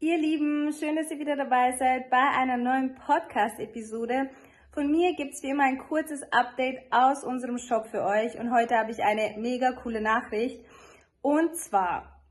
Ihr 0.00 0.16
Lieben, 0.16 0.72
schön, 0.72 0.94
dass 0.94 1.10
ihr 1.10 1.18
wieder 1.18 1.34
dabei 1.34 1.72
seid 1.72 2.08
bei 2.08 2.30
einer 2.30 2.56
neuen 2.56 2.94
Podcast-Episode. 2.94 4.30
Von 4.70 4.92
mir 4.92 5.16
gibt's 5.16 5.42
wie 5.42 5.48
immer 5.48 5.64
ein 5.64 5.78
kurzes 5.78 6.22
Update 6.30 6.78
aus 6.92 7.24
unserem 7.24 7.58
Shop 7.58 7.88
für 7.88 8.04
euch 8.04 8.38
und 8.38 8.52
heute 8.54 8.76
habe 8.76 8.92
ich 8.92 9.02
eine 9.02 9.34
mega 9.38 9.72
coole 9.72 10.00
Nachricht. 10.00 10.64
Und 11.20 11.56
zwar, 11.56 12.22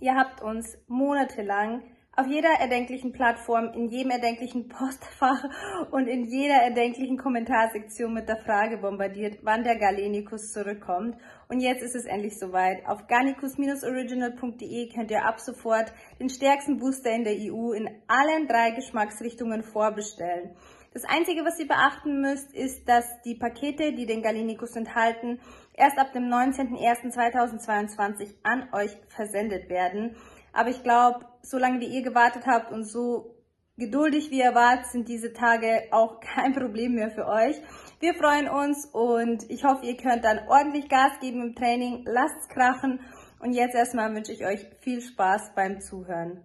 ihr 0.00 0.16
habt 0.16 0.42
uns 0.42 0.76
monatelang 0.88 1.84
auf 2.14 2.26
jeder 2.26 2.50
erdenklichen 2.60 3.12
Plattform, 3.12 3.72
in 3.72 3.88
jedem 3.88 4.10
erdenklichen 4.10 4.68
Postfach 4.68 5.44
und 5.90 6.06
in 6.06 6.24
jeder 6.24 6.56
erdenklichen 6.56 7.16
Kommentarsektion 7.16 8.12
mit 8.12 8.28
der 8.28 8.36
Frage 8.36 8.78
bombardiert, 8.78 9.38
wann 9.42 9.64
der 9.64 9.78
Galenikus 9.78 10.52
zurückkommt. 10.52 11.16
Und 11.48 11.60
jetzt 11.60 11.82
ist 11.82 11.94
es 11.94 12.04
endlich 12.04 12.38
soweit. 12.38 12.86
Auf 12.86 13.06
garnicus-original.de 13.06 14.92
könnt 14.92 15.10
ihr 15.10 15.24
ab 15.24 15.40
sofort 15.40 15.92
den 16.20 16.28
stärksten 16.28 16.78
Booster 16.78 17.10
in 17.10 17.24
der 17.24 17.34
EU 17.34 17.72
in 17.72 17.88
allen 18.08 18.46
drei 18.46 18.72
Geschmacksrichtungen 18.72 19.62
vorbestellen. 19.62 20.54
Das 20.92 21.04
Einzige, 21.04 21.46
was 21.46 21.58
ihr 21.58 21.66
beachten 21.66 22.20
müsst, 22.20 22.52
ist, 22.52 22.86
dass 22.86 23.06
die 23.22 23.34
Pakete, 23.34 23.94
die 23.94 24.04
den 24.04 24.20
Galenikus 24.20 24.76
enthalten, 24.76 25.40
erst 25.72 25.98
ab 25.98 26.12
dem 26.12 26.24
19.01.2022 26.24 28.34
an 28.42 28.68
euch 28.74 28.94
versendet 29.08 29.70
werden. 29.70 30.16
Aber 30.52 30.70
ich 30.70 30.82
glaube, 30.82 31.26
solange 31.42 31.80
wie 31.80 31.86
ihr 31.86 32.02
gewartet 32.02 32.46
habt 32.46 32.72
und 32.72 32.84
so 32.84 33.34
geduldig 33.76 34.30
wie 34.30 34.40
ihr 34.40 34.54
wart, 34.54 34.86
sind 34.86 35.08
diese 35.08 35.32
Tage 35.32 35.84
auch 35.90 36.20
kein 36.34 36.52
Problem 36.54 36.94
mehr 36.94 37.10
für 37.10 37.26
euch. 37.26 37.56
Wir 38.00 38.14
freuen 38.14 38.48
uns 38.48 38.86
und 38.92 39.48
ich 39.50 39.64
hoffe, 39.64 39.86
ihr 39.86 39.96
könnt 39.96 40.24
dann 40.24 40.48
ordentlich 40.48 40.88
Gas 40.88 41.12
geben 41.20 41.42
im 41.42 41.54
Training. 41.54 42.04
Lasst's 42.06 42.48
krachen. 42.48 43.00
Und 43.40 43.52
jetzt 43.52 43.74
erstmal 43.74 44.14
wünsche 44.14 44.32
ich 44.32 44.44
euch 44.44 44.66
viel 44.80 45.00
Spaß 45.00 45.52
beim 45.54 45.80
Zuhören. 45.80 46.44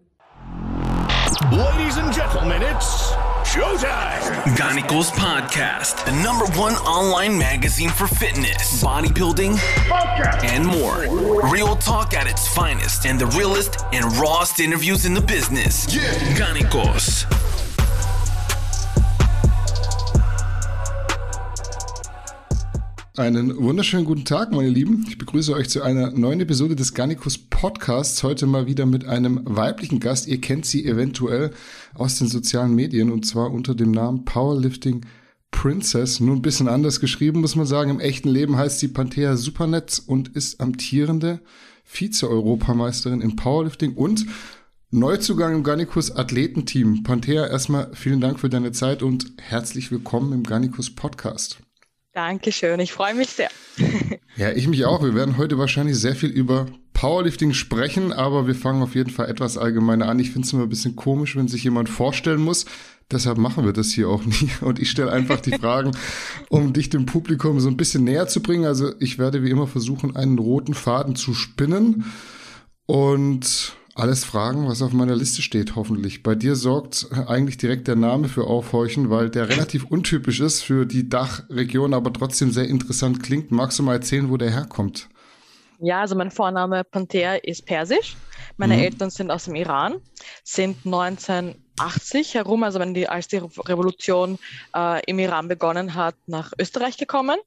Ladies 1.52 1.96
and 1.96 2.14
gentlemen, 2.14 2.62
it's 2.62 3.12
showtime. 3.44 4.20
Ganicos 4.58 5.12
Podcast, 5.12 6.04
the 6.04 6.12
number 6.22 6.46
one 6.60 6.74
online 6.74 7.38
magazine 7.38 7.90
for 7.90 8.06
fitness, 8.06 8.84
bodybuilding, 8.84 9.58
and 10.44 10.66
more. 10.66 11.08
Real 11.50 11.78
talk 11.78 12.14
at 12.14 12.28
its 12.28 12.54
finest 12.54 13.06
and 13.06 13.18
the 13.18 13.28
realest 13.28 13.78
and 13.94 14.04
rawest 14.18 14.60
interviews 14.60 15.06
in 15.06 15.14
the 15.14 15.22
business. 15.22 15.96
Yeah. 15.96 16.38
Einen 23.18 23.58
wunderschönen 23.58 24.06
guten 24.06 24.26
Tag, 24.26 24.52
meine 24.52 24.70
Lieben. 24.70 25.04
Ich 25.10 25.18
begrüße 25.18 25.52
euch 25.52 25.70
zu 25.70 25.82
einer 25.82 26.12
neuen 26.12 26.40
Episode 26.40 26.76
des 26.76 26.94
Garnicus 26.94 27.40
Podcasts. 27.40 28.22
Heute 28.22 28.46
mal 28.46 28.68
wieder 28.68 28.86
mit 28.86 29.08
einem 29.08 29.42
weiblichen 29.44 30.00
Gast. 30.00 30.28
Ihr 30.28 30.40
kennt 30.40 30.68
sie 30.68 30.86
eventuell 30.86 31.50
aus 31.96 32.20
den 32.20 32.28
sozialen 32.28 32.76
Medien 32.76 33.12
und 33.12 33.26
zwar 33.26 33.50
unter 33.50 33.74
dem 33.74 33.90
Namen 33.90 34.24
Powerlifting 34.24 35.04
Princess. 35.50 36.20
Nur 36.20 36.36
ein 36.36 36.44
bisschen 36.44 36.68
anders 36.68 37.00
geschrieben, 37.00 37.42
muss 37.42 37.56
man 37.56 37.66
sagen. 37.66 37.90
Im 37.90 38.00
echten 38.00 38.30
Leben 38.30 38.56
heißt 38.56 38.78
sie 38.78 38.90
Panthea 38.90 39.36
Supernetz 39.36 39.98
und 39.98 40.28
ist 40.36 40.62
amtierende 40.62 41.40
Vize-Europameisterin 41.86 43.22
im 43.22 43.36
Powerlifting 43.36 43.96
und 43.96 44.28
Neuzugang 44.92 45.56
im 45.56 45.64
Garnicus 45.64 46.12
Athletenteam. 46.12 47.02
Panthea, 47.02 47.48
erstmal 47.48 47.90
vielen 47.96 48.22
Dank 48.22 48.40
für 48.40 48.50
deine 48.50 48.74
Zeit 48.74 49.02
und 49.02 49.32
herzlich 49.38 49.90
willkommen 49.90 50.34
im 50.34 50.44
Garnicus 50.44 50.94
Podcast. 50.94 51.58
Dankeschön, 52.18 52.80
ich 52.80 52.94
freue 52.94 53.14
mich 53.14 53.30
sehr. 53.30 53.50
Ja, 54.38 54.52
ich 54.52 54.68
mich 54.68 54.86
auch. 54.86 55.04
Wir 55.04 55.16
werden 55.16 55.38
heute 55.38 55.58
wahrscheinlich 55.58 55.98
sehr 55.98 56.16
viel 56.16 56.30
über 56.30 56.68
Powerlifting 56.94 57.54
sprechen, 57.54 58.14
aber 58.14 58.46
wir 58.46 58.54
fangen 58.54 58.84
auf 58.84 58.94
jeden 58.94 59.10
Fall 59.10 59.30
etwas 59.30 59.58
allgemeiner 59.58 60.08
an. 60.08 60.20
Ich 60.20 60.30
finde 60.30 60.46
es 60.46 60.54
immer 60.54 60.64
ein 60.64 60.70
bisschen 60.70 60.96
komisch, 60.96 61.36
wenn 61.36 61.48
sich 61.48 61.64
jemand 61.64 61.90
vorstellen 61.90 62.42
muss. 62.42 62.66
Deshalb 63.12 63.40
machen 63.40 63.66
wir 63.66 63.74
das 63.74 63.90
hier 63.90 64.10
auch 64.10 64.24
nie. 64.26 64.50
Und 64.62 64.78
ich 64.78 64.92
stelle 64.92 65.12
einfach 65.12 65.42
die 65.42 65.58
Fragen, 65.58 65.92
um 66.50 66.72
dich 66.72 66.92
dem 66.92 67.08
Publikum 67.08 67.60
so 67.60 67.68
ein 67.68 67.78
bisschen 67.78 68.04
näher 68.04 68.28
zu 68.28 68.44
bringen. 68.44 68.66
Also 68.66 68.94
ich 69.00 69.18
werde 69.18 69.44
wie 69.44 69.50
immer 69.50 69.66
versuchen, 69.66 70.16
einen 70.16 70.38
roten 70.38 70.76
Faden 70.76 71.16
zu 71.16 71.34
spinnen 71.34 72.06
und 72.86 73.76
alles 74.00 74.24
fragen, 74.26 74.68
was 74.68 74.82
auf 74.82 74.94
meiner 74.94 75.16
Liste 75.16 75.42
steht, 75.42 75.76
hoffentlich. 75.76 76.24
Bei 76.24 76.36
dir 76.36 76.56
sorgt 76.56 77.08
eigentlich 77.28 77.58
direkt 77.58 77.88
der 77.88 77.96
Name 77.96 78.28
für 78.30 78.46
Aufhorchen, 78.46 79.10
weil 79.10 79.30
der 79.30 79.50
relativ 79.50 79.86
untypisch 79.86 80.40
ist 80.40 80.62
für 80.62 80.86
die 80.86 81.10
Dachregion, 81.10 81.94
aber 81.94 82.14
trotzdem 82.14 82.52
sehr 82.52 82.68
interessant 82.68 83.24
klingt. 83.24 83.52
Magst 83.52 83.80
du 83.80 83.84
mal 83.84 83.94
erzählen, 83.96 84.30
wo 84.30 84.38
der 84.38 84.52
herkommt? 84.52 85.10
Ja, 85.80 86.02
also 86.02 86.16
mein 86.16 86.32
Vorname 86.32 86.84
Panthea 86.84 87.36
ist 87.36 87.66
persisch. 87.66 88.18
Meine 88.58 88.78
Mhm. 88.78 88.80
Eltern 88.80 89.10
sind 89.12 89.30
aus 89.32 89.46
dem 89.46 89.56
Iran, 89.56 90.02
sind 90.44 90.86
1980 90.86 92.34
herum, 92.34 92.64
also 92.64 92.80
wenn 92.80 92.94
die, 92.96 93.08
als 93.08 93.28
die 93.28 93.38
Revolution 93.38 94.40
äh, 94.76 95.04
im 95.06 95.20
Iran 95.20 95.48
begonnen 95.48 95.94
hat, 95.94 96.16
nach 96.26 96.52
Österreich 96.60 96.98
gekommen. 96.98 97.38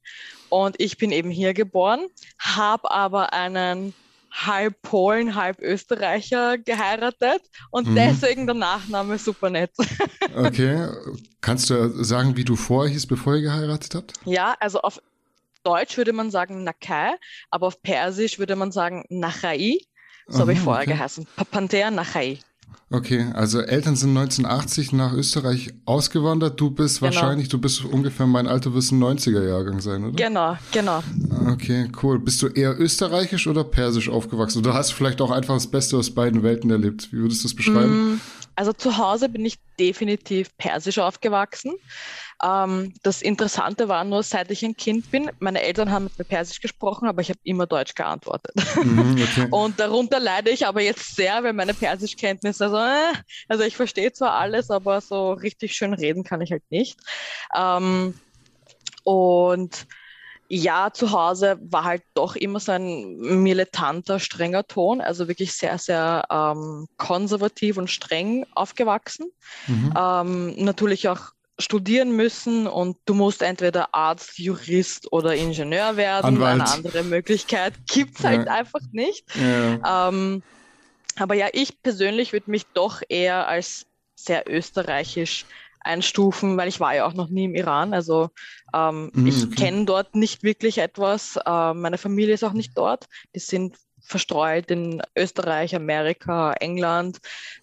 Und 0.48 0.76
ich 0.78 0.96
bin 0.98 1.10
eben 1.12 1.30
hier 1.30 1.54
geboren, 1.54 2.06
habe 2.38 2.90
aber 2.90 3.32
einen 3.32 3.94
halb 4.30 4.80
Polen, 4.82 5.34
halb 5.34 5.60
Österreicher 5.60 6.56
geheiratet 6.58 7.42
und 7.70 7.88
Mhm. 7.88 7.94
deswegen 7.96 8.46
der 8.46 8.54
Nachname 8.54 9.18
Supernetz. 9.18 9.76
Okay. 10.34 10.86
Kannst 11.40 11.70
du 11.70 12.04
sagen, 12.04 12.36
wie 12.36 12.44
du 12.44 12.54
vorher 12.54 12.92
hieß, 12.92 13.06
bevor 13.06 13.34
ihr 13.34 13.42
geheiratet 13.42 13.94
habt? 13.96 14.12
Ja, 14.24 14.54
also 14.60 14.80
auf 14.82 15.02
Deutsch 15.64 15.96
würde 15.96 16.12
man 16.12 16.30
sagen 16.30 16.62
Nakai, 16.64 17.14
aber 17.50 17.66
auf 17.66 17.82
Persisch 17.82 18.38
würde 18.38 18.54
man 18.56 18.70
sagen 18.72 19.04
Nachai. 19.08 19.80
So 20.28 20.40
habe 20.40 20.52
ich 20.52 20.60
vorher 20.60 20.84
okay. 20.84 20.92
geheißen. 20.92 21.26
Pa- 21.36 21.44
Panthea 21.44 21.90
Nachai. 21.90 22.38
Okay, 22.92 23.26
also 23.34 23.60
Eltern 23.60 23.94
sind 23.94 24.16
1980 24.16 24.92
nach 24.92 25.12
Österreich 25.12 25.72
ausgewandert. 25.84 26.60
Du 26.60 26.70
bist 26.70 26.98
Genau. 26.98 27.12
wahrscheinlich, 27.14 27.48
du 27.48 27.58
bist 27.58 27.84
ungefähr 27.84 28.26
mein 28.26 28.48
Alter, 28.48 28.74
wirst 28.74 28.90
ein 28.90 28.98
90er-Jahrgang 28.98 29.80
sein, 29.80 30.02
oder? 30.04 30.16
Genau, 30.16 30.56
genau. 30.72 31.00
Okay, 31.52 31.88
cool. 32.02 32.18
Bist 32.18 32.42
du 32.42 32.48
eher 32.48 32.78
österreichisch 32.80 33.46
oder 33.46 33.62
persisch 33.62 34.08
aufgewachsen? 34.08 34.58
Oder 34.58 34.74
hast 34.74 34.90
du 34.90 34.94
vielleicht 34.96 35.20
auch 35.20 35.30
einfach 35.30 35.54
das 35.54 35.68
Beste 35.68 35.96
aus 35.98 36.10
beiden 36.10 36.42
Welten 36.42 36.68
erlebt? 36.70 37.12
Wie 37.12 37.18
würdest 37.18 37.44
du 37.44 37.48
das 37.48 37.54
beschreiben? 37.54 38.14
Mm, 38.14 38.20
Also 38.56 38.72
zu 38.72 38.98
Hause 38.98 39.28
bin 39.28 39.44
ich 39.46 39.56
definitiv 39.78 40.48
persisch 40.58 40.98
aufgewachsen. 40.98 41.72
Ähm, 42.42 42.94
das 43.02 43.22
Interessante 43.22 43.88
war 43.88 44.04
nur, 44.04 44.22
seit 44.22 44.50
ich 44.50 44.64
ein 44.64 44.76
Kind 44.76 45.10
bin, 45.10 45.30
meine 45.40 45.62
Eltern 45.62 45.90
haben 45.90 46.04
mit 46.04 46.18
mir 46.18 46.24
persisch 46.24 46.60
gesprochen, 46.60 47.06
aber 47.08 47.20
ich 47.20 47.28
habe 47.28 47.40
immer 47.42 47.66
Deutsch 47.66 47.94
geantwortet. 47.94 48.54
Mhm, 48.82 49.22
okay. 49.22 49.48
Und 49.50 49.78
darunter 49.78 50.20
leide 50.20 50.50
ich 50.50 50.66
aber 50.66 50.80
jetzt 50.80 51.16
sehr, 51.16 51.42
weil 51.44 51.52
meine 51.52 51.74
Persischkenntnisse 51.74 52.70
so, 52.70 52.76
äh, 52.76 53.12
also 53.48 53.64
ich 53.64 53.76
verstehe 53.76 54.12
zwar 54.12 54.32
alles, 54.32 54.70
aber 54.70 55.00
so 55.00 55.32
richtig 55.32 55.74
schön 55.74 55.92
reden 55.92 56.24
kann 56.24 56.40
ich 56.40 56.50
halt 56.50 56.64
nicht. 56.70 56.98
Ähm, 57.54 58.14
und 59.04 59.86
ja, 60.52 60.92
zu 60.92 61.12
Hause 61.12 61.58
war 61.62 61.84
halt 61.84 62.02
doch 62.14 62.34
immer 62.34 62.58
so 62.58 62.72
ein 62.72 63.16
militanter, 63.18 64.18
strenger 64.18 64.66
Ton, 64.66 65.00
also 65.00 65.28
wirklich 65.28 65.52
sehr, 65.52 65.78
sehr 65.78 66.24
ähm, 66.28 66.88
konservativ 66.96 67.76
und 67.76 67.88
streng 67.88 68.44
aufgewachsen. 68.56 69.30
Mhm. 69.68 69.94
Ähm, 69.96 70.64
natürlich 70.64 71.08
auch 71.08 71.30
studieren 71.60 72.12
müssen 72.16 72.66
und 72.66 72.98
du 73.06 73.14
musst 73.14 73.42
entweder 73.42 73.94
Arzt, 73.94 74.38
Jurist 74.38 75.12
oder 75.12 75.34
Ingenieur 75.36 75.96
werden. 75.96 76.26
Anwalt. 76.26 76.52
Eine 76.52 76.66
andere 76.68 77.04
Möglichkeit 77.04 77.74
gibt's 77.86 78.24
halt 78.24 78.46
Ja. 78.46 78.52
einfach 78.52 78.80
nicht. 78.92 79.24
Ja, 79.34 79.80
Ähm, 79.86 80.42
aber 81.16 81.34
ja, 81.34 81.48
ich 81.52 81.82
persönlich 81.82 82.32
würde 82.32 82.50
mich 82.50 82.72
doch 82.72 83.02
eher 83.08 83.46
als 83.48 83.86
sehr 84.16 84.44
österreichisch 84.50 85.46
einstufen, 85.80 86.56
weil 86.56 86.68
ich 86.68 86.80
war 86.80 86.94
ja 86.94 87.06
auch 87.06 87.14
noch 87.14 87.28
nie 87.28 87.44
im 87.44 87.54
Iran. 87.54 87.94
Also 87.94 88.30
ähm, 88.74 89.12
Mhm, 89.14 89.26
ich 89.26 89.44
okay. 89.52 89.56
kenne 89.56 89.86
dort 89.86 90.14
nicht 90.14 90.42
wirklich 90.42 90.78
etwas. 90.78 91.36
Äh, 91.44 91.74
meine 91.74 91.98
Familie 91.98 92.34
ist 92.34 92.44
auch 92.44 92.52
nicht 92.52 92.76
dort. 92.76 93.06
Die 93.34 93.40
sind 93.40 93.76
verstreut 94.02 94.70
in 94.70 95.02
Österreich, 95.16 95.74
Amerika, 95.74 96.52
England. 96.54 97.18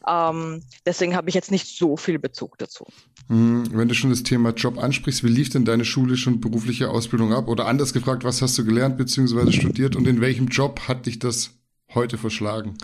Ähm, 0.08 0.64
deswegen 0.85 1.16
habe 1.16 1.29
ich 1.29 1.35
jetzt 1.35 1.52
nicht 1.52 1.67
so 1.78 1.97
viel 1.97 2.20
Bezug 2.20 2.58
dazu. 2.58 2.85
Mhm. 3.28 3.70
Wenn 3.72 3.88
du 3.88 3.96
schon 3.96 4.09
das 4.09 4.23
Thema 4.23 4.52
Job 4.52 4.78
ansprichst, 4.78 5.23
wie 5.23 5.29
lief 5.29 5.50
denn 5.50 5.66
deine 5.66 5.85
schulische 5.85 6.29
und 6.29 6.41
berufliche 6.41 6.90
Ausbildung 6.90 7.34
ab? 7.34 7.47
Oder 7.47 7.66
anders 7.66 7.94
gefragt, 7.94 8.23
was 8.23 8.41
hast 8.41 8.58
du 8.58 8.66
gelernt 8.66 8.97
bzw. 8.97 9.52
studiert 9.52 9.96
und 9.96 10.08
in 10.08 10.22
welchem 10.22 10.47
Job 10.47 10.82
hat 10.88 11.06
dich 11.06 11.20
das 11.20 11.52
heute 11.94 12.17
verschlagen? 12.17 12.78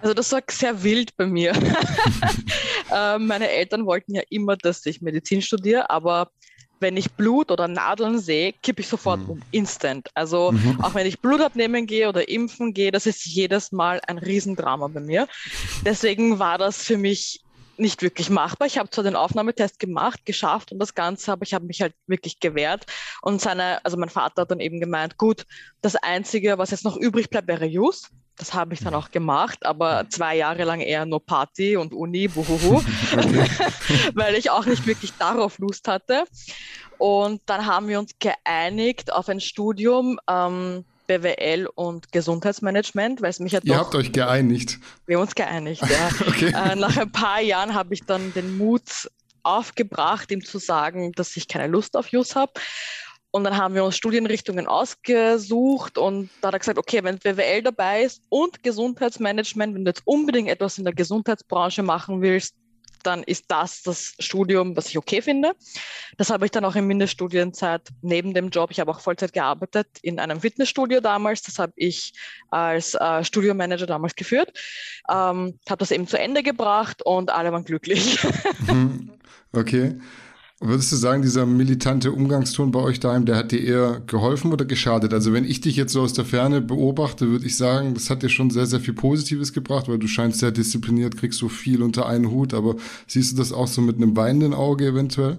Also 0.00 0.14
das 0.14 0.32
war 0.32 0.42
sehr 0.50 0.82
wild 0.82 1.16
bei 1.16 1.26
mir. 1.26 1.52
äh, 2.92 3.18
meine 3.18 3.50
Eltern 3.50 3.84
wollten 3.84 4.14
ja 4.14 4.22
immer, 4.30 4.56
dass 4.56 4.84
ich 4.86 5.02
Medizin 5.02 5.42
studiere, 5.42 5.90
aber 5.90 6.30
wenn 6.80 6.96
ich 6.96 7.14
Blut 7.16 7.50
oder 7.50 7.68
Nadeln 7.68 8.18
sehe, 8.18 8.52
kippe 8.62 8.80
ich 8.80 8.88
sofort 8.88 9.20
Mhm. 9.24 9.30
um, 9.30 9.40
instant. 9.50 10.08
Also 10.14 10.52
Mhm. 10.52 10.80
auch 10.82 10.94
wenn 10.94 11.06
ich 11.06 11.20
Blut 11.20 11.40
abnehmen 11.40 11.86
gehe 11.86 12.08
oder 12.08 12.28
impfen 12.28 12.72
gehe, 12.74 12.90
das 12.90 13.06
ist 13.06 13.24
jedes 13.26 13.72
Mal 13.72 14.00
ein 14.06 14.18
Riesendrama 14.18 14.88
bei 14.88 15.00
mir. 15.00 15.28
Deswegen 15.84 16.38
war 16.38 16.58
das 16.58 16.82
für 16.84 16.96
mich 16.98 17.42
nicht 17.76 18.02
wirklich 18.02 18.28
machbar. 18.28 18.66
Ich 18.66 18.76
habe 18.78 18.90
zwar 18.90 19.04
den 19.04 19.16
Aufnahmetest 19.16 19.78
gemacht, 19.78 20.20
geschafft 20.26 20.70
und 20.72 20.78
das 20.78 20.94
Ganze, 20.94 21.32
aber 21.32 21.44
ich 21.44 21.54
habe 21.54 21.64
mich 21.64 21.80
halt 21.80 21.94
wirklich 22.06 22.38
gewehrt. 22.38 22.84
Und 23.22 23.40
seine, 23.40 23.82
also 23.84 23.96
mein 23.96 24.10
Vater 24.10 24.42
hat 24.42 24.50
dann 24.50 24.60
eben 24.60 24.80
gemeint, 24.80 25.16
gut, 25.16 25.46
das 25.80 25.96
Einzige, 25.96 26.58
was 26.58 26.70
jetzt 26.72 26.84
noch 26.84 26.96
übrig 26.96 27.30
bleibt, 27.30 27.48
wäre 27.48 27.64
Jus. 27.64 28.10
Das 28.40 28.54
habe 28.54 28.72
ich 28.72 28.80
dann 28.80 28.94
auch 28.94 29.10
gemacht, 29.10 29.66
aber 29.66 30.06
zwei 30.08 30.36
Jahre 30.36 30.64
lang 30.64 30.80
eher 30.80 31.04
nur 31.04 31.24
Party 31.24 31.76
und 31.76 31.92
Uni, 31.92 32.26
buhuhu, 32.26 32.82
weil 34.14 34.34
ich 34.34 34.50
auch 34.50 34.64
nicht 34.64 34.86
wirklich 34.86 35.12
darauf 35.18 35.58
Lust 35.58 35.86
hatte. 35.86 36.24
Und 36.96 37.42
dann 37.46 37.66
haben 37.66 37.88
wir 37.88 37.98
uns 37.98 38.12
geeinigt 38.18 39.12
auf 39.12 39.28
ein 39.28 39.40
Studium 39.40 40.18
ähm, 40.28 40.84
BWL 41.06 41.68
und 41.74 42.12
Gesundheitsmanagement, 42.12 43.20
weil 43.20 43.30
es 43.30 43.40
mich 43.40 43.52
ja 43.52 43.60
Ihr 43.62 43.74
doch... 43.74 43.80
habt 43.86 43.94
euch 43.94 44.12
geeinigt. 44.12 44.78
Wir 45.06 45.16
haben 45.16 45.24
uns 45.24 45.34
geeinigt, 45.34 45.82
ja. 45.82 46.10
Okay. 46.26 46.52
Äh, 46.54 46.76
nach 46.76 46.96
ein 46.96 47.12
paar 47.12 47.40
Jahren 47.40 47.74
habe 47.74 47.92
ich 47.92 48.04
dann 48.04 48.32
den 48.32 48.56
Mut 48.56 49.10
aufgebracht, 49.42 50.30
ihm 50.30 50.44
zu 50.44 50.58
sagen, 50.58 51.12
dass 51.12 51.36
ich 51.36 51.48
keine 51.48 51.66
Lust 51.66 51.96
auf 51.96 52.08
Jus 52.08 52.36
habe. 52.36 52.52
Und 53.32 53.44
dann 53.44 53.56
haben 53.56 53.74
wir 53.74 53.84
uns 53.84 53.96
Studienrichtungen 53.96 54.66
ausgesucht 54.66 55.98
und 55.98 56.30
da 56.40 56.48
hat 56.48 56.54
er 56.54 56.58
gesagt, 56.58 56.78
okay, 56.78 57.02
wenn 57.04 57.18
BWL 57.18 57.62
dabei 57.62 58.02
ist 58.02 58.22
und 58.28 58.62
Gesundheitsmanagement, 58.62 59.74
wenn 59.74 59.84
du 59.84 59.90
jetzt 59.90 60.02
unbedingt 60.04 60.48
etwas 60.48 60.78
in 60.78 60.84
der 60.84 60.94
Gesundheitsbranche 60.94 61.82
machen 61.82 62.22
willst, 62.22 62.56
dann 63.02 63.22
ist 63.22 63.44
das 63.48 63.82
das 63.82 64.14
Studium, 64.18 64.76
was 64.76 64.88
ich 64.88 64.98
okay 64.98 65.22
finde. 65.22 65.52
Das 66.18 66.30
habe 66.30 66.44
ich 66.44 66.50
dann 66.50 66.64
auch 66.64 66.76
in 66.76 66.86
Mindeststudienzeit 66.86 67.82
neben 68.02 68.34
dem 68.34 68.50
Job, 68.50 68.70
ich 68.70 68.80
habe 68.80 68.90
auch 68.90 69.00
Vollzeit 69.00 69.32
gearbeitet 69.32 69.86
in 70.02 70.18
einem 70.18 70.40
Fitnessstudio 70.40 71.00
damals, 71.00 71.42
das 71.42 71.58
habe 71.58 71.72
ich 71.76 72.12
als 72.50 72.94
äh, 72.94 73.24
Studiomanager 73.24 73.86
damals 73.86 74.14
geführt, 74.14 74.52
ähm, 75.08 75.58
habe 75.68 75.78
das 75.78 75.90
eben 75.90 76.06
zu 76.06 76.18
Ende 76.18 76.42
gebracht 76.42 77.02
und 77.02 77.30
alle 77.30 77.52
waren 77.52 77.64
glücklich. 77.64 78.18
Mhm. 78.66 79.12
Okay. 79.52 79.96
Würdest 80.62 80.92
du 80.92 80.96
sagen, 80.96 81.22
dieser 81.22 81.46
militante 81.46 82.12
Umgangston 82.12 82.70
bei 82.70 82.80
euch 82.80 83.00
daheim, 83.00 83.24
der 83.24 83.36
hat 83.36 83.50
dir 83.50 83.62
eher 83.62 84.00
geholfen 84.00 84.52
oder 84.52 84.66
geschadet? 84.66 85.14
Also 85.14 85.32
wenn 85.32 85.46
ich 85.46 85.62
dich 85.62 85.74
jetzt 85.74 85.94
so 85.94 86.02
aus 86.02 86.12
der 86.12 86.26
Ferne 86.26 86.60
beobachte, 86.60 87.28
würde 87.28 87.46
ich 87.46 87.56
sagen, 87.56 87.94
das 87.94 88.10
hat 88.10 88.22
dir 88.22 88.28
schon 88.28 88.50
sehr, 88.50 88.66
sehr 88.66 88.78
viel 88.78 88.92
Positives 88.92 89.54
gebracht, 89.54 89.88
weil 89.88 89.98
du 89.98 90.06
scheinst 90.06 90.38
sehr 90.38 90.50
diszipliniert, 90.50 91.16
kriegst 91.16 91.38
so 91.38 91.48
viel 91.48 91.82
unter 91.82 92.04
einen 92.04 92.30
Hut, 92.30 92.52
aber 92.52 92.76
siehst 93.06 93.32
du 93.32 93.36
das 93.38 93.52
auch 93.54 93.68
so 93.68 93.80
mit 93.80 93.96
einem 93.96 94.14
weinenden 94.18 94.52
Auge 94.52 94.88
eventuell? 94.88 95.38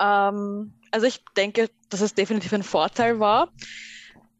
Ähm, 0.00 0.72
also 0.92 1.06
ich 1.06 1.22
denke, 1.36 1.68
dass 1.90 2.00
es 2.00 2.14
definitiv 2.14 2.54
ein 2.54 2.62
Vorteil 2.62 3.20
war, 3.20 3.52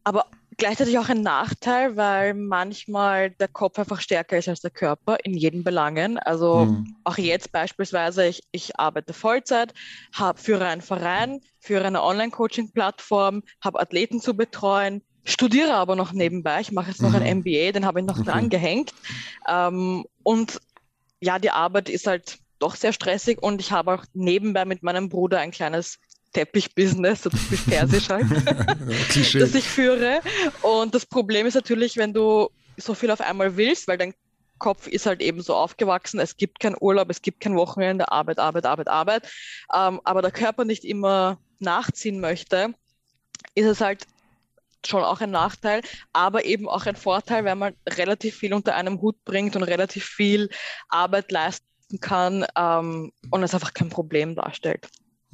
aber 0.03 0.25
gleichzeitig 0.57 0.97
auch 0.97 1.09
ein 1.09 1.21
Nachteil, 1.21 1.95
weil 1.95 2.33
manchmal 2.33 3.31
der 3.31 3.47
Kopf 3.47 3.77
einfach 3.79 4.01
stärker 4.01 4.37
ist 4.37 4.47
als 4.49 4.61
der 4.61 4.71
Körper 4.71 5.17
in 5.23 5.33
jeden 5.35 5.63
Belangen. 5.63 6.17
Also 6.19 6.69
Hm. 6.69 6.95
auch 7.03 7.17
jetzt 7.17 7.51
beispielsweise, 7.51 8.25
ich, 8.27 8.41
ich 8.51 8.79
arbeite 8.79 9.13
Vollzeit, 9.13 9.73
hab, 10.13 10.39
führe 10.39 10.65
einen 10.67 10.81
Verein, 10.81 11.39
führe 11.59 11.85
eine 11.85 12.03
Online-Coaching-Plattform, 12.03 13.43
habe 13.63 13.79
Athleten 13.79 14.19
zu 14.19 14.35
betreuen, 14.35 15.03
studiere 15.25 15.73
aber 15.73 15.95
noch 15.95 16.11
nebenbei. 16.13 16.59
Ich 16.61 16.71
mache 16.71 16.89
jetzt 16.89 17.01
noch 17.01 17.13
Mhm. 17.13 17.15
ein 17.15 17.21
MBA, 17.39 17.71
den 17.71 17.85
habe 17.85 17.99
ich 17.99 18.05
noch 18.05 18.19
Okay. 18.19 18.29
dran 18.31 18.49
gehängt. 18.49 18.93
Ähm, 19.47 20.05
und 20.23 20.59
ja, 21.21 21.39
die 21.39 21.51
Arbeit 21.51 21.89
ist 21.89 22.07
halt 22.07 22.39
doch 22.59 22.75
sehr 22.75 22.93
stressig 22.93 23.41
und 23.41 23.61
ich 23.61 23.71
habe 23.71 23.93
auch 23.93 24.05
nebenbei 24.13 24.65
mit 24.65 24.83
meinem 24.83 25.09
Bruder 25.09 25.39
ein 25.39 25.51
kleines 25.51 25.99
Teppich-Business, 26.37 27.23
so 27.23 27.31
typisch 27.31 27.61
persisch 27.61 28.09
halt, 28.09 28.27
das 28.29 29.55
ich 29.55 29.67
führe. 29.67 30.21
Und 30.61 30.93
das 30.93 31.03
Problem 31.07 31.47
ist 31.47 31.55
natürlich, 31.55 31.97
wenn 31.97 32.13
du 32.13 32.49
so 32.77 32.93
viel 32.93 33.09
auf 33.09 33.21
einmal 33.21 33.57
willst, 33.57 33.87
weil 33.87 33.97
dein 33.97 34.13
Kopf 34.59 34.85
ist 34.85 35.07
halt 35.07 35.21
eben 35.21 35.41
so 35.41 35.55
aufgewachsen, 35.55 36.19
es 36.19 36.37
gibt 36.37 36.59
keinen 36.59 36.75
Urlaub, 36.79 37.09
es 37.09 37.23
gibt 37.23 37.39
kein 37.39 37.55
Wochenende, 37.55 38.11
Arbeit, 38.11 38.37
Arbeit, 38.37 38.65
Arbeit, 38.67 38.87
Arbeit, 38.87 39.31
ähm, 39.73 39.99
aber 40.03 40.21
der 40.21 40.29
Körper 40.29 40.63
nicht 40.63 40.85
immer 40.85 41.39
nachziehen 41.57 42.19
möchte, 42.19 42.75
ist 43.55 43.65
es 43.65 43.81
halt 43.81 44.05
schon 44.85 45.03
auch 45.03 45.21
ein 45.21 45.31
Nachteil, 45.31 45.81
aber 46.13 46.45
eben 46.45 46.69
auch 46.69 46.85
ein 46.85 46.95
Vorteil, 46.95 47.45
weil 47.45 47.55
man 47.55 47.73
relativ 47.89 48.35
viel 48.35 48.53
unter 48.53 48.75
einem 48.75 49.01
Hut 49.01 49.23
bringt 49.25 49.55
und 49.55 49.63
relativ 49.63 50.05
viel 50.05 50.49
Arbeit 50.89 51.31
leisten 51.31 51.65
kann 51.99 52.45
ähm, 52.55 53.11
und 53.31 53.43
es 53.43 53.55
einfach 53.55 53.73
kein 53.73 53.89
Problem 53.89 54.35
darstellt. 54.35 54.87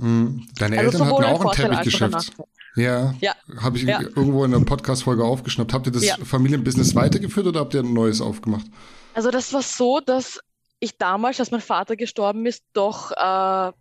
Mhm. 0.03 0.47
Deine 0.59 0.77
Also 0.79 0.91
Eltern 1.00 1.07
hatten 1.13 1.23
auch 1.25 1.45
ein 1.45 1.51
Teppichgeschäft. 1.55 2.33
Ja, 2.75 3.13
Ja. 3.21 3.35
habe 3.61 3.77
ich 3.77 3.83
Ja. 3.83 4.01
irgendwo 4.01 4.44
in 4.44 4.53
einer 4.53 4.65
Podcast-Folge 4.65 5.23
aufgeschnappt. 5.23 5.73
Habt 5.73 5.85
ihr 5.88 5.91
das 5.91 6.05
Ja. 6.05 6.17
Familienbusiness 6.23 6.95
weitergeführt 6.95 7.47
oder 7.47 7.59
habt 7.61 7.73
ihr 7.73 7.81
ein 7.81 7.94
neues 7.94 8.19
aufgemacht? 8.19 8.65
Also 9.13 9.29
das 9.31 9.53
war 9.53 9.61
so, 9.61 10.00
dass 10.00 10.39
ich 10.79 10.97
damals, 10.97 11.39
als 11.39 11.51
mein 11.51 11.61
Vater 11.61 11.95
gestorben 11.95 12.45
ist, 12.45 12.63
doch 12.73 13.11
äh, 13.11 13.15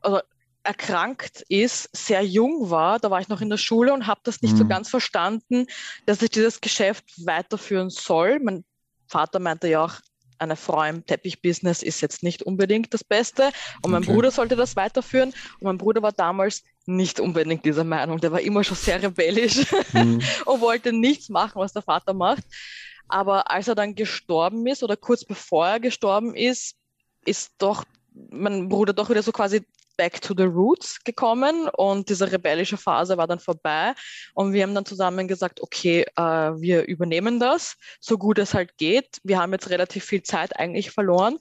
oder 0.07 0.23
erkrankt 0.63 1.43
ist, 1.49 1.89
sehr 1.93 2.23
jung 2.23 2.71
war. 2.71 3.01
Da 3.01 3.11
war 3.11 3.21
ich 3.21 3.29
noch 3.29 3.41
in 3.41 3.51
der 3.51 3.57
Schule 3.57 3.93
und 3.93 4.07
habe 4.07 4.21
das 4.23 4.43
nicht 4.43 4.57
so 4.57 4.63
Mhm. 4.65 4.69
ganz 4.69 4.89
verstanden, 4.89 5.67
dass 6.07 6.23
ich 6.23 6.31
dieses 6.31 6.61
Geschäft 6.61 7.05
weiterführen 7.27 7.91
soll. 7.91 8.39
Mein 8.41 8.65
Vater 9.09 9.41
meinte 9.41 9.67
ja 9.69 9.85
auch, 9.85 9.95
eine 10.43 10.57
Frau 10.57 10.83
im 10.83 11.07
Teppichbusiness 11.07 11.83
ist 11.83 12.01
jetzt 12.01 12.23
nicht 12.23 12.43
unbedingt 12.43 12.93
das 12.93 13.05
Beste. 13.05 13.51
Und 13.83 13.93
mein 13.93 14.03
Okay. 14.03 14.13
Bruder 14.13 14.31
sollte 14.31 14.57
das 14.57 14.77
weiterführen. 14.77 15.31
Und 15.31 15.63
mein 15.63 15.79
Bruder 15.79 16.03
war 16.03 16.13
damals 16.13 16.63
nicht 16.87 17.21
unbedingt 17.21 17.65
dieser 17.65 17.85
Meinung. 17.85 18.19
Der 18.21 18.33
war 18.33 18.41
immer 18.41 18.65
schon 18.65 18.77
sehr 18.77 19.03
rebellisch 19.03 19.67
Mhm. 19.93 20.21
und 20.47 20.61
wollte 20.61 20.93
nichts 20.93 21.29
machen, 21.29 21.61
was 21.61 21.73
der 21.73 21.83
Vater 21.83 22.13
macht. 22.13 22.43
Aber 23.09 23.51
als 23.51 23.69
er 23.69 23.75
dann 23.75 23.95
gestorben 23.95 24.67
ist 24.67 24.83
oder 24.83 24.97
kurz 24.97 25.25
bevor 25.25 25.67
er 25.69 25.81
gestorben 25.81 26.35
ist, 26.35 26.77
ist 27.25 27.53
doch 27.59 27.85
mein 28.31 28.69
Bruder 28.69 28.93
doch 28.93 29.11
wieder 29.11 29.23
so 29.23 29.33
quasi 29.33 29.63
back 29.97 30.21
to 30.21 30.35
the 30.37 30.45
roots 30.45 31.03
gekommen 31.05 31.69
und 31.69 32.09
diese 32.09 32.31
rebellische 32.31 32.77
Phase 32.77 33.17
war 33.17 33.27
dann 33.27 33.39
vorbei 33.39 33.95
und 34.35 34.53
wir 34.53 34.63
haben 34.63 34.75
dann 34.75 34.87
zusammen 34.87 35.29
gesagt, 35.29 35.61
okay, 35.63 36.05
äh, 36.17 36.23
wir 36.23 36.87
übernehmen 36.87 37.41
das, 37.41 37.77
so 38.01 38.19
gut 38.19 38.39
es 38.39 38.55
halt 38.55 38.77
geht. 38.77 39.19
Wir 39.23 39.39
haben 39.39 39.53
jetzt 39.53 39.71
relativ 39.71 40.05
viel 40.05 40.23
Zeit 40.23 40.59
eigentlich 40.59 40.91
verloren, 40.91 41.39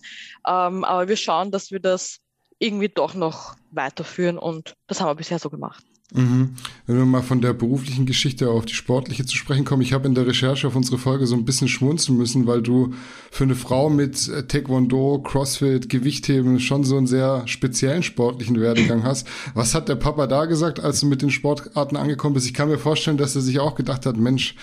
ähm, 0.48 0.84
aber 0.84 1.08
wir 1.08 1.18
schauen, 1.18 1.52
dass 1.52 1.72
wir 1.72 1.80
das 1.80 2.20
irgendwie 2.60 2.90
doch 2.90 3.14
noch 3.14 3.56
weiterführen 3.72 4.38
und 4.38 4.76
das 4.88 5.02
haben 5.02 5.10
wir 5.10 5.16
bisher 5.16 5.40
so 5.40 5.50
gemacht. 5.50 5.84
Mhm. 6.14 6.56
Wenn 6.88 6.98
wir 6.98 7.06
mal 7.06 7.22
von 7.22 7.40
der 7.40 7.54
beruflichen 7.54 8.06
Geschichte 8.06 8.50
auf 8.50 8.66
die 8.66 8.74
sportliche 8.74 9.26
zu 9.26 9.38
sprechen 9.38 9.64
kommen, 9.64 9.82
ich 9.82 9.94
habe 9.94 10.08
in 10.08 10.16
der 10.16 10.28
Recherche 10.28 10.68
auf 10.68 10.76
unsere 10.76 10.98
Folge 10.98 11.26
so 11.26 11.36
ein 11.36 11.46
bisschen 11.46 11.70
schmunzeln 11.70 12.18
müssen, 12.18 12.48
weil 12.48 12.62
du 12.62 12.94
für 13.32 13.46
eine 13.46 13.56
Frau 13.56 13.90
mit 13.90 14.28
äh, 14.28 14.46
Taekwondo, 14.46 15.22
Crossfit, 15.24 15.88
Gewichtheben 15.88 16.60
schon 16.60 16.84
so 16.84 16.98
einen 16.98 17.08
sehr 17.08 17.44
speziellen 17.48 18.04
sportlichen 18.04 18.60
Werdegang 18.60 19.04
hast. 19.04 19.26
Was 19.54 19.74
hat 19.74 19.88
der 19.88 19.96
Papa 19.96 20.28
da 20.28 20.46
gesagt, 20.46 20.82
als 20.82 21.00
du 21.00 21.06
mit 21.06 21.22
den 21.22 21.32
Sportarten 21.32 21.96
angekommen 21.96 22.34
bist? 22.34 22.46
Ich 22.46 22.54
kann 22.54 22.68
mir 22.68 22.78
vorstellen, 22.78 23.18
dass 23.18 23.36
er 23.36 23.42
sich 23.42 23.60
auch 23.60 23.76
gedacht 23.76 24.06
hat, 24.06 24.18
Mensch, 24.18 24.56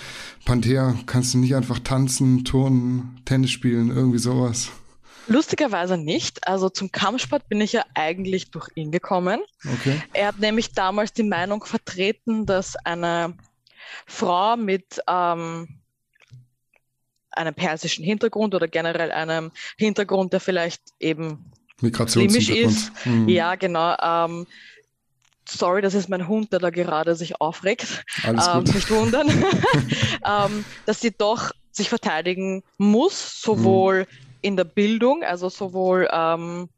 Panthea, 0.45 0.97
kannst 1.06 1.33
du 1.33 1.39
nicht 1.39 1.56
einfach 1.56 1.79
tanzen, 1.79 2.45
turnen, 2.45 3.21
Tennis 3.25 3.50
spielen, 3.53 3.91
irgendwie 3.91 4.19
sowas? 4.19 4.71
Lustigerweise 5.29 5.97
nicht. 5.99 6.49
Also 6.49 6.69
zum 6.69 6.91
Kampfsport 6.91 7.49
bin 7.49 7.61
ich 7.61 7.73
ja 7.73 7.85
eigentlich 7.95 8.50
durch 8.50 8.69
ihn 8.75 8.91
gekommen. 8.91 9.41
Okay. 9.64 10.02
Er 10.12 10.29
hat 10.29 10.38
nämlich 10.38 10.73
damals 10.73 11.12
die 11.12 11.23
Meinung 11.23 11.64
vertreten, 11.64 12.47
dass 12.47 12.76
eine 12.76 13.35
Frau 14.07 14.57
mit 14.57 15.00
ähm, 15.07 15.81
einem 17.31 17.55
persischen 17.55 18.05
Hintergrund 18.05 18.55
oder 18.55 18.69
generell 18.69 19.12
einem 19.12 19.52
Hintergrund, 19.76 20.33
der 20.33 20.41
vielleicht 20.41 20.83
eben 20.99 21.52
Migrationshintergrund. 21.81 22.73
ist. 22.73 23.07
Mhm. 23.07 23.29
Ja, 23.29 23.55
genau. 23.55 23.97
Ähm, 24.02 24.47
sorry, 25.49 25.83
das 25.83 25.95
ist 25.95 26.09
mein 26.09 26.26
Hund, 26.26 26.52
der 26.52 26.59
da 26.59 26.71
gerade 26.71 27.14
sich 27.14 27.41
aufregt. 27.41 28.05
Alles 28.25 28.47
ähm, 28.49 28.64
nicht 28.64 28.91
wundern. 28.91 29.29
ähm, 30.26 30.64
dass 30.87 31.00
sie 31.00 31.11
doch 31.11 31.52
sich 31.71 31.88
verteidigen 31.88 32.62
muss, 32.76 33.41
sowohl 33.41 34.07
in 34.40 34.57
der 34.57 34.64
Bildung, 34.64 35.23
also 35.23 35.49
sowohl, 35.49 36.09
ähm, 36.12 36.68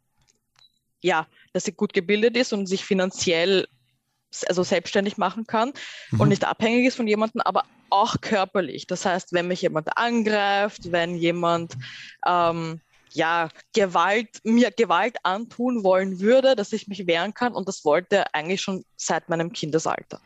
ja, 1.02 1.26
dass 1.52 1.64
sie 1.64 1.72
gut 1.72 1.92
gebildet 1.92 2.36
ist 2.36 2.52
und 2.52 2.66
sich 2.66 2.84
finanziell 2.84 3.66
also 4.46 4.62
selbstständig 4.62 5.16
machen 5.16 5.46
kann 5.46 5.72
Mhm. 6.10 6.20
und 6.20 6.28
nicht 6.28 6.44
abhängig 6.44 6.86
ist 6.86 6.96
von 6.96 7.08
jemandem, 7.08 7.40
aber 7.40 7.64
auch 7.88 8.20
körperlich. 8.20 8.86
Das 8.86 9.04
heißt, 9.04 9.32
wenn 9.32 9.48
mich 9.48 9.62
jemand 9.62 9.96
angreift, 9.96 10.92
wenn 10.92 11.16
jemand 11.16 11.76
ähm, 12.26 12.80
ja, 13.12 13.48
Gewalt, 13.74 14.40
mir 14.44 14.70
Gewalt 14.70 15.16
antun 15.22 15.84
wollen 15.84 16.20
würde, 16.20 16.56
dass 16.56 16.72
ich 16.72 16.88
mich 16.88 17.06
wehren 17.06 17.34
kann. 17.34 17.54
Und 17.54 17.68
das 17.68 17.84
wollte 17.84 18.16
er 18.16 18.34
eigentlich 18.34 18.60
schon 18.60 18.84
seit 18.96 19.28
meinem 19.28 19.52
Kindesalter. 19.52 20.20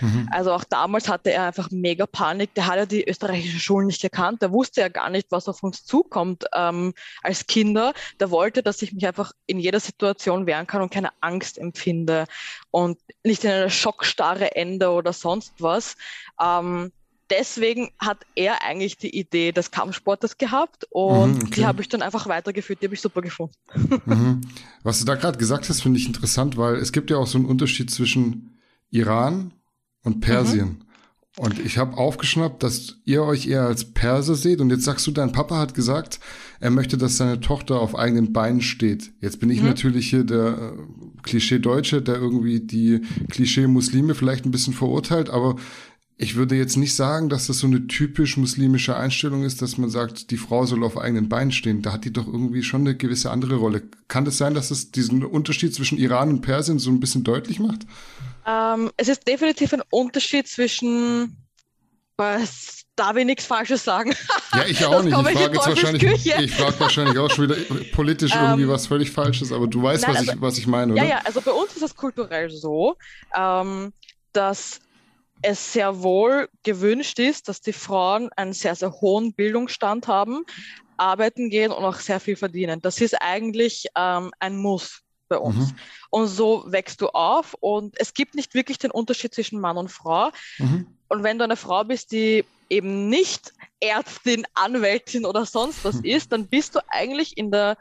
Mhm. 0.00 0.28
Also 0.30 0.52
auch 0.52 0.64
damals 0.64 1.08
hatte 1.08 1.32
er 1.32 1.44
einfach 1.44 1.70
mega 1.70 2.06
Panik. 2.06 2.54
Der 2.54 2.66
hat 2.66 2.76
ja 2.76 2.86
die 2.86 3.08
österreichischen 3.08 3.60
Schulen 3.60 3.86
nicht 3.86 4.02
gekannt. 4.02 4.42
Der 4.42 4.52
wusste 4.52 4.80
ja 4.82 4.88
gar 4.88 5.10
nicht, 5.10 5.30
was 5.30 5.48
auf 5.48 5.62
uns 5.62 5.84
zukommt 5.84 6.44
ähm, 6.54 6.94
als 7.22 7.46
Kinder. 7.46 7.92
Der 8.20 8.30
wollte, 8.30 8.62
dass 8.62 8.82
ich 8.82 8.92
mich 8.92 9.06
einfach 9.06 9.32
in 9.46 9.58
jeder 9.58 9.80
Situation 9.80 10.46
wehren 10.46 10.66
kann 10.66 10.82
und 10.82 10.92
keine 10.92 11.10
Angst 11.20 11.58
empfinde 11.58 12.26
und 12.70 12.98
nicht 13.24 13.44
in 13.44 13.50
einer 13.50 13.70
Schockstarre 13.70 14.54
ende 14.56 14.90
oder 14.90 15.12
sonst 15.12 15.54
was. 15.58 15.96
Ähm, 16.40 16.92
deswegen 17.30 17.90
hat 17.98 18.18
er 18.34 18.64
eigentlich 18.64 18.96
die 18.96 19.16
Idee 19.16 19.52
des 19.52 19.70
Kampfsportes 19.70 20.38
gehabt 20.38 20.86
und 20.90 21.34
Mhm, 21.34 21.42
okay. 21.42 21.50
die 21.56 21.66
habe 21.66 21.80
ich 21.82 21.88
dann 21.88 22.02
einfach 22.02 22.26
weitergeführt. 22.28 22.80
Die 22.82 22.86
habe 22.86 22.94
ich 22.94 23.00
super 23.00 23.22
gefunden. 23.22 23.54
Mhm. 24.06 24.40
Was 24.82 25.00
du 25.00 25.04
da 25.04 25.16
gerade 25.16 25.38
gesagt 25.38 25.68
hast, 25.68 25.82
finde 25.82 25.98
ich 25.98 26.06
interessant, 26.06 26.56
weil 26.56 26.76
es 26.76 26.92
gibt 26.92 27.10
ja 27.10 27.18
auch 27.18 27.26
so 27.26 27.36
einen 27.38 27.46
Unterschied 27.46 27.90
zwischen 27.90 28.58
Iran 28.90 29.52
und 30.02 30.20
Persien. 30.20 30.84
Und 31.36 31.60
ich 31.60 31.78
habe 31.78 31.96
aufgeschnappt, 31.96 32.64
dass 32.64 32.96
ihr 33.04 33.22
euch 33.22 33.46
eher 33.46 33.62
als 33.62 33.92
Perser 33.92 34.34
seht. 34.34 34.60
Und 34.60 34.70
jetzt 34.70 34.82
sagst 34.84 35.06
du, 35.06 35.12
dein 35.12 35.30
Papa 35.30 35.56
hat 35.58 35.72
gesagt, 35.72 36.18
er 36.58 36.70
möchte, 36.70 36.98
dass 36.98 37.16
seine 37.16 37.40
Tochter 37.40 37.80
auf 37.80 37.96
eigenen 37.96 38.32
Beinen 38.32 38.60
steht. 38.60 39.12
Jetzt 39.20 39.38
bin 39.38 39.48
ich 39.50 39.60
mhm. 39.60 39.68
natürlich 39.68 40.10
hier 40.10 40.24
der 40.24 40.46
äh, 40.46 41.22
Klischee-Deutsche, 41.22 42.02
der 42.02 42.16
irgendwie 42.16 42.58
die 42.58 43.02
Klischee-Muslime 43.30 44.16
vielleicht 44.16 44.46
ein 44.46 44.50
bisschen 44.50 44.74
verurteilt. 44.74 45.30
Aber 45.30 45.54
ich 46.20 46.34
würde 46.34 46.56
jetzt 46.56 46.76
nicht 46.76 46.96
sagen, 46.96 47.28
dass 47.28 47.46
das 47.46 47.58
so 47.58 47.68
eine 47.68 47.86
typisch 47.86 48.36
muslimische 48.36 48.96
Einstellung 48.96 49.44
ist, 49.44 49.62
dass 49.62 49.78
man 49.78 49.88
sagt, 49.88 50.32
die 50.32 50.36
Frau 50.36 50.66
soll 50.66 50.82
auf 50.82 50.98
eigenen 50.98 51.28
Beinen 51.28 51.52
stehen. 51.52 51.80
Da 51.80 51.92
hat 51.92 52.04
die 52.04 52.12
doch 52.12 52.26
irgendwie 52.26 52.64
schon 52.64 52.80
eine 52.80 52.96
gewisse 52.96 53.30
andere 53.30 53.54
Rolle. 53.54 53.84
Kann 54.08 54.24
das 54.24 54.36
sein, 54.36 54.52
dass 54.52 54.72
es 54.72 54.90
diesen 54.90 55.24
Unterschied 55.24 55.72
zwischen 55.72 55.96
Iran 55.96 56.30
und 56.30 56.40
Persien 56.40 56.80
so 56.80 56.90
ein 56.90 56.98
bisschen 56.98 57.22
deutlich 57.22 57.60
macht? 57.60 57.86
Ähm, 58.44 58.90
es 58.96 59.06
ist 59.06 59.28
definitiv 59.28 59.72
ein 59.72 59.82
Unterschied 59.90 60.48
zwischen, 60.48 61.36
was 62.16 62.82
darf 62.96 63.16
ich 63.16 63.24
nichts 63.24 63.46
Falsches 63.46 63.84
sagen? 63.84 64.12
Ja, 64.54 64.64
ich 64.64 64.84
auch 64.84 65.02
nicht. 65.02 65.14
Ich 65.14 65.38
frage 65.38 65.54
jetzt 65.54 65.66
wahrscheinlich, 65.68 66.26
ich 66.26 66.54
frage 66.54 66.80
wahrscheinlich 66.80 67.18
auch 67.18 67.30
schon 67.30 67.44
wieder 67.44 67.56
politisch 67.92 68.34
irgendwie 68.34 68.62
ähm, 68.62 68.68
was 68.70 68.86
völlig 68.86 69.10
Falsches, 69.10 69.52
aber 69.52 69.66
du 69.66 69.82
weißt, 69.82 70.04
nein, 70.04 70.12
was, 70.12 70.20
also, 70.20 70.32
ich, 70.32 70.40
was 70.40 70.58
ich 70.58 70.66
meine, 70.66 70.94
oder? 70.94 71.02
Ja, 71.02 71.08
ja, 71.08 71.20
also 71.22 71.42
bei 71.42 71.50
uns 71.50 71.76
ist 71.76 71.82
es 71.82 71.94
kulturell 71.94 72.48
so, 72.48 72.96
ähm, 73.36 73.92
dass 74.32 74.80
es 75.42 75.72
sehr 75.72 76.02
wohl 76.02 76.48
gewünscht 76.62 77.18
ist, 77.18 77.48
dass 77.48 77.60
die 77.60 77.72
Frauen 77.72 78.30
einen 78.36 78.52
sehr, 78.52 78.74
sehr 78.74 78.92
hohen 78.92 79.32
Bildungsstand 79.32 80.08
haben, 80.08 80.44
arbeiten 80.96 81.50
gehen 81.50 81.70
und 81.70 81.84
auch 81.84 81.96
sehr 81.96 82.20
viel 82.20 82.36
verdienen. 82.36 82.80
Das 82.80 83.00
ist 83.00 83.14
eigentlich 83.20 83.86
ähm, 83.96 84.30
ein 84.40 84.56
Muss 84.56 85.02
bei 85.28 85.38
uns. 85.38 85.72
Mhm. 85.72 85.76
Und 86.10 86.26
so 86.26 86.64
wächst 86.68 87.00
du 87.00 87.08
auf 87.08 87.54
und 87.60 87.94
es 88.00 88.14
gibt 88.14 88.34
nicht 88.34 88.54
wirklich 88.54 88.78
den 88.78 88.90
Unterschied 88.90 89.34
zwischen 89.34 89.60
Mann 89.60 89.76
und 89.76 89.90
Frau. 89.90 90.30
Mhm. 90.58 90.86
Und 91.08 91.22
wenn 91.22 91.38
du 91.38 91.44
eine 91.44 91.56
Frau 91.56 91.84
bist, 91.84 92.12
die 92.12 92.44
eben 92.68 93.08
nicht 93.08 93.52
Ärztin, 93.80 94.46
Anwältin 94.54 95.24
oder 95.24 95.46
sonst 95.46 95.84
was 95.84 95.96
mhm. 95.96 96.04
ist, 96.04 96.32
dann 96.32 96.46
bist 96.46 96.74
du 96.74 96.80
eigentlich 96.88 97.36
in 97.36 97.50
der 97.50 97.76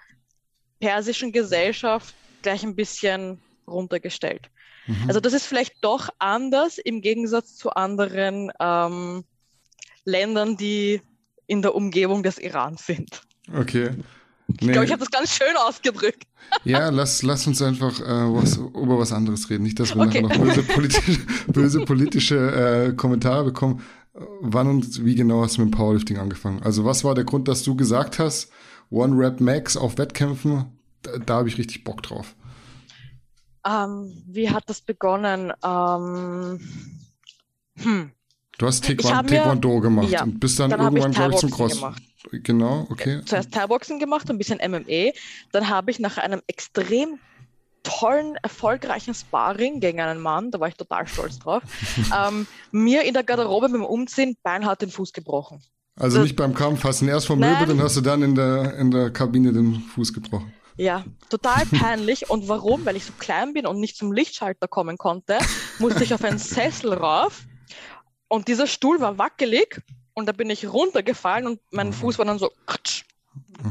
persischen 0.80 1.32
Gesellschaft 1.32 2.14
gleich 2.42 2.64
ein 2.64 2.76
bisschen 2.76 3.42
runtergestellt. 3.68 4.50
Mhm. 4.88 4.96
Also 5.08 5.20
das 5.20 5.34
ist 5.34 5.46
vielleicht 5.46 5.76
doch 5.82 6.10
anders 6.20 6.78
im 6.78 7.02
Gegensatz 7.02 7.56
zu 7.56 7.72
anderen 7.72 8.52
ähm, 8.60 9.24
Ländern, 10.06 10.58
die 10.58 11.02
in 11.46 11.62
der 11.62 11.76
Umgebung 11.76 12.24
des 12.24 12.38
Iran 12.38 12.78
sind. 12.78 13.22
Okay. 13.54 13.92
Nee. 14.48 14.56
Ich 14.60 14.72
glaube, 14.72 14.86
ich 14.86 14.92
habe 14.92 15.00
das 15.02 15.12
ganz 15.12 15.36
schön 15.36 15.56
ausgedrückt. 15.58 16.24
Ja, 16.64 16.88
lass, 16.90 17.24
lass 17.24 17.46
uns 17.46 17.62
einfach 17.62 18.00
äh, 18.00 18.06
was, 18.06 18.56
über 18.56 18.98
was 18.98 19.12
anderes 19.12 19.50
reden. 19.50 19.64
Nicht, 19.64 19.82
dass 19.82 19.94
wir 19.94 20.02
okay. 20.02 20.22
nachher 20.22 20.38
noch 20.38 20.46
böse 20.46 20.64
politische, 20.64 21.20
böse 21.48 21.80
politische 21.84 22.88
äh, 22.88 22.94
Kommentare 22.94 23.44
bekommen. 23.44 23.82
Wann 24.40 24.68
und 24.68 25.04
wie 25.04 25.16
genau 25.16 25.44
hast 25.44 25.58
du 25.58 25.62
mit 25.66 25.74
dem 25.74 25.78
Powerlifting 25.78 26.18
angefangen? 26.18 26.64
Also 26.64 26.86
was 26.86 27.04
war 27.04 27.16
der 27.16 27.26
Grund, 27.26 27.50
dass 27.50 27.64
du 27.64 27.76
gesagt 27.76 28.18
hast, 28.18 28.50
One 28.90 29.18
Rep 29.18 29.42
Max 29.42 29.76
auf 29.76 29.98
Wettkämpfen, 29.98 30.66
da, 31.02 31.18
da 31.18 31.36
habe 31.36 31.50
ich 31.50 31.58
richtig 31.58 31.84
Bock 31.84 32.02
drauf? 32.02 32.37
Ähm, 33.68 34.24
wie 34.28 34.50
hat 34.50 34.64
das 34.68 34.82
begonnen? 34.82 35.52
Ähm, 35.64 36.60
hm. 37.78 38.12
Du 38.58 38.66
hast 38.66 38.86
Taekwondo 38.86 39.76
mir, 39.76 39.82
gemacht 39.82 40.10
ja, 40.10 40.24
und 40.24 40.40
bist 40.40 40.60
dann, 40.60 40.72
dann 40.72 40.82
irgendwann, 40.82 41.12
glaube 41.12 41.34
ich, 41.34 41.40
zum 41.40 41.52
Cross. 41.52 41.76
Gemacht. 41.76 42.02
Genau, 42.32 42.88
okay. 42.90 43.22
Zuerst 43.26 43.54
Thai-Boxen 43.54 44.00
gemacht, 44.00 44.30
ein 44.30 44.38
bisschen 44.38 44.60
MMA. 44.60 45.12
Dann 45.52 45.70
habe 45.70 45.92
ich 45.92 46.00
nach 46.00 46.18
einem 46.18 46.42
extrem 46.48 47.20
tollen, 47.84 48.36
erfolgreichen 48.42 49.14
Sparring 49.14 49.80
gegen 49.80 50.02
einen 50.02 50.20
Mann, 50.20 50.52
da 50.52 50.60
war 50.60 50.68
ich 50.68 50.76
total 50.76 51.08
stolz 51.08 51.40
drauf, 51.40 51.64
ähm, 52.28 52.48
mir 52.72 53.04
in 53.04 53.14
der 53.14 53.24
Garderobe 53.24 53.70
beim 53.70 53.86
Umziehen 53.86 54.36
beinhart 54.44 54.82
den 54.82 54.90
Fuß 54.90 55.14
gebrochen. 55.14 55.62
Also, 55.96 56.18
also 56.18 56.22
nicht 56.24 56.36
beim 56.36 56.54
Kampf, 56.54 56.84
hast 56.84 57.02
du 57.02 57.06
erst 57.06 57.28
vom 57.28 57.40
Möbel, 57.40 57.66
dann 57.66 57.82
hast 57.82 57.96
du 57.96 58.02
dann 58.02 58.22
in 58.22 58.36
der, 58.36 58.76
in 58.78 58.92
der 58.92 59.12
Kabine 59.12 59.54
den 59.54 59.76
Fuß 59.76 60.14
gebrochen. 60.14 60.52
Ja, 60.78 61.04
total 61.30 61.66
peinlich. 61.66 62.30
Und 62.30 62.48
warum? 62.48 62.86
Weil 62.86 62.96
ich 62.96 63.06
so 63.06 63.14
klein 63.18 63.54
bin 63.54 63.66
und 63.66 63.80
nicht 63.80 63.98
zum 63.98 64.12
Lichtschalter 64.12 64.68
kommen 64.68 64.98
konnte, 64.98 65.40
musste 65.80 66.04
ich 66.04 66.14
auf 66.14 66.24
einen 66.24 66.40
Sessel 66.40 66.94
rauf. 66.94 67.44
Und 68.28 68.48
dieser 68.48 68.68
Stuhl 68.68 69.00
war 69.00 69.18
wackelig 69.18 69.82
und 70.14 70.28
da 70.28 70.32
bin 70.32 70.50
ich 70.50 70.68
runtergefallen 70.68 71.48
und 71.48 71.60
mein 71.72 71.94
Fuß 71.94 72.18
war 72.18 72.26
dann 72.26 72.40
so 72.40 72.52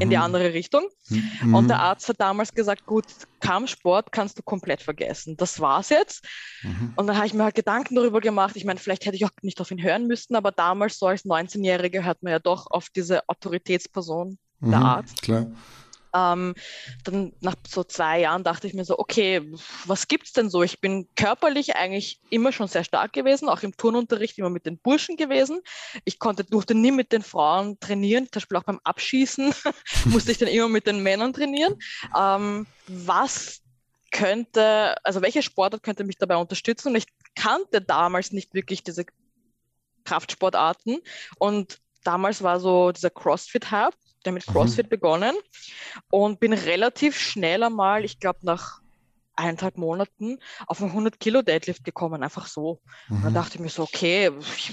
in 0.01 0.11
die 0.11 0.17
mhm. 0.17 0.23
andere 0.23 0.53
Richtung. 0.53 0.89
Mhm. 1.09 1.55
Und 1.55 1.69
der 1.69 1.81
Arzt 1.81 2.09
hat 2.09 2.21
damals 2.21 2.53
gesagt, 2.53 2.87
gut, 2.87 3.05
Kampfsport 3.41 4.13
kannst 4.13 4.39
du 4.39 4.43
komplett 4.43 4.83
vergessen. 4.83 5.37
Das 5.37 5.61
war's 5.61 5.91
jetzt. 5.91 6.25
Mhm. 6.63 6.93
Und 6.97 7.07
dann 7.07 7.17
habe 7.17 7.27
ich 7.27 7.35
mir 7.35 7.45
halt 7.45 7.55
Gedanken 7.55 7.95
darüber 7.95 8.21
gemacht. 8.21 8.57
Ich 8.57 8.65
meine, 8.65 8.79
vielleicht 8.79 9.07
hätte 9.07 9.17
ich 9.17 9.25
auch 9.25 9.31
nicht 9.43 9.61
auf 9.61 9.71
ihn 9.71 9.83
hören 9.83 10.07
müssen, 10.07 10.35
aber 10.35 10.53
damals 10.53 10.99
so 10.99 11.07
als 11.07 11.25
19-Jähriger 11.25 12.05
hört 12.05 12.23
man 12.23 12.33
ja 12.33 12.39
doch 12.39 12.67
auf 12.69 12.89
diese 12.91 13.29
Autoritätsperson, 13.29 14.39
der 14.61 14.79
Arzt. 14.79 15.23
Klar. 15.23 15.47
Ähm, 16.15 16.55
dann 17.05 17.33
nach 17.41 17.57
so 17.69 17.85
zwei 17.85 18.21
Jahren 18.21 18.45
dachte 18.45 18.67
ich 18.67 18.75
mir 18.75 18.85
so, 18.85 18.99
okay, 18.99 19.43
was 19.85 20.09
gibt's 20.09 20.33
denn 20.33 20.51
so? 20.51 20.63
Ich 20.63 20.81
bin 20.81 21.09
körperlich 21.15 21.77
eigentlich 21.77 22.21
immer 22.31 22.53
schon 22.53 22.69
sehr 22.69 22.85
stark 22.85 23.13
gewesen, 23.13 23.49
auch 23.49 23.63
im 23.63 23.77
Turnunterricht 23.77 24.39
immer 24.39 24.51
mit 24.51 24.67
den 24.67 24.79
Burschen 24.79 25.17
gewesen. 25.17 25.61
Ich 26.05 26.19
konnte, 26.19 26.45
durfte 26.45 26.75
nie 26.75 26.93
mit 26.93 27.13
den 27.13 27.23
Frauen 27.23 27.79
trainieren, 27.81 28.25
zum 28.25 28.41
Beispiel 28.41 28.59
auch 28.59 28.65
beim 28.65 28.81
Abschießen 28.85 29.55
musste 30.07 30.33
ich 30.33 30.39
dann 30.39 30.49
immer 30.49 30.69
mit 30.69 30.87
den 30.87 31.03
Männern 31.03 31.33
trainieren. 31.33 31.77
Ähm, 32.17 32.67
was 32.87 33.63
könnte, 34.11 34.95
also 35.05 35.23
welche 35.23 35.43
Sportart 35.43 35.83
könnte 35.83 36.05
mich 36.05 36.19
dabei 36.19 36.37
unterstützen? 36.37 36.89
Und 36.89 36.97
ich 36.97 37.07
kannte 37.35 37.81
damals 37.83 38.33
nicht 38.33 38.55
wirklich 38.55 38.83
diese 38.83 39.05
Kraftsportarten 40.05 40.99
und 41.39 41.79
damals 42.05 42.43
war 42.43 42.61
so 42.61 42.93
dieser 42.93 43.11
CrossFit-Hub 43.11 43.95
ja 44.27 44.33
mit 44.33 44.47
CrossFit 44.47 44.87
mhm. 44.87 44.91
begonnen 44.91 45.37
und 46.11 46.41
bin 46.41 46.53
relativ 46.53 47.19
schnell 47.19 47.63
einmal, 47.63 48.05
ich 48.05 48.21
glaube 48.21 48.41
nach 48.43 48.81
eineinhalb 49.37 49.77
Monaten 49.77 50.39
auf 50.67 50.81
einen 50.81 50.91
100 50.91 51.21
Kilo 51.21 51.43
Deadlift 51.43 51.85
gekommen, 51.85 52.23
einfach 52.23 52.47
so. 52.47 52.81
Mhm. 53.09 53.23
dann 53.23 53.35
dachte 53.35 53.57
ich 53.57 53.61
mir 53.61 53.69
so, 53.69 53.83
okay, 53.83 54.31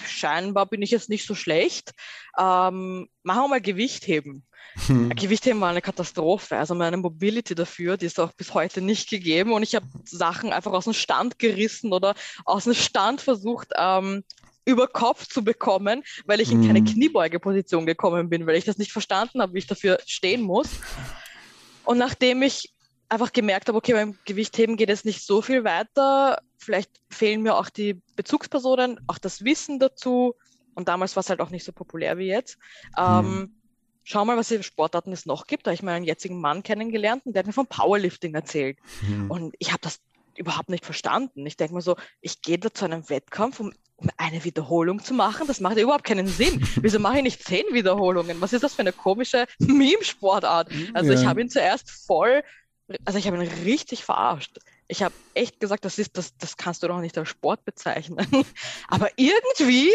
scheinbar 0.07 0.65
bin 0.65 0.81
ich 0.81 0.91
jetzt 0.91 1.09
nicht 1.09 1.25
so 1.27 1.35
schlecht. 1.35 1.91
Ähm, 2.37 3.07
machen 3.23 3.43
wir 3.43 3.47
mal 3.47 3.61
Gewichtheben. 3.61 4.45
Mhm. 4.87 5.09
Gewichtheben 5.09 5.61
war 5.61 5.69
eine 5.69 5.81
Katastrophe. 5.81 6.57
Also 6.57 6.73
meine 6.75 6.97
Mobility 6.97 7.53
dafür, 7.55 7.97
die 7.97 8.05
ist 8.05 8.19
auch 8.19 8.31
bis 8.33 8.53
heute 8.53 8.81
nicht 8.81 9.09
gegeben. 9.09 9.51
Und 9.51 9.63
ich 9.63 9.75
habe 9.75 9.85
Sachen 10.05 10.53
einfach 10.53 10.71
aus 10.71 10.85
dem 10.85 10.93
Stand 10.93 11.37
gerissen 11.37 11.93
oder 11.93 12.15
aus 12.45 12.63
dem 12.63 12.73
Stand 12.73 13.21
versucht 13.21 13.69
ähm, 13.77 14.23
über 14.65 14.87
Kopf 14.87 15.27
zu 15.27 15.43
bekommen, 15.43 16.03
weil 16.25 16.39
ich 16.39 16.51
in 16.51 16.65
keine 16.65 16.81
mhm. 16.81 16.85
Kniebeugeposition 16.85 17.85
gekommen 17.85 18.29
bin, 18.29 18.47
weil 18.47 18.55
ich 18.55 18.65
das 18.65 18.77
nicht 18.77 18.91
verstanden 18.91 19.41
habe, 19.41 19.53
wie 19.53 19.59
ich 19.59 19.67
dafür 19.67 19.99
stehen 20.05 20.41
muss. 20.41 20.69
Und 21.85 21.97
nachdem 21.97 22.41
ich 22.41 22.73
einfach 23.09 23.31
gemerkt 23.31 23.67
habe, 23.67 23.77
okay, 23.77 23.93
beim 23.93 24.17
Gewichtheben 24.25 24.77
geht 24.77 24.89
es 24.89 25.05
nicht 25.05 25.25
so 25.25 25.41
viel 25.41 25.63
weiter, 25.63 26.39
vielleicht 26.57 26.89
fehlen 27.09 27.41
mir 27.41 27.55
auch 27.55 27.69
die 27.69 28.01
Bezugspersonen, 28.15 28.99
auch 29.07 29.17
das 29.17 29.43
Wissen 29.43 29.79
dazu. 29.79 30.35
Und 30.73 30.87
damals 30.87 31.15
war 31.15 31.21
es 31.21 31.29
halt 31.29 31.41
auch 31.41 31.51
nicht 31.51 31.63
so 31.63 31.71
populär 31.71 32.17
wie 32.17 32.27
jetzt. 32.27 32.57
Ähm, 32.97 33.25
mhm. 33.25 33.55
schau 34.03 34.25
mal, 34.25 34.37
was 34.37 34.47
für 34.47 34.63
Sportarten 34.63 35.11
es 35.11 35.25
noch 35.25 35.45
gibt. 35.45 35.67
Da 35.67 35.69
habe 35.69 35.75
ich 35.75 35.83
meinen 35.83 36.05
jetzigen 36.05 36.41
Mann 36.41 36.63
kennengelernt 36.63 37.25
und 37.25 37.33
der 37.33 37.41
hat 37.41 37.47
mir 37.47 37.53
von 37.53 37.67
Powerlifting 37.67 38.33
erzählt. 38.33 38.79
Mhm. 39.07 39.29
Und 39.29 39.55
ich 39.59 39.71
habe 39.71 39.81
das 39.81 39.99
überhaupt 40.37 40.69
nicht 40.69 40.85
verstanden. 40.85 41.45
Ich 41.45 41.57
denke 41.57 41.73
mir 41.75 41.81
so, 41.81 41.95
ich 42.21 42.41
gehe 42.41 42.57
da 42.57 42.73
zu 42.73 42.85
einem 42.85 43.09
Wettkampf, 43.09 43.59
um 43.59 43.73
um 44.03 44.09
eine 44.17 44.43
Wiederholung 44.43 45.03
zu 45.03 45.13
machen? 45.13 45.47
Das 45.47 45.59
macht 45.59 45.77
ja 45.77 45.83
überhaupt 45.83 46.03
keinen 46.03 46.27
Sinn. 46.27 46.65
Wieso 46.81 46.99
mache 46.99 47.17
ich 47.17 47.23
nicht 47.23 47.43
zehn 47.43 47.65
Wiederholungen? 47.71 48.41
Was 48.41 48.53
ist 48.53 48.63
das 48.63 48.73
für 48.73 48.81
eine 48.81 48.93
komische 48.93 49.45
Meme-Sportart? 49.59 50.69
Also 50.93 51.13
ja. 51.13 51.19
ich 51.19 51.25
habe 51.25 51.41
ihn 51.41 51.49
zuerst 51.49 51.89
voll, 51.89 52.43
also 53.05 53.17
ich 53.17 53.27
habe 53.27 53.37
ihn 53.37 53.49
richtig 53.63 54.03
verarscht. 54.03 54.57
Ich 54.89 55.01
habe 55.01 55.15
echt 55.33 55.59
gesagt, 55.61 55.85
das 55.85 55.97
ist, 55.97 56.17
das, 56.17 56.35
das 56.37 56.57
kannst 56.57 56.83
du 56.83 56.87
doch 56.87 56.99
nicht 56.99 57.17
als 57.17 57.29
Sport 57.29 57.63
bezeichnen. 57.63 58.27
Aber 58.89 59.09
irgendwie 59.15 59.91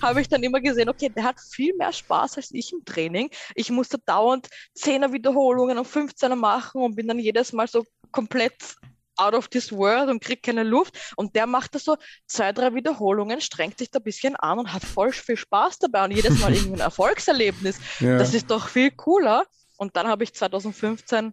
habe 0.00 0.22
ich 0.22 0.28
dann 0.28 0.42
immer 0.42 0.60
gesehen, 0.60 0.88
okay, 0.88 1.10
der 1.10 1.24
hat 1.24 1.38
viel 1.38 1.76
mehr 1.76 1.92
Spaß 1.92 2.38
als 2.38 2.50
ich 2.52 2.72
im 2.72 2.84
Training. 2.84 3.30
Ich 3.54 3.70
musste 3.70 3.98
dauernd 3.98 4.48
10er 4.78 5.12
Wiederholungen 5.12 5.78
und 5.78 5.86
15er 5.86 6.34
machen 6.34 6.82
und 6.82 6.96
bin 6.96 7.06
dann 7.06 7.18
jedes 7.18 7.52
Mal 7.52 7.68
so 7.68 7.84
komplett 8.10 8.76
out 9.20 9.34
of 9.34 9.48
this 9.48 9.72
world 9.72 10.08
und 10.08 10.22
kriegt 10.22 10.44
keine 10.44 10.62
Luft. 10.62 11.12
Und 11.16 11.36
der 11.36 11.46
macht 11.46 11.74
das 11.74 11.84
so 11.84 11.96
zwei, 12.26 12.52
drei 12.52 12.74
Wiederholungen, 12.74 13.40
strengt 13.40 13.78
sich 13.78 13.90
da 13.90 13.98
ein 13.98 14.04
bisschen 14.04 14.36
an 14.36 14.58
und 14.58 14.72
hat 14.72 14.84
voll 14.84 15.12
viel 15.12 15.36
Spaß 15.36 15.78
dabei 15.78 16.04
und 16.04 16.12
jedes 16.12 16.38
Mal 16.40 16.52
irgendwie 16.54 16.74
ein 16.74 16.80
Erfolgserlebnis. 16.80 17.78
Ja. 18.00 18.18
Das 18.18 18.34
ist 18.34 18.50
doch 18.50 18.68
viel 18.68 18.90
cooler. 18.90 19.44
Und 19.76 19.96
dann 19.96 20.06
habe 20.06 20.24
ich 20.24 20.34
2015 20.34 21.32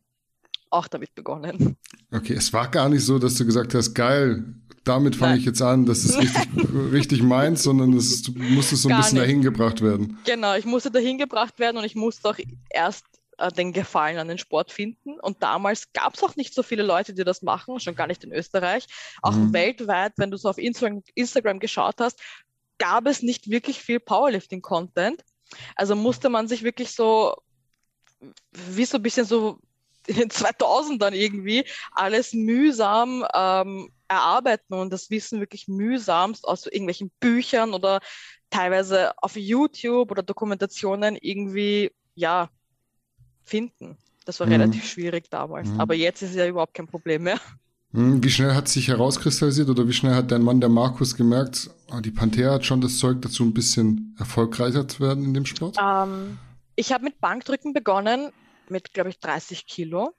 auch 0.70 0.88
damit 0.88 1.16
begonnen. 1.16 1.78
Okay, 2.12 2.34
es 2.34 2.52
war 2.54 2.70
gar 2.70 2.90
nicht 2.90 3.04
so, 3.04 3.20
dass 3.20 3.36
du 3.36 3.46
gesagt 3.46 3.74
hast, 3.74 3.94
geil, 3.94 4.44
damit 4.84 5.16
fange 5.16 5.38
ich 5.38 5.46
jetzt 5.46 5.62
an, 5.62 5.86
das 5.86 6.06
ist 6.06 6.18
richtig, 6.18 6.48
richtig 6.92 7.24
meins, 7.24 7.64
sondern 7.64 7.92
du 7.92 7.98
musstest 7.98 8.84
so 8.84 8.90
ein 8.90 8.92
gar 8.92 9.00
bisschen 9.00 9.18
nicht. 9.18 9.28
dahin 9.28 9.42
gebracht 9.42 9.82
werden. 9.82 10.18
Genau, 10.26 10.56
ich 10.56 10.66
musste 10.66 10.92
dahin 10.92 11.18
gebracht 11.18 11.60
werden 11.60 11.78
und 11.78 11.84
ich 11.84 11.96
musste 11.96 12.30
auch 12.30 12.38
erst 12.70 13.06
äh, 13.38 13.52
den 13.52 13.74
Gefallen 13.74 14.18
an 14.18 14.28
den 14.28 14.38
Sport 14.38 14.72
finden. 14.72 15.20
Und 15.20 15.44
damals 15.44 15.92
gab 15.94 16.16
es 16.16 16.24
auch 16.24 16.36
nicht 16.36 16.54
so 16.54 16.64
viele 16.64 16.84
Leute, 16.84 17.14
die 17.14 17.24
das 17.24 17.42
machen, 17.42 17.80
schon 17.80 17.96
gar 17.96 18.08
nicht 18.08 18.24
in 18.24 18.32
Österreich. 18.32 18.88
Auch 19.22 19.34
mhm. 19.34 19.54
weltweit, 19.54 20.14
wenn 20.18 20.32
du 20.32 20.38
so 20.38 20.50
auf 20.50 20.58
Instagram, 20.58 21.04
Instagram 21.16 21.60
geschaut 21.60 21.96
hast, 22.00 22.20
gab 22.78 23.08
es 23.08 23.22
nicht 23.22 23.50
wirklich 23.50 23.80
viel 23.80 24.00
Powerlifting-Content. 24.00 25.24
Also 25.76 25.96
musste 25.96 26.30
man 26.30 26.48
sich 26.48 26.64
wirklich 26.64 26.92
so, 26.92 27.36
wie 28.52 28.86
so 28.86 28.98
ein 28.98 29.04
bisschen 29.04 29.26
so 29.26 29.60
in 30.08 30.16
den 30.16 30.30
2000ern 30.30 31.14
irgendwie, 31.14 31.66
alles 31.92 32.34
mühsam 32.34 33.26
ähm, 33.34 33.92
erarbeiten 34.08 34.74
und 34.74 34.92
das 34.92 35.10
Wissen 35.10 35.40
wirklich 35.42 35.68
mühsamst 35.68 36.48
aus 36.48 36.66
irgendwelchen 36.66 37.12
Büchern 37.20 37.74
oder 37.74 38.00
teilweise 38.50 39.12
auf 39.18 39.36
YouTube 39.36 40.12
oder 40.12 40.24
Dokumentationen 40.24 41.18
irgendwie, 41.18 41.92
ja, 42.16 42.50
finden. 43.48 43.98
Das 44.26 44.40
war 44.40 44.48
mhm. 44.48 44.54
relativ 44.54 44.86
schwierig 44.86 45.30
damals. 45.30 45.70
Mhm. 45.70 45.80
Aber 45.80 45.96
jetzt 45.96 46.22
ist 46.22 46.32
es 46.32 46.36
ja 46.36 46.48
überhaupt 46.48 46.74
kein 46.74 46.88
Problem 46.88 47.24
mehr. 47.24 47.40
Hm, 47.94 48.22
wie 48.22 48.30
schnell 48.30 48.54
hat 48.54 48.68
sich 48.68 48.90
herauskristallisiert 48.90 49.70
oder 49.70 49.88
wie 49.88 49.94
schnell 49.94 50.14
hat 50.14 50.32
dein 50.32 50.42
Mann, 50.42 50.60
der 50.60 50.70
Markus, 50.70 51.16
gemerkt, 51.16 51.70
oh, 51.92 52.02
die 52.02 52.12
Panthera 52.12 52.56
hat 52.56 52.66
schon 52.66 52.82
das 52.82 52.98
Zeug 52.98 53.22
dazu, 53.22 53.44
ein 53.44 53.54
bisschen 53.54 54.16
erfolgreicher 54.20 54.88
zu 54.88 55.00
werden 55.00 55.24
in 55.24 55.34
dem 55.34 55.46
Sport? 55.46 55.78
Ähm, 55.82 56.38
ich 56.76 56.92
habe 56.92 57.06
mit 57.06 57.22
Bankdrücken 57.22 57.74
begonnen, 57.74 58.32
mit, 58.68 58.94
glaube 58.94 59.10
ich, 59.10 59.20
30 59.20 59.66
Kilo 59.66 60.14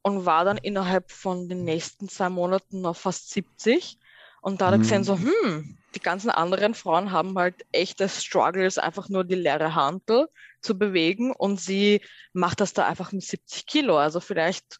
und 0.00 0.24
war 0.24 0.46
dann 0.46 0.56
innerhalb 0.56 1.10
von 1.10 1.48
den 1.48 1.64
nächsten 1.64 2.08
zwei 2.08 2.30
Monaten 2.30 2.86
auf 2.86 2.98
fast 2.98 3.30
70. 3.30 3.98
Und 4.40 4.62
da 4.62 4.66
hat 4.66 4.74
er 4.74 4.78
gesehen, 4.78 4.98
hm. 4.98 5.04
so, 5.04 5.18
hm, 5.18 5.78
die 5.94 6.00
ganzen 6.00 6.30
anderen 6.30 6.74
Frauen 6.74 7.10
haben 7.10 7.36
halt 7.38 7.66
echte 7.72 8.08
Struggles, 8.08 8.78
einfach 8.78 9.08
nur 9.08 9.24
die 9.24 9.34
leere 9.34 9.74
Handel 9.74 10.28
zu 10.60 10.78
bewegen 10.78 11.32
und 11.32 11.60
sie 11.60 12.00
macht 12.32 12.60
das 12.60 12.72
da 12.72 12.86
einfach 12.86 13.12
mit 13.12 13.22
70 13.22 13.66
Kilo. 13.66 13.98
Also 13.98 14.20
vielleicht 14.20 14.78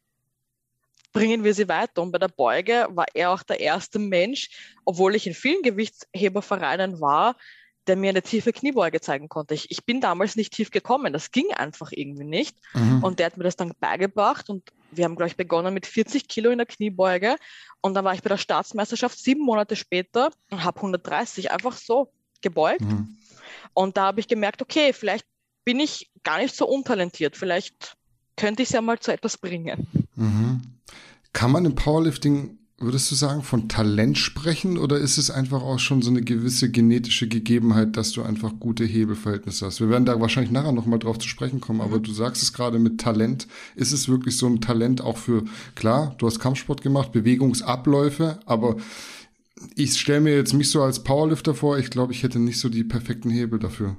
bringen 1.12 1.42
wir 1.42 1.54
sie 1.54 1.68
weiter. 1.68 2.02
Und 2.02 2.12
bei 2.12 2.18
der 2.18 2.28
Beuge 2.28 2.86
war 2.90 3.06
er 3.14 3.30
auch 3.32 3.42
der 3.42 3.60
erste 3.60 3.98
Mensch, 3.98 4.50
obwohl 4.84 5.14
ich 5.14 5.26
in 5.26 5.34
vielen 5.34 5.62
Gewichtshebervereinen 5.62 7.00
war, 7.00 7.36
der 7.86 7.96
mir 7.96 8.10
eine 8.10 8.22
tiefe 8.22 8.52
Kniebeuge 8.52 9.00
zeigen 9.00 9.28
konnte. 9.28 9.54
Ich, 9.54 9.70
ich 9.70 9.84
bin 9.84 10.00
damals 10.00 10.36
nicht 10.36 10.52
tief 10.52 10.70
gekommen, 10.70 11.12
das 11.12 11.32
ging 11.32 11.52
einfach 11.52 11.90
irgendwie 11.92 12.24
nicht. 12.24 12.56
Mhm. 12.74 13.02
Und 13.02 13.18
der 13.18 13.26
hat 13.26 13.36
mir 13.36 13.44
das 13.44 13.56
dann 13.56 13.72
beigebracht 13.80 14.48
und 14.48 14.70
wir 14.90 15.04
haben, 15.04 15.16
glaube 15.16 15.28
ich, 15.28 15.36
begonnen 15.36 15.74
mit 15.74 15.86
40 15.86 16.28
Kilo 16.28 16.50
in 16.50 16.58
der 16.58 16.66
Kniebeuge. 16.66 17.36
Und 17.80 17.94
dann 17.94 18.04
war 18.04 18.14
ich 18.14 18.22
bei 18.22 18.28
der 18.28 18.36
Staatsmeisterschaft 18.36 19.18
sieben 19.18 19.42
Monate 19.42 19.76
später 19.76 20.30
und 20.50 20.64
habe 20.64 20.78
130 20.78 21.50
einfach 21.50 21.76
so 21.76 22.12
gebeugt. 22.42 22.82
Mhm. 22.82 23.16
Und 23.74 23.96
da 23.96 24.06
habe 24.06 24.20
ich 24.20 24.28
gemerkt, 24.28 24.62
okay, 24.62 24.92
vielleicht 24.92 25.26
bin 25.64 25.80
ich 25.80 26.10
gar 26.22 26.38
nicht 26.38 26.54
so 26.54 26.66
untalentiert. 26.66 27.36
Vielleicht 27.36 27.96
könnte 28.36 28.62
ich 28.62 28.68
es 28.68 28.72
ja 28.72 28.80
mal 28.80 28.98
zu 28.98 29.12
etwas 29.12 29.38
bringen. 29.38 29.86
Mhm. 30.16 30.62
Kann 31.32 31.52
man 31.52 31.64
im 31.64 31.74
Powerlifting, 31.74 32.58
würdest 32.80 33.10
du 33.10 33.14
sagen, 33.14 33.42
von 33.42 33.68
Talent 33.68 34.16
sprechen 34.16 34.78
oder 34.78 34.96
ist 34.96 35.18
es 35.18 35.30
einfach 35.30 35.62
auch 35.62 35.78
schon 35.78 36.00
so 36.00 36.10
eine 36.10 36.22
gewisse 36.22 36.70
genetische 36.70 37.28
Gegebenheit, 37.28 37.96
dass 37.96 38.12
du 38.12 38.22
einfach 38.22 38.52
gute 38.58 38.84
Hebelverhältnisse 38.84 39.66
hast? 39.66 39.80
Wir 39.80 39.90
werden 39.90 40.06
da 40.06 40.18
wahrscheinlich 40.18 40.50
nachher 40.50 40.72
nochmal 40.72 40.98
drauf 40.98 41.18
zu 41.18 41.28
sprechen 41.28 41.60
kommen, 41.60 41.80
mhm. 41.80 41.84
aber 41.84 41.98
du 41.98 42.10
sagst 42.10 42.42
es 42.42 42.54
gerade 42.54 42.78
mit 42.78 42.98
Talent. 42.98 43.46
Ist 43.76 43.92
es 43.92 44.08
wirklich 44.08 44.36
so 44.38 44.46
ein 44.46 44.62
Talent 44.62 45.02
auch 45.02 45.18
für, 45.18 45.44
klar, 45.74 46.14
du 46.18 46.26
hast 46.26 46.40
Kampfsport 46.40 46.80
gemacht, 46.80 47.12
Bewegungsabläufe, 47.12 48.40
aber 48.46 48.76
ich 49.76 49.98
stelle 49.98 50.22
mir 50.22 50.34
jetzt 50.34 50.54
mich 50.54 50.70
so 50.70 50.82
als 50.82 51.04
Powerlifter 51.04 51.54
vor, 51.54 51.78
ich 51.78 51.90
glaube, 51.90 52.14
ich 52.14 52.22
hätte 52.22 52.38
nicht 52.38 52.58
so 52.58 52.70
die 52.70 52.84
perfekten 52.84 53.28
Hebel 53.28 53.58
dafür. 53.58 53.96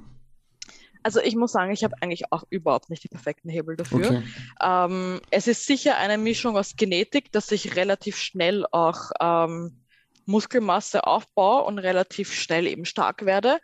Also 1.02 1.20
ich 1.20 1.36
muss 1.36 1.52
sagen, 1.52 1.72
ich 1.72 1.84
habe 1.84 1.94
eigentlich 2.00 2.30
auch 2.30 2.44
überhaupt 2.50 2.90
nicht 2.90 3.04
die 3.04 3.08
perfekten 3.08 3.48
Hebel 3.48 3.76
dafür. 3.76 4.06
Okay. 4.06 4.22
Ähm, 4.62 5.20
es 5.30 5.46
ist 5.46 5.66
sicher 5.66 5.96
eine 5.96 6.18
Mischung 6.18 6.56
aus 6.56 6.76
Genetik, 6.76 7.32
dass 7.32 7.50
ich 7.50 7.76
relativ 7.76 8.16
schnell 8.16 8.66
auch 8.70 9.10
ähm, 9.20 9.82
Muskelmasse 10.26 11.06
aufbaue 11.06 11.64
und 11.64 11.78
relativ 11.78 12.32
schnell 12.32 12.66
eben 12.66 12.84
stark 12.84 13.24
werde. 13.24 13.58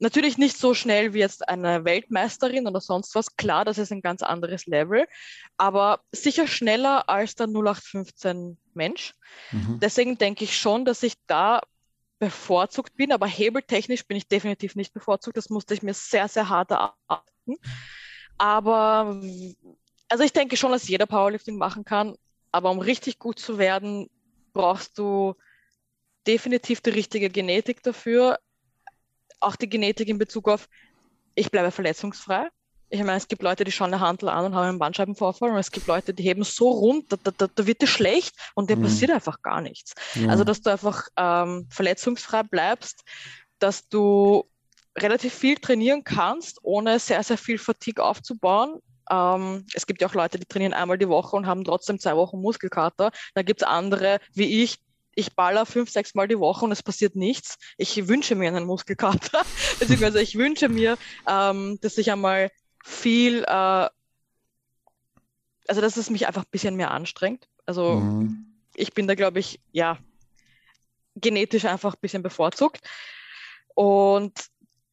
Natürlich 0.00 0.38
nicht 0.38 0.58
so 0.58 0.74
schnell 0.74 1.14
wie 1.14 1.20
jetzt 1.20 1.48
eine 1.48 1.84
Weltmeisterin 1.84 2.66
oder 2.66 2.80
sonst 2.80 3.14
was. 3.14 3.36
Klar, 3.36 3.64
das 3.64 3.78
ist 3.78 3.92
ein 3.92 4.02
ganz 4.02 4.22
anderes 4.22 4.66
Level, 4.66 5.06
aber 5.56 6.00
sicher 6.12 6.48
schneller 6.48 7.08
als 7.08 7.36
der 7.36 7.46
0815 7.46 8.58
Mensch. 8.74 9.14
Mhm. 9.52 9.78
Deswegen 9.80 10.18
denke 10.18 10.44
ich 10.44 10.58
schon, 10.58 10.84
dass 10.84 11.02
ich 11.04 11.14
da 11.26 11.60
bevorzugt 12.18 12.96
bin, 12.96 13.12
aber 13.12 13.26
hebeltechnisch 13.26 14.06
bin 14.06 14.16
ich 14.16 14.28
definitiv 14.28 14.76
nicht 14.76 14.92
bevorzugt. 14.92 15.36
Das 15.36 15.50
musste 15.50 15.74
ich 15.74 15.82
mir 15.82 15.94
sehr, 15.94 16.28
sehr 16.28 16.48
hart 16.48 16.70
erarbeiten. 16.70 17.56
Aber 18.38 19.20
also 20.08 20.24
ich 20.24 20.32
denke 20.32 20.56
schon, 20.56 20.72
dass 20.72 20.88
jeder 20.88 21.06
Powerlifting 21.06 21.56
machen 21.56 21.84
kann, 21.84 22.16
aber 22.52 22.70
um 22.70 22.78
richtig 22.78 23.18
gut 23.18 23.38
zu 23.38 23.58
werden, 23.58 24.08
brauchst 24.52 24.98
du 24.98 25.34
definitiv 26.26 26.80
die 26.80 26.90
richtige 26.90 27.30
Genetik 27.30 27.82
dafür. 27.82 28.38
Auch 29.40 29.56
die 29.56 29.68
Genetik 29.68 30.08
in 30.08 30.18
Bezug 30.18 30.48
auf, 30.48 30.68
ich 31.34 31.50
bleibe 31.50 31.70
verletzungsfrei 31.70 32.48
ich 32.94 33.00
meine, 33.00 33.16
es 33.16 33.28
gibt 33.28 33.42
Leute, 33.42 33.64
die 33.64 33.72
schauen 33.72 33.92
eine 33.92 34.00
Handel 34.00 34.28
an 34.28 34.44
und 34.44 34.54
haben 34.54 34.68
einen 34.68 34.78
Bandscheibenvorfall 34.78 35.50
und 35.50 35.58
es 35.58 35.72
gibt 35.72 35.86
Leute, 35.88 36.14
die 36.14 36.22
heben 36.22 36.44
so 36.44 36.70
rund, 36.70 37.12
da, 37.12 37.16
da, 37.36 37.46
da 37.52 37.66
wird 37.66 37.82
dir 37.82 37.86
schlecht 37.86 38.36
und 38.54 38.70
dir 38.70 38.76
mhm. 38.76 38.82
passiert 38.82 39.10
einfach 39.10 39.42
gar 39.42 39.60
nichts. 39.60 39.94
Ja. 40.14 40.28
Also, 40.28 40.44
dass 40.44 40.62
du 40.62 40.70
einfach 40.70 41.08
ähm, 41.16 41.66
verletzungsfrei 41.70 42.44
bleibst, 42.44 43.02
dass 43.58 43.88
du 43.88 44.44
relativ 44.96 45.34
viel 45.34 45.56
trainieren 45.56 46.04
kannst, 46.04 46.60
ohne 46.62 47.00
sehr, 47.00 47.22
sehr 47.24 47.38
viel 47.38 47.58
Fatigue 47.58 48.04
aufzubauen. 48.04 48.80
Ähm, 49.10 49.66
es 49.74 49.86
gibt 49.86 50.00
ja 50.00 50.08
auch 50.08 50.14
Leute, 50.14 50.38
die 50.38 50.46
trainieren 50.46 50.72
einmal 50.72 50.96
die 50.96 51.08
Woche 51.08 51.36
und 51.36 51.46
haben 51.46 51.64
trotzdem 51.64 51.98
zwei 51.98 52.16
Wochen 52.16 52.40
Muskelkater. 52.40 53.10
Da 53.34 53.42
gibt 53.42 53.62
es 53.62 53.66
andere, 53.66 54.20
wie 54.34 54.62
ich, 54.62 54.78
ich 55.16 55.34
baller 55.34 55.66
fünf, 55.66 55.90
sechs 55.90 56.14
Mal 56.14 56.28
die 56.28 56.38
Woche 56.38 56.64
und 56.64 56.70
es 56.70 56.82
passiert 56.82 57.16
nichts. 57.16 57.56
Ich 57.76 58.06
wünsche 58.06 58.36
mir 58.36 58.48
einen 58.48 58.66
Muskelkater, 58.66 59.42
beziehungsweise 59.80 60.22
ich 60.22 60.36
wünsche 60.36 60.68
mir, 60.68 60.96
ähm, 61.28 61.78
dass 61.80 61.98
ich 61.98 62.12
einmal 62.12 62.50
viel, 62.84 63.44
äh, 63.44 63.88
also 65.66 65.80
dass 65.80 65.96
es 65.96 66.10
mich 66.10 66.26
einfach 66.26 66.42
ein 66.42 66.50
bisschen 66.50 66.76
mehr 66.76 66.90
anstrengt. 66.90 67.48
Also 67.64 67.96
mhm. 67.96 68.46
ich 68.74 68.92
bin 68.92 69.08
da, 69.08 69.14
glaube 69.14 69.40
ich, 69.40 69.60
ja, 69.72 69.98
genetisch 71.16 71.64
einfach 71.64 71.94
ein 71.94 72.00
bisschen 72.00 72.22
bevorzugt. 72.22 72.86
Und 73.74 74.32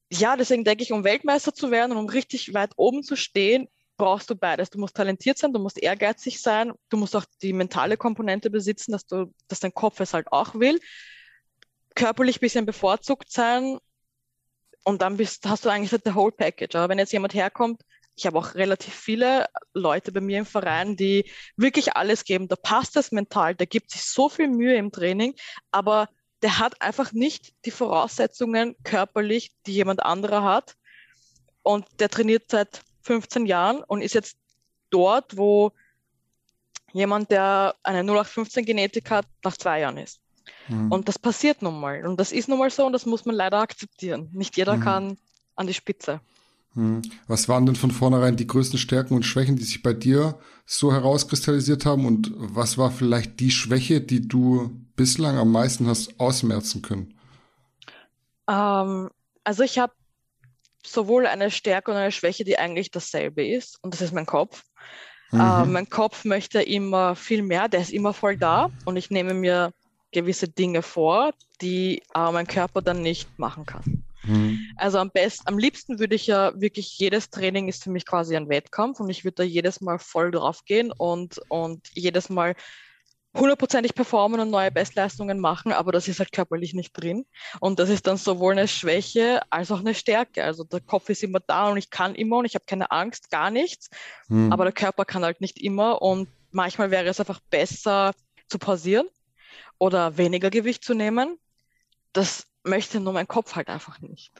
ja, 0.09 0.37
deswegen 0.37 0.63
denke 0.63 0.83
ich, 0.83 0.93
um 0.93 1.03
Weltmeister 1.03 1.53
zu 1.53 1.69
werden 1.69 1.91
und 1.91 1.97
um 1.97 2.09
richtig 2.09 2.53
weit 2.53 2.71
oben 2.77 3.03
zu 3.03 3.17
stehen, 3.17 3.67
brauchst 3.97 4.29
du 4.29 4.35
beides. 4.35 4.69
Du 4.69 4.79
musst 4.79 4.95
talentiert 4.95 5.37
sein, 5.37 5.51
du 5.51 5.59
musst 5.59 5.77
ehrgeizig 5.77 6.41
sein, 6.41 6.71
du 6.89 6.97
musst 6.97 7.15
auch 7.15 7.25
die 7.41 7.53
mentale 7.53 7.97
Komponente 7.97 8.49
besitzen, 8.49 8.93
dass 8.93 9.05
du, 9.05 9.33
dass 9.49 9.59
dein 9.59 9.73
Kopf 9.73 9.99
es 9.99 10.13
halt 10.13 10.31
auch 10.31 10.55
will. 10.55 10.79
Körperlich 11.93 12.37
ein 12.37 12.41
bisschen 12.41 12.65
bevorzugt 12.65 13.31
sein, 13.31 13.79
und 14.83 15.01
dann 15.01 15.17
bist, 15.17 15.47
hast 15.47 15.65
du 15.65 15.69
eigentlich 15.69 16.01
das 16.01 16.15
Whole 16.15 16.31
Package. 16.31 16.75
Aber 16.75 16.89
wenn 16.89 16.99
jetzt 16.99 17.13
jemand 17.13 17.33
herkommt, 17.33 17.81
ich 18.15 18.25
habe 18.25 18.37
auch 18.37 18.55
relativ 18.55 18.93
viele 18.93 19.47
Leute 19.73 20.11
bei 20.11 20.21
mir 20.21 20.39
im 20.39 20.45
Verein, 20.45 20.95
die 20.95 21.31
wirklich 21.55 21.95
alles 21.95 22.23
geben. 22.23 22.47
Da 22.47 22.55
passt 22.55 22.95
das 22.95 23.11
mental, 23.11 23.55
der 23.55 23.67
gibt 23.67 23.91
sich 23.91 24.03
so 24.03 24.29
viel 24.29 24.47
Mühe 24.47 24.75
im 24.75 24.91
Training, 24.91 25.35
aber 25.71 26.09
der 26.41 26.59
hat 26.59 26.81
einfach 26.81 27.13
nicht 27.13 27.53
die 27.65 27.71
Voraussetzungen 27.71 28.75
körperlich, 28.83 29.51
die 29.65 29.73
jemand 29.73 30.03
anderer 30.03 30.43
hat. 30.43 30.75
Und 31.63 31.85
der 31.99 32.09
trainiert 32.09 32.45
seit 32.49 32.81
15 33.03 33.45
Jahren 33.45 33.83
und 33.83 34.01
ist 34.01 34.15
jetzt 34.15 34.37
dort, 34.89 35.37
wo 35.37 35.71
jemand, 36.93 37.31
der 37.31 37.75
eine 37.83 37.99
0815 37.99 38.65
Genetik 38.65 39.11
hat, 39.11 39.25
nach 39.43 39.55
zwei 39.55 39.79
Jahren 39.79 39.97
ist. 39.97 40.19
Mhm. 40.67 40.91
Und 40.91 41.07
das 41.07 41.19
passiert 41.19 41.61
nun 41.61 41.79
mal. 41.79 42.05
Und 42.05 42.19
das 42.19 42.31
ist 42.31 42.47
nun 42.47 42.59
mal 42.59 42.69
so 42.69 42.85
und 42.85 42.93
das 42.93 43.05
muss 43.05 43.25
man 43.25 43.35
leider 43.35 43.59
akzeptieren. 43.59 44.29
Nicht 44.31 44.57
jeder 44.57 44.77
mhm. 44.77 44.81
kann 44.81 45.17
an 45.55 45.67
die 45.67 45.73
Spitze. 45.73 46.21
Mhm. 46.73 47.01
Was 47.27 47.49
waren 47.49 47.65
denn 47.65 47.75
von 47.75 47.91
vornherein 47.91 48.37
die 48.37 48.47
größten 48.47 48.79
Stärken 48.79 49.15
und 49.15 49.23
Schwächen, 49.23 49.57
die 49.57 49.63
sich 49.63 49.83
bei 49.83 49.93
dir 49.93 50.39
so 50.65 50.93
herauskristallisiert 50.93 51.85
haben? 51.85 52.05
Und 52.05 52.31
was 52.35 52.77
war 52.77 52.91
vielleicht 52.91 53.39
die 53.39 53.51
Schwäche, 53.51 54.01
die 54.01 54.27
du 54.27 54.71
bislang 54.95 55.37
am 55.37 55.51
meisten 55.51 55.87
hast 55.87 56.19
ausmerzen 56.19 56.81
können? 56.81 57.13
Ähm, 58.47 59.09
also 59.43 59.63
ich 59.63 59.79
habe 59.79 59.93
sowohl 60.85 61.27
eine 61.27 61.51
Stärke 61.51 61.91
und 61.91 61.97
eine 61.97 62.11
Schwäche, 62.11 62.43
die 62.43 62.57
eigentlich 62.57 62.91
dasselbe 62.91 63.45
ist. 63.45 63.77
Und 63.81 63.93
das 63.93 64.01
ist 64.01 64.13
mein 64.13 64.25
Kopf. 64.25 64.63
Mhm. 65.31 65.39
Äh, 65.39 65.65
mein 65.65 65.89
Kopf 65.89 66.25
möchte 66.25 66.61
immer 66.61 67.15
viel 67.15 67.41
mehr, 67.41 67.67
der 67.67 67.81
ist 67.81 67.91
immer 67.91 68.13
voll 68.13 68.37
da. 68.37 68.69
Und 68.85 68.97
ich 68.97 69.09
nehme 69.09 69.33
mir 69.33 69.73
gewisse 70.11 70.47
Dinge 70.47 70.81
vor, 70.81 71.33
die 71.61 72.01
äh, 72.15 72.31
mein 72.31 72.47
Körper 72.47 72.81
dann 72.81 73.01
nicht 73.01 73.27
machen 73.39 73.65
kann. 73.65 74.03
Mhm. 74.23 74.59
Also 74.75 74.99
am 74.99 75.09
besten, 75.09 75.47
am 75.47 75.57
liebsten 75.57 75.99
würde 75.99 76.15
ich 76.15 76.27
ja 76.27 76.59
wirklich 76.59 76.97
jedes 76.97 77.29
Training 77.29 77.67
ist 77.67 77.83
für 77.83 77.89
mich 77.89 78.05
quasi 78.05 78.35
ein 78.35 78.49
Wettkampf 78.49 78.99
und 78.99 79.09
ich 79.09 79.23
würde 79.23 79.35
da 79.35 79.43
jedes 79.43 79.81
Mal 79.81 79.99
voll 79.99 80.31
drauf 80.31 80.63
gehen 80.65 80.91
und, 80.91 81.39
und 81.49 81.87
jedes 81.93 82.29
Mal 82.29 82.55
hundertprozentig 83.33 83.95
performen 83.95 84.41
und 84.41 84.51
neue 84.51 84.71
Bestleistungen 84.71 85.39
machen, 85.39 85.71
aber 85.71 85.93
das 85.93 86.09
ist 86.09 86.19
halt 86.19 86.33
körperlich 86.33 86.73
nicht 86.73 86.91
drin. 86.91 87.25
Und 87.61 87.79
das 87.79 87.89
ist 87.89 88.05
dann 88.05 88.17
sowohl 88.17 88.51
eine 88.51 88.67
Schwäche 88.67 89.41
als 89.49 89.71
auch 89.71 89.79
eine 89.79 89.95
Stärke. 89.95 90.43
Also 90.43 90.65
der 90.65 90.81
Kopf 90.81 91.09
ist 91.09 91.23
immer 91.23 91.39
da 91.39 91.69
und 91.69 91.77
ich 91.77 91.89
kann 91.89 92.13
immer 92.13 92.37
und 92.37 92.45
ich 92.45 92.55
habe 92.55 92.65
keine 92.65 92.91
Angst, 92.91 93.31
gar 93.31 93.49
nichts. 93.49 93.89
Mhm. 94.27 94.51
Aber 94.51 94.65
der 94.65 94.73
Körper 94.73 95.05
kann 95.05 95.23
halt 95.23 95.39
nicht 95.39 95.61
immer 95.61 96.01
und 96.01 96.27
manchmal 96.51 96.91
wäre 96.91 97.07
es 97.07 97.21
einfach 97.21 97.39
besser 97.49 98.11
zu 98.49 98.59
pausieren 98.59 99.07
oder 99.81 100.15
weniger 100.15 100.51
Gewicht 100.51 100.83
zu 100.83 100.93
nehmen. 100.93 101.39
Das 102.13 102.45
möchte 102.63 102.99
nur 102.99 103.13
mein 103.13 103.27
Kopf 103.27 103.55
halt 103.55 103.67
einfach 103.67 103.99
nicht. 103.99 104.31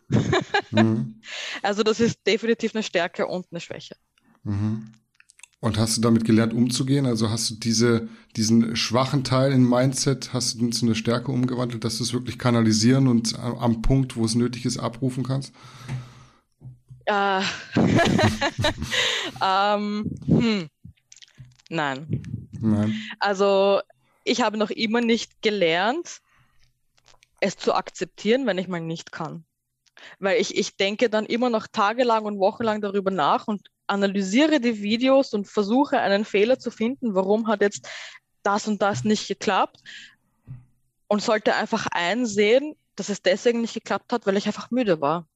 mhm. 0.70 1.20
Also 1.64 1.82
das 1.82 2.00
ist 2.00 2.20
definitiv 2.28 2.76
eine 2.76 2.84
Stärke 2.84 3.26
und 3.26 3.48
eine 3.50 3.60
Schwäche. 3.60 3.96
Mhm. 4.44 4.92
Und 5.60 5.80
hast 5.80 5.98
du 5.98 6.02
damit 6.02 6.26
gelernt, 6.26 6.54
umzugehen? 6.54 7.08
Also 7.08 7.32
hast 7.32 7.50
du 7.50 7.56
diese, 7.56 8.08
diesen 8.36 8.76
schwachen 8.76 9.24
Teil 9.24 9.52
in 9.52 9.68
Mindset, 9.68 10.32
hast 10.32 10.62
du 10.62 10.70
zu 10.70 10.86
einer 10.86 10.94
Stärke 10.94 11.32
umgewandelt, 11.32 11.84
dass 11.86 11.98
du 11.98 12.04
es 12.04 12.14
wirklich 12.14 12.38
kanalisieren 12.38 13.08
und 13.08 13.40
am 13.40 13.82
Punkt, 13.82 14.16
wo 14.16 14.26
es 14.26 14.36
nötig 14.36 14.66
ist, 14.66 14.78
abrufen 14.78 15.24
kannst? 15.24 15.54
Äh, 17.06 17.42
ähm, 19.44 20.06
hm. 20.28 20.68
Nein. 21.70 22.22
Nein. 22.60 22.96
Also 23.20 23.82
ich 24.24 24.42
habe 24.42 24.58
noch 24.58 24.70
immer 24.70 25.02
nicht 25.02 25.42
gelernt, 25.42 26.22
es 27.40 27.58
zu 27.58 27.74
akzeptieren, 27.74 28.46
wenn 28.46 28.58
ich 28.58 28.68
mal 28.68 28.80
nicht 28.80 29.12
kann. 29.12 29.46
Weil 30.20 30.40
ich, 30.40 30.58
ich 30.58 30.78
denke 30.78 31.10
dann 31.10 31.26
immer 31.26 31.50
noch 31.50 31.68
tagelang 31.68 32.26
und 32.26 32.40
wochenlang 32.40 32.82
darüber 32.82 33.12
nach 33.12 33.48
und 33.48 33.68
analysiere 33.88 34.60
die 34.60 34.82
Videos 34.82 35.34
und 35.34 35.48
versuche 35.48 36.00
einen 36.00 36.26
Fehler 36.26 36.60
zu 36.60 36.72
finden, 36.72 37.14
warum 37.14 37.48
hat 37.48 37.62
jetzt 37.62 37.88
das 38.44 38.68
und 38.68 38.82
das 38.82 39.04
nicht 39.04 39.28
geklappt 39.28 39.80
und 41.08 41.22
sollte 41.22 41.56
einfach 41.56 41.88
einsehen, 41.92 42.76
dass 42.96 43.10
es 43.10 43.22
deswegen 43.22 43.62
nicht 43.62 43.74
geklappt 43.74 44.14
hat, 44.14 44.26
weil 44.26 44.38
ich 44.38 44.48
einfach 44.48 44.72
müde 44.72 45.02
war. 45.02 45.28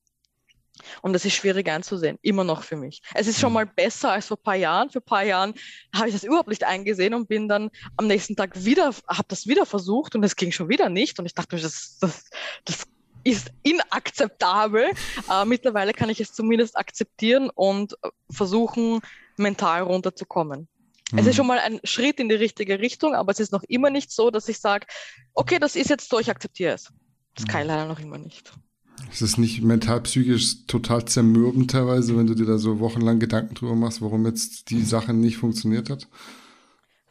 Und 1.01 1.13
das 1.13 1.25
ist 1.25 1.33
schwierig 1.33 1.69
einzusehen, 1.69 2.17
immer 2.21 2.43
noch 2.43 2.63
für 2.63 2.75
mich. 2.75 3.01
Es 3.13 3.27
ist 3.27 3.39
schon 3.39 3.51
mhm. 3.51 3.55
mal 3.55 3.65
besser 3.65 4.11
als 4.11 4.27
vor 4.27 4.37
ein 4.37 4.43
paar 4.43 4.55
Jahren. 4.55 4.89
Vor 4.89 5.01
ein 5.01 5.05
paar 5.05 5.23
Jahren 5.23 5.53
habe 5.93 6.07
ich 6.07 6.13
das 6.13 6.23
überhaupt 6.23 6.49
nicht 6.49 6.63
eingesehen 6.63 7.13
und 7.13 7.27
bin 7.27 7.47
dann 7.47 7.69
am 7.97 8.07
nächsten 8.07 8.35
Tag 8.35 8.65
wieder, 8.65 8.93
habe 9.07 9.27
das 9.27 9.47
wieder 9.47 9.65
versucht 9.65 10.15
und 10.15 10.23
es 10.23 10.35
ging 10.35 10.51
schon 10.51 10.69
wieder 10.69 10.89
nicht. 10.89 11.19
Und 11.19 11.25
ich 11.25 11.33
dachte, 11.33 11.57
das, 11.57 11.97
das, 11.99 12.25
das 12.65 12.83
ist 13.23 13.51
inakzeptabel. 13.63 14.91
Äh, 15.31 15.45
mittlerweile 15.45 15.93
kann 15.93 16.09
ich 16.09 16.19
es 16.19 16.33
zumindest 16.33 16.77
akzeptieren 16.77 17.49
und 17.49 17.97
versuchen, 18.29 19.01
mental 19.37 19.81
runterzukommen. 19.81 20.67
Mhm. 21.11 21.17
Es 21.17 21.25
ist 21.25 21.33
mhm. 21.33 21.37
schon 21.37 21.47
mal 21.47 21.59
ein 21.59 21.79
Schritt 21.83 22.19
in 22.19 22.29
die 22.29 22.35
richtige 22.35 22.79
Richtung, 22.79 23.15
aber 23.15 23.31
es 23.31 23.39
ist 23.39 23.51
noch 23.51 23.63
immer 23.63 23.89
nicht 23.89 24.11
so, 24.11 24.29
dass 24.29 24.47
ich 24.49 24.59
sage, 24.59 24.85
okay, 25.33 25.57
das 25.57 25.75
ist 25.75 25.89
jetzt 25.89 26.09
so, 26.09 26.19
ich 26.19 26.29
akzeptiere 26.29 26.73
es. 26.73 26.91
Das 27.35 27.47
kann 27.47 27.61
ich 27.61 27.67
leider 27.67 27.85
noch 27.85 27.99
immer 27.99 28.17
nicht. 28.17 28.53
Ist 29.11 29.21
es 29.21 29.37
nicht 29.37 29.61
mental, 29.61 30.01
psychisch 30.01 30.65
total 30.67 31.05
zermürbend 31.05 31.71
teilweise, 31.71 32.17
wenn 32.17 32.27
du 32.27 32.35
dir 32.35 32.45
da 32.45 32.57
so 32.57 32.79
wochenlang 32.79 33.19
Gedanken 33.19 33.55
drüber 33.55 33.75
machst, 33.75 34.01
warum 34.01 34.25
jetzt 34.25 34.69
die 34.69 34.83
Sache 34.83 35.13
nicht 35.13 35.37
funktioniert 35.37 35.89
hat? 35.89 36.07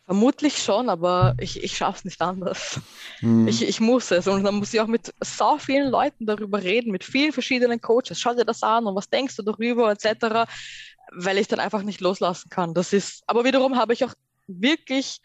Vermutlich 0.05 0.59
schon, 0.59 0.91
aber 0.91 1.35
ich, 1.41 1.65
ich 1.65 1.79
schaffe 1.79 1.99
es 1.99 2.05
nicht 2.05 2.21
anders. 2.21 2.79
Mhm. 3.23 3.49
Ich, 3.49 3.67
ich 3.67 3.81
muss 3.81 4.11
es. 4.11 4.29
Und 4.29 4.45
dann 4.45 4.57
muss 4.57 4.75
ich 4.75 4.81
auch 4.81 4.87
mit 4.87 5.15
so 5.23 5.57
vielen 5.57 5.91
Leuten 5.91 6.27
darüber 6.27 6.63
reden, 6.63 6.93
mit 6.93 7.05
vielen 7.05 7.33
verschiedenen 7.33 7.81
Coaches. 7.81 8.21
Schau 8.21 8.35
dir 8.35 8.45
das 8.45 8.63
an 8.63 8.87
und 8.87 8.95
was 8.95 9.09
denkst 9.09 9.37
du 9.37 9.43
darüber, 9.43 9.91
etc., 9.91 10.51
weil 11.13 11.39
ich 11.39 11.49
dann 11.49 11.59
einfach 11.59 11.83
nicht 11.83 12.03
loslassen 12.03 12.51
kann. 12.51 12.75
Das 12.75 12.93
ist, 12.93 13.23
aber 13.27 13.45
wiederum 13.45 13.77
habe 13.77 13.95
ich 13.95 14.05
auch 14.05 14.13
wirklich 14.47 15.21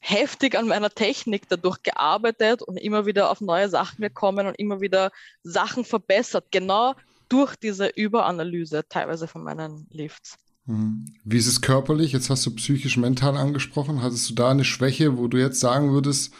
heftig 0.00 0.56
an 0.56 0.66
meiner 0.66 0.90
Technik 0.90 1.48
dadurch 1.48 1.82
gearbeitet 1.82 2.62
und 2.62 2.76
immer 2.76 3.06
wieder 3.06 3.30
auf 3.30 3.40
neue 3.40 3.68
Sachen 3.68 4.00
gekommen 4.00 4.46
und 4.46 4.58
immer 4.58 4.80
wieder 4.80 5.12
Sachen 5.42 5.84
verbessert, 5.84 6.46
genau 6.50 6.94
durch 7.28 7.54
diese 7.54 7.86
Überanalyse 7.86 8.82
teilweise 8.88 9.28
von 9.28 9.44
meinen 9.44 9.86
Lifts. 9.90 10.38
Mhm. 10.66 11.06
Wie 11.24 11.38
ist 11.38 11.46
es 11.46 11.60
körperlich? 11.60 12.12
Jetzt 12.12 12.30
hast 12.30 12.44
du 12.46 12.54
psychisch-mental 12.54 13.36
angesprochen. 13.36 14.02
Hattest 14.02 14.30
du 14.30 14.34
da 14.34 14.50
eine 14.50 14.64
Schwäche, 14.64 15.16
wo 15.16 15.28
du 15.28 15.38
jetzt 15.38 15.60
sagen 15.60 15.92
würdest, 15.92 16.32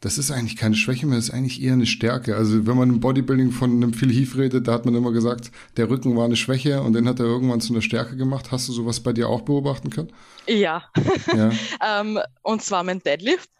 das 0.00 0.16
ist 0.16 0.30
eigentlich 0.30 0.56
keine 0.56 0.76
Schwäche 0.76 1.06
mehr, 1.06 1.16
das 1.16 1.28
ist 1.28 1.34
eigentlich 1.34 1.62
eher 1.62 1.72
eine 1.72 1.86
Stärke. 1.86 2.36
Also 2.36 2.66
wenn 2.66 2.76
man 2.76 2.88
im 2.88 3.00
Bodybuilding 3.00 3.50
von 3.50 3.70
einem 3.72 3.92
Phil 3.92 4.12
Heath 4.12 4.36
redet, 4.36 4.68
da 4.68 4.72
hat 4.72 4.84
man 4.84 4.94
immer 4.94 5.12
gesagt, 5.12 5.50
der 5.76 5.90
Rücken 5.90 6.16
war 6.16 6.24
eine 6.24 6.36
Schwäche 6.36 6.82
und 6.82 6.92
den 6.92 7.08
hat 7.08 7.18
er 7.18 7.26
irgendwann 7.26 7.60
zu 7.60 7.72
einer 7.72 7.82
Stärke 7.82 8.16
gemacht. 8.16 8.52
Hast 8.52 8.68
du 8.68 8.72
sowas 8.72 9.00
bei 9.00 9.12
dir 9.12 9.28
auch 9.28 9.40
beobachten 9.40 9.90
können? 9.90 10.12
Ja, 10.46 10.84
ja. 11.34 11.50
ähm, 12.00 12.20
und 12.42 12.62
zwar 12.62 12.84
mein 12.84 13.00
Deadlift. 13.00 13.50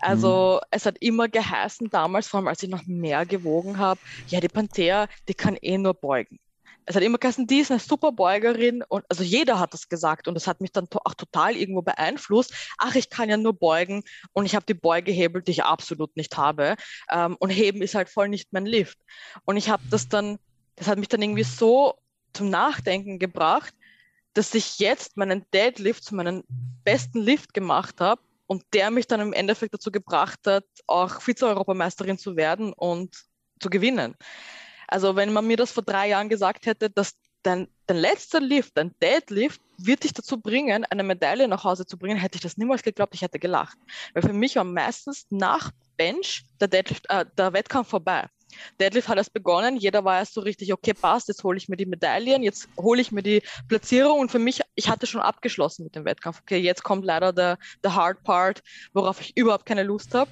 Also 0.00 0.60
mhm. 0.60 0.66
es 0.70 0.86
hat 0.86 0.96
immer 0.98 1.28
geheißen 1.28 1.88
damals, 1.90 2.26
vor 2.26 2.38
allem 2.38 2.48
als 2.48 2.62
ich 2.62 2.68
noch 2.68 2.84
mehr 2.86 3.24
gewogen 3.24 3.78
habe, 3.78 4.00
ja, 4.28 4.40
die 4.40 4.48
Panther, 4.48 5.08
die 5.28 5.34
kann 5.34 5.56
eh 5.56 5.78
nur 5.78 5.94
beugen 5.94 6.38
es 6.86 6.96
hat 6.96 7.02
immer 7.02 7.18
geheißen, 7.18 7.46
die 7.46 7.60
ist 7.60 7.70
eine 7.70 7.80
super 7.80 8.12
Beugerin 8.12 8.82
und 8.88 9.04
also 9.08 9.22
jeder 9.22 9.58
hat 9.58 9.72
das 9.72 9.88
gesagt 9.88 10.28
und 10.28 10.34
das 10.34 10.46
hat 10.46 10.60
mich 10.60 10.72
dann 10.72 10.88
to 10.88 11.00
auch 11.04 11.14
total 11.14 11.56
irgendwo 11.56 11.82
beeinflusst. 11.82 12.54
Ach, 12.78 12.94
ich 12.94 13.10
kann 13.10 13.28
ja 13.28 13.36
nur 13.36 13.54
beugen 13.54 14.02
und 14.32 14.44
ich 14.44 14.54
habe 14.54 14.66
die 14.66 14.74
Beugehebel, 14.74 15.42
die 15.42 15.52
ich 15.52 15.64
absolut 15.64 16.16
nicht 16.16 16.36
habe 16.36 16.76
ähm, 17.10 17.36
und 17.38 17.50
heben 17.50 17.82
ist 17.82 17.94
halt 17.94 18.08
voll 18.08 18.28
nicht 18.28 18.52
mein 18.52 18.66
Lift. 18.66 18.98
Und 19.44 19.56
ich 19.56 19.70
habe 19.70 19.82
das 19.90 20.08
dann, 20.08 20.38
das 20.76 20.88
hat 20.88 20.98
mich 20.98 21.08
dann 21.08 21.22
irgendwie 21.22 21.44
so 21.44 21.94
zum 22.32 22.50
Nachdenken 22.50 23.18
gebracht, 23.18 23.74
dass 24.34 24.52
ich 24.54 24.78
jetzt 24.78 25.16
meinen 25.16 25.44
Deadlift 25.52 26.04
zu 26.04 26.14
meinem 26.14 26.42
besten 26.84 27.20
Lift 27.20 27.54
gemacht 27.54 28.00
habe 28.00 28.20
und 28.46 28.64
der 28.74 28.90
mich 28.90 29.06
dann 29.06 29.20
im 29.20 29.32
Endeffekt 29.32 29.74
dazu 29.74 29.90
gebracht 29.90 30.40
hat, 30.46 30.64
auch 30.86 31.20
Vize-Europameisterin 31.20 32.18
zu 32.18 32.36
werden 32.36 32.72
und 32.72 33.16
zu 33.60 33.70
gewinnen. 33.70 34.16
Also 34.88 35.16
wenn 35.16 35.32
man 35.32 35.46
mir 35.46 35.56
das 35.56 35.72
vor 35.72 35.82
drei 35.82 36.08
Jahren 36.08 36.28
gesagt 36.28 36.66
hätte, 36.66 36.90
dass 36.90 37.14
dein, 37.42 37.68
dein 37.86 37.98
letzter 37.98 38.40
Lift, 38.40 38.76
dein 38.76 38.94
Deadlift, 39.00 39.60
wird 39.76 40.04
dich 40.04 40.12
dazu 40.12 40.40
bringen, 40.40 40.84
eine 40.84 41.02
Medaille 41.02 41.48
nach 41.48 41.64
Hause 41.64 41.84
zu 41.86 41.98
bringen, 41.98 42.16
hätte 42.16 42.36
ich 42.36 42.42
das 42.42 42.56
niemals 42.56 42.82
geglaubt, 42.82 43.14
ich 43.14 43.22
hätte 43.22 43.38
gelacht. 43.38 43.76
Weil 44.12 44.22
für 44.22 44.32
mich 44.32 44.56
war 44.56 44.64
meistens 44.64 45.26
nach 45.30 45.70
Bench 45.96 46.44
der, 46.60 46.68
Deadlift, 46.68 47.08
äh, 47.10 47.24
der 47.36 47.52
Wettkampf 47.52 47.88
vorbei. 47.88 48.28
Deadlift 48.80 49.08
hat 49.08 49.16
erst 49.16 49.32
begonnen, 49.32 49.76
jeder 49.76 50.04
war 50.04 50.18
erst 50.18 50.34
so 50.34 50.40
richtig, 50.40 50.72
okay, 50.72 50.94
passt, 50.94 51.28
jetzt 51.28 51.42
hole 51.42 51.56
ich 51.56 51.68
mir 51.68 51.76
die 51.76 51.86
Medaillen, 51.86 52.42
jetzt 52.42 52.68
hole 52.78 53.00
ich 53.00 53.10
mir 53.10 53.22
die 53.22 53.42
Platzierung 53.68 54.20
und 54.20 54.30
für 54.30 54.38
mich, 54.38 54.60
ich 54.76 54.88
hatte 54.88 55.06
schon 55.06 55.20
abgeschlossen 55.20 55.84
mit 55.84 55.96
dem 55.96 56.04
Wettkampf. 56.04 56.40
Okay, 56.40 56.58
jetzt 56.58 56.84
kommt 56.84 57.04
leider 57.04 57.32
der, 57.32 57.58
der 57.82 57.94
Hard 57.94 58.22
Part, 58.22 58.62
worauf 58.92 59.20
ich 59.20 59.36
überhaupt 59.36 59.66
keine 59.66 59.82
Lust 59.82 60.14
habe. 60.14 60.30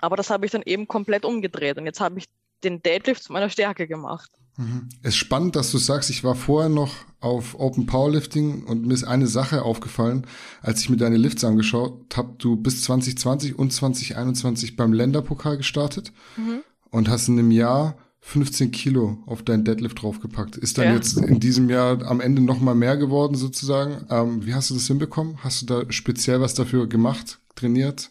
Aber 0.00 0.16
das 0.16 0.30
habe 0.30 0.46
ich 0.46 0.52
dann 0.52 0.62
eben 0.62 0.86
komplett 0.86 1.24
umgedreht 1.24 1.78
und 1.78 1.86
jetzt 1.86 2.00
habe 2.00 2.18
ich 2.18 2.26
den 2.64 2.82
Deadlift 2.82 3.22
zu 3.22 3.32
meiner 3.32 3.50
Stärke 3.50 3.86
gemacht. 3.86 4.30
Mhm. 4.56 4.88
Es 5.02 5.10
ist 5.10 5.16
spannend, 5.16 5.56
dass 5.56 5.70
du 5.70 5.78
sagst, 5.78 6.10
ich 6.10 6.24
war 6.24 6.34
vorher 6.34 6.68
noch 6.68 6.94
auf 7.20 7.58
Open 7.58 7.86
Powerlifting 7.86 8.64
und 8.64 8.86
mir 8.86 8.94
ist 8.94 9.04
eine 9.04 9.26
Sache 9.26 9.62
aufgefallen, 9.62 10.26
als 10.62 10.80
ich 10.80 10.90
mir 10.90 10.96
deine 10.96 11.16
Lifts 11.16 11.44
angeschaut 11.44 12.16
habe. 12.16 12.34
Du 12.38 12.56
bist 12.56 12.84
2020 12.84 13.58
und 13.58 13.72
2021 13.72 14.76
beim 14.76 14.92
Länderpokal 14.92 15.56
gestartet 15.56 16.12
mhm. 16.36 16.60
und 16.90 17.08
hast 17.08 17.28
in 17.28 17.38
einem 17.38 17.50
Jahr 17.50 17.96
15 18.22 18.70
Kilo 18.70 19.18
auf 19.26 19.42
deinen 19.42 19.64
Deadlift 19.64 20.02
draufgepackt. 20.02 20.56
Ist 20.56 20.76
dann 20.78 20.86
ja. 20.86 20.94
jetzt 20.94 21.16
in 21.16 21.40
diesem 21.40 21.70
Jahr 21.70 22.02
am 22.06 22.20
Ende 22.20 22.42
noch 22.42 22.60
mal 22.60 22.74
mehr 22.74 22.96
geworden 22.96 23.34
sozusagen. 23.34 24.06
Ähm, 24.10 24.44
wie 24.44 24.54
hast 24.54 24.70
du 24.70 24.74
das 24.74 24.86
hinbekommen? 24.86 25.38
Hast 25.42 25.62
du 25.62 25.66
da 25.66 25.92
speziell 25.92 26.40
was 26.40 26.54
dafür 26.54 26.86
gemacht, 26.86 27.40
trainiert? 27.54 28.10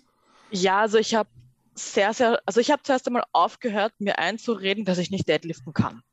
Ja, 0.52 0.82
also 0.82 0.98
ich 0.98 1.14
habe 1.14 1.30
sehr, 1.80 2.14
sehr, 2.14 2.42
also 2.46 2.60
ich 2.60 2.72
habe 2.72 2.84
zuerst 2.84 3.08
einmal 3.08 3.26
aufgehört, 3.32 3.94
mir 4.00 4.20
einzureden, 4.20 4.86
dass 4.86 4.98
ich 4.98 5.12
nicht 5.12 5.28
deadliften 5.28 5.74
kann. 5.74 6.04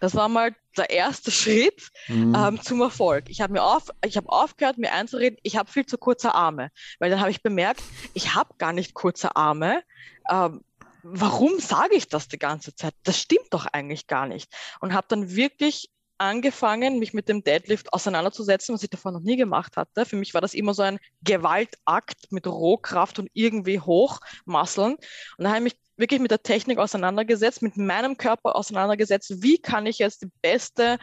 Das 0.00 0.14
war 0.14 0.28
mal 0.28 0.54
der 0.76 0.90
erste 0.90 1.30
Schritt 1.32 1.90
mhm. 2.08 2.34
ähm, 2.36 2.62
zum 2.62 2.80
Erfolg. 2.80 3.28
Ich 3.28 3.40
habe 3.40 3.52
mir 3.52 3.62
auf, 3.62 3.90
ich 4.04 4.16
habe 4.16 4.28
aufgehört, 4.28 4.78
mir 4.78 4.92
einzureden, 4.92 5.38
ich 5.42 5.56
habe 5.56 5.70
viel 5.70 5.86
zu 5.86 5.98
kurze 5.98 6.34
Arme, 6.34 6.70
weil 6.98 7.10
dann 7.10 7.20
habe 7.20 7.30
ich 7.30 7.42
bemerkt, 7.42 7.82
ich 8.14 8.34
habe 8.34 8.54
gar 8.58 8.72
nicht 8.72 8.94
kurze 8.94 9.36
Arme. 9.36 9.82
Ähm, 10.30 10.62
warum 11.02 11.58
sage 11.58 11.94
ich 11.94 12.08
das 12.08 12.28
die 12.28 12.38
ganze 12.38 12.74
Zeit? 12.74 12.94
Das 13.02 13.18
stimmt 13.18 13.48
doch 13.50 13.66
eigentlich 13.66 14.06
gar 14.06 14.26
nicht. 14.26 14.52
Und 14.80 14.94
habe 14.94 15.06
dann 15.08 15.34
wirklich 15.34 15.90
angefangen, 16.22 17.00
mich 17.00 17.12
mit 17.12 17.28
dem 17.28 17.42
Deadlift 17.42 17.92
auseinanderzusetzen, 17.92 18.74
was 18.74 18.82
ich 18.84 18.90
davor 18.90 19.10
noch 19.10 19.20
nie 19.20 19.36
gemacht 19.36 19.76
hatte. 19.76 20.06
Für 20.06 20.14
mich 20.14 20.34
war 20.34 20.40
das 20.40 20.54
immer 20.54 20.72
so 20.72 20.82
ein 20.82 20.98
Gewaltakt 21.22 22.30
mit 22.30 22.46
Rohkraft 22.46 23.18
und 23.18 23.28
irgendwie 23.32 23.80
hochmasseln. 23.80 24.94
Und 24.94 25.44
da 25.44 25.48
habe 25.48 25.58
ich 25.58 25.64
mich 25.64 25.76
wirklich 25.96 26.20
mit 26.20 26.30
der 26.30 26.42
Technik 26.42 26.78
auseinandergesetzt, 26.78 27.60
mit 27.60 27.76
meinem 27.76 28.16
Körper 28.16 28.54
auseinandergesetzt. 28.54 29.42
Wie 29.42 29.58
kann 29.58 29.86
ich 29.86 29.98
jetzt 29.98 30.22
die 30.22 30.30
beste 30.42 30.98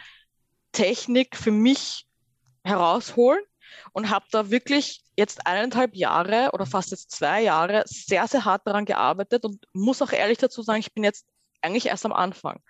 Technik 0.72 1.36
für 1.36 1.52
mich 1.52 2.06
herausholen? 2.64 3.40
Und 3.92 4.10
habe 4.10 4.24
da 4.32 4.50
wirklich 4.50 5.04
jetzt 5.16 5.46
eineinhalb 5.46 5.94
Jahre 5.94 6.50
oder 6.52 6.66
fast 6.66 6.90
jetzt 6.90 7.12
zwei 7.12 7.42
Jahre 7.42 7.84
sehr, 7.86 8.26
sehr 8.26 8.44
hart 8.44 8.66
daran 8.66 8.84
gearbeitet 8.84 9.44
und 9.44 9.64
muss 9.72 10.02
auch 10.02 10.10
ehrlich 10.10 10.38
dazu 10.38 10.62
sagen, 10.62 10.80
ich 10.80 10.92
bin 10.92 11.04
jetzt 11.04 11.26
eigentlich 11.60 11.86
erst 11.86 12.04
am 12.04 12.12
Anfang. 12.12 12.60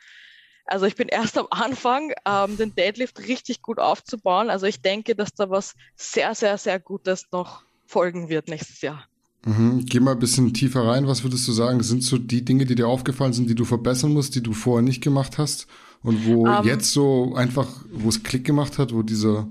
Also 0.66 0.87
ich 0.87 0.94
bin 0.94 1.09
erst 1.09 1.37
am 1.37 1.46
Anfang, 1.51 2.12
ähm, 2.27 2.57
den 2.57 2.75
Deadlift 2.75 3.18
richtig 3.27 3.62
gut 3.62 3.79
aufzubauen. 3.79 4.51
Also 4.51 4.66
ich 4.66 4.81
denke, 4.81 5.14
dass 5.14 5.35
da 5.35 5.51
was 5.51 5.75
sehr, 5.96 6.35
sehr, 6.35 6.59
sehr 6.59 6.79
Gutes 6.79 7.27
noch 7.33 7.62
folgen 7.87 8.29
wird 8.29 8.49
nächstes 8.49 8.81
Jahr. 8.81 9.07
Mhm. 9.44 9.85
Geh 9.87 10.01
mal 10.01 10.12
ein 10.12 10.18
bisschen 10.18 10.53
tiefer 10.53 10.87
rein. 10.87 11.07
Was 11.07 11.25
würdest 11.25 11.49
du 11.49 11.53
sagen? 11.53 11.83
Sind 11.83 12.03
so 12.03 12.18
die 12.18 12.44
Dinge, 12.44 12.66
die 12.66 12.75
dir 12.75 12.88
aufgefallen 12.88 13.33
sind, 13.33 13.49
die 13.49 13.55
du 13.55 13.64
verbessern 13.64 14.12
musst, 14.12 14.35
die 14.35 14.42
du 14.42 14.53
vorher 14.53 14.83
nicht 14.83 15.03
gemacht 15.03 15.38
hast? 15.38 15.66
Und 16.03 16.27
wo 16.27 16.42
um, 16.42 16.46
ähm. 16.46 16.64
jetzt 16.64 16.92
so 16.92 17.35
einfach, 17.35 17.68
wo 17.90 18.09
es 18.09 18.23
Klick 18.23 18.44
gemacht 18.44 18.79
hat, 18.79 18.94
wo 18.94 19.03
dieser 19.03 19.49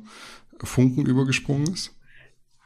Funken 0.64 1.06
übergesprungen 1.06 1.74
ist? 1.74 1.94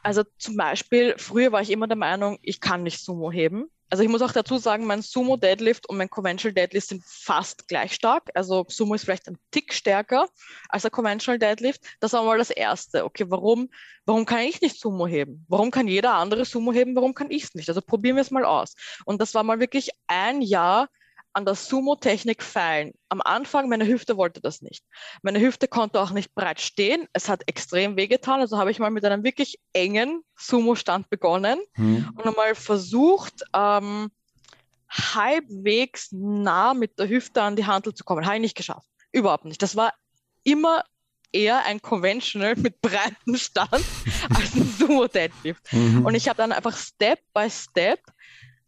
Also 0.04 0.24
zum 0.38 0.58
Beispiel, 0.58 1.16
früher 1.18 1.52
war 1.52 1.62
ich 1.62 1.72
immer 1.72 1.88
der 1.88 1.98
Meinung, 1.98 2.38
ich 2.42 2.60
kann 2.60 2.84
nicht 2.84 3.00
Sumo 3.00 3.32
heben 3.32 3.70
also 3.94 4.02
ich 4.02 4.10
muss 4.10 4.24
auch 4.24 4.32
dazu 4.32 4.58
sagen, 4.58 4.88
mein 4.88 5.04
Sumo 5.04 5.38
Deadlift 5.38 5.88
und 5.88 5.98
mein 5.98 6.10
Conventional 6.10 6.56
Deadlift 6.56 6.88
sind 6.88 7.04
fast 7.06 7.68
gleich 7.68 7.94
stark. 7.94 8.32
Also 8.34 8.66
Sumo 8.68 8.96
ist 8.96 9.04
vielleicht 9.04 9.28
ein 9.28 9.38
Tick 9.52 9.72
stärker 9.72 10.30
als 10.68 10.82
der 10.82 10.90
Conventional 10.90 11.38
Deadlift. 11.38 11.80
Das 12.00 12.14
war 12.14 12.24
mal 12.24 12.40
das 12.40 12.50
Erste. 12.50 13.06
Okay, 13.06 13.26
warum, 13.28 13.70
warum 14.08 14.26
kann 14.26 14.40
ich 14.40 14.62
nicht 14.62 14.80
Sumo 14.80 15.06
heben? 15.06 15.46
Warum 15.48 15.70
kann 15.70 15.88
jeder 15.88 16.16
andere 16.16 16.44
Sumo 16.44 16.74
heben? 16.74 16.96
Warum 16.96 17.14
kann 17.14 17.30
ich 17.30 17.44
es 17.44 17.54
nicht? 17.54 17.70
Also 17.70 17.84
probieren 17.84 18.16
wir 18.16 18.24
es 18.24 18.32
mal 18.32 18.46
aus. 18.46 18.74
Und 19.06 19.22
das 19.22 19.36
war 19.36 19.44
mal 19.44 19.60
wirklich 19.60 19.92
ein 20.08 20.42
Jahr 20.42 20.90
an 21.34 21.46
der 21.46 21.56
Sumo-Technik 21.56 22.44
feilen. 22.44 22.94
Am 23.10 23.22
Anfang, 23.22 23.68
meine 23.70 23.88
Hüfte 23.88 24.18
wollte 24.18 24.40
das 24.40 24.62
nicht. 24.62 24.86
Meine 25.22 25.40
Hüfte 25.40 25.68
konnte 25.68 26.00
auch 26.00 26.12
nicht 26.12 26.34
breit 26.36 26.62
stehen. 26.62 27.08
Es 27.14 27.28
hat 27.28 27.44
extrem 27.48 27.98
wehgetan. 27.98 28.40
Also 28.40 28.58
habe 28.58 28.72
ich 28.72 28.80
mal 28.80 28.92
mit 28.92 29.04
einem 29.04 29.24
wirklich 29.24 29.60
engen 29.74 30.24
Sumo-Stand 30.38 31.10
begonnen 31.10 31.60
hm. 31.74 32.10
und 32.16 32.26
einmal 32.26 32.56
versucht, 32.56 33.44
ähm, 33.56 34.12
halbwegs 34.90 36.10
nah 36.12 36.74
mit 36.74 37.00
der 37.00 37.10
Hüfte 37.10 37.42
an 37.42 37.56
die 37.56 37.66
Handel 37.66 37.94
zu 37.94 38.04
kommen. 38.04 38.26
Habe 38.26 38.36
ich 38.36 38.42
nicht 38.42 38.58
geschafft. 38.58 38.88
Überhaupt 39.12 39.46
nicht. 39.46 39.62
Das 39.62 39.76
war 39.76 39.94
immer 40.44 40.84
eher 41.32 41.66
ein 41.66 41.82
Conventional 41.82 42.56
mit 42.56 42.80
breitem 42.82 43.36
Stand 43.36 43.72
als 44.30 44.56
ein 44.56 44.72
Sumo-Deadlift. 44.78 45.74
Mhm. 45.74 46.06
Und 46.06 46.16
ich 46.16 46.30
habe 46.30 46.38
dann 46.38 46.52
einfach 46.52 46.78
Step 46.78 47.20
by 47.34 47.50
Step 47.50 48.00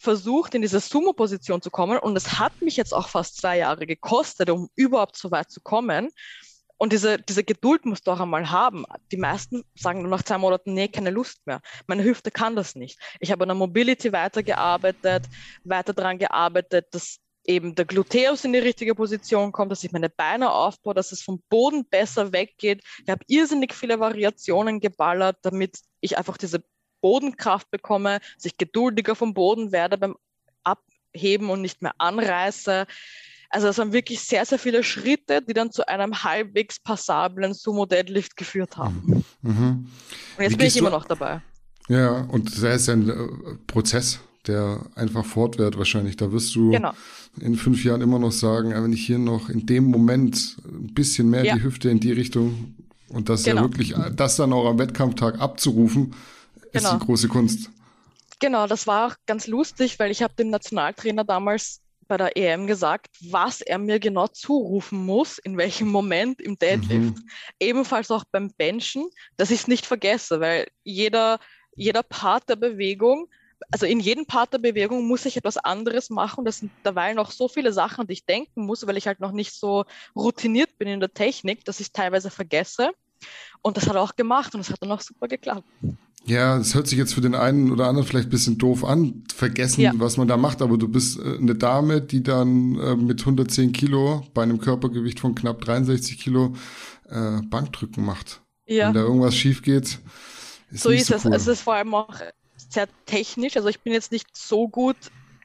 versucht, 0.06 0.56
in 0.56 0.62
diese 0.62 0.80
Sumo-Position 0.80 1.62
zu 1.62 1.70
kommen. 1.70 1.98
Und 1.98 2.16
es 2.16 2.40
hat 2.40 2.62
mich 2.62 2.78
jetzt 2.78 2.94
auch 2.94 3.10
fast 3.10 3.38
zwei 3.38 3.58
Jahre 3.58 3.86
gekostet, 3.86 4.50
um 4.50 4.70
überhaupt 4.76 5.18
so 5.18 5.32
weit 5.32 5.52
zu 5.52 5.60
kommen. 5.60 6.10
Und 6.78 6.94
diese, 6.94 7.18
diese 7.18 7.44
Geduld 7.44 7.86
musst 7.86 8.06
du 8.08 8.12
auch 8.12 8.20
einmal 8.20 8.50
haben. 8.52 8.86
Die 9.12 9.18
meisten 9.18 9.64
sagen 9.76 10.08
nach 10.08 10.24
zwei 10.24 10.38
Monaten, 10.38 10.74
nee, 10.74 10.88
keine 10.88 11.10
Lust 11.10 11.46
mehr. 11.46 11.62
Meine 11.88 12.04
Hüfte 12.04 12.32
kann 12.32 12.56
das 12.56 12.76
nicht. 12.76 13.00
Ich 13.20 13.32
habe 13.32 13.44
an 13.44 13.50
der 13.50 13.56
Mobility 13.56 14.12
weitergearbeitet, 14.12 15.26
weiter 15.64 15.94
daran 15.94 16.20
gearbeitet, 16.20 16.88
dass 16.92 17.18
eben 17.46 17.76
der 17.76 17.86
Gluteus 17.86 18.44
in 18.44 18.54
die 18.54 18.60
richtige 18.60 18.96
Position 18.96 19.52
kommt, 19.52 19.72
dass 19.72 19.84
ich 19.84 19.92
meine 19.92 20.10
Beine 20.10 20.52
aufbaue, 20.52 20.94
dass 20.94 21.12
es 21.12 21.22
vom 21.22 21.42
Boden 21.50 21.86
besser 21.86 22.34
weggeht. 22.34 22.84
Ich 23.04 23.10
habe 23.10 23.24
irrsinnig 23.28 23.74
viele 23.74 24.00
Variationen 24.00 24.80
geballert, 24.80 25.38
damit 25.44 25.80
ich 26.02 26.18
einfach 26.18 26.38
diese 26.38 26.64
Bodenkraft 27.06 27.70
bekomme, 27.70 28.18
dass 28.36 28.46
ich 28.46 28.58
geduldiger 28.58 29.14
vom 29.14 29.36
Boden 29.36 29.72
werde 29.72 29.96
beim 29.96 30.16
Abheben 30.64 31.52
und 31.52 31.62
nicht 31.62 31.84
mehr 31.84 31.94
anreiße. 32.00 32.88
Also 33.52 33.68
es 33.68 33.78
waren 33.78 33.94
wirklich 33.94 34.22
sehr, 34.22 34.44
sehr 34.44 34.58
viele 34.58 34.84
Schritte, 34.84 35.44
die 35.44 35.54
dann 35.54 35.72
zu 35.72 35.88
einem 35.88 36.24
halbwegs 36.24 36.80
passablen 36.80 37.54
Sumo 37.54 37.86
Deadlift 37.86 38.36
geführt 38.36 38.78
haben. 38.78 39.04
Mhm. 39.06 39.52
mhm. 39.52 39.88
Und 40.38 40.44
jetzt 40.44 40.54
Wie 40.54 40.58
bin 40.58 40.66
ich 40.66 40.78
immer 40.78 40.90
noch 40.90 41.06
dabei. 41.06 41.42
Ja, 41.90 42.22
und 42.22 42.48
das 42.48 42.82
ist 42.82 42.90
ein 42.90 43.08
äh, 43.08 43.14
Prozess, 43.68 44.20
der 44.48 44.80
einfach 44.96 45.26
fortwährt 45.26 45.78
wahrscheinlich. 45.78 46.18
Da 46.18 46.32
wirst 46.32 46.56
du 46.56 46.72
genau. 46.72 46.94
in 47.40 47.56
fünf 47.56 47.86
Jahren 47.86 48.02
immer 48.02 48.18
noch 48.18 48.32
sagen, 48.32 48.72
wenn 48.74 48.94
ich 48.94 49.06
hier 49.06 49.20
noch 49.20 49.50
in 49.50 49.68
dem 49.68 49.84
Moment 49.84 50.58
ein 50.66 50.96
bisschen 50.96 51.30
mehr 51.30 51.46
ja. 51.46 51.54
die 51.56 51.62
Hüfte 51.62 51.92
in 51.92 52.00
die 52.00 52.14
Richtung 52.14 52.74
und 53.10 53.30
das 53.30 53.44
genau. 53.44 53.58
ja 53.58 53.62
wirklich, 53.62 53.94
das 54.16 54.38
dann 54.38 54.54
auch 54.54 54.66
am 54.66 54.80
Wettkampftag 54.80 55.40
abzurufen, 55.40 56.16
genau. 56.80 56.94
ist 56.94 57.02
die 57.02 57.06
große 57.06 57.28
Kunst. 57.28 57.70
Genau, 58.40 58.68
das 58.68 58.86
war 58.86 59.08
auch 59.08 59.16
ganz 59.26 59.48
lustig, 59.48 59.98
weil 60.00 60.12
ich 60.12 60.22
habe 60.22 60.34
dem 60.36 60.50
Nationaltrainer 60.50 61.24
damals 61.24 61.82
bei 62.08 62.18
der 62.18 62.38
EM 62.38 62.68
gesagt, 62.68 63.10
was 63.22 63.62
er 63.62 63.78
mir 63.78 64.00
genau 64.00 64.28
zurufen 64.28 65.06
muss, 65.06 65.38
in 65.40 65.58
welchem 65.58 65.88
Moment 65.88 66.42
im 66.42 66.58
Deadlift. 66.58 67.18
Mhm. 67.18 67.30
Ebenfalls 67.60 68.12
auch 68.12 68.24
beim 68.32 68.52
Benchen, 68.58 69.10
dass 69.38 69.52
ich 69.52 69.62
es 69.62 69.68
nicht 69.68 69.86
vergesse, 69.86 70.40
weil 70.40 70.68
jeder, 70.84 71.40
jeder 71.76 72.04
Part 72.04 72.50
der 72.50 72.58
Bewegung, 72.58 73.28
also 73.72 73.86
in 73.86 74.00
jedem 74.00 74.26
Part 74.26 74.54
der 74.54 74.60
Bewegung 74.60 75.08
muss 75.08 75.26
ich 75.26 75.38
etwas 75.38 75.58
anderes 75.58 76.10
machen. 76.10 76.46
Das 76.46 76.60
sind 76.60 76.72
derweil 76.84 77.16
noch 77.16 77.32
so 77.32 77.48
viele 77.48 77.74
Sachen, 77.74 78.02
an 78.02 78.08
die 78.08 78.14
ich 78.14 78.26
denken 78.26 78.66
muss, 78.66 78.86
weil 78.86 78.98
ich 78.98 79.08
halt 79.08 79.20
noch 79.20 79.32
nicht 79.32 79.54
so 79.54 79.86
routiniert 80.16 80.78
bin 80.78 80.88
in 80.88 81.00
der 81.00 81.14
Technik, 81.14 81.66
dass 81.66 81.80
ich 81.80 81.88
es 81.88 81.92
teilweise 81.94 82.30
vergesse. 82.30 82.92
Und 83.62 83.78
das 83.78 83.88
hat 83.88 83.96
er 83.96 84.02
auch 84.02 84.16
gemacht 84.16 84.54
und 84.54 84.62
es 84.62 84.70
hat 84.70 84.82
dann 84.82 84.92
auch 84.92 85.02
super 85.02 85.28
geklappt. 85.28 85.64
Ja, 86.28 86.58
es 86.58 86.74
hört 86.74 86.88
sich 86.88 86.98
jetzt 86.98 87.14
für 87.14 87.22
den 87.22 87.36
einen 87.36 87.72
oder 87.72 87.88
anderen 87.88 88.08
vielleicht 88.08 88.28
ein 88.28 88.32
bisschen 88.32 88.58
doof 88.58 88.84
an, 88.84 89.24
vergessen, 89.34 89.82
ja. 89.82 89.92
was 89.96 90.18
man 90.18 90.28
da 90.28 90.38
macht, 90.38 90.62
aber 90.64 90.78
du 90.78 90.88
bist 90.88 91.20
äh, 91.20 91.38
eine 91.38 91.54
Dame, 91.54 92.02
die 92.02 92.24
dann 92.24 92.80
äh, 92.80 92.96
mit 92.96 93.20
110 93.20 93.72
Kilo 93.74 94.26
bei 94.34 94.42
einem 94.42 94.60
Körpergewicht 94.60 95.20
von 95.20 95.36
knapp 95.36 95.62
63 95.62 96.20
Kilo 96.20 96.56
äh, 97.10 97.42
Bankdrücken 97.44 98.04
macht. 98.04 98.42
Ja. 98.66 98.88
Wenn 98.88 98.96
da 98.96 99.02
irgendwas 99.02 99.36
schief 99.36 99.62
geht, 99.62 100.00
ist 100.72 100.84
So 100.84 100.90
ist 100.90 101.08
so 101.08 101.16
es. 101.16 101.26
Cool. 101.26 101.34
Es 101.34 101.46
ist 101.46 101.62
vor 101.62 101.76
allem 101.76 101.94
auch 101.94 102.16
sehr 102.70 102.88
technisch. 103.06 103.56
Also 103.56 103.70
ich 103.70 103.80
bin 103.82 103.94
jetzt 103.94 104.12
nicht 104.12 104.36
so 104.36 104.68
gut 104.68 104.98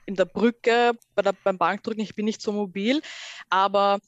in 0.06 0.16
der 0.16 0.24
Brücke 0.24 0.92
bei 1.14 1.20
der, 1.20 1.34
beim 1.44 1.58
Bankdrücken, 1.58 2.02
ich 2.02 2.14
bin 2.14 2.24
nicht 2.24 2.40
so 2.40 2.52
mobil, 2.52 3.02
aber 3.50 4.00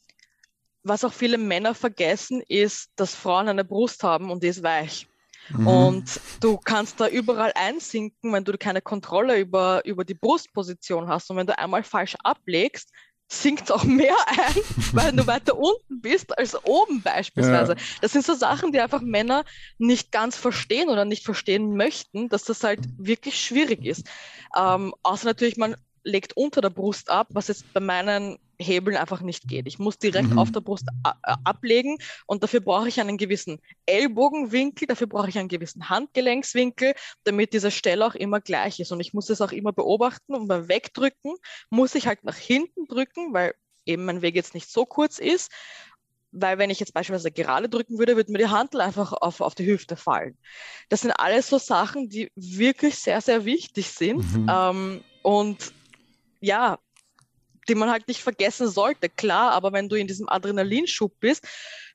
was 0.82 1.04
auch 1.04 1.12
viele 1.12 1.38
Männer 1.38 1.74
vergessen, 1.74 2.42
ist, 2.48 2.90
dass 2.96 3.14
Frauen 3.14 3.48
eine 3.48 3.64
Brust 3.64 4.02
haben 4.02 4.30
und 4.30 4.42
die 4.42 4.48
ist 4.48 4.62
weich. 4.62 5.06
Mhm. 5.50 5.66
Und 5.66 6.20
du 6.40 6.58
kannst 6.58 7.00
da 7.00 7.08
überall 7.08 7.52
einsinken, 7.54 8.32
wenn 8.32 8.44
du 8.44 8.56
keine 8.58 8.80
Kontrolle 8.80 9.38
über, 9.38 9.84
über 9.84 10.04
die 10.04 10.14
Brustposition 10.14 11.08
hast. 11.08 11.30
Und 11.30 11.36
wenn 11.36 11.46
du 11.46 11.58
einmal 11.58 11.82
falsch 11.82 12.16
ablegst, 12.22 12.90
sinkt 13.28 13.72
auch 13.72 13.84
mehr 13.84 14.16
ein, 14.26 14.62
weil 14.92 15.12
du 15.12 15.26
weiter 15.26 15.56
unten 15.56 16.00
bist 16.00 16.36
als 16.36 16.54
oben 16.64 17.02
beispielsweise. 17.02 17.72
Ja. 17.72 17.78
Das 18.00 18.12
sind 18.12 18.24
so 18.24 18.34
Sachen, 18.34 18.72
die 18.72 18.80
einfach 18.80 19.00
Männer 19.00 19.44
nicht 19.78 20.12
ganz 20.12 20.36
verstehen 20.36 20.88
oder 20.88 21.04
nicht 21.04 21.24
verstehen 21.24 21.76
möchten, 21.76 22.28
dass 22.28 22.44
das 22.44 22.62
halt 22.62 22.80
wirklich 22.98 23.40
schwierig 23.40 23.84
ist. 23.84 24.08
Ähm, 24.56 24.94
außer 25.02 25.26
natürlich, 25.26 25.56
man 25.56 25.76
legt 26.04 26.36
unter 26.36 26.60
der 26.60 26.70
Brust 26.70 27.10
ab, 27.10 27.28
was 27.30 27.48
jetzt 27.48 27.72
bei 27.72 27.80
meinen 27.80 28.38
Hebeln 28.62 28.96
einfach 28.96 29.20
nicht 29.20 29.48
geht. 29.48 29.66
Ich 29.66 29.78
muss 29.78 29.98
direkt 29.98 30.30
mhm. 30.30 30.38
auf 30.38 30.50
der 30.50 30.60
Brust 30.60 30.86
äh, 31.04 31.34
ablegen 31.44 31.98
und 32.26 32.42
dafür 32.42 32.60
brauche 32.60 32.88
ich 32.88 33.00
einen 33.00 33.18
gewissen 33.18 33.60
Ellbogenwinkel, 33.86 34.86
dafür 34.86 35.06
brauche 35.06 35.28
ich 35.28 35.38
einen 35.38 35.48
gewissen 35.48 35.88
Handgelenkswinkel, 35.88 36.94
damit 37.24 37.52
diese 37.52 37.70
Stelle 37.70 38.06
auch 38.06 38.14
immer 38.14 38.40
gleich 38.40 38.80
ist. 38.80 38.92
Und 38.92 39.00
ich 39.00 39.12
muss 39.12 39.30
es 39.30 39.40
auch 39.40 39.52
immer 39.52 39.72
beobachten 39.72 40.34
und 40.34 40.48
beim 40.48 40.68
Wegdrücken 40.68 41.34
muss 41.70 41.94
ich 41.94 42.06
halt 42.06 42.24
nach 42.24 42.36
hinten 42.36 42.86
drücken, 42.86 43.32
weil 43.32 43.54
eben 43.86 44.04
mein 44.04 44.22
Weg 44.22 44.34
jetzt 44.34 44.54
nicht 44.54 44.70
so 44.70 44.86
kurz 44.86 45.18
ist. 45.18 45.50
Weil 46.34 46.56
wenn 46.56 46.70
ich 46.70 46.80
jetzt 46.80 46.94
beispielsweise 46.94 47.30
gerade 47.30 47.68
drücken 47.68 47.98
würde, 47.98 48.16
würde 48.16 48.32
mir 48.32 48.38
die 48.38 48.46
Handel 48.46 48.80
einfach 48.80 49.12
auf, 49.12 49.42
auf 49.42 49.54
die 49.54 49.66
Hüfte 49.66 49.96
fallen. 49.96 50.38
Das 50.88 51.02
sind 51.02 51.10
alles 51.12 51.48
so 51.48 51.58
Sachen, 51.58 52.08
die 52.08 52.32
wirklich 52.34 52.94
sehr, 52.94 53.20
sehr 53.20 53.44
wichtig 53.44 53.90
sind. 53.90 54.24
Mhm. 54.32 54.46
Ähm, 54.50 55.04
und 55.20 55.74
ja, 56.40 56.78
die 57.68 57.74
man 57.74 57.90
halt 57.90 58.08
nicht 58.08 58.22
vergessen 58.22 58.68
sollte, 58.68 59.08
klar, 59.08 59.52
aber 59.52 59.72
wenn 59.72 59.88
du 59.88 59.96
in 59.96 60.06
diesem 60.06 60.28
Adrenalinschub 60.28 61.12
bist, 61.20 61.46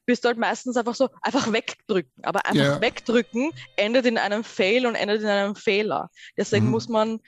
bist 0.05 0.23
du 0.23 0.29
halt 0.29 0.37
meistens 0.37 0.77
einfach 0.77 0.95
so, 0.95 1.09
einfach 1.21 1.51
wegdrücken. 1.51 2.23
Aber 2.23 2.45
einfach 2.45 2.63
yeah. 2.63 2.81
wegdrücken 2.81 3.51
endet 3.75 4.05
in 4.05 4.17
einem 4.17 4.43
Fail 4.43 4.85
und 4.87 4.95
endet 4.95 5.21
in 5.21 5.27
einem 5.27 5.55
Fehler. 5.55 6.09
Deswegen 6.37 6.65
mhm. 6.65 6.71
muss 6.71 6.87
man 6.87 7.19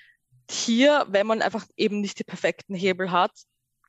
hier, 0.49 1.06
wenn 1.10 1.28
man 1.28 1.41
einfach 1.41 1.65
eben 1.75 2.02
nicht 2.02 2.17
die 2.19 2.23
perfekten 2.23 2.73
Hebel 2.73 3.12
hat, 3.12 3.32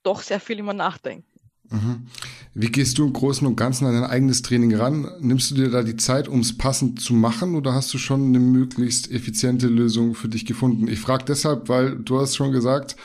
doch 0.02 0.22
sehr 0.22 0.40
viel 0.40 0.58
immer 0.58 0.74
nachdenken. 0.74 1.26
Mhm. 1.70 2.06
Wie 2.52 2.70
gehst 2.70 2.98
du 2.98 3.06
im 3.06 3.12
Großen 3.12 3.46
und 3.46 3.54
Ganzen 3.54 3.86
an 3.86 3.94
dein 3.94 4.10
eigenes 4.10 4.42
Training 4.42 4.74
ran? 4.74 5.08
Nimmst 5.20 5.52
du 5.52 5.54
dir 5.54 5.70
da 5.70 5.84
die 5.84 5.96
Zeit, 5.96 6.26
um 6.26 6.40
es 6.40 6.58
passend 6.58 7.00
zu 7.00 7.14
machen 7.14 7.54
oder 7.54 7.74
hast 7.74 7.94
du 7.94 7.98
schon 7.98 8.26
eine 8.26 8.40
möglichst 8.40 9.10
effiziente 9.10 9.68
Lösung 9.68 10.16
für 10.16 10.28
dich 10.28 10.46
gefunden? 10.46 10.88
Ich 10.88 10.98
frage 10.98 11.24
deshalb, 11.26 11.68
weil 11.68 11.96
du 11.96 12.20
hast 12.20 12.34
schon 12.34 12.50
gesagt, 12.50 12.96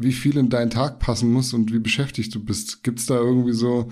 wie 0.00 0.12
viel 0.12 0.36
in 0.36 0.48
deinen 0.48 0.70
Tag 0.70 1.00
passen 1.00 1.32
muss 1.32 1.52
und 1.52 1.72
wie 1.72 1.80
beschäftigt 1.80 2.32
du 2.32 2.42
bist. 2.42 2.84
Gibt 2.84 3.00
es 3.00 3.06
da 3.06 3.16
irgendwie 3.16 3.52
so 3.52 3.88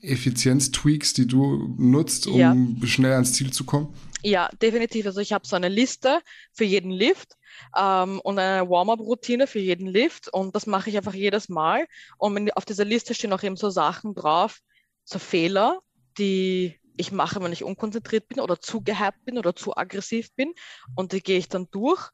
Effizienz-Tweaks, 0.00 1.12
die 1.12 1.26
du 1.26 1.74
nutzt, 1.76 2.26
um 2.26 2.38
ja. 2.38 2.56
schnell 2.86 3.12
ans 3.12 3.34
Ziel 3.34 3.52
zu 3.52 3.64
kommen? 3.64 3.94
Ja, 4.22 4.48
definitiv. 4.62 5.04
Also 5.04 5.20
ich 5.20 5.34
habe 5.34 5.46
so 5.46 5.54
eine 5.54 5.68
Liste 5.68 6.20
für 6.54 6.64
jeden 6.64 6.90
Lift 6.90 7.34
ähm, 7.76 8.18
und 8.20 8.38
eine 8.38 8.68
Warm-up-Routine 8.68 9.46
für 9.46 9.58
jeden 9.58 9.86
Lift 9.86 10.32
und 10.32 10.56
das 10.56 10.66
mache 10.66 10.88
ich 10.88 10.96
einfach 10.96 11.14
jedes 11.14 11.50
Mal. 11.50 11.86
Und 12.16 12.56
auf 12.56 12.64
dieser 12.64 12.86
Liste 12.86 13.12
stehen 13.12 13.34
auch 13.34 13.42
eben 13.42 13.56
so 13.56 13.68
Sachen 13.68 14.14
drauf, 14.14 14.60
so 15.04 15.18
Fehler, 15.18 15.80
die 16.16 16.80
ich 16.96 17.12
mache, 17.12 17.42
wenn 17.42 17.52
ich 17.52 17.62
unkonzentriert 17.62 18.26
bin 18.26 18.40
oder 18.40 18.58
zu 18.58 18.80
gehypt 18.80 19.22
bin 19.26 19.36
oder 19.36 19.54
zu 19.54 19.76
aggressiv 19.76 20.32
bin 20.34 20.54
und 20.94 21.12
die 21.12 21.22
gehe 21.22 21.36
ich 21.36 21.48
dann 21.50 21.68
durch 21.70 22.10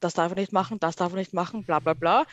das 0.00 0.14
darf 0.14 0.32
er 0.32 0.36
nicht 0.36 0.52
machen, 0.52 0.80
das 0.80 0.96
darf 0.96 1.12
er 1.12 1.18
nicht 1.18 1.34
machen, 1.34 1.64
bla 1.64 1.78
bla 1.78 1.94
bla, 1.94 2.26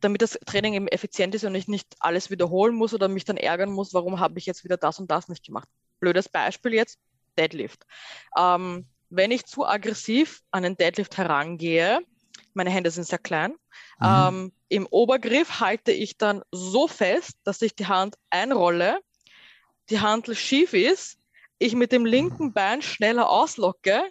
damit 0.00 0.22
das 0.22 0.38
Training 0.46 0.74
eben 0.74 0.88
effizient 0.88 1.34
ist 1.34 1.44
und 1.44 1.54
ich 1.54 1.68
nicht 1.68 1.96
alles 2.00 2.30
wiederholen 2.30 2.74
muss 2.74 2.94
oder 2.94 3.08
mich 3.08 3.24
dann 3.24 3.36
ärgern 3.36 3.70
muss, 3.70 3.94
warum 3.94 4.20
habe 4.20 4.38
ich 4.38 4.46
jetzt 4.46 4.64
wieder 4.64 4.76
das 4.76 4.98
und 4.98 5.10
das 5.10 5.28
nicht 5.28 5.44
gemacht. 5.44 5.68
Blödes 6.00 6.28
Beispiel 6.28 6.74
jetzt, 6.74 6.98
Deadlift. 7.38 7.86
Ähm, 8.36 8.86
wenn 9.08 9.30
ich 9.30 9.46
zu 9.46 9.66
aggressiv 9.66 10.42
an 10.50 10.64
den 10.64 10.76
Deadlift 10.76 11.16
herangehe, 11.16 12.00
meine 12.54 12.70
Hände 12.70 12.90
sind 12.90 13.06
sehr 13.06 13.18
klein, 13.18 13.52
mhm. 14.00 14.06
ähm, 14.06 14.52
im 14.68 14.86
Obergriff 14.90 15.60
halte 15.60 15.92
ich 15.92 16.18
dann 16.18 16.42
so 16.50 16.88
fest, 16.88 17.38
dass 17.44 17.62
ich 17.62 17.74
die 17.74 17.86
Hand 17.86 18.16
einrolle, 18.30 18.98
die 19.90 20.00
Handel 20.00 20.34
schief 20.34 20.72
ist, 20.72 21.18
ich 21.58 21.74
mit 21.74 21.92
dem 21.92 22.04
linken 22.04 22.52
Bein 22.52 22.82
schneller 22.82 23.30
auslocke 23.30 24.02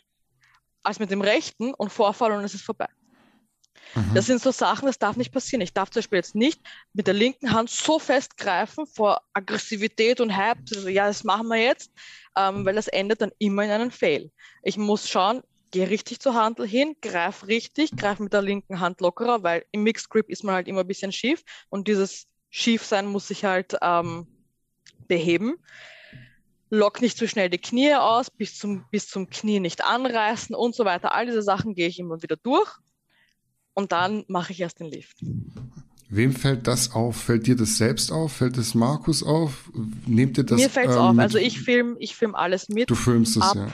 als 0.86 1.00
mit 1.00 1.12
dem 1.12 1.22
rechten 1.22 1.74
und 1.74 1.92
vorfallen 1.92 2.38
und 2.38 2.44
es 2.44 2.54
ist 2.54 2.64
vorbei. 2.64 2.88
Das 4.14 4.26
sind 4.26 4.42
so 4.42 4.52
Sachen, 4.52 4.88
das 4.88 5.00
darf 5.00 5.16
nicht 5.16 5.32
passieren. 5.32 5.62
Ich 5.62 5.74
darf 5.74 5.90
zum 5.90 6.02
Beispiel 6.02 6.18
jetzt 6.18 6.36
nicht 6.36 6.60
mit 6.94 7.08
der 7.08 7.14
linken 7.14 7.54
Hand 7.54 7.70
so 7.70 8.00
fest 8.00 8.38
greifen 8.38 8.86
vor 8.88 9.22
Aggressivität 9.34 10.20
und 10.20 10.36
Hype, 10.36 10.58
also, 10.76 10.90
ja, 10.90 11.08
das 11.08 11.24
machen 11.24 11.48
wir 11.48 11.62
jetzt, 11.62 11.92
ähm, 12.36 12.66
weil 12.66 12.76
das 12.76 12.88
endet 12.88 13.22
dann 13.22 13.32
immer 13.40 13.64
in 13.64 13.72
einem 13.72 13.92
Fail. 13.92 14.32
Ich 14.64 14.78
muss 14.78 15.08
schauen, 15.10 15.44
gehe 15.72 15.90
richtig 15.90 16.20
zur 16.20 16.34
Handel 16.34 16.68
hin, 16.68 16.96
greif 17.02 17.48
richtig, 17.48 17.96
greif 17.96 18.20
mit 18.20 18.34
der 18.34 18.42
linken 18.42 18.80
Hand 18.80 19.02
lockerer, 19.02 19.44
weil 19.44 19.66
im 19.72 19.84
Mixed 19.84 20.10
Grip 20.10 20.30
ist 20.30 20.44
man 20.44 20.56
halt 20.56 20.68
immer 20.68 20.82
ein 20.82 20.88
bisschen 20.88 21.12
schief 21.12 21.44
und 21.70 21.88
dieses 21.88 22.28
Schiefsein 22.50 23.08
muss 23.08 23.28
sich 23.28 23.46
halt 23.46 23.78
ähm, 23.82 24.28
beheben. 25.08 25.58
Lock 26.76 27.02
nicht 27.02 27.18
zu 27.18 27.28
schnell 27.28 27.50
die 27.50 27.58
Knie 27.58 27.96
aus, 27.96 28.30
bis 28.30 28.58
zum, 28.58 28.86
bis 28.92 29.08
zum 29.08 29.30
Knie 29.30 29.60
nicht 29.60 29.84
anreißen 29.84 30.56
und 30.56 30.76
so 30.76 30.86
weiter. 30.86 31.14
All 31.14 31.26
diese 31.26 31.42
Sachen 31.42 31.74
gehe 31.76 31.88
ich 31.88 32.00
immer 32.00 32.22
wieder 32.22 32.36
durch 32.38 32.72
und 33.74 33.92
dann 33.92 34.24
mache 34.28 34.52
ich 34.52 34.62
erst 34.62 34.80
den 34.80 34.88
Lift. 34.88 35.18
Wem 36.10 36.34
fällt 36.34 36.68
das 36.68 36.94
auf? 36.94 37.18
Fällt 37.18 37.48
dir 37.48 37.56
das 37.56 37.78
selbst 37.78 38.12
auf? 38.12 38.34
Fällt 38.34 38.58
es 38.58 38.76
Markus 38.76 39.24
auf? 39.24 39.72
Nehmt 40.06 40.38
ihr 40.38 40.44
das? 40.44 40.60
Mir 40.60 40.70
fällt 40.70 40.90
es 40.90 40.96
ähm, 40.96 41.02
auf. 41.02 41.18
Also 41.18 41.38
ich 41.38 41.60
film, 41.60 41.96
ich 42.00 42.16
film 42.16 42.36
alles 42.36 42.70
mit 42.70 42.90
Du 42.90 42.96
filmst 42.96 43.38
es, 43.38 43.44
ab, 43.44 43.56
ja. 43.56 43.68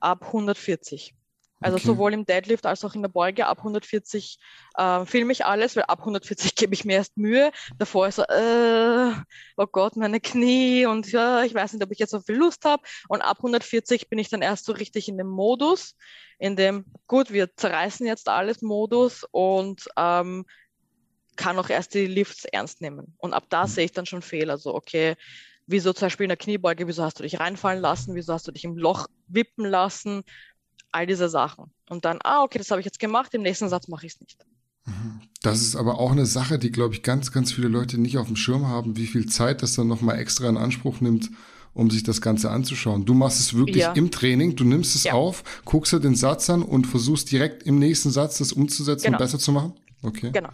ab 0.00 0.26
140. 0.26 1.14
Also 1.60 1.76
Okay. 1.76 1.86
sowohl 1.86 2.14
im 2.14 2.24
Deadlift 2.24 2.66
als 2.66 2.84
auch 2.84 2.94
in 2.94 3.02
der 3.02 3.08
Beuge 3.08 3.46
ab 3.46 3.58
140 3.58 4.38
äh, 4.76 5.04
filme 5.06 5.32
ich 5.32 5.44
alles, 5.44 5.76
weil 5.76 5.84
ab 5.84 6.00
140 6.00 6.54
gebe 6.56 6.74
ich 6.74 6.84
mir 6.84 6.94
erst 6.94 7.16
Mühe. 7.16 7.52
Davor 7.78 8.08
ist 8.08 8.16
so, 8.16 8.22
äh, 8.22 9.12
oh 9.56 9.66
Gott, 9.66 9.96
meine 9.96 10.20
Knie 10.20 10.86
und 10.86 11.10
ja, 11.12 11.42
ich 11.44 11.54
weiß 11.54 11.72
nicht, 11.72 11.84
ob 11.84 11.92
ich 11.92 11.98
jetzt 11.98 12.10
so 12.10 12.20
viel 12.20 12.36
Lust 12.36 12.64
habe. 12.64 12.82
Und 13.08 13.22
ab 13.22 13.38
140 13.38 14.08
bin 14.08 14.18
ich 14.18 14.28
dann 14.28 14.42
erst 14.42 14.64
so 14.64 14.72
richtig 14.72 15.08
in 15.08 15.18
dem 15.18 15.28
Modus, 15.28 15.96
in 16.38 16.56
dem, 16.56 16.84
gut, 17.06 17.30
wir 17.32 17.54
zerreißen 17.54 18.06
jetzt 18.06 18.28
alles 18.28 18.62
Modus 18.62 19.24
und 19.30 19.88
ähm, 19.96 20.44
kann 21.36 21.58
auch 21.58 21.70
erst 21.70 21.94
die 21.94 22.06
Lifts 22.06 22.44
ernst 22.44 22.80
nehmen. 22.80 23.14
Und 23.18 23.32
ab 23.32 23.44
da 23.48 23.66
sehe 23.66 23.86
ich 23.86 23.92
dann 23.92 24.06
schon 24.06 24.22
Fehler. 24.22 24.58
So, 24.58 24.74
okay, 24.74 25.16
wieso 25.66 25.92
zum 25.92 26.06
Beispiel 26.06 26.24
in 26.24 26.30
der 26.30 26.36
Kniebeuge, 26.36 26.86
wieso 26.86 27.04
hast 27.04 27.18
du 27.18 27.22
dich 27.22 27.40
reinfallen 27.40 27.80
lassen, 27.80 28.14
wieso 28.14 28.32
hast 28.32 28.46
du 28.46 28.52
dich 28.52 28.64
im 28.64 28.76
Loch 28.76 29.06
wippen 29.28 29.64
lassen, 29.64 30.22
all 30.92 31.06
diese 31.06 31.28
Sachen. 31.28 31.70
Und 31.88 32.04
dann, 32.04 32.18
ah, 32.24 32.42
okay, 32.42 32.58
das 32.58 32.70
habe 32.70 32.80
ich 32.80 32.84
jetzt 32.84 32.98
gemacht, 32.98 33.32
im 33.34 33.42
nächsten 33.42 33.68
Satz 33.68 33.88
mache 33.88 34.06
ich 34.06 34.14
es 34.14 34.20
nicht. 34.20 34.38
Das 35.42 35.60
ist 35.60 35.76
aber 35.76 35.98
auch 35.98 36.10
eine 36.12 36.26
Sache, 36.26 36.58
die, 36.58 36.72
glaube 36.72 36.94
ich, 36.94 37.02
ganz, 37.02 37.32
ganz 37.32 37.52
viele 37.52 37.68
Leute 37.68 37.98
nicht 37.98 38.18
auf 38.18 38.26
dem 38.26 38.36
Schirm 38.36 38.66
haben, 38.66 38.96
wie 38.96 39.06
viel 39.06 39.26
Zeit 39.26 39.62
das 39.62 39.74
dann 39.74 39.88
nochmal 39.88 40.18
extra 40.18 40.48
in 40.48 40.56
Anspruch 40.56 41.00
nimmt, 41.00 41.30
um 41.74 41.90
sich 41.90 42.02
das 42.02 42.20
Ganze 42.20 42.50
anzuschauen. 42.50 43.04
Du 43.04 43.14
machst 43.14 43.40
es 43.40 43.54
wirklich 43.54 43.82
Ja. 43.84 43.92
im 43.92 44.10
Training, 44.10 44.56
du 44.56 44.64
nimmst 44.64 44.96
es 44.96 45.04
Ja. 45.04 45.12
auf, 45.12 45.44
guckst 45.64 45.92
dir 45.92 46.00
den 46.00 46.16
Satz 46.16 46.50
an 46.50 46.62
und 46.62 46.86
versuchst 46.86 47.30
direkt 47.30 47.62
im 47.62 47.78
nächsten 47.78 48.10
Satz 48.10 48.38
das 48.38 48.52
umzusetzen 48.52 49.04
Genau. 49.06 49.16
und 49.18 49.22
besser 49.24 49.38
zu 49.38 49.52
machen? 49.52 49.74
Okay. 50.02 50.30
Genau. 50.32 50.48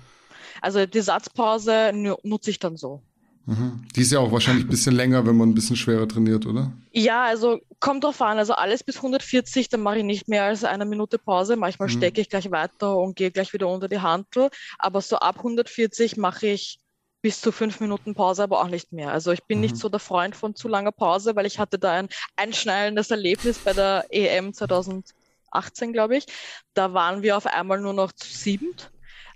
Also 0.60 0.84
die 0.86 1.00
Satzpause 1.00 1.92
nu- 1.94 2.16
nutze 2.22 2.50
ich 2.50 2.58
dann 2.58 2.76
so. 2.76 3.02
Mhm. 3.46 3.86
Die 3.94 4.02
ist 4.02 4.10
ja 4.12 4.18
auch 4.18 4.32
wahrscheinlich 4.32 4.64
ein 4.64 4.70
bisschen 4.70 4.94
länger, 4.94 5.24
wenn 5.24 5.36
man 5.36 5.50
ein 5.50 5.54
bisschen 5.54 5.76
schwerer 5.76 6.08
trainiert, 6.08 6.46
oder? 6.46 6.72
Ja, 6.90 7.24
also 7.24 7.60
kommt 7.78 8.02
drauf 8.02 8.20
an. 8.20 8.38
Also 8.38 8.54
alles 8.54 8.82
bis 8.82 8.96
140, 8.96 9.68
dann 9.68 9.82
mache 9.82 9.98
ich 9.98 10.04
nicht 10.04 10.28
mehr 10.28 10.44
als 10.44 10.64
eine 10.64 10.84
Minute 10.84 11.18
Pause. 11.18 11.56
Manchmal 11.56 11.86
Mhm. 11.88 11.92
stecke 11.92 12.20
ich 12.20 12.28
gleich 12.28 12.50
weiter 12.50 12.96
und 12.96 13.14
gehe 13.14 13.30
gleich 13.30 13.52
wieder 13.52 13.68
unter 13.68 13.88
die 13.88 14.00
Hantel. 14.00 14.50
Aber 14.78 15.00
so 15.00 15.16
ab 15.16 15.42
140 15.44 16.16
mache 16.16 16.48
ich 16.48 16.80
bis 17.22 17.40
zu 17.40 17.52
fünf 17.52 17.80
Minuten 17.80 18.14
Pause, 18.14 18.42
aber 18.42 18.60
auch 18.60 18.68
nicht 18.68 18.92
mehr. 18.92 19.12
Also 19.12 19.30
ich 19.32 19.42
bin 19.44 19.60
nicht 19.60 19.76
so 19.76 19.88
der 19.88 20.00
Freund 20.00 20.34
von 20.36 20.54
zu 20.54 20.66
langer 20.68 20.92
Pause, 20.92 21.34
weil 21.36 21.46
ich 21.46 21.58
hatte 21.58 21.78
da 21.78 21.92
ein 21.92 22.08
einschneidendes 22.36 23.10
Erlebnis 23.10 23.58
bei 23.58 23.72
der 23.72 24.06
EM 24.10 24.52
2018, 24.54 25.92
glaube 25.92 26.16
ich. 26.16 26.26
Da 26.74 26.92
waren 26.94 27.22
wir 27.22 27.36
auf 27.36 27.46
einmal 27.46 27.80
nur 27.80 27.92
noch 27.94 28.12
zu 28.12 28.28
siebend. 28.28 28.90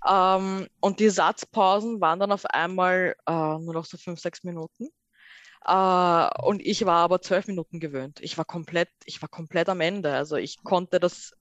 Ähm, 0.07 0.67
und 0.79 0.99
die 0.99 1.09
Satzpausen 1.09 2.01
waren 2.01 2.19
dann 2.19 2.31
auf 2.31 2.45
einmal 2.45 3.15
äh, 3.27 3.31
nur 3.31 3.73
noch 3.73 3.85
so 3.85 3.97
fünf, 3.97 4.19
sechs 4.19 4.43
Minuten. 4.43 4.89
Äh, 5.65 6.29
und 6.43 6.61
ich 6.61 6.85
war 6.85 6.97
aber 6.97 7.21
zwölf 7.21 7.47
Minuten 7.47 7.79
gewöhnt. 7.79 8.19
Ich 8.21 8.37
war 8.37 8.45
komplett, 8.45 8.89
ich 9.05 9.21
war 9.21 9.29
komplett 9.29 9.69
am 9.69 9.81
Ende. 9.81 10.13
Also 10.13 10.35
ich 10.37 10.63
konnte 10.63 10.99
das 10.99 11.33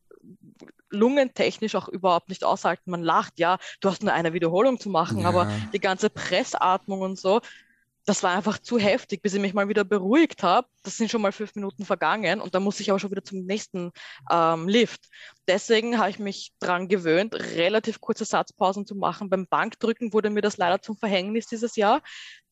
lungentechnisch 0.91 1.75
auch 1.75 1.89
überhaupt 1.89 2.29
nicht 2.29 2.45
aushalten. 2.45 2.91
Man 2.91 3.03
lacht, 3.03 3.39
ja, 3.39 3.59
du 3.81 3.89
hast 3.89 4.03
nur 4.03 4.13
eine 4.13 4.33
Wiederholung 4.33 4.79
zu 4.79 4.91
machen, 4.91 5.21
Ja. 5.21 5.29
aber 5.29 5.51
die 5.73 5.81
ganze 5.81 6.11
Pressatmung 6.11 7.01
und 7.01 7.19
so, 7.19 7.41
das 8.07 8.23
war 8.23 8.37
einfach 8.37 8.59
zu 8.59 8.79
heftig, 8.79 9.23
bis 9.23 9.35
ich 9.35 9.41
mich 9.41 9.55
mal 9.55 9.69
wieder 9.69 9.85
beruhigt 9.85 10.43
habe. 10.43 10.67
Das 10.83 10.97
sind 10.97 11.11
schon 11.11 11.23
mal 11.23 11.33
fünf 11.33 11.55
Minuten 11.55 11.85
vergangen 11.85 12.41
und 12.41 12.55
dann 12.55 12.63
muss 12.63 12.81
ich 12.81 12.91
aber 12.91 12.99
schon 12.99 13.11
wieder 13.11 13.23
zum 13.25 13.45
nächsten 13.45 13.93
ähm, 14.31 14.69
Lift. 14.69 15.09
Deswegen 15.47 15.99
habe 15.99 16.11
ich 16.11 16.19
mich 16.19 16.53
dran 16.61 16.89
gewöhnt, 16.89 17.35
relativ 17.35 18.01
kurze 18.01 18.25
Satzpausen 18.25 18.87
zu 18.87 18.95
machen. 18.95 19.31
Beim 19.31 19.47
Bankdrücken 19.47 20.13
wurde 20.13 20.31
mir 20.31 20.41
das 20.43 20.57
leider 20.57 20.81
zum 20.83 20.97
Verhängnis 20.97 21.47
dieses 21.47 21.77
Jahr. 21.77 22.03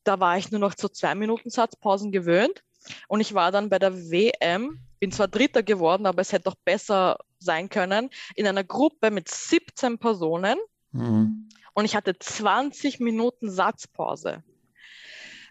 Da 0.05 0.21
war 0.21 0.39
ich 0.39 0.51
nur 0.51 0.61
noch 0.61 0.75
zu 0.75 0.89
zwei 0.89 1.15
Minuten 1.15 1.51
Satzpausen 1.51 2.13
gewöhnt. 2.13 2.63
Und 3.09 3.21
ich 3.21 3.35
war 3.35 3.51
dann 3.51 3.69
bei 3.69 3.79
der 3.79 3.95
WM, 4.11 4.79
bin 5.01 5.13
zwar 5.13 5.29
Dritter 5.29 5.63
geworden, 5.63 6.07
aber 6.07 6.23
es 6.23 6.33
hätte 6.33 6.45
doch 6.45 6.57
besser 6.65 7.19
sein 7.39 7.69
können, 7.69 8.11
in 8.35 8.47
einer 8.47 8.65
Gruppe 8.65 9.11
mit 9.11 9.29
17 9.29 9.99
Personen 9.99 10.59
Mhm. 10.93 11.49
und 11.75 11.85
ich 11.85 11.95
hatte 11.95 12.19
20 12.19 12.99
Minuten 13.01 13.51
Satzpause. 13.51 14.43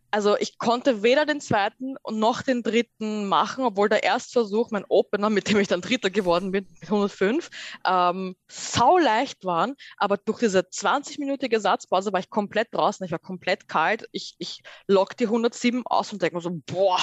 Also 0.09 0.37
ich 0.37 0.57
konnte 0.57 1.03
weder 1.03 1.25
den 1.25 1.41
zweiten 1.41 1.95
noch 2.09 2.41
den 2.41 2.63
dritten 2.63 3.27
machen, 3.27 3.65
obwohl 3.65 3.89
der 3.89 4.03
Erstversuch, 4.03 4.71
mein 4.71 4.85
Opener, 4.87 5.29
mit 5.29 5.49
dem 5.49 5.59
ich 5.59 5.67
dann 5.67 5.81
Dritter 5.81 6.09
geworden 6.09 6.51
bin, 6.51 6.65
mit 6.79 6.89
105, 6.89 7.49
ähm, 7.85 8.35
sau 8.47 8.97
leicht 8.97 9.43
waren. 9.43 9.75
Aber 9.97 10.17
durch 10.17 10.39
diese 10.39 10.59
20-minütige 10.59 11.59
Satzpause 11.59 12.13
war 12.13 12.21
ich 12.21 12.29
komplett 12.29 12.73
draußen. 12.73 13.05
Ich 13.05 13.11
war 13.11 13.19
komplett 13.19 13.67
kalt. 13.67 14.07
Ich, 14.11 14.35
ich 14.37 14.61
lock 14.87 15.17
die 15.17 15.25
107 15.25 15.85
aus 15.85 16.13
und 16.13 16.21
denke 16.21 16.37
mir 16.37 16.41
so, 16.41 16.61
boah, 16.65 16.99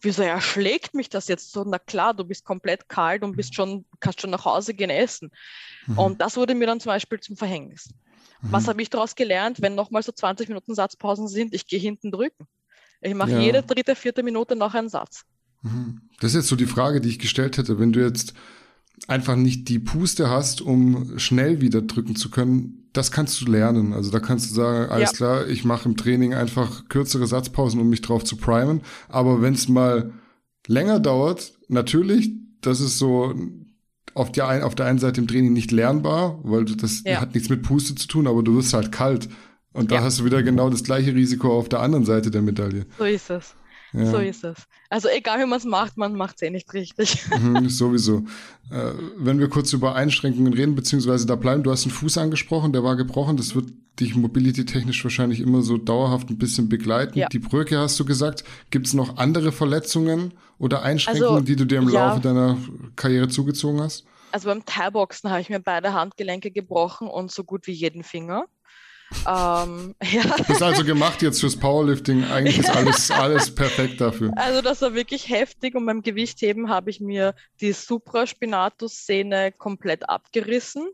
wieso 0.00 0.22
erschlägt 0.22 0.94
mich 0.94 1.10
das 1.10 1.28
jetzt 1.28 1.52
so? 1.52 1.64
Na 1.64 1.78
klar, 1.78 2.14
du 2.14 2.24
bist 2.24 2.44
komplett 2.44 2.88
kalt 2.88 3.22
und 3.22 3.36
bist 3.36 3.54
schon, 3.54 3.84
kannst 4.00 4.20
schon 4.22 4.30
nach 4.30 4.44
Hause 4.44 4.72
gehen 4.72 4.90
essen. 4.90 5.30
Und 5.96 6.20
das 6.20 6.36
wurde 6.36 6.54
mir 6.54 6.66
dann 6.66 6.80
zum 6.80 6.90
Beispiel 6.90 7.20
zum 7.20 7.36
Verhängnis. 7.36 7.90
Was 8.42 8.68
habe 8.68 8.80
ich 8.82 8.90
daraus 8.90 9.14
gelernt, 9.14 9.60
wenn 9.62 9.74
nochmal 9.74 10.02
so 10.02 10.12
20 10.12 10.48
Minuten 10.48 10.74
Satzpausen 10.74 11.28
sind? 11.28 11.54
Ich 11.54 11.66
gehe 11.66 11.78
hinten 11.80 12.10
drücken. 12.10 12.46
Ich 13.00 13.14
mache 13.14 13.32
Ja. 13.32 13.40
jede 13.40 13.62
dritte, 13.62 13.94
vierte 13.94 14.22
Minute 14.22 14.56
noch 14.56 14.74
einen 14.74 14.88
Satz. 14.88 15.24
Mhm. 15.62 16.00
Das 16.20 16.32
ist 16.32 16.36
jetzt 16.36 16.48
so 16.48 16.56
die 16.56 16.66
Frage, 16.66 17.00
die 17.00 17.08
ich 17.08 17.18
gestellt 17.18 17.58
hätte. 17.58 17.78
Wenn 17.78 17.92
du 17.92 18.00
jetzt 18.04 18.34
einfach 19.08 19.36
nicht 19.36 19.68
die 19.68 19.78
Puste 19.78 20.30
hast, 20.30 20.60
um 20.62 21.18
schnell 21.18 21.60
wieder 21.60 21.82
drücken 21.82 22.16
zu 22.16 22.30
können, 22.30 22.88
das 22.92 23.10
kannst 23.10 23.40
du 23.40 23.44
lernen. 23.50 23.92
Also 23.92 24.10
da 24.10 24.20
kannst 24.20 24.50
du 24.50 24.54
sagen, 24.54 24.90
alles 24.90 25.10
Ja. 25.12 25.16
klar, 25.16 25.46
ich 25.48 25.64
mache 25.64 25.88
im 25.88 25.96
Training 25.96 26.32
einfach 26.34 26.88
kürzere 26.88 27.26
Satzpausen, 27.26 27.80
um 27.80 27.90
mich 27.90 28.00
drauf 28.00 28.24
zu 28.24 28.36
primen. 28.36 28.80
Aber 29.08 29.42
wenn 29.42 29.52
es 29.54 29.68
mal 29.68 30.12
länger 30.66 30.98
dauert, 31.00 31.52
natürlich, 31.68 32.30
das 32.62 32.80
ist 32.80 32.98
so 32.98 33.34
auf 34.16 34.32
der, 34.32 34.48
ein, 34.48 34.62
auf 34.62 34.74
der 34.74 34.86
einen 34.86 34.98
Seite 34.98 35.20
im 35.20 35.26
Training 35.28 35.52
nicht 35.52 35.70
lernbar, 35.72 36.38
weil 36.42 36.64
das 36.64 37.02
Ja. 37.04 37.20
hat 37.20 37.34
nichts 37.34 37.48
mit 37.48 37.62
Puste 37.62 37.94
zu 37.94 38.08
tun, 38.08 38.26
aber 38.26 38.42
du 38.42 38.56
wirst 38.56 38.72
halt 38.74 38.90
kalt. 38.92 39.28
Und 39.72 39.90
da 39.90 39.96
Ja. 39.96 40.02
hast 40.02 40.20
du 40.20 40.24
wieder 40.24 40.42
genau 40.42 40.70
das 40.70 40.82
gleiche 40.84 41.14
Risiko 41.14 41.56
auf 41.56 41.68
der 41.68 41.80
anderen 41.80 42.04
Seite 42.06 42.30
der 42.30 42.40
Medaille. 42.42 42.86
So 42.98 43.04
ist 43.04 43.28
es. 43.30 43.54
Ja. 43.96 44.10
So 44.10 44.18
ist 44.18 44.44
es. 44.44 44.56
Also 44.90 45.08
egal 45.08 45.40
wie 45.40 45.46
man 45.46 45.58
es 45.58 45.64
macht, 45.64 45.96
man 45.96 46.14
macht 46.14 46.36
es 46.36 46.42
eh 46.42 46.50
nicht 46.50 46.72
richtig. 46.74 47.24
Mhm, 47.36 47.68
sowieso. 47.68 48.24
Äh, 48.70 48.92
wenn 49.16 49.38
wir 49.38 49.48
kurz 49.48 49.72
über 49.72 49.94
Einschränkungen 49.94 50.52
reden, 50.52 50.74
beziehungsweise 50.74 51.26
da 51.26 51.36
bleiben, 51.36 51.62
du 51.62 51.70
hast 51.70 51.84
einen 51.84 51.92
Fuß 51.92 52.18
angesprochen, 52.18 52.72
der 52.72 52.82
war 52.82 52.96
gebrochen, 52.96 53.36
das 53.36 53.54
wird 53.54 53.66
dich 54.00 54.14
mobility-technisch 54.14 55.02
wahrscheinlich 55.04 55.40
immer 55.40 55.62
so 55.62 55.78
dauerhaft 55.78 56.30
ein 56.30 56.38
bisschen 56.38 56.68
begleiten. 56.68 57.18
Ja. 57.18 57.28
Die 57.28 57.38
Brücke 57.38 57.78
hast 57.78 57.98
du 57.98 58.04
gesagt. 58.04 58.44
Gibt 58.70 58.86
es 58.86 58.94
noch 58.94 59.16
andere 59.16 59.52
Verletzungen 59.52 60.34
oder 60.58 60.82
Einschränkungen, 60.82 61.34
Also, 61.34 61.44
die 61.44 61.56
du 61.56 61.64
dir 61.64 61.78
im 61.78 61.88
ja. 61.88 62.08
Laufe 62.08 62.20
deiner 62.20 62.58
Karriere 62.96 63.28
zugezogen 63.28 63.80
hast? 63.80 64.04
Also 64.32 64.48
beim 64.48 64.64
Thai-Boxen 64.64 65.30
habe 65.30 65.40
ich 65.40 65.48
mir 65.48 65.60
beide 65.60 65.94
Handgelenke 65.94 66.50
gebrochen 66.50 67.08
und 67.08 67.30
so 67.30 67.44
gut 67.44 67.66
wie 67.66 67.72
jeden 67.72 68.02
Finger. 68.02 68.44
Ähm, 69.26 69.94
ja. 70.02 70.22
Bist 70.46 70.62
also 70.62 70.84
gemacht 70.84 71.22
jetzt 71.22 71.40
fürs 71.40 71.56
Powerlifting. 71.56 72.24
Eigentlich 72.24 72.58
ist 72.58 72.70
alles, 72.70 73.10
alles 73.10 73.54
perfekt 73.54 74.00
dafür. 74.00 74.32
Also 74.36 74.62
das 74.62 74.82
war 74.82 74.94
wirklich 74.94 75.28
heftig 75.28 75.74
und 75.74 75.86
beim 75.86 76.02
Gewichtheben 76.02 76.68
habe 76.68 76.90
ich 76.90 77.00
mir 77.00 77.34
die 77.60 77.72
Supraspinatus-Szene 77.72 79.52
komplett 79.52 80.08
abgerissen. 80.08 80.88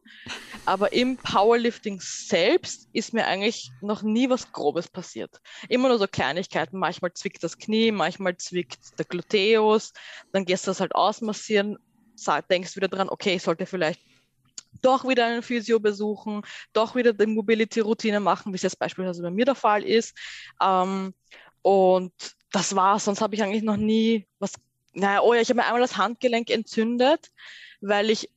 Aber 0.67 0.93
im 0.93 1.17
Powerlifting 1.17 2.01
selbst 2.01 2.89
ist 2.93 3.15
mir 3.15 3.27
eigentlich 3.27 3.71
noch 3.81 4.03
nie 4.03 4.29
was 4.29 4.53
Grobes 4.53 4.89
passiert. 4.89 5.41
Immer 5.69 5.89
nur 5.89 5.99
so 5.99 6.07
Kleinigkeiten. 6.07 6.79
Manchmal 6.79 7.13
zwickt 7.15 7.43
das 7.43 7.59
Knie, 7.59 7.93
manchmal 7.93 8.37
zwickt 8.37 8.99
der 8.99 9.07
Gluteus. 9.07 9.93
Dann 10.33 10.45
gehst 10.45 10.67
du 10.67 10.71
das 10.71 10.81
halt 10.81 10.95
ausmassieren, 10.95 11.79
denkst 12.51 12.77
wieder 12.77 12.89
dran, 12.89 13.09
okay, 13.09 13.35
ich 13.35 13.43
sollte 13.43 13.67
vielleicht 13.67 14.01
doch 14.81 15.07
wieder 15.07 15.27
einen 15.27 15.43
Physio 15.43 15.79
besuchen, 15.79 16.43
doch 16.73 16.95
wieder 16.95 17.13
die 17.13 17.27
Mobility-Routine 17.27 18.21
machen, 18.21 18.53
wie 18.53 18.57
es 18.57 18.63
jetzt 18.63 18.79
beispielsweise 18.79 19.23
bei 19.23 19.31
mir 19.31 19.45
der 19.45 19.55
Fall 19.55 19.85
ist. 19.85 20.17
Ähm, 20.61 21.15
und 21.63 22.13
das 22.51 22.75
war 22.75 22.99
sonst 22.99 23.21
habe 23.21 23.35
ich 23.35 23.43
eigentlich 23.43 23.63
noch 23.63 23.77
nie 23.77 24.27
was. 24.39 24.53
Naja, 24.95 25.23
oh 25.23 25.33
ja, 25.33 25.41
ich 25.41 25.49
habe 25.49 25.59
mir 25.59 25.67
einmal 25.67 25.81
das 25.81 25.97
Handgelenk 25.97 26.51
entzündet, 26.51 27.31
weil 27.81 28.11
ich 28.11 28.29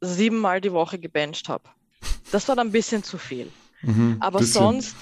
siebenmal 0.00 0.60
die 0.60 0.72
Woche 0.72 0.98
gebencht 0.98 1.48
habe. 1.48 1.64
Das 2.32 2.48
war 2.48 2.56
dann 2.56 2.68
ein 2.68 2.72
bisschen 2.72 3.04
zu 3.04 3.18
viel. 3.18 3.52
Mhm, 3.82 4.16
Aber 4.20 4.40
bisschen. 4.40 4.54
sonst, 4.54 4.96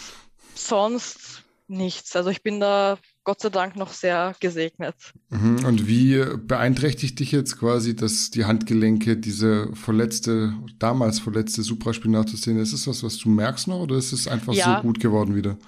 sonst 0.55 1.45
nichts. 1.67 2.15
Also 2.17 2.31
ich 2.31 2.43
bin 2.43 2.61
da 2.61 2.99
Gott 3.29 3.43
sei 3.43 3.51
Dank 3.51 3.77
noch 3.77 3.93
sehr 3.93 4.35
gesegnet. 4.41 4.95
Mhm. 5.29 5.63
Und 5.67 5.87
wie 5.87 6.25
beeinträchtigt 6.47 7.21
dich 7.21 7.31
jetzt 7.31 7.59
quasi, 7.59 7.95
dass 7.95 8.31
die 8.31 8.47
Handgelenke, 8.47 9.19
diese 9.19 9.69
verletzte, 9.75 10.55
damals 10.79 11.19
verletzte 11.19 11.63
Supraspinatus-Szene, 11.63 12.63
ist 12.63 12.73
es 12.73 12.87
was, 12.87 13.03
was 13.03 13.19
du 13.19 13.29
merkst 13.29 13.69
noch 13.69 13.81
oder 13.81 13.97
ist 13.97 14.13
es 14.15 14.29
einfach 14.29 14.55
Ja. 14.55 14.77
so 14.77 14.83
gut 14.83 14.99
geworden 14.99 15.37
wieder? 15.37 15.59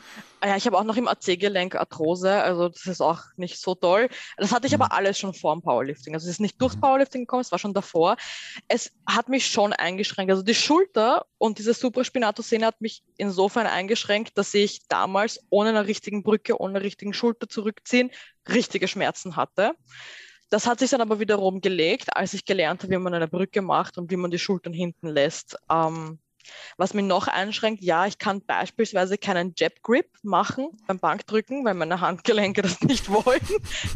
Ah 0.42 0.48
Ja, 0.48 0.56
ich 0.56 0.64
habe 0.64 0.78
auch 0.78 0.84
noch 0.84 0.96
im 0.96 1.06
AC-Gelenk 1.06 1.74
Arthrose, 1.74 2.42
also 2.42 2.70
das 2.70 2.86
ist 2.86 3.02
auch 3.02 3.24
nicht 3.36 3.60
so 3.60 3.74
toll. 3.74 4.08
Das 4.38 4.52
hatte 4.52 4.66
ich 4.66 4.74
aber 4.74 4.92
alles 4.92 5.18
schon 5.18 5.34
vor 5.34 5.54
dem 5.54 5.60
Powerlifting. 5.60 6.14
Also 6.14 6.24
es 6.26 6.34
ist 6.36 6.40
nicht 6.40 6.60
durchs 6.62 6.80
Powerlifting 6.80 7.22
gekommen, 7.22 7.42
es 7.42 7.52
war 7.52 7.58
schon 7.58 7.74
davor. 7.74 8.16
Es 8.66 8.90
hat 9.06 9.28
mich 9.28 9.46
schon 9.46 9.74
eingeschränkt. 9.74 10.30
Also 10.30 10.42
die 10.42 10.54
Schulter 10.54 11.26
und 11.36 11.58
diese 11.58 11.74
Supraspinatus-Szene 11.74 12.64
hat 12.64 12.80
mich 12.80 13.02
insofern 13.18 13.66
eingeschränkt, 13.66 14.38
dass 14.38 14.54
ich 14.54 14.88
damals 14.88 15.40
ohne 15.50 15.70
eine 15.70 15.86
richtigen 15.86 16.22
Brücke, 16.22 16.58
ohne 16.58 16.76
eine 16.76 16.84
richtigen 16.84 17.12
Schulter 17.12 17.46
zurückziehen, 17.46 18.10
richtige 18.48 18.88
Schmerzen 18.88 19.36
hatte. 19.36 19.74
Das 20.48 20.66
hat 20.66 20.78
sich 20.80 20.90
dann 20.90 21.02
aber 21.02 21.20
wiederum 21.20 21.60
gelegt, 21.60 22.16
als 22.16 22.32
ich 22.32 22.46
gelernt 22.46 22.82
habe, 22.82 22.92
wie 22.94 22.98
man 22.98 23.12
eine 23.12 23.28
Brücke 23.28 23.60
macht 23.60 23.98
und 23.98 24.10
wie 24.10 24.16
man 24.16 24.30
die 24.30 24.38
Schultern 24.38 24.72
hinten 24.72 25.08
lässt. 25.08 25.56
Ähm, 25.70 26.18
was 26.76 26.94
mich 26.94 27.04
noch 27.04 27.28
einschränkt, 27.28 27.82
ja, 27.82 28.06
ich 28.06 28.18
kann 28.18 28.44
beispielsweise 28.44 29.18
keinen 29.18 29.54
Jab 29.56 29.82
Grip 29.82 30.06
machen 30.22 30.70
beim 30.86 30.98
Bankdrücken, 30.98 31.64
weil 31.64 31.74
meine 31.74 32.00
Handgelenke 32.00 32.62
das 32.62 32.80
nicht 32.82 33.08
wollen. 33.08 33.40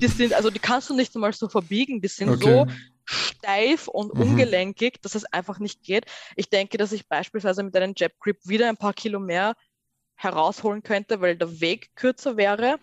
Die 0.00 0.08
sind, 0.08 0.34
also 0.34 0.50
die 0.50 0.60
kannst 0.60 0.90
du 0.90 0.94
nicht 0.94 1.14
einmal 1.14 1.32
so 1.32 1.48
verbiegen, 1.48 2.00
die 2.00 2.08
sind 2.08 2.30
Okay. 2.30 2.42
so 2.42 2.66
steif 3.04 3.88
und 3.88 4.12
Mhm. 4.12 4.20
ungelenkig, 4.20 5.00
dass 5.02 5.14
es 5.14 5.24
einfach 5.26 5.58
nicht 5.58 5.82
geht. 5.82 6.06
Ich 6.36 6.48
denke, 6.48 6.78
dass 6.78 6.92
ich 6.92 7.06
beispielsweise 7.08 7.62
mit 7.62 7.76
einem 7.76 7.94
Jab 7.96 8.12
Grip 8.18 8.38
wieder 8.44 8.68
ein 8.68 8.76
paar 8.76 8.94
Kilo 8.94 9.20
mehr 9.20 9.54
herausholen 10.16 10.82
könnte, 10.82 11.20
weil 11.20 11.36
der 11.36 11.60
Weg 11.60 11.94
kürzer 11.96 12.36
wäre. 12.36 12.78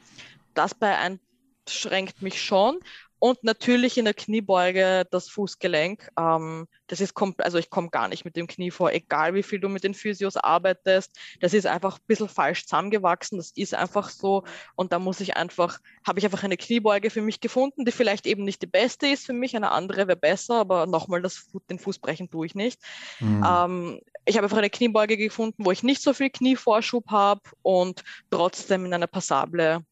Das 0.54 0.76
beeinschränkt 0.76 2.22
mich 2.22 2.42
schon. 2.42 2.80
Und 3.22 3.44
natürlich 3.44 4.00
in 4.00 4.06
der 4.06 4.16
Kniebeuge 4.16 5.06
das 5.12 5.30
Fußgelenk. 5.30 6.10
Ähm, 6.20 6.68
das 6.88 7.02
ist 7.02 7.14
also 7.38 7.60
ich 7.60 7.70
komme 7.70 7.92
gar 7.92 8.08
nicht 8.08 8.26
mit 8.26 8.36
dem 8.36 8.48
Knie 8.48 8.72
vor, 8.72 8.92
egal 8.92 9.36
wie 9.36 9.44
viel 9.44 9.60
du 9.60 9.70
mit 9.70 9.84
den 9.84 9.94
Physios 9.94 10.38
arbeitest. 10.38 11.16
Das 11.40 11.54
ist 11.54 11.68
einfach 11.68 12.00
ein 12.00 12.06
bisschen 12.08 12.30
falsch 12.30 12.64
zusammengewachsen. 12.66 13.38
Das 13.38 13.52
ist 13.52 13.76
einfach 13.76 14.10
so. 14.10 14.44
Und 14.76 14.92
da 14.92 14.98
muss 14.98 15.20
ich 15.20 15.38
einfach, 15.38 15.78
habe 16.04 16.18
ich 16.18 16.26
einfach 16.26 16.44
eine 16.44 16.58
Kniebeuge 16.58 17.12
für 17.12 17.22
mich 17.22 17.40
gefunden, 17.40 17.86
die 17.86 17.92
vielleicht 17.92 18.26
eben 18.26 18.44
nicht 18.44 18.64
die 18.64 18.68
beste 18.68 19.06
ist 19.06 19.28
für 19.28 19.34
mich. 19.34 19.56
Eine 19.56 19.70
andere 19.70 20.08
wäre 20.08 20.18
besser, 20.18 20.56
aber 20.56 20.88
nochmal 20.88 21.22
das, 21.22 21.48
den 21.70 21.78
Fuß 21.78 22.00
brechen 22.00 22.32
tue 22.32 22.48
ich 22.48 22.56
nicht. 22.56 22.82
Mhm. 23.20 23.46
Ähm, 23.48 24.02
ich 24.26 24.36
habe 24.36 24.46
einfach 24.46 24.58
eine 24.58 24.72
Kniebeuge 24.72 25.16
gefunden, 25.16 25.64
wo 25.64 25.70
ich 25.70 25.84
nicht 25.84 26.02
so 26.02 26.14
viel 26.14 26.32
Knievorschub 26.32 27.12
habe 27.12 27.42
und 27.62 28.04
trotzdem 28.32 28.84
in 28.86 28.96
eine 28.96 29.08
passable 29.08 29.86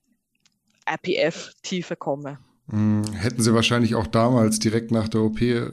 IPF-Tiefe 0.90 1.96
komme. 1.96 2.40
Mhm. 2.72 3.04
Hätten 3.14 3.42
sie 3.42 3.54
wahrscheinlich 3.54 3.96
auch 3.96 4.08
damals 4.08 4.60
direkt 4.60 4.92
nach 4.92 5.08
der 5.08 5.22
OP 5.22 5.42
äh, 5.42 5.72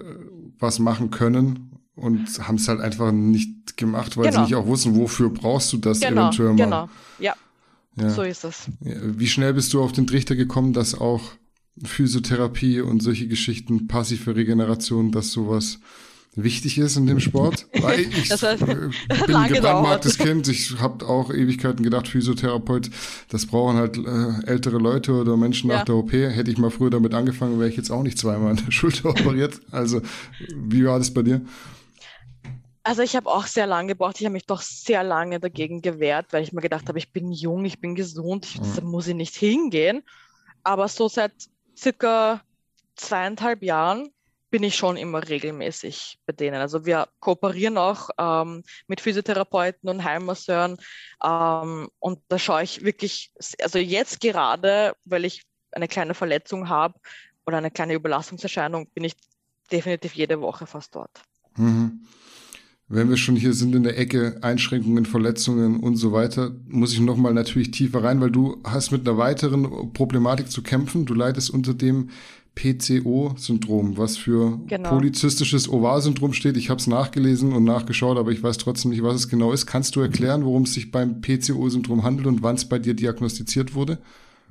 was 0.59 0.78
machen 0.78 1.11
können 1.11 1.70
und 1.94 2.26
haben 2.47 2.57
es 2.57 2.68
halt 2.68 2.80
einfach 2.80 3.12
nicht 3.12 3.76
gemacht, 3.76 4.16
weil 4.16 4.24
sie 4.26 4.30
Genau. 4.30 4.42
nicht 4.44 4.55
auch 4.55 4.66
wussten, 4.66 4.94
wofür 4.97 5.30
brauchst 5.30 5.72
du 5.72 5.76
das 5.78 6.01
Genau, 6.01 6.22
eventuell 6.22 6.49
mal. 6.55 6.57
genau. 6.64 6.88
Ja, 7.18 7.34
Ja. 7.97 8.11
so 8.11 8.22
ist 8.22 8.44
es. 8.44 8.68
Wie 8.80 9.26
schnell 9.26 9.53
bist 9.55 9.72
du 9.74 9.82
auf 9.82 9.92
den 9.92 10.07
Trichter 10.07 10.34
gekommen, 10.36 10.72
dass 10.72 10.94
auch 10.94 11.22
Physiotherapie 11.84 12.80
und 12.80 13.03
solche 13.03 13.28
Geschichten, 13.28 13.86
passive 13.86 14.34
Regeneration, 14.36 15.12
dass 15.12 15.30
sowas 15.32 15.78
wichtig 16.37 16.78
ist 16.78 16.97
in 16.97 17.07
dem 17.07 17.18
Sport? 17.18 17.66
Weil 17.80 18.01
ich 18.01 18.28
Das 18.28 18.43
äh, 18.43 18.57
bin 18.57 19.34
ein 19.37 19.53
gebrandmarktes 19.53 20.18
Kind. 20.18 20.47
Ich 20.49 20.78
habe 20.78 21.07
auch 21.07 21.30
Ewigkeiten 21.30 21.82
gedacht, 21.82 22.09
Physiotherapeut, 22.09 22.91
das 23.30 23.47
brauchen 23.47 23.76
halt 23.76 23.97
äh, 23.97 24.47
ältere 24.47 24.78
Leute 24.78 25.12
oder 25.12 25.37
Menschen 25.37 25.68
nach 25.68 25.78
Ja. 25.78 25.84
der 25.84 25.95
OP. 25.97 26.12
Hätte 26.12 26.51
ich 26.51 26.59
mal 26.59 26.70
früher 26.70 26.91
damit 26.91 27.14
angefangen, 27.14 27.59
wäre 27.59 27.68
ich 27.68 27.76
jetzt 27.76 27.91
auch 27.91 28.03
nicht 28.03 28.18
zweimal 28.18 28.51
an 28.51 28.62
der 28.64 28.70
Schulter 28.70 29.09
operiert. 29.11 29.61
Also, 29.70 30.01
wie 30.55 30.84
war 30.84 30.99
das 30.99 31.12
bei 31.12 31.22
dir? 31.22 31.41
Also 32.82 33.03
ich 33.03 33.16
habe 33.16 33.28
auch 33.28 33.47
sehr 33.47 33.66
lange 33.66 33.89
gebraucht. 33.89 34.16
Ich 34.20 34.24
habe 34.26 34.34
mich 34.34 34.47
doch 34.47 34.61
sehr 34.62 35.03
lange 35.03 35.41
dagegen 35.41 35.82
gewehrt, 35.82 36.26
weil 36.30 36.45
ich 36.45 36.53
mir 36.53 36.61
gedacht 36.61 36.89
habe, 36.89 36.99
ich 36.99 37.11
bin 37.12 37.32
jung, 37.32 37.64
ich 37.64 37.80
bin 37.80 37.97
gesund, 37.97 38.47
ich, 38.47 38.61
da 38.76 38.80
muss 38.82 39.09
ich 39.09 39.16
nicht 39.16 39.34
hingehen. 39.34 40.03
Aber 40.62 40.87
so 40.87 41.09
seit 41.09 41.32
circa 41.76 42.41
zweieinhalb 42.95 43.62
Jahren 43.64 44.11
bin 44.57 44.63
ich 44.63 44.75
schon 44.75 44.97
immer 44.97 45.29
regelmäßig 45.29 46.19
bei 46.25 46.33
denen. 46.33 46.57
Also 46.63 46.87
wir 46.87 47.09
kooperieren 47.21 47.77
auch 47.77 48.09
ähm, 48.17 48.63
mit 48.89 49.03
Physiotherapeuten 49.03 49.87
und 49.87 50.03
Heilmasseuren. 50.03 50.79
Ähm, 51.23 51.89
und 51.99 52.21
da 52.29 52.39
schaue 52.39 52.63
ich 52.63 52.83
wirklich, 52.83 53.33
also 53.61 53.79
jetzt 53.79 54.19
gerade, 54.19 54.95
weil 55.05 55.27
ich 55.27 55.43
eine 55.73 55.89
kleine 55.89 56.15
Verletzung 56.15 56.71
habe 56.71 56.99
oder 57.47 57.59
eine 57.59 57.71
kleine 57.71 57.93
Überlastungserscheinung, 57.93 58.89
bin 58.95 59.05
ich 59.05 59.13
definitiv 59.71 60.15
jede 60.15 60.41
Woche 60.41 60.67
fast 60.67 60.95
dort. 60.95 61.21
Mhm. 61.59 62.07
Wenn 62.89 63.11
wir 63.11 63.19
schon 63.19 63.37
hier 63.37 63.53
sind 63.53 63.75
in 63.75 63.83
der 63.83 63.99
Ecke 63.99 64.39
Einschränkungen, 64.41 65.05
Verletzungen 65.05 65.81
und 65.81 65.97
so 65.97 66.13
weiter, 66.13 66.57
muss 66.67 66.95
ich 66.95 67.01
nochmal 67.01 67.35
natürlich 67.35 67.73
tiefer 67.73 68.03
rein, 68.03 68.23
weil 68.23 68.31
du 68.31 68.63
hast 68.65 68.91
mit 68.91 69.07
einer 69.07 69.19
weiteren 69.19 69.93
Problematik 69.93 70.51
zu 70.51 70.63
kämpfen. 70.63 71.05
Du 71.05 71.13
leidest 71.13 71.51
unter 71.51 71.75
dem 71.75 72.09
PCO-Syndrom, 72.57 73.97
was 73.97 74.17
für 74.17 74.59
Genau. 74.67 74.89
polyzystisches 74.91 75.69
Ovar-Syndrom 75.69 76.33
steht. 76.33 76.57
Ich 76.57 76.71
habe 76.71 76.81
es 76.81 76.87
nachgelesen 76.89 77.53
und 77.53 77.65
nachgeschaut, 77.65 78.19
aber 78.19 78.33
ich 78.33 78.43
weiß 78.43 78.59
trotzdem 78.59 78.91
nicht, 78.91 79.03
was 79.03 79.15
es 79.15 79.29
genau 79.29 79.53
ist. 79.53 79.67
Kannst 79.67 79.95
du 79.95 80.01
erklären, 80.01 80.45
worum 80.45 80.65
es 80.65 80.75
sich 80.75 80.91
beim 80.91 81.21
PCO-Syndrom 81.21 82.03
handelt 82.03 82.27
und 82.27 82.43
wann 82.43 82.57
es 82.57 82.69
bei 82.69 82.79
dir 82.79 82.95
diagnostiziert 82.95 83.75
wurde? 83.75 83.99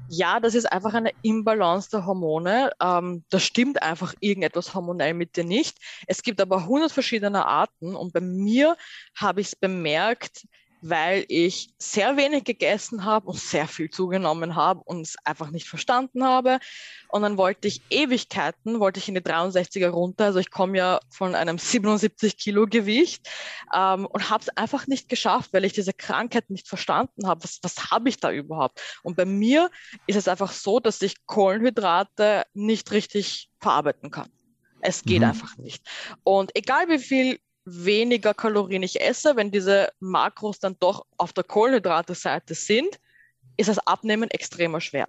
Ja, 0.07 0.39
das 0.39 0.53
ist 0.55 0.71
einfach 0.71 0.93
eine 0.93 1.11
Imbalance 1.23 1.89
der 1.89 2.05
Hormone. 2.05 2.69
Ähm, 2.81 3.23
da 3.29 3.39
stimmt 3.39 3.81
einfach 3.81 4.13
irgendetwas 4.19 4.75
hormonell 4.75 5.13
mit 5.13 5.35
dir 5.35 5.43
nicht. 5.45 5.77
Es 6.05 6.21
gibt 6.21 6.39
aber 6.41 6.67
hundert 6.67 6.91
verschiedene 6.91 7.45
Arten 7.45 7.95
und 7.95 8.13
bei 8.13 8.21
mir 8.21 8.75
habe 9.15 9.41
ich 9.41 9.47
es 9.47 9.55
bemerkt, 9.55 10.45
weil 10.81 11.25
ich 11.29 11.69
sehr 11.79 12.15
wenig 12.17 12.43
gegessen 12.43 13.05
habe 13.05 13.27
und 13.29 13.39
sehr 13.39 13.67
viel 13.67 13.89
zugenommen 13.89 14.55
habe 14.55 14.81
und 14.85 15.01
es 15.01 15.15
einfach 15.23 15.49
nicht 15.51 15.67
verstanden 15.67 16.23
habe. 16.23 16.59
Und 17.09 17.23
dann 17.23 17.37
wollte 17.37 17.67
ich 17.67 17.81
Ewigkeiten, 17.89 18.79
wollte 18.79 18.99
ich 18.99 19.07
in 19.07 19.15
die 19.15 19.21
63er 19.21 19.89
runter. 19.89 20.25
Also 20.25 20.39
ich 20.39 20.51
komme 20.51 20.77
ja 20.77 20.99
von 21.09 21.33
einem 21.35 21.57
77 21.57 22.37
Kilo 22.37 22.67
Gewicht 22.67 23.27
ähm, 23.75 24.05
und 24.05 24.29
habe 24.29 24.43
es 24.43 24.49
einfach 24.57 24.87
nicht 24.87 25.09
geschafft, 25.09 25.53
weil 25.53 25.65
ich 25.65 25.73
diese 25.73 25.93
Krankheit 25.93 26.49
nicht 26.49 26.67
verstanden 26.67 27.27
habe. 27.27 27.43
Was, 27.43 27.59
was 27.63 27.91
habe 27.91 28.09
ich 28.09 28.17
da 28.19 28.31
überhaupt? 28.31 28.81
Und 29.03 29.15
bei 29.15 29.25
mir 29.25 29.69
ist 30.07 30.17
es 30.17 30.27
einfach 30.27 30.51
so, 30.51 30.79
dass 30.79 31.01
ich 31.01 31.25
Kohlenhydrate 31.25 32.43
nicht 32.53 32.91
richtig 32.91 33.49
verarbeiten 33.59 34.11
kann. 34.11 34.29
Es 34.81 35.03
geht 35.03 35.21
Mhm. 35.21 35.29
einfach 35.29 35.57
nicht. 35.57 35.83
Und 36.23 36.55
egal 36.55 36.87
wie 36.89 36.99
viel 36.99 37.39
weniger 37.65 38.33
Kalorien 38.33 38.83
ich 38.83 39.01
esse, 39.01 39.35
wenn 39.35 39.51
diese 39.51 39.89
Makros 39.99 40.59
dann 40.59 40.77
doch 40.79 41.05
auf 41.17 41.33
der 41.33 41.43
Kohlenhydrate-Seite 41.43 42.53
sind, 42.53 42.99
ist 43.57 43.69
das 43.69 43.79
Abnehmen 43.79 44.29
extremer 44.29 44.81
schwer. 44.81 45.07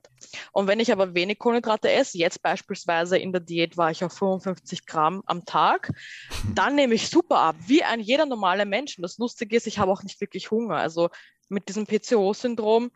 Und 0.53 0.67
wenn 0.67 0.81
ich 0.81 0.93
aber 0.93 1.15
wenig 1.15 1.39
Kohlenhydrate 1.39 1.91
esse, 1.91 2.19
jetzt 2.19 2.43
beispielsweise 2.43 3.19
in 3.19 3.33
der 3.33 3.41
Diät 3.41 3.77
war 3.77 3.91
ich 3.91 4.05
auf 4.05 4.13
55 4.13 4.87
Gramm 4.87 5.23
am 5.27 5.45
Tag, 5.45 5.93
dann 6.55 6.77
nehme 6.77 6.95
ich 6.95 7.09
super 7.09 7.39
ab, 7.39 7.57
wie 7.67 7.83
ein 7.83 8.01
jeder 8.01 8.27
normale 8.27 8.65
Mensch. 8.65 8.97
Und 8.97 9.03
das 9.03 9.19
Lustige 9.19 9.57
ist, 9.57 9.67
ich 9.67 9.79
habe 9.79 9.93
auch 9.93 10.03
nicht 10.03 10.21
wirklich 10.21 10.51
Hunger. 10.51 10.77
Also 10.77 11.11
mit 11.49 11.69
diesem 11.69 11.87
PCO-Syndrom, 11.87 12.91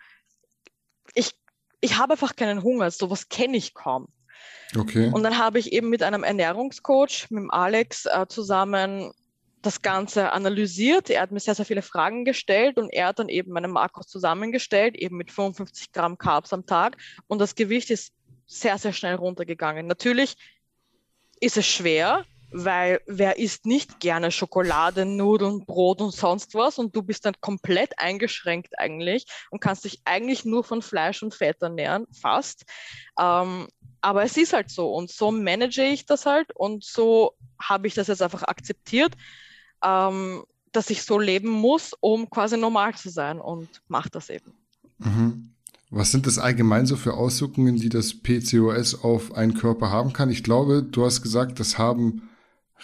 ich, 1.15 1.33
ich 1.81 1.99
habe 1.99 2.13
einfach 2.13 2.37
keinen 2.37 2.63
Hunger. 2.63 2.91
Sowas 2.91 3.29
kenne 3.29 3.57
ich 3.57 3.75
kaum. 3.75 4.09
Okay. 4.77 5.11
Und 5.13 5.25
dann 5.25 5.39
habe 5.39 5.59
ich 5.59 5.73
eben 5.73 5.89
mit 5.89 6.03
einem 6.03 6.23
Ernährungscoach, 6.23 7.27
mit 7.31 7.43
dem 7.43 7.51
Alex, 7.51 8.07
äh, 8.07 8.27
zusammen 8.29 9.13
das 9.63 9.83
Ganze 9.83 10.33
analysiert. 10.33 11.11
Er 11.11 11.23
hat 11.23 11.33
mir 11.33 11.41
sehr, 11.41 11.55
sehr 11.55 11.65
viele 11.65 11.83
Fragen 11.83 12.25
gestellt 12.25 12.79
und 12.79 12.91
er 12.91 13.09
hat 13.09 13.19
dann 13.19 13.29
eben 13.29 13.53
meine 13.53 13.69
Makros 13.69 14.07
zusammengestellt, 14.07 14.97
eben 14.97 15.17
mit 15.17 15.31
55 15.31 15.93
Gramm 15.93 16.19
Carbs 16.19 16.53
am 16.53 16.67
Tag. 16.67 16.97
Und 17.27 17.39
das 17.39 17.55
Gewicht 17.55 17.91
ist 17.91 18.13
sehr, 18.47 18.79
sehr 18.79 18.93
schnell 18.93 19.15
runtergegangen. 19.15 19.87
Natürlich 19.87 20.37
ist 21.41 21.57
es 21.57 21.67
schwer, 21.67 22.25
weil 22.53 23.01
wer 23.07 23.39
isst 23.39 23.67
nicht 23.67 24.01
gerne 24.01 24.31
Schokolade, 24.31 25.05
Nudeln, 25.05 25.65
Brot 25.65 26.01
und 26.01 26.13
sonst 26.13 26.55
was 26.55 26.79
und 26.79 26.95
du 26.97 27.03
bist 27.03 27.25
dann 27.25 27.35
komplett 27.41 27.99
eingeschränkt 27.99 28.79
eigentlich 28.79 29.27
und 29.51 29.61
kannst 29.61 29.85
dich 29.85 30.01
eigentlich 30.05 30.45
nur 30.45 30.65
von 30.65 30.83
Fleisch 30.83 31.23
und 31.23 31.35
Fett 31.35 31.63
ernähren, 31.63 32.07
fast. 32.13 32.65
Ähm, 33.19 33.69
aber 34.01 34.25
es 34.25 34.37
ist 34.37 34.53
halt 34.53 34.71
so 34.71 34.93
und 34.93 35.11
so 35.11 35.31
manage 35.31 35.83
ich 35.83 36.07
das 36.07 36.27
halt 36.27 36.55
und 36.55 36.85
so 36.85 37.35
habe 37.61 37.87
ich 37.87 37.95
das 37.95 38.09
jetzt 38.09 38.23
einfach 38.23 38.43
akzeptiert, 38.43 39.15
ähm, 39.85 40.45
dass 40.73 40.91
ich 40.91 41.03
so 41.03 41.19
leben 41.19 41.51
muss, 41.51 41.95
um 42.01 42.31
quasi 42.31 42.57
normal 42.57 42.95
zu 42.95 43.11
sein 43.11 43.41
und 43.41 43.69
mache 43.89 44.11
das 44.11 44.31
eben. 44.31 44.53
Mhm. 44.99 45.51
Was 45.91 46.13
sind 46.13 46.27
das 46.27 46.39
allgemein 46.39 46.87
so 46.87 46.95
für 46.95 47.15
Auswirkungen, 47.15 47.77
die 47.77 47.89
das 47.89 48.15
PCOS 48.15 49.03
auf 49.03 49.35
einen 49.35 49.55
Körper 49.55 49.91
haben 49.91 50.13
kann? 50.13 50.31
Ich 50.31 50.45
glaube, 50.45 50.85
du 50.85 51.05
hast 51.05 51.23
gesagt, 51.23 51.59
das 51.59 51.79
haben 51.79 52.30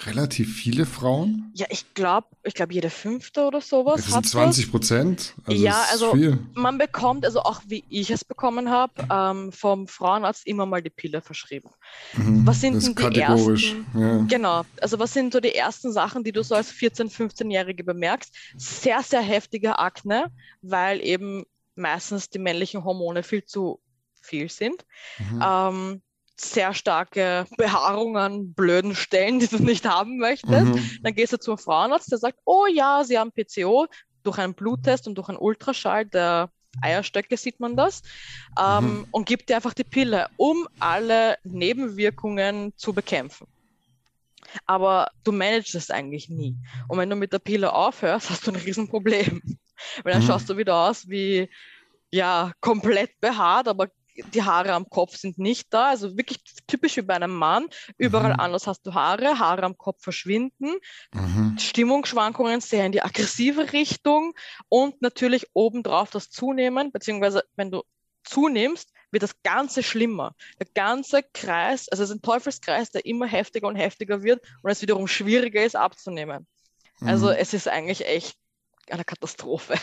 relativ 0.05 0.55
viele 0.55 0.85
Frauen. 0.85 1.51
Ja, 1.55 1.67
ich 1.71 1.95
glaube, 1.95 2.27
ich 2.43 2.55
glaube, 2.55 2.75
jede 2.75 2.91
fünfte 2.91 3.45
oder 3.45 3.61
sowas. 3.61 4.03
Das 4.05 4.13
sind 4.13 4.29
20 4.29 4.71
Prozent. 4.71 5.35
Also 5.45 5.65
ja, 5.65 5.85
also 5.91 6.13
viel. 6.13 6.39
man 6.55 6.77
bekommt, 6.77 7.25
also 7.25 7.41
auch 7.41 7.63
wie 7.67 7.85
ich 7.89 8.11
es 8.11 8.25
bekommen 8.25 8.71
habe, 8.71 8.93
ähm, 9.11 9.53
vom 9.53 9.89
Frauenarzt 9.89 10.47
immer 10.47 10.67
mal 10.67 10.83
die 10.83 10.91
Pille 10.91 11.23
verschrieben. 11.23 11.71
Mhm, 12.15 12.47
was 12.47 12.61
sind 12.61 12.83
denn 12.83 13.11
die 13.11 13.21
ersten? 13.21 13.87
Ja. 13.95 14.19
Genau, 14.29 14.63
also 14.81 14.99
was 14.99 15.13
sind 15.13 15.33
so 15.33 15.41
die 15.41 15.55
ersten 15.55 15.93
Sachen, 15.93 16.25
die 16.25 16.33
du 16.33 16.43
so 16.43 16.55
als 16.55 16.73
14-, 16.73 17.11
15-Jährige 17.11 17.85
bemerkst? 17.85 18.35
Sehr, 18.57 19.03
sehr 19.03 19.23
heftige 19.23 19.79
Akne, 19.79 20.31
weil 20.61 21.01
eben 21.01 21.45
meistens 21.75 22.29
die 22.29 22.39
männlichen 22.39 22.85
Hormone 22.85 23.23
viel 23.23 23.45
zu 23.45 23.81
viel 24.21 24.51
sind. 24.51 24.85
Mhm. 25.19 25.43
Ähm, 25.45 26.03
sehr 26.37 26.75
starke 26.75 27.47
Behaarungen, 27.57 28.55
blöden 28.55 28.95
Stellen, 28.95 29.39
die 29.41 29.49
du 29.49 29.63
nicht 29.63 29.87
haben 29.87 30.19
möchtest. 30.19 30.67
Mhm. 30.67 30.99
Dann 31.03 31.15
gehst 31.15 31.33
du 31.33 31.39
zum 31.39 31.59
Frauenarzt, 31.59 32.11
der 32.11 32.19
sagt, 32.19 32.39
oh 32.45 32.67
ja, 32.67 33.03
sie 33.05 33.19
haben 33.19 33.33
PCO. 33.33 33.87
Durch 34.23 34.39
einen 34.39 34.55
Bluttest 34.55 35.07
und 35.07 35.15
durch 35.15 35.29
einen 35.29 35.39
Ultraschall 35.39 36.05
der 36.05 36.51
Eierstöcke 36.83 37.37
sieht 37.37 37.61
man 37.61 37.77
das. 37.77 38.03
Ähm, 38.61 38.85
mhm. 38.85 39.07
Und 39.13 39.27
gibt 39.27 39.49
dir 39.49 39.57
einfach 39.57 39.75
die 39.75 39.85
Pille, 39.85 40.29
um 40.37 40.69
alle 40.81 41.37
Nebenwirkungen 41.45 42.73
zu 42.77 42.93
bekämpfen. 42.93 43.47
Aber 44.67 45.09
du 45.25 45.33
managst 45.33 45.75
es 45.75 45.91
eigentlich 45.91 46.29
nie. 46.29 46.57
Und 46.89 46.99
wenn 46.99 47.11
du 47.11 47.17
mit 47.17 47.33
der 47.33 47.39
Pille 47.39 47.73
aufhörst, 47.73 48.31
hast 48.31 48.47
du 48.47 48.51
ein 48.51 48.57
Riesenproblem. 48.57 49.43
Weil 50.03 50.13
dann 50.13 50.23
mhm. 50.23 50.27
schaust 50.27 50.49
du 50.49 50.57
wieder 50.57 50.75
aus 50.75 51.09
wie 51.09 51.49
ja, 52.11 52.53
komplett 52.61 53.21
behaart, 53.21 53.69
aber 53.69 53.89
die 54.35 54.43
Haare 54.43 54.73
am 54.73 54.89
Kopf 54.89 55.17
sind 55.17 55.39
nicht 55.39 55.73
da. 55.73 55.91
Also 55.91 56.17
wirklich 56.17 56.41
typisch 56.67 56.97
wie 56.97 57.03
bei 57.03 57.15
einem 57.15 57.35
Mann. 57.35 57.67
Überall 57.99 58.35
mhm. 58.35 58.41
anders 58.41 58.67
hast 58.67 58.87
du 58.87 58.95
Haare, 58.95 59.39
Haare 59.39 59.63
am 59.63 59.77
Kopf 59.77 60.03
verschwinden, 60.03 60.75
mhm. 61.13 61.57
Stimmungsschwankungen 61.59 62.61
sehr 62.61 62.87
in 62.87 62.93
die 62.93 63.03
aggressive 63.03 63.73
Richtung 63.73 64.35
und 64.69 65.01
natürlich 65.03 65.47
obendrauf 65.53 66.11
das 66.11 66.31
Zunehmen, 66.31 66.93
beziehungsweise 66.93 67.45
wenn 67.57 67.71
du 67.71 67.83
zunimmst, 68.25 68.91
wird 69.11 69.23
das 69.23 69.41
Ganze 69.43 69.83
schlimmer. 69.83 70.35
Der 70.59 70.67
ganze 70.75 71.23
Kreis, 71.23 71.89
also 71.89 72.03
es 72.03 72.11
ist 72.11 72.17
ein 72.17 72.23
Teufelskreis, 72.23 72.91
der 72.91 73.07
immer 73.07 73.27
heftiger 73.27 73.69
und 73.69 73.77
heftiger 73.77 74.23
wird 74.23 74.45
und 74.63 74.71
es 74.71 74.83
wiederum 74.83 75.07
schwieriger 75.07 75.65
ist 75.65 75.77
abzunehmen. 75.77 76.47
Also 77.01 77.05
mhm. 77.05 77.09
Also 77.09 77.31
es 77.31 77.55
ist 77.55 77.69
eigentlich 77.69 78.07
echt 78.07 78.37
eine 78.91 79.05
Katastrophe. 79.05 79.75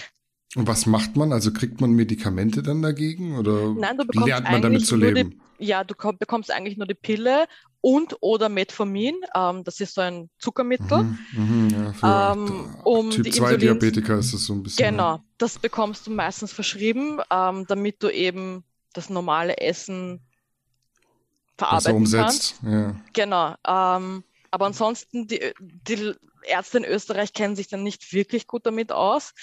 Und 0.56 0.68
was 0.68 0.86
macht 0.86 1.16
man? 1.16 1.34
Also 1.34 1.52
kriegt 1.52 1.82
man 1.82 1.92
Medikamente 1.92 2.62
dann 2.62 2.82
dagegen 2.82 3.38
oder 3.38 3.74
Nein, 3.74 3.98
du 3.98 4.06
bekommst 4.06 4.28
lernt 4.28 4.52
man 4.52 4.62
damit 4.62 4.86
zu 4.86 4.96
leben? 4.96 5.42
Die, 5.60 5.66
ja, 5.66 5.84
du 5.84 5.96
bekommst 6.18 6.52
eigentlich 6.52 6.78
nur 6.78 6.86
die 6.86 6.94
Pille 6.94 7.48
und 7.82 8.18
oder 8.22 8.50
Metformin. 8.50 9.16
Ähm, 9.36 9.64
das 9.64 9.80
ist 9.80 9.96
so 9.96 10.02
ein 10.02 10.30
Zuckermittel. 10.38 11.04
Mhm, 11.34 11.68
mh, 11.68 11.94
ja, 12.02 12.34
ähm, 12.34 12.76
um 12.84 13.10
Typ 13.10 13.34
2 13.34 13.58
Diabetiker 13.58 14.20
ist 14.20 14.34
das 14.34 14.46
so 14.46 14.54
ein 14.54 14.62
bisschen. 14.62 14.86
Genau, 14.86 15.22
das 15.40 15.58
bekommst 15.58 16.06
du 16.06 16.12
meistens 16.12 16.54
verschrieben, 16.54 17.20
ähm, 17.32 17.66
damit 17.68 18.04
du 18.04 18.10
eben 18.10 18.64
das 18.94 19.10
normale 19.10 19.58
Essen 19.58 20.22
verarbeiten 21.58 22.12
kannst. 22.12 22.56
Ja. 22.64 22.96
Genau. 23.14 23.56
Ähm, 23.68 24.24
aber 24.52 24.68
ansonsten, 24.68 25.26
die, 25.28 25.42
die 25.60 26.14
Ärzte 26.44 26.78
in 26.78 26.86
Österreich 26.86 27.34
kennen 27.34 27.56
sich 27.56 27.70
dann 27.70 27.82
nicht 27.82 28.14
wirklich 28.14 28.46
gut 28.46 28.68
damit 28.68 28.92
aus 28.92 29.34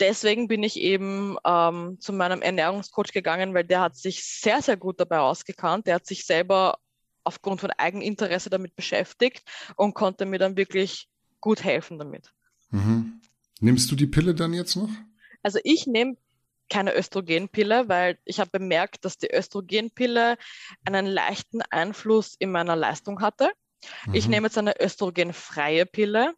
deswegen 0.00 0.48
bin 0.48 0.62
ich 0.62 0.78
eben 0.78 1.36
ähm, 1.44 1.98
zu 2.00 2.12
meinem 2.12 2.42
Ernährungscoach 2.42 3.12
gegangen, 3.12 3.54
weil 3.54 3.64
der 3.64 3.80
hat 3.80 3.96
sich 3.96 4.24
sehr, 4.24 4.62
sehr 4.62 4.76
gut 4.76 5.00
dabei 5.00 5.18
ausgekannt. 5.18 5.86
Der 5.86 5.96
hat 5.96 6.06
sich 6.06 6.24
selber 6.24 6.78
aufgrund 7.24 7.60
von 7.60 7.70
Eigeninteresse 7.70 8.50
damit 8.50 8.74
beschäftigt 8.74 9.42
und 9.76 9.94
konnte 9.94 10.24
mir 10.24 10.38
dann 10.38 10.56
wirklich 10.56 11.08
gut 11.40 11.62
helfen 11.62 11.98
damit. 11.98 12.32
Mhm. 12.70 13.20
Nimmst 13.60 13.90
du 13.90 13.96
die 13.96 14.06
Pille 14.06 14.34
dann 14.34 14.54
jetzt 14.54 14.76
noch? 14.76 14.88
Also 15.42 15.58
ich 15.64 15.86
nehme 15.86 16.16
keine 16.70 16.94
Östrogenpille, 16.96 17.88
weil 17.88 18.18
ich 18.24 18.40
habe 18.40 18.50
bemerkt, 18.50 19.04
dass 19.04 19.18
die 19.18 19.32
Östrogenpille 19.32 20.36
einen 20.84 21.06
leichten 21.06 21.62
Einfluss 21.62 22.34
in 22.38 22.50
meiner 22.50 22.76
Leistung 22.76 23.20
hatte. 23.20 23.50
Mhm. 24.06 24.14
Ich 24.14 24.28
nehme 24.28 24.46
jetzt 24.46 24.58
eine 24.58 24.80
östrogenfreie 24.80 25.86
Pille 25.86 26.34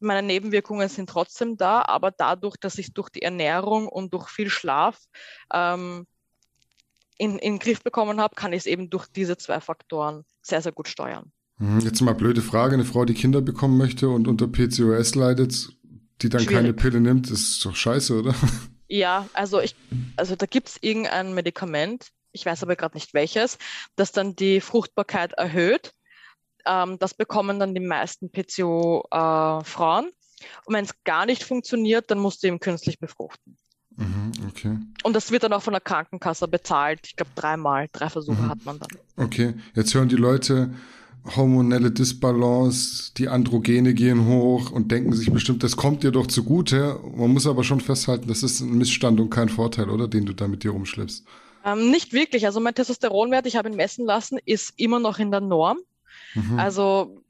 meine 0.00 0.26
Nebenwirkungen 0.26 0.88
sind 0.88 1.08
trotzdem 1.08 1.56
da, 1.56 1.82
aber 1.82 2.10
dadurch, 2.10 2.56
dass 2.56 2.78
ich 2.78 2.92
durch 2.92 3.08
die 3.10 3.22
Ernährung 3.22 3.88
und 3.88 4.12
durch 4.12 4.28
viel 4.28 4.50
Schlaf 4.50 4.98
ähm, 5.52 6.06
in, 7.18 7.38
in 7.38 7.54
den 7.54 7.58
Griff 7.58 7.82
bekommen 7.82 8.20
habe, 8.20 8.34
kann 8.34 8.52
ich 8.52 8.60
es 8.60 8.66
eben 8.66 8.90
durch 8.90 9.06
diese 9.06 9.36
zwei 9.36 9.60
Faktoren 9.60 10.24
sehr, 10.42 10.62
sehr 10.62 10.72
gut 10.72 10.88
steuern. 10.88 11.32
Mhm, 11.58 11.80
jetzt 11.80 12.00
mal 12.00 12.14
blöde 12.14 12.40
Frage, 12.40 12.74
eine 12.74 12.84
Frau, 12.84 13.04
die 13.04 13.14
Kinder 13.14 13.42
bekommen 13.42 13.76
möchte 13.76 14.08
und 14.08 14.26
unter 14.26 14.48
PCOS 14.48 15.14
leidet, 15.14 15.68
die 16.22 16.30
dann 16.30 16.40
Schwierig. 16.40 16.56
keine 16.56 16.72
Pille 16.72 17.00
nimmt, 17.00 17.30
ist 17.30 17.64
doch 17.64 17.76
scheiße, 17.76 18.18
oder? 18.18 18.34
Ja, 18.92 19.28
also 19.34 19.60
ich, 19.60 19.76
also 20.16 20.34
da 20.34 20.46
gibt 20.46 20.68
es 20.68 20.78
irgendein 20.80 21.32
Medikament, 21.32 22.08
ich 22.32 22.44
weiß 22.44 22.64
aber 22.64 22.74
gerade 22.74 22.96
nicht 22.96 23.14
welches, 23.14 23.56
das 23.94 24.10
dann 24.10 24.34
die 24.34 24.60
Fruchtbarkeit 24.60 25.32
erhöht 25.34 25.92
ähm, 26.66 26.98
das 26.98 27.14
bekommen 27.14 27.58
dann 27.58 27.74
die 27.74 27.80
meisten 27.80 28.30
PCO-Frauen. 28.30 30.04
Äh, 30.06 30.46
und 30.64 30.74
wenn 30.74 30.84
es 30.84 30.94
gar 31.04 31.26
nicht 31.26 31.44
funktioniert, 31.44 32.10
dann 32.10 32.18
musst 32.18 32.42
du 32.42 32.48
eben 32.48 32.60
künstlich 32.60 32.98
befruchten. 32.98 33.56
Mhm, 33.96 34.32
okay. 34.48 34.78
Und 35.02 35.14
das 35.14 35.30
wird 35.30 35.42
dann 35.42 35.52
auch 35.52 35.62
von 35.62 35.74
der 35.74 35.80
Krankenkasse 35.80 36.48
bezahlt. 36.48 37.00
Ich 37.04 37.16
glaube, 37.16 37.32
dreimal, 37.34 37.88
drei 37.92 38.08
Versuche 38.08 38.40
mhm. 38.40 38.48
hat 38.48 38.64
man 38.64 38.78
dann. 38.78 38.88
Okay, 39.16 39.54
jetzt 39.74 39.94
hören 39.94 40.08
die 40.08 40.16
Leute 40.16 40.74
hormonelle 41.36 41.90
Disbalance, 41.90 43.12
die 43.16 43.28
Androgene 43.28 43.94
gehen 43.94 44.26
hoch 44.26 44.70
und 44.70 44.90
denken 44.90 45.12
sich 45.12 45.30
bestimmt, 45.30 45.62
das 45.62 45.76
kommt 45.76 46.02
dir 46.02 46.12
doch 46.12 46.26
zugute. 46.26 46.98
Man 47.14 47.32
muss 47.32 47.46
aber 47.46 47.64
schon 47.64 47.80
festhalten, 47.80 48.28
das 48.28 48.42
ist 48.42 48.60
ein 48.60 48.78
Missstand 48.78 49.20
und 49.20 49.30
kein 49.30 49.48
Vorteil, 49.48 49.90
oder? 49.90 50.08
Den 50.08 50.26
du 50.26 50.32
da 50.32 50.48
mit 50.48 50.64
dir 50.64 50.70
rumschleppst. 50.70 51.24
Ähm, 51.64 51.90
nicht 51.90 52.12
wirklich. 52.12 52.46
Also 52.46 52.58
mein 52.60 52.74
Testosteronwert, 52.74 53.46
ich 53.46 53.56
habe 53.56 53.68
ihn 53.68 53.76
messen 53.76 54.06
lassen, 54.06 54.38
ist 54.44 54.72
immer 54.76 54.98
noch 54.98 55.18
in 55.18 55.30
der 55.30 55.40
Norm. 55.40 55.78
Mhm. 56.34 56.58
Also 56.58 57.22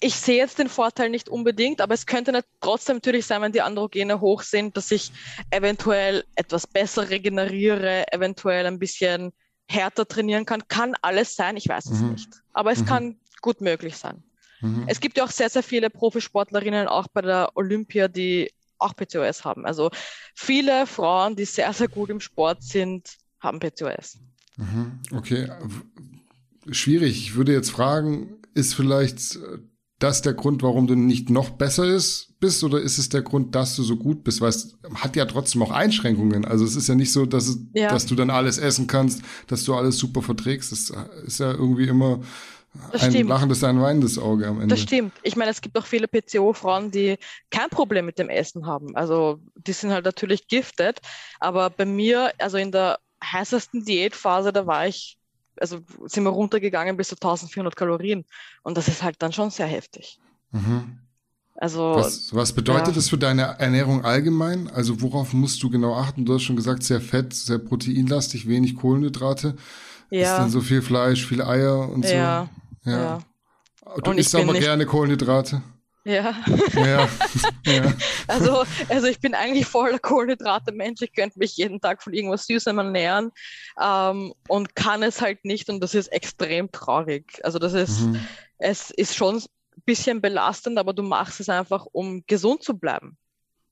ich 0.00 0.14
sehe 0.14 0.36
jetzt 0.36 0.58
den 0.58 0.68
Vorteil 0.68 1.10
nicht 1.10 1.28
unbedingt, 1.28 1.80
aber 1.80 1.94
es 1.94 2.06
könnte 2.06 2.44
trotzdem 2.60 2.96
natürlich 2.96 3.26
sein, 3.26 3.40
wenn 3.40 3.52
die 3.52 3.62
Androgene 3.62 4.20
hoch 4.20 4.42
sind, 4.42 4.76
dass 4.76 4.90
ich 4.90 5.10
eventuell 5.50 6.24
etwas 6.34 6.66
besser 6.66 7.08
regeneriere, 7.08 8.04
eventuell 8.12 8.66
ein 8.66 8.78
bisschen 8.78 9.32
härter 9.68 10.06
trainieren 10.06 10.44
kann. 10.44 10.68
Kann 10.68 10.94
alles 11.00 11.34
sein, 11.34 11.56
ich 11.56 11.68
weiß 11.68 11.86
es 11.86 12.00
mhm. 12.00 12.12
nicht. 12.12 12.28
Aber 12.52 12.72
es 12.72 12.80
mhm. 12.80 12.86
kann 12.86 13.20
gut 13.40 13.60
möglich 13.60 13.96
sein. 13.96 14.22
Mhm. 14.60 14.84
Es 14.86 15.00
gibt 15.00 15.16
ja 15.16 15.24
auch 15.24 15.30
sehr, 15.30 15.48
sehr 15.48 15.62
viele 15.62 15.88
Profisportlerinnen, 15.88 16.88
auch 16.88 17.08
bei 17.08 17.22
der 17.22 17.50
Olympia, 17.54 18.08
die 18.08 18.52
auch 18.78 18.94
PCOS 18.94 19.44
haben. 19.44 19.64
Also 19.64 19.90
viele 20.34 20.86
Frauen, 20.86 21.36
die 21.36 21.46
sehr, 21.46 21.72
sehr 21.72 21.88
gut 21.88 22.10
im 22.10 22.20
Sport 22.20 22.62
sind, 22.62 23.16
haben 23.40 23.58
PCOS. 23.58 24.18
Mhm. 24.58 25.00
Okay 25.12 25.50
schwierig. 26.70 27.18
Ich 27.18 27.34
würde 27.34 27.52
jetzt 27.52 27.70
fragen, 27.70 28.36
ist 28.54 28.74
vielleicht 28.74 29.36
äh, 29.36 29.58
das 29.98 30.20
der 30.20 30.34
Grund, 30.34 30.62
warum 30.62 30.86
du 30.86 30.94
nicht 30.94 31.30
noch 31.30 31.50
besser 31.50 31.86
ist, 31.86 32.34
bist 32.38 32.62
oder 32.64 32.80
ist 32.80 32.98
es 32.98 33.08
der 33.08 33.22
Grund, 33.22 33.54
dass 33.54 33.76
du 33.76 33.82
so 33.82 33.96
gut 33.96 34.24
bist? 34.24 34.40
Weil 34.40 34.50
es 34.50 34.76
hat 34.94 35.16
ja 35.16 35.24
trotzdem 35.24 35.62
auch 35.62 35.70
Einschränkungen. 35.70 36.44
Also 36.44 36.64
es 36.64 36.76
ist 36.76 36.88
ja 36.88 36.94
nicht 36.94 37.12
so, 37.12 37.24
dass, 37.24 37.48
es, 37.48 37.58
ja. 37.72 37.88
dass 37.88 38.04
du 38.04 38.14
dann 38.14 38.28
alles 38.28 38.58
essen 38.58 38.86
kannst, 38.86 39.22
dass 39.46 39.64
du 39.64 39.74
alles 39.74 39.96
super 39.96 40.20
verträgst. 40.20 40.70
Das 40.70 40.92
ist 41.24 41.40
ja 41.40 41.50
irgendwie 41.50 41.86
immer 41.86 42.20
das 42.92 43.04
ein 43.04 43.10
stimmt. 43.12 43.30
lachendes, 43.30 43.64
ein 43.64 43.80
weinendes 43.80 44.18
Auge 44.18 44.46
am 44.46 44.60
Ende. 44.60 44.74
Das 44.74 44.82
stimmt. 44.82 45.12
Ich 45.22 45.34
meine, 45.34 45.50
es 45.50 45.62
gibt 45.62 45.78
auch 45.78 45.86
viele 45.86 46.08
PCO-Frauen, 46.08 46.90
die 46.90 47.16
kein 47.50 47.70
Problem 47.70 48.04
mit 48.04 48.18
dem 48.18 48.28
Essen 48.28 48.66
haben. 48.66 48.94
Also 48.96 49.40
die 49.54 49.72
sind 49.72 49.92
halt 49.92 50.04
natürlich 50.04 50.46
giftet. 50.46 51.00
Aber 51.40 51.70
bei 51.70 51.86
mir, 51.86 52.32
also 52.38 52.58
in 52.58 52.70
der 52.70 52.98
heißesten 53.24 53.84
Diätphase, 53.86 54.52
da 54.52 54.66
war 54.66 54.86
ich 54.86 55.16
also 55.60 55.80
sind 56.06 56.24
wir 56.24 56.30
runtergegangen 56.30 56.96
bis 56.96 57.08
zu 57.08 57.16
1400 57.16 57.74
Kalorien. 57.74 58.24
Und 58.62 58.76
das 58.76 58.88
ist 58.88 59.02
halt 59.02 59.16
dann 59.20 59.32
schon 59.32 59.50
sehr 59.50 59.66
heftig. 59.66 60.18
Mhm. 60.52 60.98
Also, 61.58 61.94
was, 61.94 62.34
was 62.34 62.52
bedeutet 62.52 62.88
ja. 62.88 62.92
das 62.92 63.08
für 63.08 63.16
deine 63.16 63.58
Ernährung 63.58 64.04
allgemein? 64.04 64.68
Also 64.68 65.00
worauf 65.00 65.32
musst 65.32 65.62
du 65.62 65.70
genau 65.70 65.94
achten? 65.94 66.26
Du 66.26 66.34
hast 66.34 66.42
schon 66.42 66.56
gesagt, 66.56 66.82
sehr 66.82 67.00
fett, 67.00 67.32
sehr 67.32 67.58
proteinlastig, 67.58 68.46
wenig 68.46 68.76
Kohlenhydrate. 68.76 69.56
Ja. 70.10 70.32
Ist 70.32 70.38
dann 70.38 70.50
so 70.50 70.60
viel 70.60 70.82
Fleisch, 70.82 71.26
viel 71.26 71.40
Eier 71.40 71.88
und 71.88 72.04
so? 72.04 72.12
Ja. 72.12 72.48
ja. 72.84 72.92
ja. 72.92 73.18
Du 74.02 74.10
und 74.10 74.18
isst 74.18 74.34
aber 74.34 74.52
gerne 74.52 74.84
Kohlenhydrate? 74.84 75.62
Ja. 76.06 76.36
Ja. 76.74 77.08
ja. 77.66 77.94
Also, 78.28 78.64
also 78.88 79.06
ich 79.08 79.18
bin 79.18 79.34
eigentlich 79.34 79.66
voller 79.66 79.98
Kohlenhydrate-Mensch. 79.98 81.02
Ich 81.02 81.12
könnte 81.12 81.40
mich 81.40 81.56
jeden 81.56 81.80
Tag 81.80 82.00
von 82.00 82.12
irgendwas 82.12 82.46
Süßem 82.46 82.78
ernähren 82.78 83.32
ähm, 83.80 84.32
und 84.46 84.76
kann 84.76 85.02
es 85.02 85.20
halt 85.20 85.44
nicht 85.44 85.68
und 85.68 85.80
das 85.80 85.94
ist 85.94 86.08
extrem 86.08 86.70
traurig. 86.70 87.40
Also 87.42 87.58
das 87.58 87.72
ist, 87.72 88.02
mhm. 88.02 88.20
es 88.58 88.90
ist 88.92 89.16
schon 89.16 89.38
ein 89.38 89.82
bisschen 89.84 90.20
belastend, 90.20 90.78
aber 90.78 90.92
du 90.92 91.02
machst 91.02 91.40
es 91.40 91.48
einfach, 91.48 91.86
um 91.90 92.22
gesund 92.28 92.62
zu 92.62 92.78
bleiben. 92.78 93.18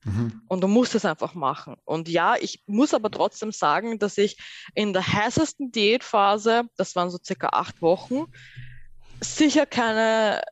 Mhm. 0.02 0.42
Und 0.48 0.60
du 0.60 0.66
musst 0.66 0.96
es 0.96 1.04
einfach 1.04 1.34
machen. 1.34 1.76
Und 1.84 2.08
ja, 2.08 2.34
ich 2.40 2.64
muss 2.66 2.94
aber 2.94 3.12
trotzdem 3.12 3.52
sagen, 3.52 4.00
dass 4.00 4.18
ich 4.18 4.38
in 4.74 4.92
der 4.92 5.06
heißesten 5.06 5.70
Diätphase, 5.70 6.64
das 6.76 6.96
waren 6.96 7.10
so 7.10 7.18
circa 7.24 7.50
acht 7.52 7.80
Wochen, 7.80 8.24
sicher 9.20 9.66
keine 9.66 10.42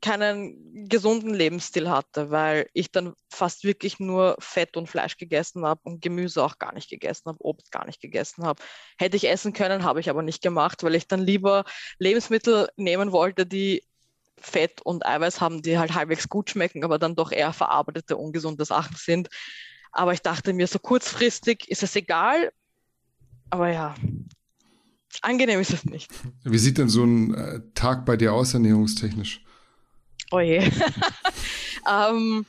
keinen 0.00 0.88
gesunden 0.88 1.34
Lebensstil 1.34 1.90
hatte, 1.90 2.30
weil 2.30 2.68
ich 2.72 2.90
dann 2.90 3.14
fast 3.30 3.64
wirklich 3.64 3.98
nur 3.98 4.36
Fett 4.38 4.76
und 4.76 4.88
Fleisch 4.88 5.16
gegessen 5.16 5.64
habe 5.64 5.80
und 5.84 6.02
Gemüse 6.02 6.42
auch 6.42 6.58
gar 6.58 6.74
nicht 6.74 6.90
gegessen 6.90 7.24
habe, 7.26 7.38
Obst 7.40 7.72
gar 7.72 7.86
nicht 7.86 8.00
gegessen 8.00 8.44
habe. 8.44 8.62
Hätte 8.98 9.16
ich 9.16 9.28
essen 9.28 9.52
können, 9.52 9.84
habe 9.84 10.00
ich 10.00 10.10
aber 10.10 10.22
nicht 10.22 10.42
gemacht, 10.42 10.82
weil 10.82 10.94
ich 10.94 11.08
dann 11.08 11.20
lieber 11.20 11.64
Lebensmittel 11.98 12.68
nehmen 12.76 13.12
wollte, 13.12 13.46
die 13.46 13.82
Fett 14.36 14.80
und 14.82 15.04
Eiweiß 15.04 15.40
haben, 15.40 15.62
die 15.62 15.78
halt 15.78 15.94
halbwegs 15.94 16.28
gut 16.28 16.50
schmecken, 16.50 16.84
aber 16.84 16.98
dann 16.98 17.16
doch 17.16 17.32
eher 17.32 17.52
verarbeitete, 17.52 18.16
ungesunde 18.16 18.64
Sachen 18.64 18.96
sind. 18.96 19.28
Aber 19.92 20.12
ich 20.12 20.22
dachte 20.22 20.52
mir, 20.52 20.66
so 20.66 20.78
kurzfristig 20.78 21.68
ist 21.68 21.82
es 21.82 21.96
egal. 21.96 22.52
Aber 23.50 23.70
ja, 23.70 23.94
angenehm 25.22 25.60
ist 25.60 25.72
es 25.72 25.84
nicht. 25.84 26.10
Wie 26.44 26.58
sieht 26.58 26.78
denn 26.78 26.88
so 26.88 27.04
ein 27.04 27.34
äh, 27.34 27.60
Tag 27.74 28.04
bei 28.04 28.16
dir 28.16 28.32
aus, 28.32 28.54
ernährungstechnisch? 28.54 29.44
Oh 30.30 30.40
je. 30.40 30.58
ähm, 31.90 32.46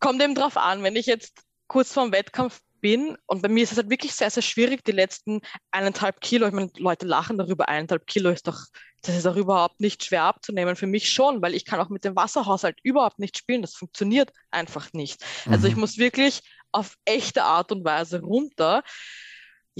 kommt 0.00 0.22
eben 0.22 0.34
drauf 0.34 0.56
an, 0.56 0.82
wenn 0.82 0.96
ich 0.96 1.06
jetzt 1.06 1.42
kurz 1.68 1.92
vorm 1.92 2.12
Wettkampf 2.12 2.60
bin 2.80 3.16
und 3.26 3.42
bei 3.42 3.48
mir 3.48 3.64
ist 3.64 3.72
es 3.72 3.78
halt 3.78 3.90
wirklich 3.90 4.14
sehr, 4.14 4.30
sehr 4.30 4.42
schwierig, 4.42 4.84
die 4.84 4.92
letzten 4.92 5.40
eineinhalb 5.70 6.20
Kilo, 6.20 6.46
ich 6.46 6.52
meine, 6.52 6.70
Leute 6.76 7.06
lachen 7.06 7.38
darüber, 7.38 7.68
eineinhalb 7.68 8.06
Kilo 8.06 8.30
ist 8.30 8.46
doch, 8.46 8.60
das 9.02 9.16
ist 9.16 9.26
auch 9.26 9.36
überhaupt 9.36 9.80
nicht 9.80 10.04
schwer 10.04 10.24
abzunehmen. 10.24 10.76
Für 10.76 10.86
mich 10.86 11.10
schon, 11.10 11.40
weil 11.42 11.54
ich 11.54 11.64
kann 11.64 11.80
auch 11.80 11.88
mit 11.88 12.04
dem 12.04 12.16
Wasserhaushalt 12.16 12.78
überhaupt 12.82 13.18
nicht 13.18 13.38
spielen. 13.38 13.62
Das 13.62 13.74
funktioniert 13.74 14.32
einfach 14.50 14.92
nicht. 14.92 15.24
Also 15.46 15.68
ich 15.68 15.76
muss 15.76 15.98
wirklich 15.98 16.42
auf 16.72 16.96
echte 17.04 17.44
Art 17.44 17.70
und 17.70 17.84
Weise 17.84 18.20
runter. 18.20 18.82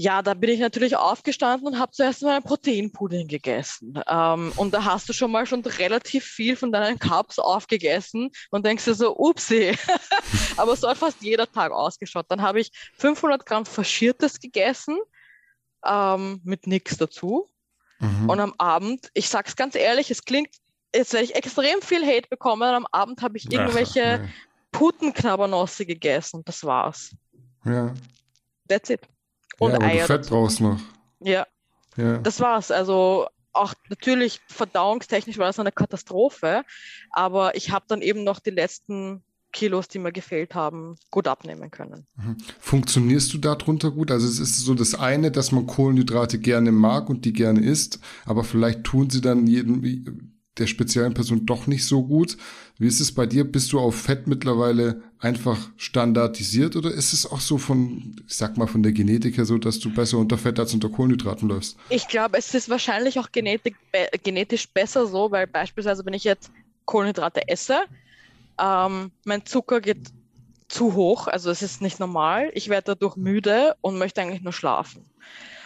Ja, 0.01 0.21
da 0.21 0.33
bin 0.33 0.49
ich 0.49 0.61
natürlich 0.61 0.95
aufgestanden 0.95 1.67
und 1.67 1.77
habe 1.77 1.91
zuerst 1.91 2.21
mal 2.21 2.35
einen 2.35 2.43
Proteinpudding 2.45 3.27
gegessen. 3.27 4.01
Ähm, 4.07 4.53
und 4.55 4.73
da 4.73 4.85
hast 4.85 5.09
du 5.09 5.13
schon 5.13 5.29
mal 5.29 5.45
schon 5.45 5.59
relativ 5.59 6.23
viel 6.23 6.55
von 6.55 6.71
deinen 6.71 6.97
Cups 6.99 7.37
aufgegessen 7.37 8.29
und 8.49 8.65
denkst 8.65 8.85
dir 8.85 8.93
so, 8.93 9.17
upsie. 9.17 9.73
Aber 10.55 10.77
so 10.77 10.87
hat 10.87 10.97
fast 10.97 11.21
jeder 11.21 11.51
Tag 11.51 11.73
ausgeschaut. 11.73 12.27
Dann 12.29 12.41
habe 12.41 12.61
ich 12.61 12.71
500 12.93 13.45
Gramm 13.45 13.65
Faschiertes 13.65 14.39
gegessen 14.39 14.97
ähm, 15.85 16.39
mit 16.45 16.65
nichts 16.65 16.95
dazu. 16.95 17.49
Mhm. 17.99 18.29
Und 18.29 18.39
am 18.39 18.53
Abend, 18.57 19.09
ich 19.13 19.27
sag's 19.27 19.57
ganz 19.57 19.75
ehrlich, 19.75 20.09
es 20.09 20.23
klingt, 20.23 20.55
jetzt 20.95 21.11
werde 21.11 21.25
ich 21.25 21.35
extrem 21.35 21.81
viel 21.81 22.05
Hate 22.05 22.29
bekommen. 22.29 22.73
Am 22.73 22.87
Abend 22.93 23.21
habe 23.21 23.35
ich 23.35 23.51
irgendwelche 23.51 24.21
Ach, 24.23 24.29
Putenknabbernosse 24.71 25.85
gegessen. 25.85 26.41
Das 26.45 26.63
war's. 26.63 27.13
nee. 27.65 27.73
Ja. 27.73 27.93
That's 28.69 28.89
it. 28.89 29.01
Und 29.59 29.71
ja, 29.71 29.79
Eier. 29.81 30.01
du 30.01 30.07
Fett 30.07 30.19
dazu. 30.21 30.29
brauchst 30.31 30.61
noch. 30.61 30.79
Ja, 31.21 31.45
Ja. 31.97 32.17
das 32.17 32.39
war's. 32.39 32.71
Also 32.71 33.27
auch 33.53 33.73
natürlich 33.89 34.39
verdauungstechnisch 34.47 35.37
war 35.37 35.47
das 35.47 35.59
eine 35.59 35.71
Katastrophe, 35.71 36.63
aber 37.11 37.55
ich 37.55 37.71
habe 37.71 37.85
dann 37.87 38.01
eben 38.01 38.23
noch 38.23 38.39
die 38.39 38.51
letzten 38.51 39.21
Kilos, 39.51 39.87
die 39.87 39.97
mir 39.97 40.11
gefehlt 40.11 40.53
haben, 40.53 40.95
gut 41.09 41.27
abnehmen 41.27 41.71
können. 41.71 42.05
Funktionierst 42.59 43.33
du 43.33 43.39
darunter 43.39 43.89
gut? 43.89 44.11
Also 44.11 44.27
es 44.27 44.39
ist 44.39 44.59
so 44.59 44.75
das 44.75 44.93
eine, 44.93 45.31
dass 45.31 45.51
man 45.51 45.65
Kohlenhydrate 45.65 46.37
gerne 46.37 46.71
mag 46.71 47.09
und 47.09 47.25
die 47.25 47.33
gerne 47.33 47.59
isst, 47.61 47.99
aber 48.25 48.43
vielleicht 48.43 48.83
tun 48.83 49.09
sie 49.09 49.21
dann 49.21 49.47
jedem 49.47 50.38
der 50.59 50.67
speziellen 50.67 51.13
Person 51.13 51.45
doch 51.45 51.67
nicht 51.67 51.85
so 51.85 52.03
gut. 52.03 52.37
Wie 52.77 52.87
ist 52.87 52.99
es 52.99 53.13
bei 53.13 53.25
dir? 53.25 53.43
Bist 53.43 53.71
du 53.71 53.79
auf 53.79 53.95
Fett 53.95 54.27
mittlerweile 54.27 55.01
einfach 55.19 55.57
standardisiert 55.77 56.75
oder 56.75 56.91
ist 56.91 57.13
es 57.13 57.29
auch 57.29 57.39
so 57.39 57.57
von, 57.57 58.15
ich 58.27 58.35
sag 58.35 58.57
mal, 58.57 58.67
von 58.67 58.83
der 58.83 58.91
Genetik 58.91 59.37
her 59.37 59.45
so, 59.45 59.57
dass 59.57 59.79
du 59.79 59.93
besser 59.93 60.17
unter 60.17 60.37
Fett 60.37 60.59
als 60.59 60.73
unter 60.73 60.89
Kohlenhydraten 60.89 61.47
läufst? 61.49 61.77
Ich 61.89 62.07
glaube, 62.07 62.37
es 62.37 62.53
ist 62.53 62.69
wahrscheinlich 62.69 63.19
auch 63.19 63.31
genetik, 63.31 63.75
be 63.91 64.07
genetisch 64.23 64.67
besser 64.69 65.07
so, 65.07 65.31
weil 65.31 65.47
beispielsweise, 65.47 66.05
wenn 66.05 66.13
ich 66.13 66.23
jetzt 66.23 66.51
Kohlenhydrate 66.85 67.47
esse, 67.47 67.81
ähm, 68.59 69.11
mein 69.25 69.45
Zucker 69.45 69.81
geht 69.81 70.11
zu 70.67 70.93
hoch, 70.93 71.27
also 71.27 71.49
es 71.49 71.61
ist 71.61 71.81
nicht 71.81 71.99
normal. 71.99 72.51
Ich 72.53 72.69
werde 72.69 72.95
dadurch 72.95 73.15
müde 73.15 73.75
und 73.81 73.97
möchte 73.97 74.21
eigentlich 74.21 74.41
nur 74.41 74.53
schlafen. 74.53 75.03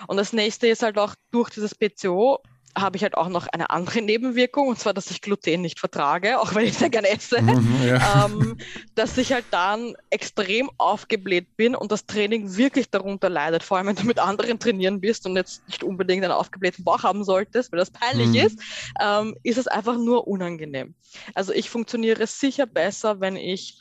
Und 0.08 0.18
das 0.18 0.34
nächste 0.34 0.68
ist 0.68 0.84
halt 0.84 0.98
auch 0.98 1.16
durch 1.32 1.50
dieses 1.50 1.76
PCO 1.76 2.40
habe 2.76 2.98
ich 2.98 3.04
halt 3.04 3.16
auch 3.16 3.30
noch 3.30 3.48
eine 3.48 3.70
andere 3.70 4.02
Nebenwirkung, 4.02 4.68
und 4.68 4.80
zwar, 4.80 4.94
dass 4.94 5.12
ich 5.12 5.22
Gluten 5.22 5.62
nicht 5.62 5.80
vertrage, 5.80 6.40
auch 6.40 6.56
wenn 6.56 6.66
ich 6.66 6.78
sehr 6.78 6.90
gerne 6.90 7.10
esse, 7.10 7.42
Mhm, 7.42 7.88
ja. 7.88 8.26
ähm, 8.26 8.56
dass 8.96 9.18
ich 9.18 9.32
halt 9.32 9.46
dann 9.52 9.94
extrem 10.10 10.70
aufgebläht 10.78 11.56
bin 11.58 11.76
und 11.76 11.92
das 11.92 12.06
Training 12.06 12.56
wirklich 12.56 12.90
darunter 12.90 13.30
leidet, 13.30 13.64
vor 13.64 13.78
allem 13.78 13.88
wenn 13.88 13.96
du 13.96 14.04
mit 14.06 14.20
anderen 14.20 14.60
trainieren 14.60 15.02
bist 15.02 15.26
und 15.26 15.36
jetzt 15.36 15.68
nicht 15.68 15.84
unbedingt 15.84 16.24
einen 16.24 16.34
aufgeblähten 16.34 16.84
Bauch 16.84 17.04
haben 17.04 17.24
solltest, 17.24 17.72
weil 17.72 17.80
das 17.80 17.92
peinlich 17.92 18.30
Mhm. 18.30 18.36
ist, 18.36 18.60
ähm, 19.00 19.36
ist 19.44 19.58
es 19.58 19.68
einfach 19.68 19.98
nur 19.98 20.28
unangenehm. 20.28 20.96
Also 21.36 21.54
ich 21.54 21.70
funktioniere 21.70 22.26
sicher 22.28 22.66
besser, 22.66 23.20
wenn 23.20 23.36
ich 23.36 23.80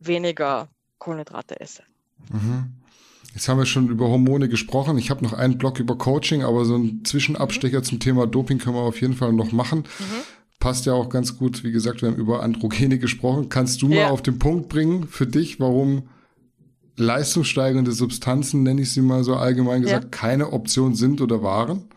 weniger 0.00 0.68
Kohlenhydrate 0.98 1.60
esse. 1.60 1.82
Mhm. 2.30 2.72
Jetzt 3.34 3.48
haben 3.48 3.58
wir 3.58 3.66
schon 3.66 3.88
über 3.88 4.08
Hormone 4.08 4.48
gesprochen. 4.48 4.96
Ich 4.96 5.10
habe 5.10 5.24
noch 5.24 5.32
einen 5.32 5.58
Blog 5.58 5.80
über 5.80 5.98
Coaching, 5.98 6.44
aber 6.44 6.64
so 6.64 6.76
einen 6.76 7.04
Zwischenabstecher 7.04 7.82
zum 7.82 7.98
Thema 7.98 8.26
Doping 8.26 8.58
können 8.58 8.76
wir 8.76 8.82
auf 8.82 9.00
jeden 9.00 9.14
Fall 9.14 9.32
noch 9.32 9.50
machen. 9.50 9.84
Passt 10.60 10.86
ja 10.86 10.92
auch 10.94 11.08
ganz 11.08 11.36
gut. 11.36 11.64
Wie 11.64 11.72
gesagt, 11.72 12.00
wir 12.00 12.10
haben 12.10 12.16
über 12.16 12.42
Androgene 12.42 12.98
gesprochen. 12.98 13.48
Kannst 13.48 13.82
du 13.82 13.88
mal 13.88 13.96
Ja. 13.96 14.10
auf 14.10 14.22
den 14.22 14.38
Punkt 14.38 14.68
bringen 14.68 15.08
für 15.08 15.26
dich, 15.26 15.58
warum 15.58 16.08
leistungssteigernde 16.96 17.90
Substanzen, 17.92 18.62
nenne 18.62 18.82
ich 18.82 18.92
sie 18.92 19.00
mal 19.02 19.24
so 19.24 19.34
allgemein 19.34 19.82
gesagt, 19.82 20.04
Ja. 20.04 20.10
keine 20.10 20.52
Option 20.52 20.94
sind 20.94 21.20
oder 21.20 21.42
waren? 21.42 21.88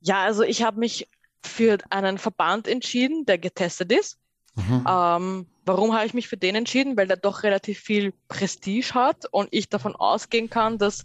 Ja, 0.00 0.22
also 0.22 0.44
ich 0.44 0.62
habe 0.62 0.78
mich 0.78 1.08
für 1.44 1.78
einen 1.90 2.18
Verband 2.18 2.68
entschieden, 2.68 3.26
der 3.26 3.38
getestet 3.38 3.92
ist. 3.92 4.18
Mhm. 4.54 4.84
Ähm, 4.88 5.46
warum 5.68 5.94
habe 5.94 6.06
ich 6.06 6.14
mich 6.14 6.26
für 6.26 6.36
den 6.36 6.56
entschieden? 6.56 6.96
Weil 6.96 7.06
der 7.06 7.16
doch 7.16 7.42
relativ 7.44 7.78
viel 7.78 8.12
Prestige 8.26 8.94
hat 8.94 9.26
und 9.30 9.48
ich 9.52 9.68
davon 9.68 9.94
ausgehen 9.94 10.50
kann, 10.50 10.78
dass 10.78 11.04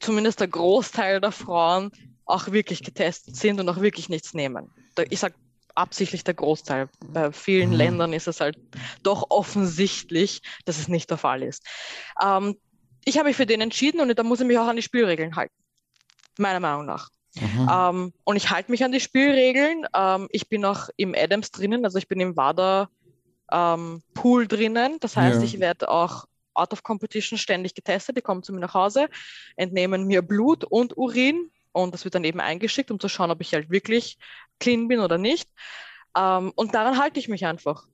zumindest 0.00 0.40
der 0.40 0.48
Großteil 0.48 1.20
der 1.20 1.32
Frauen 1.32 1.92
auch 2.24 2.50
wirklich 2.50 2.82
getestet 2.82 3.36
sind 3.36 3.60
und 3.60 3.68
auch 3.68 3.80
wirklich 3.80 4.08
nichts 4.08 4.34
nehmen. 4.34 4.70
Ich 5.10 5.20
sage 5.20 5.34
absichtlich 5.74 6.24
der 6.24 6.34
Großteil. 6.34 6.88
Bei 7.06 7.32
vielen 7.32 7.70
Mhm. 7.70 7.76
Ländern 7.76 8.12
ist 8.12 8.26
es 8.26 8.40
halt 8.40 8.58
doch 9.02 9.26
offensichtlich, 9.30 10.40
dass 10.64 10.78
es 10.78 10.88
nicht 10.88 11.10
der 11.10 11.18
Fall 11.18 11.42
ist. 11.42 11.64
Ähm, 12.22 12.56
ich 13.04 13.18
habe 13.18 13.28
mich 13.28 13.36
für 13.36 13.46
den 13.46 13.60
entschieden 13.60 14.00
und 14.00 14.18
da 14.18 14.22
muss 14.22 14.40
ich 14.40 14.46
mich 14.46 14.58
auch 14.58 14.66
an 14.66 14.76
die 14.76 14.82
Spielregeln 14.82 15.36
halten. 15.36 15.54
Meiner 16.38 16.60
Meinung 16.60 16.86
nach. 16.86 17.10
Mhm. 17.34 17.68
Ähm, 17.70 18.12
und 18.24 18.36
ich 18.36 18.50
halte 18.50 18.70
mich 18.70 18.84
an 18.84 18.92
die 18.92 19.00
Spielregeln. 19.00 19.86
Ähm, 19.94 20.28
ich 20.30 20.48
bin 20.48 20.64
auch 20.64 20.88
im 20.96 21.14
Adams 21.14 21.50
drinnen, 21.50 21.84
also 21.84 21.98
ich 21.98 22.08
bin 22.08 22.20
im 22.20 22.36
WADA 22.36 22.88
ähm, 23.54 24.02
Pool 24.14 24.46
drinnen. 24.48 24.96
Das 25.00 25.16
heißt, 25.16 25.38
Ja. 25.38 25.44
ich 25.44 25.60
werde 25.60 25.88
auch 25.88 26.24
out 26.54 26.72
of 26.72 26.82
competition 26.82 27.38
ständig 27.38 27.74
getestet. 27.74 28.16
Die 28.16 28.20
kommen 28.22 28.42
zu 28.42 28.52
mir 28.52 28.60
nach 28.60 28.74
Hause, 28.74 29.08
entnehmen 29.56 30.04
mir 30.06 30.22
Blut 30.22 30.64
und 30.64 30.96
Urin 30.96 31.50
und 31.72 31.94
das 31.94 32.04
wird 32.04 32.14
dann 32.14 32.24
eben 32.24 32.40
eingeschickt, 32.40 32.90
um 32.90 32.98
zu 33.00 33.08
schauen, 33.08 33.30
ob 33.30 33.40
ich 33.40 33.52
halt 33.54 33.70
wirklich 33.70 34.18
clean 34.60 34.88
bin 34.88 35.00
oder 35.00 35.18
nicht. 35.18 35.48
Ähm, 36.16 36.52
und 36.54 36.74
daran 36.74 36.98
halte 36.98 37.18
ich 37.20 37.28
mich 37.28 37.44
einfach. 37.46 37.86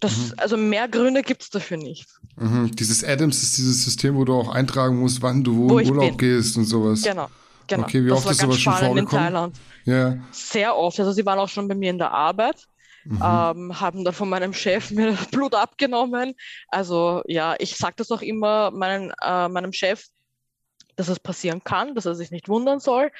Das, 0.00 0.36
Also 0.36 0.56
mehr 0.56 0.88
Gründe 0.88 1.22
gibt 1.22 1.42
es 1.42 1.50
dafür 1.50 1.76
nicht. 1.76 2.08
Mhm. 2.36 2.70
Dieses 2.74 3.04
Adams 3.04 3.42
ist 3.42 3.56
dieses 3.56 3.84
System, 3.84 4.16
wo 4.16 4.24
du 4.24 4.34
auch 4.34 4.48
eintragen 4.48 4.98
musst, 4.98 5.22
wann 5.22 5.44
du 5.44 5.56
wo, 5.56 5.70
Wo 5.70 5.78
in 5.78 5.90
Urlaub 5.90 6.08
bin. 6.08 6.16
gehst 6.18 6.56
und 6.56 6.64
sowas. 6.64 7.02
Genau. 7.02 7.28
genau. 7.68 7.84
Okay, 7.84 8.04
wie 8.04 8.08
das 8.08 8.18
oft 8.18 8.30
ist 8.32 8.40
sowas 8.40 8.58
schon 8.58 8.72
spannend 8.74 8.98
in 8.98 9.06
vorgekommen? 9.08 9.24
Thailand. 9.32 9.56
Ja. 9.84 10.16
Sehr 10.32 10.76
oft. 10.76 10.98
Also 10.98 11.12
sie 11.12 11.24
waren 11.24 11.38
auch 11.38 11.48
schon 11.48 11.68
bei 11.68 11.74
mir 11.76 11.90
in 11.90 11.98
der 11.98 12.10
Arbeit, 12.10 12.66
Mhm. 13.04 13.20
ähm, 13.22 13.80
haben 13.80 14.04
dann 14.04 14.14
von 14.14 14.28
meinem 14.28 14.52
Chef 14.52 14.90
mir 14.90 15.12
das 15.12 15.26
Blut 15.30 15.54
abgenommen. 15.54 16.34
Also 16.68 17.22
ja, 17.26 17.54
ich 17.58 17.76
sage 17.76 17.94
das 17.96 18.10
auch 18.10 18.22
immer 18.22 18.70
meinen, 18.70 19.12
äh, 19.22 19.48
meinem 19.48 19.72
Chef, 19.72 20.04
dass 20.96 21.08
es 21.08 21.20
passieren 21.20 21.62
kann, 21.64 21.94
dass 21.94 22.06
er 22.06 22.14
sich 22.14 22.30
nicht 22.30 22.48
wundern 22.48 22.80
soll. 22.80 23.10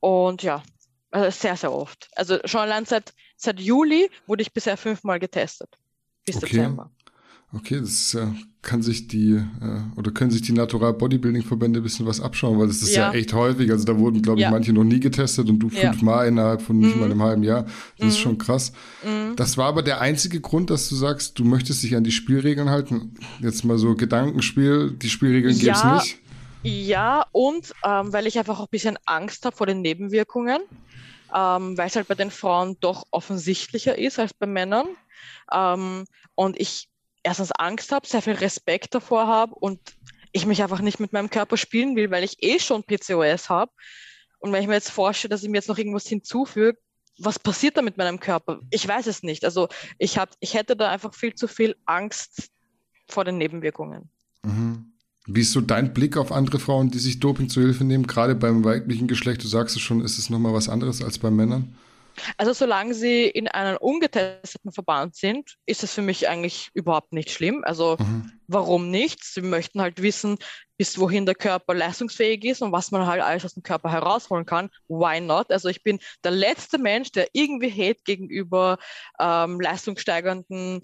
Und 0.00 0.42
ja, 0.42 0.62
also 1.10 1.30
sehr, 1.30 1.56
sehr 1.56 1.72
oft. 1.72 2.08
Also 2.16 2.38
schon 2.44 2.60
allein 2.60 2.84
seit, 2.84 3.14
seit 3.36 3.60
Juli 3.60 4.10
wurde 4.26 4.42
ich 4.42 4.52
bisher 4.52 4.76
fünfmal 4.76 5.20
getestet. 5.20 5.70
Bis 6.24 6.36
Okay. 6.36 6.48
Dezember. 6.48 6.90
Okay, 7.54 7.80
das 7.80 7.90
ist, 7.90 8.12
ja, 8.14 8.34
kann 8.62 8.80
sich 8.82 9.08
die 9.08 9.32
äh, 9.34 9.80
oder 9.96 10.10
können 10.10 10.30
sich 10.30 10.40
die 10.42 10.52
Natural 10.52 10.94
Bodybuilding 10.94 11.42
Verbände 11.42 11.80
ein 11.80 11.82
bisschen 11.82 12.06
was 12.06 12.20
abschauen, 12.20 12.58
weil 12.58 12.66
das 12.68 12.80
ist 12.80 12.94
ja, 12.94 13.12
Ja. 13.12 13.18
echt 13.18 13.32
häufig. 13.34 13.70
Also 13.70 13.84
da 13.84 13.98
wurden, 13.98 14.22
glaube 14.22 14.38
ich, 14.40 14.44
Ja. 14.44 14.50
manche 14.50 14.72
noch 14.72 14.84
nie 14.84 15.00
getestet 15.00 15.48
und 15.50 15.58
du 15.58 15.68
Ja. 15.68 15.90
fünfmal 15.90 16.28
innerhalb 16.28 16.62
von 16.62 16.78
nicht 16.78 16.94
Mhm. 16.94 17.00
mal 17.00 17.10
einem 17.10 17.22
halben 17.22 17.42
Jahr. 17.42 17.66
Das 17.98 18.08
ist 18.08 18.18
Mhm. 18.18 18.22
schon 18.22 18.38
krass. 18.38 18.72
Mhm. 19.04 19.36
Das 19.36 19.58
war 19.58 19.66
aber 19.66 19.82
der 19.82 20.00
einzige 20.00 20.40
Grund, 20.40 20.70
dass 20.70 20.88
du 20.88 20.94
sagst, 20.94 21.38
du 21.38 21.44
möchtest 21.44 21.82
dich 21.82 21.94
an 21.94 22.04
die 22.04 22.12
Spielregeln 22.12 22.70
halten. 22.70 23.14
Jetzt 23.40 23.64
mal 23.64 23.76
so 23.76 23.94
Gedankenspiel, 23.96 24.92
die 24.92 25.10
Spielregeln 25.10 25.58
gäbe 25.58 25.72
es 25.72 25.82
Ja. 25.82 25.94
nicht. 25.96 26.18
Ja, 26.62 27.26
und 27.32 27.72
ähm, 27.84 28.12
weil 28.12 28.26
ich 28.28 28.38
einfach 28.38 28.60
auch 28.60 28.64
ein 28.66 28.70
bisschen 28.70 28.96
Angst 29.04 29.44
habe 29.44 29.56
vor 29.56 29.66
den 29.66 29.82
Nebenwirkungen, 29.82 30.60
ähm, 31.34 31.76
weil 31.76 31.88
es 31.88 31.96
halt 31.96 32.06
bei 32.08 32.14
den 32.14 32.30
Frauen 32.30 32.76
doch 32.80 33.04
offensichtlicher 33.10 33.98
ist 33.98 34.18
als 34.20 34.32
bei 34.32 34.46
Männern. 34.46 34.86
Ähm, 35.52 36.04
und 36.36 36.58
ich 36.60 36.88
erstens 37.22 37.52
Angst 37.52 37.92
habe, 37.92 38.06
sehr 38.06 38.22
viel 38.22 38.34
Respekt 38.34 38.94
davor 38.94 39.26
habe 39.26 39.54
und 39.54 39.78
ich 40.32 40.46
mich 40.46 40.62
einfach 40.62 40.80
nicht 40.80 41.00
mit 41.00 41.12
meinem 41.12 41.30
Körper 41.30 41.56
spielen 41.56 41.94
will, 41.96 42.10
weil 42.10 42.24
ich 42.24 42.42
eh 42.42 42.58
schon 42.58 42.84
PCOS 42.84 43.48
habe. 43.48 43.70
Und 44.38 44.52
wenn 44.52 44.62
ich 44.62 44.68
mir 44.68 44.74
jetzt 44.74 44.90
vorstelle, 44.90 45.30
dass 45.30 45.42
ich 45.42 45.48
mir 45.48 45.58
jetzt 45.58 45.68
noch 45.68 45.78
irgendwas 45.78 46.06
hinzufüge, 46.06 46.78
was 47.18 47.38
passiert 47.38 47.76
da 47.76 47.82
mit 47.82 47.98
meinem 47.98 48.18
Körper? 48.18 48.60
Ich 48.70 48.86
weiß 48.86 49.06
es 49.06 49.22
nicht. 49.22 49.44
Also 49.44 49.68
ich, 49.98 50.18
hab, 50.18 50.30
ich 50.40 50.54
hätte 50.54 50.76
da 50.76 50.90
einfach 50.90 51.14
viel 51.14 51.34
zu 51.34 51.46
viel 51.46 51.76
Angst 51.84 52.50
vor 53.06 53.24
den 53.24 53.38
Nebenwirkungen. 53.38 54.08
Mhm. 54.42 54.92
Wie 55.26 55.42
ist 55.42 55.52
so 55.52 55.60
dein 55.60 55.94
Blick 55.94 56.16
auf 56.16 56.32
andere 56.32 56.58
Frauen, 56.58 56.90
die 56.90 56.98
sich 56.98 57.20
Doping 57.20 57.48
zu 57.48 57.60
Hilfe 57.60 57.84
nehmen? 57.84 58.06
Gerade 58.06 58.34
beim 58.34 58.64
weiblichen 58.64 59.06
Geschlecht, 59.06 59.44
du 59.44 59.46
sagst 59.46 59.76
es 59.76 59.82
schon, 59.82 60.00
ist 60.00 60.18
es 60.18 60.30
nochmal 60.30 60.52
was 60.52 60.68
anderes 60.68 61.02
als 61.02 61.18
bei 61.18 61.30
Männern? 61.30 61.76
Also 62.36 62.52
solange 62.52 62.94
sie 62.94 63.26
in 63.26 63.48
einem 63.48 63.76
ungetesteten 63.76 64.72
Verband 64.72 65.16
sind, 65.16 65.56
ist 65.66 65.82
es 65.82 65.94
für 65.94 66.02
mich 66.02 66.28
eigentlich 66.28 66.70
überhaupt 66.74 67.12
nicht 67.12 67.30
schlimm. 67.30 67.62
Also 67.64 67.96
mhm. 67.98 68.32
warum 68.46 68.90
nicht? 68.90 69.24
Sie 69.24 69.42
möchten 69.42 69.80
halt 69.80 70.02
wissen, 70.02 70.38
bis 70.76 70.98
wohin 70.98 71.26
der 71.26 71.34
Körper 71.34 71.74
leistungsfähig 71.74 72.44
ist 72.44 72.62
und 72.62 72.72
was 72.72 72.90
man 72.90 73.06
halt 73.06 73.22
alles 73.22 73.44
aus 73.44 73.54
dem 73.54 73.62
Körper 73.62 73.90
herausholen 73.90 74.46
kann. 74.46 74.70
Why 74.88 75.20
not? 75.20 75.50
Also 75.50 75.68
ich 75.68 75.82
bin 75.82 75.98
der 76.24 76.32
letzte 76.32 76.78
Mensch, 76.78 77.12
der 77.12 77.28
irgendwie 77.32 77.70
Hate 77.70 78.02
gegenüber 78.04 78.78
ähm, 79.20 79.60
leistungssteigernden 79.60 80.82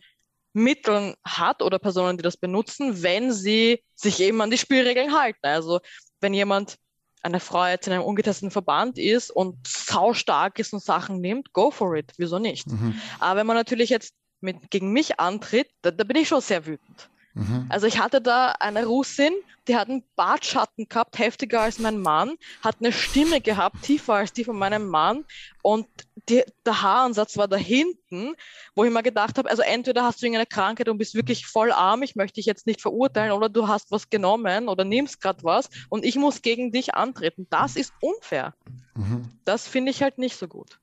Mitteln 0.53 1.15
hat 1.25 1.63
oder 1.63 1.79
Personen, 1.79 2.17
die 2.17 2.23
das 2.23 2.37
benutzen, 2.37 3.03
wenn 3.03 3.33
sie 3.33 3.83
sich 3.95 4.21
eben 4.21 4.41
an 4.41 4.51
die 4.51 4.59
Spielregeln 4.59 5.19
halten. 5.19 5.47
Also 5.47 5.81
wenn 6.21 6.35
jemand 6.35 6.77
eine 7.23 7.41
Frau 7.41 7.67
jetzt 7.67 7.87
in 7.87 7.93
einem 7.93 8.05
ungetesteten 8.05 8.51
Verband 8.51 8.99
ist 8.99 9.31
und 9.31 9.57
sau 9.67 10.13
stark 10.15 10.59
ist 10.59 10.73
und 10.73 10.83
Sachen 10.83 11.21
nimmt, 11.21 11.53
go 11.53 11.71
for 11.71 11.95
it. 11.97 12.13
Wieso 12.17 12.39
nicht? 12.39 12.67
Mhm. 12.67 13.01
Aber 13.19 13.41
wenn 13.41 13.47
man 13.47 13.57
natürlich 13.57 13.91
jetzt 13.91 14.15
mit, 14.41 14.71
gegen 14.71 14.93
mich 14.93 15.19
antritt, 15.19 15.69
da, 15.83 15.91
da 15.91 16.05
bin 16.05 16.17
ich 16.17 16.29
schon 16.29 16.41
sehr 16.41 16.67
wütend. 16.67 17.11
Mhm. 17.39 17.67
Also 17.69 17.87
ich 17.87 17.99
hatte 17.99 18.21
da 18.21 18.51
eine 18.59 18.85
Russin, 18.85 19.33
die 19.69 19.77
hat 19.77 19.89
einen 19.89 20.03
Bartschatten 20.17 20.89
gehabt, 20.89 21.19
heftiger 21.19 21.61
als 21.61 21.79
mein 21.79 21.99
Mann, 21.99 22.37
hat 22.63 22.77
eine 22.81 22.91
Stimme 22.91 23.41
gehabt, 23.41 23.83
tiefer 23.83 24.15
als 24.15 24.33
die 24.33 24.45
von 24.45 24.59
meinem 24.59 24.89
Mann 24.89 25.25
und 25.63 25.87
die, 26.29 26.43
der 26.67 26.83
Haaransatz 26.83 27.37
war 27.37 27.47
da 27.47 27.57
hinten, 27.57 28.35
wo 28.75 28.85
ich 28.85 28.91
mir 28.91 29.03
gedacht 29.03 29.39
habe, 29.39 29.49
also 29.49 29.63
entweder 29.63 30.03
hast 30.03 30.21
du 30.21 30.27
irgendeine 30.27 30.47
Krankheit 30.47 30.89
und 30.89 30.99
bist 30.99 31.15
wirklich 31.15 31.47
voll 31.47 31.71
arm, 31.71 32.03
ich 32.03 32.17
möchte 32.17 32.35
dich 32.35 32.47
jetzt 32.47 32.67
nicht 32.67 32.81
verurteilen, 32.81 33.33
oder 33.33 33.49
du 33.49 33.69
hast 33.69 33.93
was 33.93 34.11
genommen 34.11 34.69
oder 34.69 34.85
nimmst 34.85 35.21
gerade 35.21 35.45
was 35.45 35.71
und 35.91 36.05
ich 36.05 36.17
muss 36.17 36.43
gegen 36.43 36.73
dich 36.73 36.95
antreten. 36.95 37.47
Das 37.51 37.77
ist 37.77 37.93
unfair. 38.01 38.55
Mhm. 38.95 39.31
Das 39.45 39.69
finde 39.69 39.91
ich 39.91 40.03
halt 40.03 40.19
nicht 40.19 40.37
so 40.37 40.49
gut. 40.49 40.81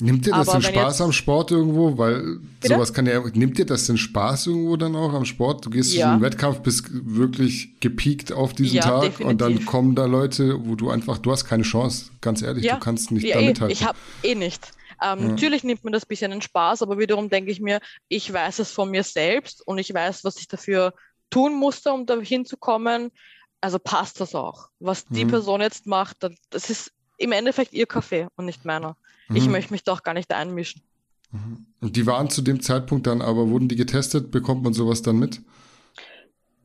Nimmt 0.00 0.26
dir 0.26 0.32
das 0.32 0.48
Aber 0.48 0.60
den 0.60 0.74
Spaß 0.74 1.00
am 1.00 1.12
Sport 1.12 1.50
irgendwo? 1.50 1.96
Weil 1.96 2.40
Bitte? 2.60 2.74
sowas 2.74 2.92
kann 2.92 3.06
ja, 3.06 3.22
nimmt 3.32 3.56
dir 3.56 3.64
das 3.64 3.86
den 3.86 3.96
Spaß 3.96 4.48
irgendwo 4.48 4.76
dann 4.76 4.94
auch 4.94 5.14
am 5.14 5.24
Sport? 5.24 5.64
Du 5.64 5.70
gehst 5.70 5.94
ja. 5.94 6.06
zu 6.06 6.12
einem 6.12 6.22
Wettkampf, 6.22 6.60
bist 6.60 6.84
wirklich 6.90 7.80
gepiekt 7.80 8.30
auf 8.30 8.52
diesen 8.52 8.76
ja, 8.76 8.82
Tag 8.82 9.02
definitiv. 9.02 9.26
und 9.26 9.40
dann 9.40 9.64
kommen 9.64 9.94
da 9.94 10.04
Leute, 10.04 10.66
wo 10.66 10.74
du 10.74 10.90
einfach, 10.90 11.16
du 11.16 11.32
hast 11.32 11.46
keine 11.46 11.62
Chance, 11.62 12.10
ganz 12.20 12.42
ehrlich, 12.42 12.64
ja. 12.64 12.74
du 12.74 12.80
kannst 12.80 13.10
nicht 13.12 13.24
ja, 13.24 13.36
da 13.36 13.42
mithalten. 13.42 13.72
Ich 13.72 13.84
habe 13.84 13.98
eh 14.22 14.34
nicht. 14.34 14.72
Ähm, 15.02 15.20
ja. 15.20 15.28
Natürlich 15.28 15.64
nimmt 15.64 15.84
mir 15.84 15.90
das 15.90 16.04
ein 16.04 16.08
bisschen 16.08 16.32
den 16.32 16.42
Spaß, 16.42 16.82
aber 16.82 16.98
wiederum 16.98 17.30
denke 17.30 17.50
ich 17.50 17.60
mir, 17.60 17.80
ich 18.08 18.30
weiß 18.30 18.58
es 18.58 18.70
von 18.70 18.90
mir 18.90 19.04
selbst 19.04 19.66
und 19.66 19.78
ich 19.78 19.94
weiß, 19.94 20.22
was 20.24 20.36
ich 20.36 20.48
dafür 20.48 20.92
tun 21.30 21.54
musste, 21.54 21.92
um 21.92 22.04
da 22.04 22.20
hinzukommen. 22.20 23.10
Also 23.60 23.78
passt 23.78 24.20
das 24.20 24.34
auch. 24.34 24.68
Was 24.80 25.06
die 25.06 25.24
mhm. 25.24 25.30
Person 25.30 25.60
jetzt 25.60 25.86
macht, 25.86 26.18
das 26.50 26.70
ist 26.70 26.92
im 27.18 27.32
Endeffekt 27.32 27.72
ihr 27.72 27.86
Kaffee 27.86 28.28
und 28.36 28.46
nicht 28.46 28.64
meiner. 28.64 28.96
Mhm. 29.28 29.36
Ich 29.36 29.48
möchte 29.48 29.72
mich 29.72 29.84
doch 29.84 30.02
gar 30.02 30.14
nicht 30.14 30.32
einmischen. 30.32 30.82
Mhm. 31.30 31.66
Und 31.80 31.96
die 31.96 32.06
waren 32.06 32.30
zu 32.30 32.42
dem 32.42 32.62
Zeitpunkt 32.62 33.06
dann 33.06 33.20
aber, 33.20 33.48
wurden 33.48 33.68
die 33.68 33.76
getestet? 33.76 34.30
Bekommt 34.30 34.62
man 34.62 34.72
sowas 34.72 35.02
dann 35.02 35.18
mit? 35.18 35.40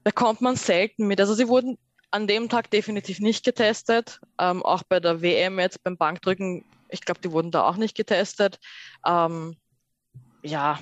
Bekommt 0.03 0.41
man 0.41 0.55
selten 0.55 1.07
mit. 1.07 1.19
Also 1.19 1.33
sie 1.33 1.47
wurden 1.47 1.77
an 2.11 2.27
dem 2.27 2.47
Tag 2.47 2.69
definitiv 2.69 3.19
nicht 3.19 3.43
getestet. 3.43 4.19
Ähm, 4.39 4.63
auch 4.63 4.83
bei 4.83 4.99
der 4.99 5.21
WM 5.21 5.59
jetzt 5.59 5.83
beim 5.83 5.97
Bankdrücken, 5.97 6.63
ich 6.89 7.01
glaube, 7.01 7.21
die 7.21 7.31
wurden 7.31 7.51
da 7.51 7.63
auch 7.67 7.77
nicht 7.77 7.95
getestet. 7.95 8.59
Ähm, 9.05 9.55
ja, 10.43 10.79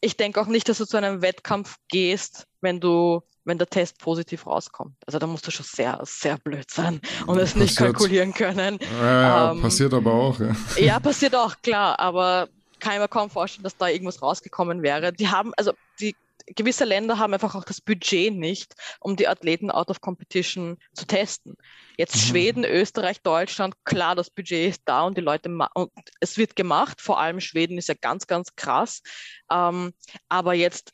ich 0.00 0.16
denke 0.16 0.40
auch 0.40 0.46
nicht, 0.46 0.68
dass 0.68 0.78
du 0.78 0.84
zu 0.84 0.96
einem 0.96 1.22
Wettkampf 1.22 1.76
gehst, 1.88 2.46
wenn 2.60 2.80
du 2.80 3.22
wenn 3.46 3.58
der 3.58 3.68
Test 3.68 3.98
positiv 3.98 4.46
rauskommt. 4.46 4.96
Also 5.06 5.18
da 5.18 5.26
musst 5.26 5.46
du 5.46 5.50
schon 5.50 5.64
sehr, 5.64 5.98
sehr 6.04 6.36
blöd 6.38 6.70
sein 6.70 7.00
und 7.26 7.38
es 7.38 7.54
nicht 7.54 7.76
kalkulieren 7.76 8.34
können. 8.34 8.78
Ja, 9.00 9.52
ähm, 9.52 9.62
passiert 9.62 9.94
aber 9.94 10.12
auch. 10.12 10.38
Ja. 10.40 10.54
ja, 10.78 11.00
passiert 11.00 11.34
auch, 11.34 11.54
klar, 11.62 11.98
aber 11.98 12.48
kann 12.80 12.94
ich 12.94 12.98
mir 12.98 13.08
kaum 13.08 13.30
vorstellen, 13.30 13.64
dass 13.64 13.76
da 13.76 13.88
irgendwas 13.88 14.20
rausgekommen 14.20 14.82
wäre. 14.82 15.12
Die 15.12 15.28
haben, 15.28 15.52
also 15.56 15.72
die 16.00 16.14
gewisse 16.54 16.84
Länder 16.84 17.18
haben 17.18 17.32
einfach 17.32 17.54
auch 17.54 17.64
das 17.64 17.80
Budget 17.80 18.34
nicht, 18.34 18.74
um 19.00 19.16
die 19.16 19.26
Athleten 19.26 19.70
out 19.70 19.90
of 19.90 20.00
competition 20.00 20.76
zu 20.94 21.06
testen. 21.06 21.56
Jetzt 21.96 22.16
mhm. 22.16 22.20
Schweden, 22.20 22.64
Österreich, 22.64 23.20
Deutschland, 23.22 23.74
klar, 23.84 24.14
das 24.14 24.30
Budget 24.30 24.70
ist 24.70 24.82
da 24.84 25.02
und 25.02 25.16
die 25.16 25.22
Leute, 25.22 25.50
und 25.74 25.90
es 26.20 26.36
wird 26.36 26.54
gemacht, 26.54 27.00
vor 27.00 27.18
allem 27.18 27.40
Schweden 27.40 27.78
ist 27.78 27.88
ja 27.88 27.94
ganz, 28.00 28.26
ganz 28.26 28.54
krass. 28.54 29.02
Ähm, 29.50 29.92
aber 30.28 30.54
jetzt 30.54 30.92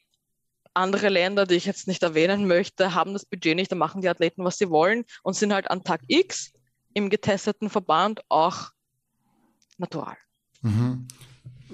andere 0.74 1.08
Länder, 1.08 1.46
die 1.46 1.54
ich 1.54 1.66
jetzt 1.66 1.86
nicht 1.86 2.02
erwähnen 2.02 2.46
möchte, 2.46 2.94
haben 2.94 3.12
das 3.12 3.26
Budget 3.26 3.56
nicht, 3.56 3.70
da 3.70 3.76
machen 3.76 4.00
die 4.00 4.08
Athleten, 4.08 4.44
was 4.44 4.58
sie 4.58 4.70
wollen 4.70 5.04
und 5.22 5.36
sind 5.36 5.52
halt 5.52 5.70
an 5.70 5.84
Tag 5.84 6.02
X 6.08 6.52
im 6.94 7.10
getesteten 7.10 7.70
Verband 7.70 8.20
auch 8.28 8.70
natural. 9.78 10.16
Mhm. 10.62 11.06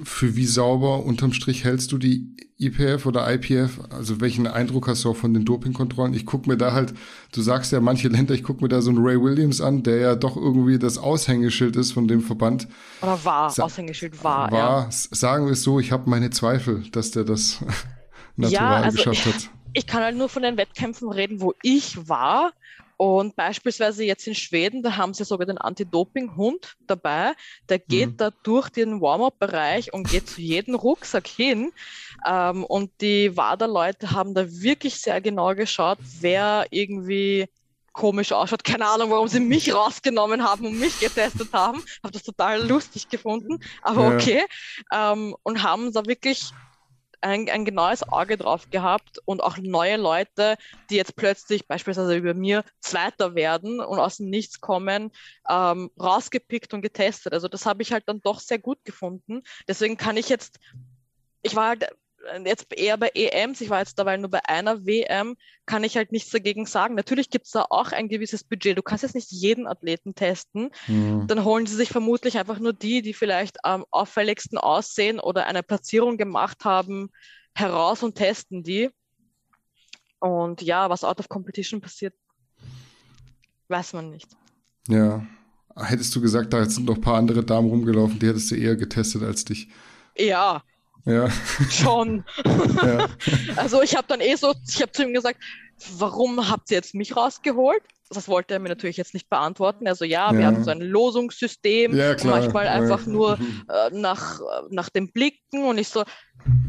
Für 0.04 0.36
wie 0.36 0.46
sauber 0.46 1.04
unterm 1.04 1.32
Strich 1.32 1.64
hältst 1.64 1.90
du 1.90 1.98
die 1.98 2.36
IPF 2.56 3.04
oder 3.06 3.32
IPF? 3.32 3.80
Also 3.90 4.20
welchen 4.20 4.46
Eindruck 4.46 4.86
hast 4.86 5.04
du 5.04 5.10
auch 5.10 5.16
von 5.16 5.34
den 5.34 5.44
Dopingkontrollen? 5.44 6.14
Ich 6.14 6.24
gucke 6.24 6.48
mir 6.48 6.56
da 6.56 6.72
halt, 6.72 6.94
du 7.32 7.42
sagst 7.42 7.72
ja 7.72 7.80
manche 7.80 8.06
Länder, 8.06 8.34
ich 8.34 8.44
gucke 8.44 8.62
mir 8.62 8.68
da 8.68 8.80
so 8.80 8.90
einen 8.90 9.04
Ray 9.04 9.20
Williams 9.20 9.60
an, 9.60 9.82
der 9.82 9.96
ja 9.96 10.14
doch 10.14 10.36
irgendwie 10.36 10.78
das 10.78 10.98
Aushängeschild 10.98 11.74
ist 11.74 11.92
von 11.92 12.06
dem 12.06 12.20
Verband. 12.20 12.68
Oder 13.02 13.24
war, 13.24 13.50
Sa 13.50 13.64
Aushängeschild 13.64 14.22
war. 14.22 14.52
War, 14.52 14.58
ja. 14.58 14.88
sagen 14.90 15.46
wir 15.46 15.52
es 15.52 15.64
so, 15.64 15.80
ich 15.80 15.90
habe 15.90 16.08
meine 16.08 16.30
Zweifel, 16.30 16.84
dass 16.90 17.10
der 17.10 17.24
das 17.24 17.64
natural 18.38 18.80
ja, 18.80 18.82
also 18.82 18.96
geschafft 18.96 19.26
hat. 19.26 19.34
Ich, 19.34 19.50
ich 19.74 19.86
kann 19.86 20.02
halt 20.02 20.16
nur 20.16 20.28
von 20.28 20.42
den 20.42 20.56
Wettkämpfen 20.56 21.10
reden, 21.10 21.40
wo 21.40 21.54
ich 21.62 22.08
war. 22.08 22.52
Und 22.96 23.36
beispielsweise 23.36 24.02
jetzt 24.02 24.26
in 24.26 24.34
Schweden, 24.34 24.82
da 24.82 24.96
haben 24.96 25.14
sie 25.14 25.24
sogar 25.24 25.46
den 25.46 25.56
Anti-Doping-Hund 25.56 26.76
dabei. 26.88 27.32
Der 27.68 27.78
geht 27.78 28.10
mhm. 28.10 28.16
da 28.16 28.30
durch 28.42 28.70
den 28.70 29.00
Warm-up-Bereich 29.00 29.92
und 29.92 30.10
geht 30.10 30.28
zu 30.28 30.40
jedem 30.40 30.74
Rucksack 30.74 31.28
hin. 31.28 31.70
Ähm, 32.26 32.64
und 32.64 32.90
die 33.00 33.36
WADA-Leute 33.36 34.10
haben 34.10 34.34
da 34.34 34.50
wirklich 34.50 34.96
sehr 34.96 35.20
genau 35.20 35.54
geschaut, 35.54 35.98
wer 36.20 36.66
irgendwie 36.70 37.46
komisch 37.92 38.32
ausschaut. 38.32 38.64
Keine 38.64 38.86
Ahnung, 38.86 39.10
warum 39.10 39.28
sie 39.28 39.40
mich 39.40 39.72
rausgenommen 39.72 40.42
haben 40.42 40.66
und 40.66 40.80
mich 40.80 40.98
getestet 40.98 41.52
haben. 41.52 41.82
Habe 42.02 42.12
das 42.12 42.24
total 42.24 42.66
lustig 42.66 43.08
gefunden, 43.08 43.60
aber 43.82 44.08
ja. 44.08 44.14
okay. 44.14 44.42
Ähm, 44.92 45.36
und 45.44 45.62
haben 45.62 45.92
da 45.92 46.04
wirklich 46.06 46.50
ein, 47.20 47.48
ein 47.48 47.64
genaues 47.64 48.08
Auge 48.08 48.36
drauf 48.36 48.70
gehabt 48.70 49.18
und 49.24 49.42
auch 49.42 49.58
neue 49.58 49.96
Leute, 49.96 50.56
die 50.90 50.96
jetzt 50.96 51.16
plötzlich 51.16 51.66
beispielsweise 51.66 52.16
über 52.16 52.34
mir 52.34 52.64
Zweiter 52.80 53.34
werden 53.34 53.80
und 53.80 53.98
aus 53.98 54.18
dem 54.18 54.30
Nichts 54.30 54.60
kommen, 54.60 55.10
ähm, 55.48 55.90
rausgepickt 56.00 56.74
und 56.74 56.82
getestet. 56.82 57.32
Also 57.32 57.48
das 57.48 57.66
habe 57.66 57.82
ich 57.82 57.92
halt 57.92 58.04
dann 58.06 58.20
doch 58.20 58.40
sehr 58.40 58.58
gut 58.58 58.84
gefunden. 58.84 59.42
Deswegen 59.66 59.96
kann 59.96 60.16
ich 60.16 60.28
jetzt, 60.28 60.58
ich 61.42 61.56
war 61.56 61.68
halt 61.68 61.88
jetzt 62.44 62.72
eher 62.72 62.96
bei 62.96 63.10
EMs, 63.14 63.60
ich 63.60 63.70
war 63.70 63.80
jetzt 63.80 63.98
dabei 63.98 64.16
nur 64.16 64.30
bei 64.30 64.40
einer 64.46 64.86
WM, 64.86 65.36
kann 65.66 65.84
ich 65.84 65.96
halt 65.96 66.12
nichts 66.12 66.30
dagegen 66.30 66.66
sagen. 66.66 66.94
Natürlich 66.94 67.30
gibt 67.30 67.46
es 67.46 67.52
da 67.52 67.66
auch 67.70 67.92
ein 67.92 68.08
gewisses 68.08 68.44
Budget. 68.44 68.76
Du 68.76 68.82
kannst 68.82 69.02
jetzt 69.02 69.14
nicht 69.14 69.30
jeden 69.30 69.66
Athleten 69.66 70.14
testen. 70.14 70.70
Mhm. 70.86 71.26
Dann 71.26 71.44
holen 71.44 71.66
sie 71.66 71.76
sich 71.76 71.88
vermutlich 71.90 72.38
einfach 72.38 72.58
nur 72.58 72.72
die, 72.72 73.02
die 73.02 73.14
vielleicht 73.14 73.64
am 73.64 73.84
auffälligsten 73.90 74.58
aussehen 74.58 75.20
oder 75.20 75.46
eine 75.46 75.62
Platzierung 75.62 76.16
gemacht 76.16 76.64
haben, 76.64 77.10
heraus 77.54 78.02
und 78.02 78.14
testen 78.14 78.62
die. 78.62 78.90
Und 80.20 80.62
ja, 80.62 80.90
was 80.90 81.04
out 81.04 81.20
of 81.20 81.28
competition 81.28 81.80
passiert, 81.80 82.14
weiß 83.68 83.92
man 83.92 84.10
nicht. 84.10 84.28
Ja. 84.88 85.26
Hättest 85.76 86.14
du 86.16 86.20
gesagt, 86.20 86.52
da 86.52 86.64
sind 86.64 86.86
noch 86.86 86.96
ein 86.96 87.00
paar 87.00 87.18
andere 87.18 87.44
Damen 87.44 87.68
rumgelaufen, 87.68 88.18
die 88.18 88.26
hättest 88.26 88.50
du 88.50 88.56
eher 88.56 88.74
getestet 88.74 89.22
als 89.22 89.44
dich. 89.44 89.68
Ja, 90.16 90.62
ja. 91.04 91.28
Schon. 91.70 92.24
Ja. 92.82 93.08
Also 93.56 93.82
ich 93.82 93.96
habe 93.96 94.06
dann 94.08 94.20
eh 94.20 94.34
so, 94.36 94.54
ich 94.68 94.80
habe 94.82 94.92
zu 94.92 95.02
ihm 95.02 95.12
gesagt, 95.12 95.40
warum 95.98 96.48
habt 96.50 96.70
ihr 96.70 96.76
jetzt 96.76 96.94
mich 96.94 97.16
rausgeholt? 97.16 97.82
Das 98.10 98.28
wollte 98.28 98.54
er 98.54 98.60
mir 98.60 98.70
natürlich 98.70 98.96
jetzt 98.96 99.14
nicht 99.14 99.28
beantworten. 99.28 99.86
Also 99.86 100.04
ja, 100.04 100.32
ja. 100.32 100.38
wir 100.38 100.46
haben 100.46 100.64
so 100.64 100.70
ein 100.70 100.80
Losungssystem, 100.80 101.94
ja, 101.94 102.16
manchmal 102.24 102.66
einfach 102.66 103.04
nur 103.06 103.38
äh, 103.68 103.90
nach, 103.92 104.40
nach 104.70 104.88
dem 104.88 105.12
Blicken 105.12 105.64
und 105.64 105.78
ich 105.78 105.88
so, 105.88 106.04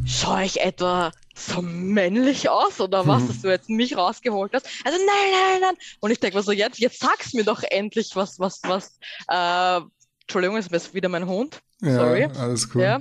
schaue 0.05 0.43
ich 0.43 0.59
etwa 0.59 1.11
so 1.35 1.61
männlich 1.61 2.49
aus 2.49 2.81
oder 2.81 3.07
was, 3.07 3.25
dass 3.27 3.41
du 3.41 3.49
jetzt 3.49 3.69
mich 3.69 3.95
rausgeholt 3.95 4.51
hast? 4.53 4.67
Also 4.83 4.97
nein, 4.97 5.31
nein, 5.31 5.61
nein. 5.61 5.75
Und 6.01 6.11
ich 6.11 6.19
denke 6.19 6.37
mir 6.37 6.43
so, 6.43 6.51
jetzt, 6.51 6.79
jetzt 6.79 6.99
sag's 6.99 7.33
mir 7.33 7.45
doch 7.45 7.63
endlich, 7.63 8.15
was, 8.15 8.39
was, 8.39 8.59
was, 8.63 8.99
äh, 9.29 9.81
Entschuldigung, 10.21 10.57
ist 10.57 10.93
wieder 10.93 11.09
mein 11.09 11.27
Hund. 11.27 11.61
Sorry. 11.81 12.21
Ja, 12.21 12.31
alles 12.31 12.69
cool. 12.73 12.81
Ja. 12.81 12.97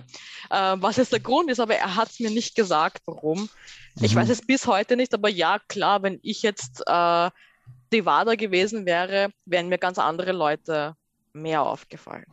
Äh, 0.51 0.77
was 0.81 0.97
jetzt 0.97 1.13
der 1.13 1.21
Grund 1.21 1.51
ist, 1.51 1.61
aber 1.61 1.75
er 1.75 1.97
hat 1.97 2.11
es 2.11 2.21
mir 2.21 2.31
nicht 2.31 2.55
gesagt, 2.55 3.03
warum. 3.07 3.49
Mhm. 3.97 4.05
Ich 4.05 4.15
weiß 4.15 4.29
es 4.29 4.47
bis 4.47 4.67
heute 4.67 4.97
nicht, 4.97 5.13
aber 5.15 5.29
ja, 5.29 5.59
klar, 5.69 6.03
wenn 6.03 6.21
ich 6.23 6.43
jetzt 6.43 6.83
äh, 6.87 7.31
die 7.93 8.05
WADA 8.05 8.37
gewesen 8.37 8.87
wäre, 8.87 9.31
wären 9.47 9.69
mir 9.69 9.79
ganz 9.79 9.99
andere 9.99 10.33
Leute 10.33 10.95
mehr 11.33 11.63
aufgefallen. 11.63 12.25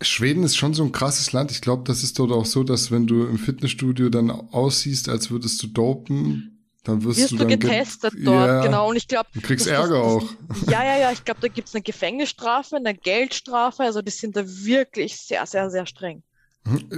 Schweden 0.00 0.44
ist 0.44 0.56
schon 0.56 0.74
so 0.74 0.82
ein 0.82 0.92
krasses 0.92 1.32
Land. 1.32 1.50
Ich 1.50 1.60
glaube, 1.60 1.84
das 1.84 2.02
ist 2.02 2.18
dort 2.18 2.32
auch 2.32 2.46
so, 2.46 2.64
dass 2.64 2.90
wenn 2.90 3.06
du 3.06 3.26
im 3.26 3.38
Fitnessstudio 3.38 4.08
dann 4.08 4.30
aussiehst, 4.30 5.08
als 5.08 5.30
würdest 5.30 5.62
du 5.62 5.66
dopen, 5.66 6.59
dann 6.84 7.04
wirst, 7.04 7.18
Wirst 7.18 7.32
du 7.32 7.36
du 7.36 7.44
dann 7.44 7.48
ge- 7.48 7.58
getestet 7.58 8.14
dort, 8.24 8.48
Ja, 8.48 8.62
genau. 8.62 8.88
Und 8.88 8.96
ich 8.96 9.06
glaube, 9.06 9.28
Du 9.34 9.40
kriegst 9.40 9.66
Ärger 9.66 10.02
auch. 10.02 10.24
Ja, 10.68 10.82
ja, 10.84 10.98
ja, 10.98 11.12
ich 11.12 11.24
glaube, 11.24 11.40
da 11.40 11.48
gibt 11.48 11.68
es 11.68 11.74
eine 11.74 11.82
Gefängnisstrafe, 11.82 12.76
eine 12.76 12.94
Geldstrafe. 12.94 13.82
Also 13.82 14.00
die 14.02 14.10
sind 14.10 14.36
da 14.36 14.42
wirklich 14.46 15.16
sehr, 15.16 15.44
sehr, 15.46 15.70
sehr 15.70 15.86
streng. 15.86 16.22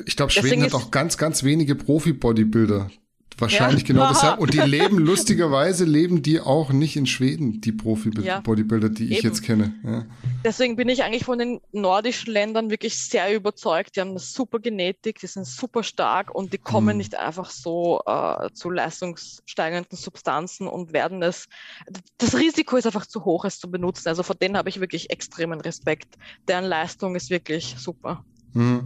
Ich 0.06 0.16
glaube, 0.16 0.32
Deswegen 0.34 0.60
Schweden 0.60 0.62
hat 0.64 0.74
auch 0.74 0.90
ganz, 0.90 1.16
ganz 1.18 1.44
wenige 1.44 1.74
Profi-Bodybuilder. 1.74 2.90
Wahrscheinlich 3.38 3.82
Ja. 3.82 3.86
genau 3.88 4.08
deshalb. 4.08 4.38
Und 4.40 4.54
die 4.54 4.58
leben, 4.60 4.98
lustigerweise 4.98 5.84
leben 5.84 6.22
die 6.22 6.40
auch 6.40 6.70
nicht 6.72 6.96
in 6.96 7.06
Schweden, 7.06 7.60
die 7.60 7.70
Ja. 7.70 7.76
Profi-Bodybuilder, 7.76 8.88
die 8.88 9.04
ich 9.12 9.18
Eben. 9.18 9.28
jetzt 9.28 9.42
kenne. 9.42 9.74
Ja. 9.84 10.06
Deswegen 10.44 10.76
bin 10.76 10.88
ich 10.88 11.02
eigentlich 11.04 11.24
von 11.24 11.38
den 11.38 11.60
nordischen 11.72 12.32
Ländern 12.32 12.70
wirklich 12.70 12.98
sehr 12.98 13.34
überzeugt. 13.34 13.96
Die 13.96 14.00
haben 14.00 14.10
eine 14.10 14.18
super 14.18 14.58
Genetik, 14.58 15.18
die 15.20 15.26
sind 15.26 15.46
super 15.46 15.82
stark 15.82 16.34
und 16.34 16.52
die 16.52 16.58
kommen 16.58 16.94
Mhm. 16.94 16.98
nicht 16.98 17.14
einfach 17.14 17.50
so 17.50 18.00
äh, 18.06 18.50
zu 18.52 18.70
leistungssteigernden 18.70 19.96
Substanzen 19.96 20.66
und 20.66 20.92
werden 20.92 21.22
es. 21.22 21.48
Das 22.18 22.36
Risiko 22.36 22.76
ist 22.76 22.86
einfach 22.86 23.06
zu 23.06 23.24
hoch, 23.24 23.44
es 23.44 23.58
zu 23.58 23.70
benutzen. 23.70 24.08
Also 24.08 24.22
vor 24.22 24.34
denen 24.36 24.56
habe 24.56 24.68
ich 24.68 24.80
wirklich 24.80 25.10
extremen 25.10 25.60
Respekt. 25.60 26.16
Deren 26.48 26.64
Leistung 26.64 27.14
ist 27.16 27.30
wirklich 27.30 27.74
super. 27.78 28.24
Mhm. 28.54 28.80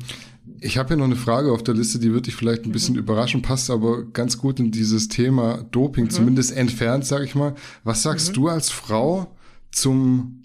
Ich 0.61 0.79
habe 0.79 0.89
hier 0.89 0.97
noch 0.97 1.05
eine 1.05 1.17
Frage 1.17 1.53
auf 1.53 1.62
der 1.62 1.75
Liste, 1.75 1.99
die 1.99 2.12
wird 2.12 2.27
dich 2.27 2.35
vielleicht 2.35 2.64
ein 2.64 2.69
Mhm. 2.69 2.73
bisschen 2.73 2.97
überraschen, 2.97 3.43
passt 3.43 3.71
aber 3.71 4.05
ganz 4.05 4.39
gut 4.39 4.59
in 4.61 4.71
dieses 4.71 5.09
Thema 5.09 5.64
Doping, 5.71 6.05
Mhm. 6.05 6.11
zumindest 6.11 6.53
entfernt, 6.57 7.05
sage 7.05 7.25
ich 7.25 7.35
mal. 7.35 7.55
Was 7.85 8.03
sagst 8.03 8.37
du 8.37 8.49
als 8.49 8.71
Frau 8.71 9.27
zum 9.71 10.45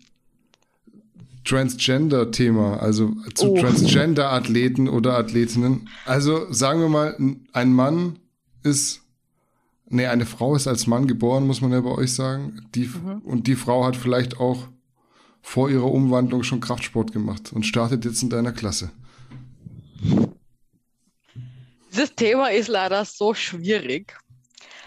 Transgender-Thema, 1.44 2.78
also 2.82 3.14
zu 3.34 3.52
Oh. 3.54 3.58
Transgender-Athleten 3.60 4.88
oder 4.88 5.18
Athletinnen? 5.18 5.90
Also 6.06 6.52
sagen 6.52 6.82
wir 6.82 6.90
mal, 6.90 7.18
ein 7.54 7.74
Mann 7.74 8.20
ist, 8.64 9.02
nee, 9.90 10.06
eine 10.06 10.26
Frau 10.26 10.56
ist 10.56 10.68
als 10.68 10.86
Mann 10.88 11.08
geboren, 11.08 11.48
muss 11.48 11.62
man 11.62 11.72
ja 11.72 11.82
bei 11.82 11.90
euch 11.92 12.14
sagen. 12.14 12.62
Die, 12.76 12.86
Mhm. 12.86 13.20
Und 13.24 13.48
die 13.48 13.56
Frau 13.56 13.86
hat 13.86 13.96
vielleicht 13.96 14.40
auch 14.40 14.68
vor 15.42 15.70
ihrer 15.72 15.92
Umwandlung 15.92 16.44
schon 16.44 16.60
Kraftsport 16.60 17.12
gemacht 17.12 17.52
und 17.54 17.66
startet 17.66 18.06
jetzt 18.06 18.22
in 18.22 18.30
deiner 18.30 18.52
Klasse. 18.52 18.92
Dieses 21.92 22.16
Thema 22.16 22.50
ist 22.52 22.68
leider 22.68 23.04
so 23.06 23.34
schwierig. 23.34 24.16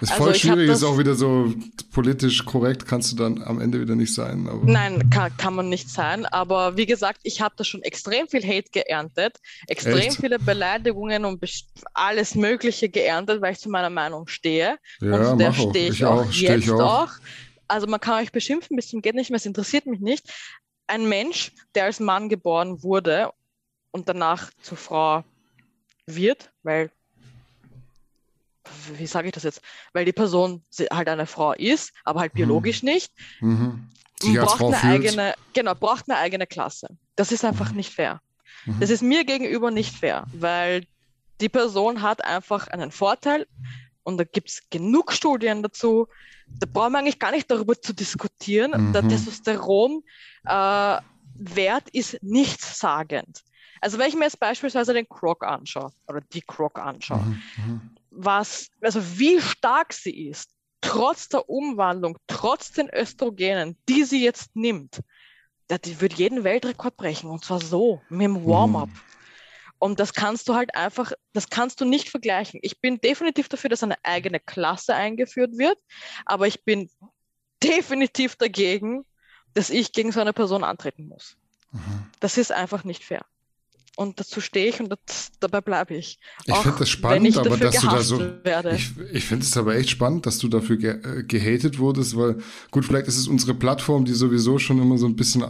Ist 0.00 0.10
Also 0.10 0.24
voll 0.24 0.32
hab 0.32 0.40
schwierig, 0.40 0.70
ist 0.70 0.82
das- 0.82 0.88
auch 0.90 0.98
wieder 0.98 1.14
so 1.14 1.52
politisch 1.92 2.44
korrekt, 2.44 2.84
kannst 2.86 3.12
du 3.12 3.16
dann 3.16 3.42
am 3.42 3.60
Ende 3.60 3.80
wieder 3.80 3.94
nicht 3.94 4.12
sein. 4.12 4.48
Nein, 4.64 5.08
kann, 5.10 5.34
kann 5.36 5.54
man 5.54 5.68
nicht 5.68 5.88
sein. 5.88 6.26
Aber 6.26 6.76
wie 6.76 6.86
gesagt, 6.86 7.20
ich 7.22 7.40
habe 7.40 7.54
da 7.56 7.62
schon 7.62 7.82
extrem 7.82 8.26
viel 8.26 8.42
Hate 8.44 8.70
geerntet, 8.72 9.38
extrem 9.68 9.98
Echt? 9.98 10.16
viele 10.20 10.38
Beleidigungen 10.40 11.24
und 11.24 11.40
alles 11.92 12.34
Mögliche 12.34 12.88
geerntet, 12.88 13.40
weil 13.40 13.52
ich 13.52 13.60
zu 13.60 13.68
meiner 13.70 13.90
Meinung 13.90 14.26
stehe. 14.26 14.78
Ja, 15.00 15.30
und 15.30 15.38
der 15.38 15.52
stehe 15.52 15.88
ich, 15.90 16.00
Ich 16.00 16.04
auch, 16.04 16.30
steh 16.32 16.46
jetzt 16.48 16.64
ich 16.64 16.70
auch. 16.72 17.04
auch. 17.04 17.10
Also 17.68 17.86
man 17.86 18.00
kann 18.00 18.22
euch 18.22 18.32
beschimpfen 18.32 18.76
bis 18.76 18.88
zum 18.88 19.00
geht 19.00 19.14
nicht 19.14 19.30
mehr, 19.30 19.36
es 19.38 19.46
interessiert 19.46 19.86
mich 19.86 20.00
nicht. 20.00 20.28
Ein 20.86 21.08
Mensch, 21.08 21.52
der 21.74 21.84
als 21.84 22.00
Mann 22.00 22.28
geboren 22.28 22.82
wurde 22.82 23.30
und 23.94 24.08
danach 24.08 24.50
zur 24.60 24.76
Frau 24.76 25.22
wird, 26.06 26.50
weil 26.64 26.90
wie 28.96 29.06
sage 29.06 29.28
ich 29.28 29.32
das 29.34 29.44
jetzt? 29.44 29.60
Weil 29.92 30.04
die 30.04 30.12
Person 30.12 30.64
halt 30.90 31.08
eine 31.08 31.26
Frau 31.26 31.52
ist, 31.52 31.92
aber 32.04 32.20
halt 32.20 32.32
Hm. 32.32 32.38
biologisch 32.38 32.82
nicht, 32.82 33.12
mhm. 33.40 33.88
sich 34.20 34.40
als 34.40 34.56
braucht 34.56 34.74
eine 34.74 34.76
fühlt. 34.76 35.06
eigene, 35.06 35.34
genau, 35.52 35.74
braucht 35.76 36.10
eine 36.10 36.18
eigene 36.18 36.46
Klasse. 36.46 36.88
Das 37.14 37.30
ist 37.30 37.44
einfach 37.44 37.70
nicht 37.72 37.94
fair. 37.94 38.20
Mhm. 38.66 38.80
Das 38.80 38.90
ist 38.90 39.02
mir 39.02 39.24
gegenüber 39.24 39.70
nicht 39.70 39.94
fair, 39.94 40.26
weil 40.32 40.86
die 41.40 41.48
Person 41.48 42.02
hat 42.02 42.24
einfach 42.24 42.66
einen 42.68 42.90
Vorteil 42.90 43.46
und 44.02 44.18
da 44.18 44.24
gibt 44.24 44.48
es 44.50 44.62
genug 44.70 45.12
Studien 45.12 45.62
dazu. 45.62 46.08
Da 46.48 46.66
brauchen 46.70 46.92
wir 46.92 46.98
eigentlich 46.98 47.20
gar 47.20 47.30
nicht 47.30 47.48
darüber 47.50 47.80
zu 47.80 47.92
diskutieren. 47.92 48.92
Der 48.92 49.02
Mhm. 49.02 49.08
Testosteronwert 49.08 50.02
äh, 50.46 51.00
Wert 51.36 51.88
ist 51.90 52.20
nichtssagend. 52.22 53.42
Also 53.84 53.98
wenn 53.98 54.08
ich 54.08 54.14
mir 54.14 54.24
jetzt 54.24 54.40
beispielsweise 54.40 54.94
den 54.94 55.06
Croc 55.06 55.44
anschaue 55.44 55.92
oder 56.08 56.22
die 56.22 56.40
Croc 56.40 56.78
anschaue, 56.78 57.26
Mhm. 57.26 57.42
Mhm. 57.58 57.96
was, 58.10 58.70
also 58.80 59.18
wie 59.18 59.38
stark 59.42 59.92
sie 59.92 60.28
ist, 60.28 60.52
trotz 60.80 61.28
der 61.28 61.50
Umwandlung, 61.50 62.16
trotz 62.26 62.72
den 62.72 62.88
Östrogenen, 62.88 63.76
die 63.86 64.04
sie 64.04 64.24
jetzt 64.24 64.56
nimmt, 64.56 65.02
die 65.84 66.00
wird 66.00 66.14
jeden 66.14 66.44
Weltrekord 66.44 66.96
brechen 66.96 67.28
und 67.28 67.44
zwar 67.44 67.60
so, 67.60 68.06
mit 68.08 68.22
dem 68.22 68.42
Warm-up. 68.46 68.88
Und 69.78 70.00
das 70.00 70.14
kannst 70.14 70.48
du 70.48 70.54
halt 70.54 70.74
einfach, 70.74 71.12
das 71.34 71.50
kannst 71.50 71.78
du 71.78 71.84
nicht 71.84 72.08
vergleichen. 72.08 72.60
Ich 72.62 72.80
bin 72.80 73.02
definitiv 73.02 73.50
dafür, 73.50 73.68
dass 73.68 73.82
eine 73.82 74.02
eigene 74.02 74.40
Klasse 74.40 74.94
eingeführt 74.94 75.58
wird, 75.58 75.76
aber 76.24 76.46
ich 76.46 76.64
bin 76.64 76.88
definitiv 77.62 78.36
dagegen, 78.36 79.04
dass 79.52 79.68
ich 79.68 79.92
gegen 79.92 80.10
so 80.10 80.20
eine 80.20 80.32
Person 80.32 80.64
antreten 80.64 81.06
muss. 81.06 81.36
Mhm. 81.70 82.06
Das 82.20 82.38
ist 82.38 82.50
einfach 82.50 82.84
nicht 82.84 83.04
fair. 83.04 83.26
Und 83.96 84.18
dazu 84.18 84.40
stehe 84.40 84.68
ich 84.68 84.80
und 84.80 84.88
das, 84.88 85.30
dabei 85.38 85.60
bleibe 85.60 85.94
ich. 85.94 86.18
Ich 86.46 86.56
finde 86.56 86.78
das 86.80 86.88
spannend, 86.88 87.28
ich 87.28 87.38
aber 87.38 87.56
dass 87.56 87.80
du 87.80 87.86
da 87.86 88.02
so. 88.02 88.18
werde. 88.42 88.74
Ich, 88.74 88.90
ich 89.12 89.24
finde 89.24 89.44
es 89.44 89.56
aber 89.56 89.76
echt 89.76 89.90
spannend, 89.90 90.26
dass 90.26 90.38
du 90.38 90.48
dafür 90.48 90.76
ge 90.76 91.22
gehatet 91.28 91.78
wurdest, 91.78 92.16
weil 92.16 92.38
gut, 92.72 92.84
vielleicht 92.84 93.06
ist 93.06 93.18
es 93.18 93.28
unsere 93.28 93.54
Plattform, 93.54 94.04
die 94.04 94.14
sowieso 94.14 94.58
schon 94.58 94.80
immer 94.80 94.98
so 94.98 95.06
ein 95.06 95.14
bisschen 95.14 95.44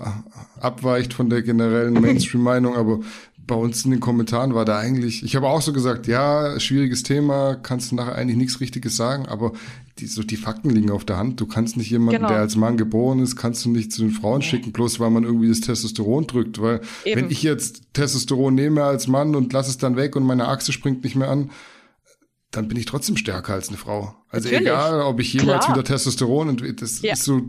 abweicht 0.61 1.14
von 1.14 1.30
der 1.30 1.42
generellen 1.42 1.95
Mainstream-Meinung, 2.01 2.76
aber 2.76 3.01
bei 3.47 3.55
uns 3.55 3.84
in 3.84 3.90
den 3.90 4.01
Kommentaren 4.01 4.55
war 4.55 4.64
da 4.64 4.78
eigentlich, 4.78 5.22
ich 5.22 5.36
habe 5.36 5.49
auch 5.49 5.61
so 5.61 5.72
gesagt, 5.72 6.07
ja, 6.07 6.59
schwieriges 6.61 7.03
Thema, 7.03 7.55
kannst 7.57 7.90
du 7.90 7.97
nachher 7.97 8.14
eigentlich 8.14 8.36
nichts 8.36 8.61
Richtiges 8.61 8.97
sagen, 8.97 9.26
aber 9.26 9.53
die, 9.99 10.07
so 10.07 10.22
die 10.22 10.36
Fakten 10.36 10.70
liegen 10.70 10.90
auf 10.90 11.05
der 11.05 11.18
Hand. 11.18 11.40
Du 11.40 11.47
kannst 11.47 11.76
nicht 11.76 11.90
jemanden, 11.90 12.16
Genau. 12.16 12.28
der 12.28 12.38
als 12.38 12.57
Mann 12.57 12.76
geboren 12.76 13.20
ist, 13.20 13.36
kannst 13.36 13.64
du 13.64 13.70
nicht 13.70 13.92
zu 13.92 14.03
den 14.03 14.11
Frauen 14.11 14.42
schicken, 14.42 14.72
bloß 14.72 14.99
weil 14.99 15.11
man 15.11 15.24
irgendwie 15.24 15.49
das 15.49 15.61
Testosteron 15.61 16.26
drückt, 16.26 16.61
weil 16.61 16.80
Eben. 17.05 17.20
wenn 17.22 17.30
ich 17.30 17.42
jetzt 17.42 17.82
Testosteron 17.92 18.55
nehme 18.55 18.82
als 18.82 19.07
Mann 19.07 19.36
und 19.36 19.53
lasse 19.53 19.70
es 19.70 19.78
dann 19.78 19.97
weg 19.97 20.16
und 20.16 20.24
meine 20.24 20.49
Achse 20.49 20.72
springt 20.72 21.05
nicht 21.05 21.14
mehr 21.16 21.30
an, 21.30 21.51
dann 22.51 22.68
bin 22.68 22.76
ich 22.78 22.86
trotzdem 22.86 23.16
stärker 23.16 23.53
als 23.55 23.68
eine 23.68 23.76
Frau. 23.78 24.14
Also 24.28 24.49
Natürlich. 24.49 24.68
egal, 24.68 25.01
ob 25.03 25.20
ich 25.20 25.32
jemals 25.32 25.64
Klar. 25.66 25.76
wieder 25.76 25.84
Testosteron 25.84 26.49
entwickle, 26.51 26.74
das 26.76 27.03
Ja. 27.03 27.12
ist 27.12 27.24
so 27.24 27.42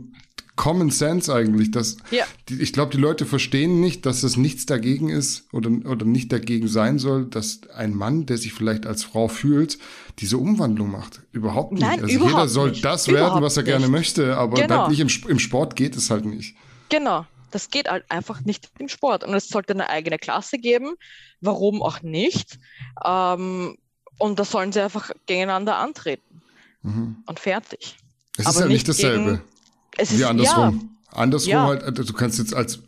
Common 0.55 0.89
Sense 0.89 1.33
eigentlich. 1.33 1.71
Dass 1.71 1.97
Ja. 2.11 2.25
die, 2.49 2.61
ich 2.61 2.71
glaube, 2.73 2.91
die 2.91 2.97
Leute 2.97 3.25
verstehen 3.25 3.81
nicht, 3.81 4.05
dass 4.05 4.23
es 4.23 4.37
nichts 4.37 4.65
dagegen 4.65 5.09
ist 5.09 5.47
oder, 5.53 5.69
oder 5.89 6.05
nicht 6.05 6.31
dagegen 6.31 6.67
sein 6.67 6.97
soll, 6.99 7.25
dass 7.25 7.61
ein 7.75 7.93
Mann, 7.95 8.25
der 8.25 8.37
sich 8.37 8.53
vielleicht 8.53 8.85
als 8.85 9.03
Frau 9.03 9.27
fühlt, 9.27 9.77
diese 10.19 10.37
Umwandlung 10.37 10.91
macht. 10.91 11.21
Überhaupt 11.31 11.73
nicht. 11.73 11.81
Nein, 11.81 12.01
also 12.01 12.07
jeder 12.07 12.29
überhaupt 12.29 12.49
soll 12.49 12.69
nicht. 12.71 12.85
das 12.85 13.07
werden, 13.07 13.17
Überhaupt 13.19 13.41
was 13.43 13.57
er 13.57 13.63
gerne 13.63 13.85
nicht. 13.85 13.91
möchte, 13.91 14.37
aber 14.37 14.55
Genau. 14.61 14.87
nicht 14.89 14.99
im, 14.99 15.09
im 15.29 15.39
Sport 15.39 15.75
geht 15.75 15.95
es 15.97 16.09
halt 16.09 16.25
nicht. 16.25 16.55
Genau, 16.89 17.25
das 17.51 17.69
geht 17.69 17.89
halt 17.89 18.05
einfach 18.09 18.41
nicht 18.45 18.69
im 18.79 18.87
Sport. 18.87 19.23
Und 19.23 19.33
es 19.33 19.49
sollte 19.49 19.73
eine 19.73 19.89
eigene 19.89 20.17
Klasse 20.17 20.57
geben. 20.57 20.93
Warum 21.41 21.81
auch 21.81 22.01
nicht? 22.01 22.57
Ähm, 23.03 23.77
und 24.17 24.39
da 24.39 24.45
sollen 24.45 24.71
sie 24.71 24.81
einfach 24.81 25.11
gegeneinander 25.25 25.77
antreten. 25.77 26.41
Mhm. 26.81 27.17
Und 27.25 27.39
fertig. 27.39 27.97
Es 28.37 28.47
ist 28.47 28.55
ja 28.59 28.61
nicht 28.65 28.73
nicht 28.73 28.89
dasselbe. 28.89 29.23
gegen- 29.31 29.41
Es 29.97 30.11
ist 30.11 30.19
Wie 30.19 30.25
andersrum. 30.25 30.97
Andersrum 31.11 31.51
Ja. 31.51 31.67
halt, 31.67 31.83
also 31.83 32.03
du 32.03 32.13
kannst 32.13 32.39
jetzt 32.39 32.53
als, 32.53 32.79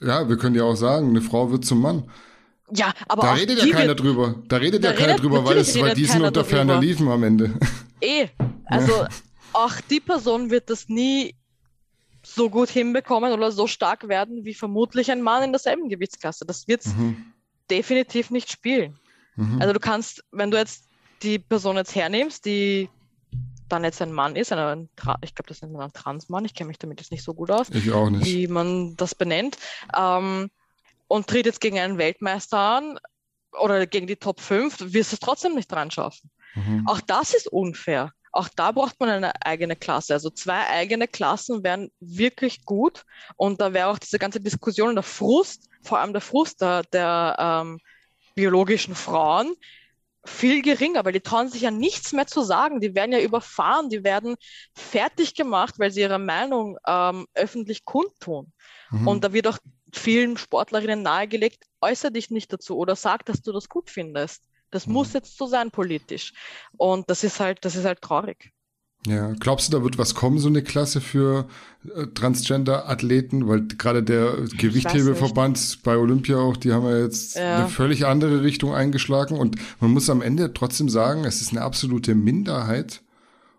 ja, 0.00 0.28
wir 0.28 0.36
können 0.36 0.54
ja 0.56 0.64
auch 0.64 0.74
sagen, 0.74 1.10
eine 1.10 1.20
Frau 1.22 1.50
wird 1.50 1.64
zum 1.64 1.80
Mann. 1.80 2.10
Ja, 2.74 2.88
ja 2.88 2.94
aber 3.08 3.22
Da 3.22 3.32
redet 3.34 3.62
ja 3.64 3.72
keiner 3.74 3.94
drüber. 3.94 4.34
Da 4.48 4.56
redet 4.56 4.82
Da 4.84 4.90
ja 4.90 4.94
keiner 4.96 5.12
redet- 5.14 5.22
drüber, 5.22 5.44
weil, 5.44 5.58
es, 5.58 5.78
weil 5.80 5.94
die 5.94 6.04
sind 6.04 6.22
unter 6.22 6.44
ferner. 6.44 6.80
Liefen 6.80 7.08
am 7.08 7.22
Ende. 7.22 7.54
eh. 8.00 8.28
Also 8.64 9.06
auch 9.52 9.72
die 9.88 10.00
Person 10.00 10.50
wird 10.50 10.68
das 10.70 10.88
nie 10.88 11.34
so 12.24 12.50
gut 12.50 12.68
hinbekommen 12.68 13.32
oder 13.32 13.52
so 13.52 13.68
stark 13.68 14.08
werden 14.08 14.44
wie 14.44 14.54
vermutlich 14.54 15.10
ein 15.12 15.22
Mann 15.22 15.44
in 15.44 15.52
derselben 15.52 15.88
Gewichtsklasse. 15.88 16.44
Das 16.44 16.66
wird 16.66 16.84
Mhm. 16.86 17.16
definitiv 17.70 18.30
nicht 18.30 18.50
spielen. 18.50 18.98
Mhm. 19.36 19.60
Also 19.60 19.72
du 19.72 19.78
kannst, 19.78 20.24
wenn 20.32 20.50
du 20.50 20.56
jetzt 20.58 20.84
die 21.22 21.38
Person 21.38 21.76
jetzt 21.76 21.94
hernimmst, 21.94 22.44
die 22.44 22.88
dann 23.68 23.84
jetzt 23.84 24.00
ein 24.02 24.12
Mann 24.12 24.36
ist, 24.36 24.52
ein, 24.52 24.88
ich 25.22 25.34
glaube, 25.34 25.48
das 25.48 25.62
nennt 25.62 25.72
man 25.72 25.82
ein 25.82 25.92
Transmann, 25.92 26.44
ich 26.44 26.54
kenne 26.54 26.68
mich 26.68 26.78
damit 26.78 27.00
jetzt 27.00 27.10
nicht 27.10 27.24
so 27.24 27.34
gut 27.34 27.50
aus, 27.50 27.68
ich 27.70 27.92
auch 27.92 28.10
nicht. 28.10 28.24
wie 28.24 28.46
man 28.46 28.96
das 28.96 29.14
benennt, 29.14 29.58
ähm, 29.96 30.50
und 31.08 31.26
tritt 31.26 31.46
jetzt 31.46 31.60
gegen 31.60 31.78
einen 31.78 31.98
Weltmeister 31.98 32.58
an 32.58 32.98
oder 33.60 33.86
gegen 33.86 34.06
die 34.06 34.16
Top 34.16 34.40
5, 34.40 34.92
wirst 34.92 35.12
du 35.12 35.16
es 35.16 35.20
trotzdem 35.20 35.54
nicht 35.54 35.70
dran 35.70 35.90
schaffen. 35.90 36.30
Mhm. 36.54 36.86
Auch 36.86 37.00
das 37.00 37.34
ist 37.34 37.48
unfair. 37.48 38.12
Auch 38.32 38.48
da 38.54 38.72
braucht 38.72 39.00
man 39.00 39.08
eine 39.08 39.32
eigene 39.46 39.76
Klasse. 39.76 40.12
Also 40.12 40.30
zwei 40.30 40.66
eigene 40.68 41.08
Klassen 41.08 41.64
wären 41.64 41.90
wirklich 42.00 42.64
gut. 42.64 43.04
Und 43.36 43.60
da 43.60 43.72
wäre 43.72 43.88
auch 43.88 43.98
diese 43.98 44.18
ganze 44.18 44.40
Diskussion 44.40 44.90
und 44.90 44.96
der 44.96 45.02
Frust, 45.02 45.68
vor 45.82 46.00
allem 46.00 46.12
der 46.12 46.20
Frust 46.20 46.60
der, 46.60 46.82
der 46.82 47.36
ähm, 47.38 47.78
biologischen 48.34 48.94
Frauen, 48.94 49.54
viel 50.26 50.62
geringer, 50.62 51.04
weil 51.04 51.12
die 51.12 51.20
trauen 51.20 51.48
sich 51.48 51.62
ja 51.62 51.70
nichts 51.70 52.12
mehr 52.12 52.26
zu 52.26 52.42
sagen. 52.42 52.80
Die 52.80 52.94
werden 52.94 53.12
ja 53.12 53.20
überfahren, 53.20 53.88
die 53.88 54.04
werden 54.04 54.36
fertig 54.74 55.34
gemacht, 55.34 55.74
weil 55.78 55.90
sie 55.90 56.00
ihre 56.00 56.18
Meinung 56.18 56.76
ähm, 56.86 57.26
öffentlich 57.34 57.84
kundtun. 57.84 58.52
Mhm. 58.90 59.08
Und 59.08 59.24
da 59.24 59.32
wird 59.32 59.46
auch 59.46 59.58
vielen 59.92 60.36
Sportlerinnen 60.36 61.02
nahegelegt, 61.02 61.64
äußere 61.80 62.12
dich 62.12 62.30
nicht 62.30 62.52
dazu 62.52 62.76
oder 62.76 62.96
sag, 62.96 63.24
dass 63.24 63.42
du 63.42 63.52
das 63.52 63.68
gut 63.68 63.90
findest. 63.90 64.44
Das 64.70 64.86
mhm. 64.86 64.94
muss 64.94 65.12
jetzt 65.12 65.36
so 65.38 65.46
sein 65.46 65.70
politisch. 65.70 66.32
Und 66.76 67.08
das 67.08 67.24
ist 67.24 67.40
halt, 67.40 67.64
das 67.64 67.76
ist 67.76 67.84
halt 67.84 68.02
traurig. 68.02 68.52
Ja, 69.06 69.32
glaubst 69.38 69.68
du, 69.68 69.76
da 69.76 69.84
wird 69.84 69.98
was 69.98 70.14
kommen, 70.14 70.38
so 70.38 70.48
eine 70.48 70.62
Klasse 70.62 71.00
für 71.00 71.46
äh, 71.94 72.06
Transgender-Athleten? 72.06 73.46
Weil 73.46 73.66
gerade 73.68 74.02
der 74.02 74.36
Gewichthebeverband 74.58 75.80
bei 75.84 75.96
Olympia 75.96 76.38
auch, 76.38 76.56
die 76.56 76.72
haben 76.72 76.86
ja 76.86 76.98
jetzt 76.98 77.36
ja. 77.36 77.58
eine 77.58 77.68
völlig 77.68 78.04
andere 78.04 78.42
Richtung 78.42 78.74
eingeschlagen. 78.74 79.38
Und 79.38 79.56
man 79.80 79.92
muss 79.92 80.10
am 80.10 80.22
Ende 80.22 80.52
trotzdem 80.52 80.88
sagen, 80.88 81.24
es 81.24 81.40
ist 81.40 81.52
eine 81.52 81.62
absolute 81.62 82.14
Minderheit. 82.14 83.02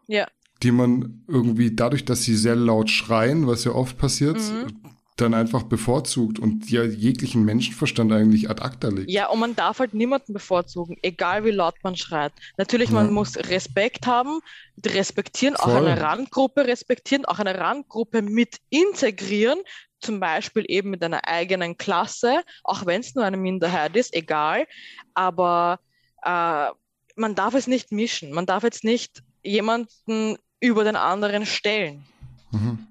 Ja. 0.08 0.28
Die 0.64 0.72
man 0.72 1.24
irgendwie 1.28 1.74
dadurch, 1.74 2.04
dass 2.04 2.24
sie 2.24 2.36
sehr 2.36 2.56
laut 2.56 2.90
schreien, 2.90 3.48
was 3.48 3.64
ja 3.64 3.72
oft 3.72 3.98
passiert, 3.98 4.38
mhm 4.38 4.87
dann 5.18 5.34
einfach 5.34 5.64
bevorzugt 5.64 6.40
und 6.40 6.70
ja 6.70 6.84
jeglichen 6.84 7.44
Menschenverstand 7.44 8.12
eigentlich 8.14 8.50
ad 8.50 8.62
acta 8.62 8.90
legt. 8.90 9.10
Ja, 9.10 9.30
und 9.30 9.40
man 9.40 9.56
darf 9.56 9.80
halt 9.80 9.94
niemanden 9.94 10.34
bevorzugen, 10.34 10.98
egal 11.02 11.44
wie 11.44 11.52
laut 11.52 11.76
man 11.84 11.96
schreit. 11.96 12.32
Natürlich, 12.58 12.92
man 12.92 13.12
muss 13.12 13.36
Respekt 13.36 14.06
haben, 14.06 14.40
respektieren, 14.86 15.56
Voll. 15.56 15.74
auch 15.74 15.78
eine 15.78 16.00
Randgruppe 16.00 16.68
respektieren, 16.68 17.26
auch 17.26 17.40
eine 17.40 17.58
Randgruppe 17.58 18.22
mit 18.22 18.58
integrieren, 18.70 19.60
zum 20.00 20.20
Beispiel 20.20 20.66
eben 20.68 20.92
mit 20.92 21.04
einer 21.04 21.28
eigenen 21.28 21.78
Klasse, 21.78 22.42
auch 22.64 22.86
wenn 22.86 23.02
es 23.02 23.16
nur 23.16 23.26
eine 23.26 23.38
Minderheit 23.38 23.96
ist, 23.96 24.14
egal. 24.14 24.68
Aber 25.16 25.80
äh, 26.24 26.68
man 27.16 27.36
darf 27.36 27.56
es 27.56 27.66
nicht 27.66 27.92
mischen. 27.92 28.32
Man 28.32 28.46
darf 28.46 28.64
jetzt 28.64 28.84
nicht 28.84 29.24
jemanden 29.44 30.38
über 30.60 30.84
den 30.84 30.96
anderen 30.96 31.46
stellen. 31.48 32.06
Mhm. 32.52 32.88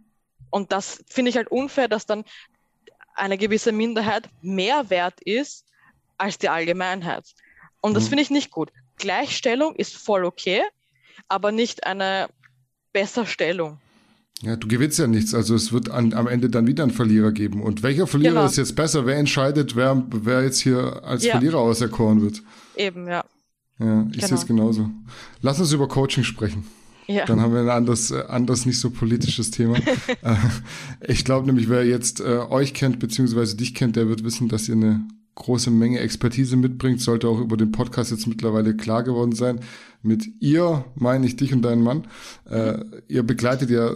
Und 0.50 0.72
das 0.72 1.02
finde 1.08 1.30
ich 1.30 1.36
halt 1.36 1.48
unfair, 1.48 1.88
dass 1.88 2.06
dann 2.06 2.24
eine 3.14 3.38
gewisse 3.38 3.72
Minderheit 3.72 4.28
mehr 4.42 4.90
wert 4.90 5.20
ist 5.22 5.64
als 6.18 6.38
die 6.38 6.48
Allgemeinheit. 6.48 7.24
Und 7.80 7.94
das 7.94 8.04
mhm. 8.04 8.08
finde 8.08 8.22
ich 8.22 8.30
nicht 8.30 8.50
gut. 8.50 8.70
Gleichstellung 8.98 9.74
ist 9.74 9.96
voll 9.96 10.24
okay, 10.24 10.62
aber 11.28 11.52
nicht 11.52 11.86
eine 11.86 12.28
Besserstellung. 12.92 13.78
Ja, 14.42 14.56
du 14.56 14.68
gewinnst 14.68 14.98
ja 14.98 15.06
nichts. 15.06 15.34
Also 15.34 15.54
es 15.54 15.72
wird 15.72 15.90
an, 15.90 16.12
am 16.12 16.26
Ende 16.26 16.50
dann 16.50 16.66
wieder 16.66 16.82
einen 16.82 16.92
Verlierer 16.92 17.32
geben. 17.32 17.62
Und 17.62 17.82
welcher 17.82 18.06
Verlierer 18.06 18.34
genau. 18.34 18.46
ist 18.46 18.56
jetzt 18.56 18.76
besser? 18.76 19.06
Wer 19.06 19.16
entscheidet, 19.16 19.76
wer, 19.76 20.02
wer 20.10 20.42
jetzt 20.42 20.60
hier 20.60 21.02
als 21.04 21.24
ja. 21.24 21.32
Verlierer 21.32 21.58
auserkoren 21.58 22.20
wird? 22.20 22.42
Eben, 22.76 23.08
ja. 23.08 23.24
Ja, 23.78 24.06
ich 24.10 24.16
genau. 24.16 24.26
sehe 24.26 24.36
es 24.36 24.46
genauso. 24.46 24.90
Lass 25.40 25.60
uns 25.60 25.72
über 25.72 25.88
Coaching 25.88 26.24
sprechen. 26.24 26.66
Ja. 27.06 27.24
Dann 27.24 27.40
haben 27.40 27.52
wir 27.52 27.60
ein 27.60 27.68
anderes, 27.68 28.10
äh, 28.10 28.24
anderes 28.28 28.66
nicht 28.66 28.80
so 28.80 28.90
politisches 28.90 29.50
Thema. 29.50 29.76
Äh, 30.22 30.36
ich 31.08 31.24
glaube 31.24 31.46
nämlich, 31.46 31.68
wer 31.68 31.84
jetzt 31.84 32.20
äh, 32.20 32.38
euch 32.48 32.74
kennt, 32.74 32.98
beziehungsweise 32.98 33.56
dich 33.56 33.74
kennt, 33.74 33.96
der 33.96 34.08
wird 34.08 34.24
wissen, 34.24 34.48
dass 34.48 34.68
ihr 34.68 34.74
eine 34.74 35.06
große 35.34 35.70
Menge 35.70 36.00
Expertise 36.00 36.56
mitbringt, 36.56 37.00
sollte 37.00 37.28
auch 37.28 37.40
über 37.40 37.56
den 37.56 37.70
Podcast 37.70 38.10
jetzt 38.10 38.26
mittlerweile 38.26 38.76
klar 38.76 39.02
geworden 39.02 39.32
sein. 39.32 39.60
Mit 40.02 40.26
ihr 40.40 40.84
meine 40.94 41.26
ich 41.26 41.36
dich 41.36 41.52
und 41.52 41.62
deinen 41.62 41.82
Mann. 41.82 42.06
Äh, 42.48 42.78
ihr 43.08 43.22
begleitet 43.22 43.70
ja 43.70 43.94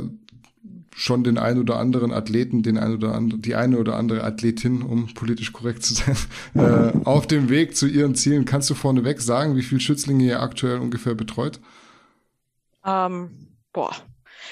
schon 0.95 1.25
den 1.25 1.39
ein 1.39 1.59
oder 1.59 1.79
anderen 1.79 2.13
Athleten, 2.13 2.63
den 2.63 2.77
ein 2.77 2.93
oder 2.93 3.15
andere, 3.15 3.41
die 3.41 3.55
eine 3.55 3.79
oder 3.79 3.97
andere 3.97 4.23
Athletin, 4.23 4.83
um 4.83 5.07
politisch 5.15 5.53
korrekt 5.53 5.83
zu 5.83 5.95
sein, 5.95 6.17
äh, 6.55 6.93
auf 7.05 7.27
dem 7.27 7.49
Weg 7.49 7.77
zu 7.77 7.87
ihren 7.87 8.15
Zielen. 8.15 8.45
Kannst 8.45 8.69
du 8.69 8.75
vorneweg 8.75 9.21
sagen, 9.21 9.57
wie 9.57 9.63
viele 9.63 9.81
Schützlinge 9.81 10.25
ihr 10.25 10.43
aktuell 10.43 10.79
ungefähr 10.79 11.15
betreut? 11.15 11.61
Ähm, 12.85 13.57
boah. 13.73 13.95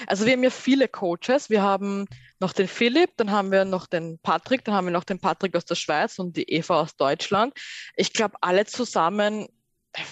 Also 0.07 0.25
wir 0.25 0.33
haben 0.33 0.43
ja 0.43 0.49
viele 0.49 0.87
Coaches. 0.87 1.49
Wir 1.49 1.61
haben 1.61 2.07
noch 2.39 2.53
den 2.53 2.67
Philipp, 2.67 3.11
dann 3.17 3.31
haben 3.31 3.51
wir 3.51 3.65
noch 3.65 3.85
den 3.85 4.19
Patrick, 4.19 4.63
dann 4.63 4.75
haben 4.75 4.85
wir 4.85 4.91
noch 4.91 5.03
den 5.03 5.19
Patrick 5.19 5.55
aus 5.55 5.65
der 5.65 5.75
Schweiz 5.75 6.19
und 6.19 6.37
die 6.37 6.49
Eva 6.49 6.81
aus 6.81 6.95
Deutschland. 6.95 7.53
Ich 7.95 8.13
glaube, 8.13 8.37
alle 8.41 8.65
zusammen, 8.65 9.47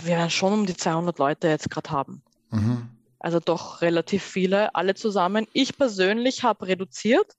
wir 0.03 0.15
werden 0.17 0.29
schon 0.29 0.53
um 0.53 0.65
die 0.65 0.75
200 0.75 1.17
Leute 1.19 1.47
jetzt 1.47 1.69
gerade 1.69 1.91
haben. 1.91 2.23
Mhm. 2.49 2.89
Also 3.19 3.39
doch 3.39 3.81
relativ 3.81 4.23
viele, 4.23 4.75
alle 4.75 4.93
zusammen. 4.95 5.47
Ich 5.53 5.77
persönlich 5.77 6.43
habe 6.43 6.67
reduziert, 6.67 7.33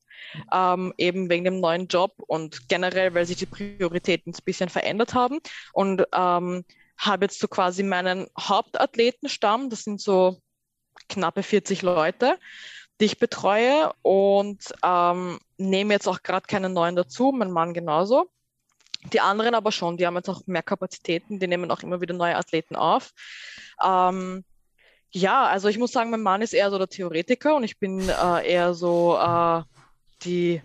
ähm, 0.52 0.92
eben 0.96 1.30
wegen 1.30 1.44
dem 1.44 1.60
neuen 1.60 1.86
Job 1.86 2.14
und 2.26 2.68
generell, 2.68 3.14
weil 3.14 3.26
sich 3.26 3.36
die 3.36 3.46
Prioritäten 3.46 4.32
ein 4.32 4.44
bisschen 4.44 4.68
verändert 4.68 5.14
haben. 5.14 5.38
Und 5.72 6.04
ähm, 6.12 6.64
habe 6.96 7.26
jetzt 7.26 7.38
so 7.38 7.46
quasi 7.46 7.82
meinen 7.84 8.26
Hauptathletenstamm, 8.38 9.70
das 9.70 9.84
sind 9.84 10.00
so 10.00 10.40
knappe 11.08 11.42
40 11.42 11.82
Leute, 11.82 12.38
die 13.00 13.06
ich 13.06 13.18
betreue 13.18 13.92
und 14.02 14.58
ähm, 14.84 15.38
nehme 15.56 15.94
jetzt 15.94 16.08
auch 16.08 16.22
gerade 16.22 16.46
keinen 16.46 16.72
neuen 16.72 16.96
dazu, 16.96 17.32
mein 17.32 17.50
Mann 17.50 17.74
genauso. 17.74 18.28
Die 19.12 19.20
anderen 19.20 19.54
aber 19.54 19.70
schon, 19.70 19.96
die 19.96 20.06
haben 20.06 20.16
jetzt 20.16 20.28
auch 20.28 20.42
mehr 20.46 20.62
Kapazitäten, 20.62 21.38
die 21.38 21.46
nehmen 21.46 21.70
auch 21.70 21.82
immer 21.82 22.00
wieder 22.00 22.14
neue 22.14 22.36
Athleten 22.36 22.74
auf. 22.74 23.12
Ähm, 23.84 24.44
ja, 25.10 25.44
also 25.44 25.68
ich 25.68 25.78
muss 25.78 25.92
sagen, 25.92 26.10
mein 26.10 26.22
Mann 26.22 26.42
ist 26.42 26.52
eher 26.52 26.70
so 26.70 26.78
der 26.78 26.88
Theoretiker 26.88 27.54
und 27.56 27.64
ich 27.64 27.78
bin 27.78 28.08
äh, 28.08 28.50
eher 28.50 28.74
so 28.74 29.16
äh, 29.16 29.62
die 30.22 30.60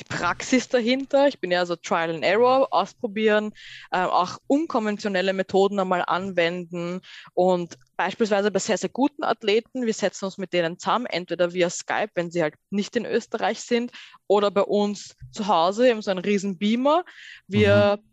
die 0.00 0.04
Praxis 0.04 0.68
dahinter. 0.68 1.28
Ich 1.28 1.40
bin 1.40 1.50
ja 1.50 1.66
so 1.66 1.76
Trial 1.76 2.14
and 2.14 2.24
Error, 2.24 2.68
ausprobieren, 2.70 3.52
äh, 3.90 4.00
auch 4.00 4.38
unkonventionelle 4.46 5.32
Methoden 5.32 5.78
einmal 5.78 6.04
anwenden 6.06 7.00
und 7.34 7.78
beispielsweise 7.98 8.50
bei 8.50 8.60
sehr, 8.60 8.78
sehr 8.78 8.90
guten 8.90 9.24
Athleten, 9.24 9.84
wir 9.84 9.92
setzen 9.92 10.26
uns 10.26 10.38
mit 10.38 10.52
denen 10.52 10.78
zusammen, 10.78 11.06
entweder 11.06 11.52
via 11.52 11.68
Skype, 11.68 12.10
wenn 12.14 12.30
sie 12.30 12.42
halt 12.42 12.54
nicht 12.70 12.94
in 12.96 13.04
Österreich 13.04 13.60
sind, 13.60 13.90
oder 14.28 14.50
bei 14.50 14.62
uns 14.62 15.16
zu 15.32 15.48
Hause, 15.48 15.84
wir 15.84 15.90
haben 15.90 16.02
so 16.02 16.10
einen 16.10 16.20
riesen 16.20 16.58
Beamer. 16.58 17.04
Wir 17.48 17.98
mhm. 18.00 18.08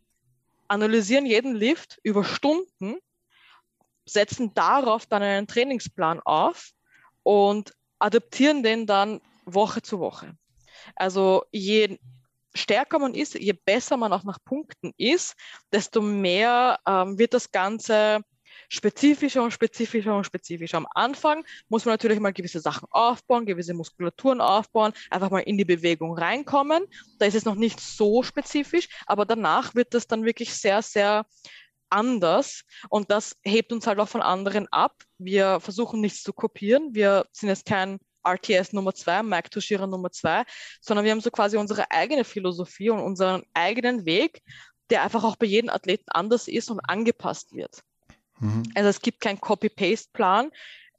analysieren 0.67 1.25
jeden 1.25 1.55
Lift 1.55 1.99
über 2.03 2.23
Stunden, 2.23 2.97
setzen 4.05 4.53
darauf 4.55 5.05
dann 5.05 5.21
einen 5.21 5.47
Trainingsplan 5.47 6.19
auf 6.21 6.71
und 7.23 7.73
adaptieren 7.99 8.63
den 8.63 8.87
dann 8.87 9.21
Woche 9.45 9.81
zu 9.81 9.99
Woche. 9.99 10.35
Also 10.95 11.43
je 11.51 11.97
stärker 12.53 12.99
man 12.99 13.13
ist, 13.13 13.35
je 13.35 13.53
besser 13.53 13.97
man 13.97 14.13
auch 14.13 14.23
nach 14.23 14.39
Punkten 14.43 14.93
ist, 14.97 15.35
desto 15.71 16.01
mehr 16.01 16.79
ähm, 16.87 17.17
wird 17.17 17.33
das 17.33 17.51
Ganze 17.51 18.21
spezifischer 18.69 19.43
und 19.43 19.51
spezifischer 19.51 20.15
und 20.15 20.25
spezifischer. 20.25 20.77
Am 20.77 20.87
Anfang 20.93 21.43
muss 21.67 21.85
man 21.85 21.93
natürlich 21.93 22.19
mal 22.19 22.33
gewisse 22.33 22.59
Sachen 22.59 22.87
aufbauen, 22.91 23.45
gewisse 23.45 23.73
Muskulaturen 23.73 24.41
aufbauen, 24.41 24.93
einfach 25.09 25.29
mal 25.29 25.39
in 25.39 25.57
die 25.57 25.65
Bewegung 25.65 26.17
reinkommen. 26.17 26.85
Da 27.19 27.25
ist 27.25 27.35
es 27.35 27.45
noch 27.45 27.55
nicht 27.55 27.79
so 27.79 28.23
spezifisch, 28.23 28.87
aber 29.05 29.25
danach 29.25 29.75
wird 29.75 29.93
das 29.93 30.07
dann 30.07 30.23
wirklich 30.23 30.53
sehr, 30.53 30.81
sehr 30.81 31.25
anders 31.89 32.63
und 32.89 33.11
das 33.11 33.37
hebt 33.43 33.71
uns 33.71 33.85
halt 33.87 33.99
auch 33.99 34.09
von 34.09 34.21
anderen 34.21 34.67
ab. 34.71 34.95
Wir 35.17 35.59
versuchen 35.59 36.01
nichts 36.01 36.23
zu 36.23 36.33
kopieren. 36.33 36.95
Wir 36.95 37.25
sind 37.31 37.49
jetzt 37.49 37.65
kein 37.65 37.99
RTS 38.25 38.73
Nummer 38.73 38.93
zwei, 38.93 39.23
Mike 39.23 39.49
Toshira 39.49 39.87
Nummer 39.87 40.11
zwei, 40.11 40.43
sondern 40.81 41.05
wir 41.05 41.11
haben 41.11 41.21
so 41.21 41.31
quasi 41.31 41.57
unsere 41.57 41.89
eigene 41.91 42.23
Philosophie 42.23 42.89
und 42.89 42.99
unseren 42.99 43.43
eigenen 43.53 44.05
Weg, 44.05 44.41
der 44.89 45.03
einfach 45.03 45.23
auch 45.23 45.35
bei 45.35 45.45
jedem 45.45 45.69
Athleten 45.69 46.05
anders 46.07 46.47
ist 46.47 46.69
und 46.69 46.79
angepasst 46.79 47.53
wird. 47.53 47.81
Mhm. 48.39 48.63
Also 48.75 48.89
es 48.89 49.01
gibt 49.01 49.21
keinen 49.21 49.39
Copy-Paste-Plan. 49.39 50.51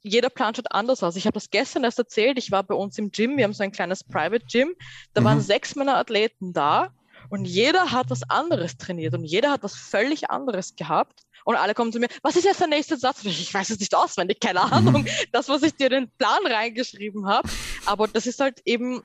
Jeder 0.03 0.29
Plan 0.29 0.55
schaut 0.55 0.71
anders 0.71 1.03
aus. 1.03 1.15
Ich 1.15 1.25
habe 1.25 1.33
das 1.33 1.49
gestern 1.49 1.83
erst 1.83 1.99
erzählt. 1.99 2.37
Ich 2.37 2.51
war 2.51 2.63
bei 2.63 2.75
uns 2.75 2.97
im 2.97 3.11
Gym. 3.11 3.37
Wir 3.37 3.43
haben 3.43 3.53
so 3.53 3.63
ein 3.63 3.71
kleines 3.71 4.03
Private 4.03 4.45
Gym. 4.45 4.73
Da 5.13 5.21
mhm. 5.21 5.25
waren 5.25 5.41
sechs 5.41 5.75
Männer 5.75 5.97
Athleten 5.97 6.53
da 6.53 6.93
und 7.29 7.45
jeder 7.45 7.91
hat 7.91 8.09
was 8.09 8.29
anderes 8.29 8.77
trainiert 8.77 9.13
und 9.13 9.23
jeder 9.23 9.51
hat 9.51 9.63
was 9.63 9.75
völlig 9.75 10.29
anderes 10.29 10.75
gehabt. 10.75 11.23
Und 11.45 11.55
alle 11.55 11.73
kommen 11.73 11.93
zu 11.93 11.99
mir, 11.99 12.09
was 12.23 12.35
ist 12.35 12.43
jetzt 12.43 12.59
der 12.59 12.67
nächste 12.67 12.97
Satz? 12.97 13.23
Ich 13.23 13.53
weiß 13.53 13.69
es 13.69 13.79
nicht 13.79 13.95
auswendig, 13.95 14.39
keine 14.41 14.61
Ahnung. 14.61 15.05
Das, 15.31 15.47
was 15.47 15.63
ich 15.63 15.75
dir 15.75 15.85
in 15.85 15.91
den 15.91 16.09
Plan 16.17 16.45
reingeschrieben 16.45 17.25
habe. 17.25 17.47
Aber 17.85 18.07
das 18.07 18.27
ist 18.27 18.41
halt 18.41 18.61
eben, 18.65 19.01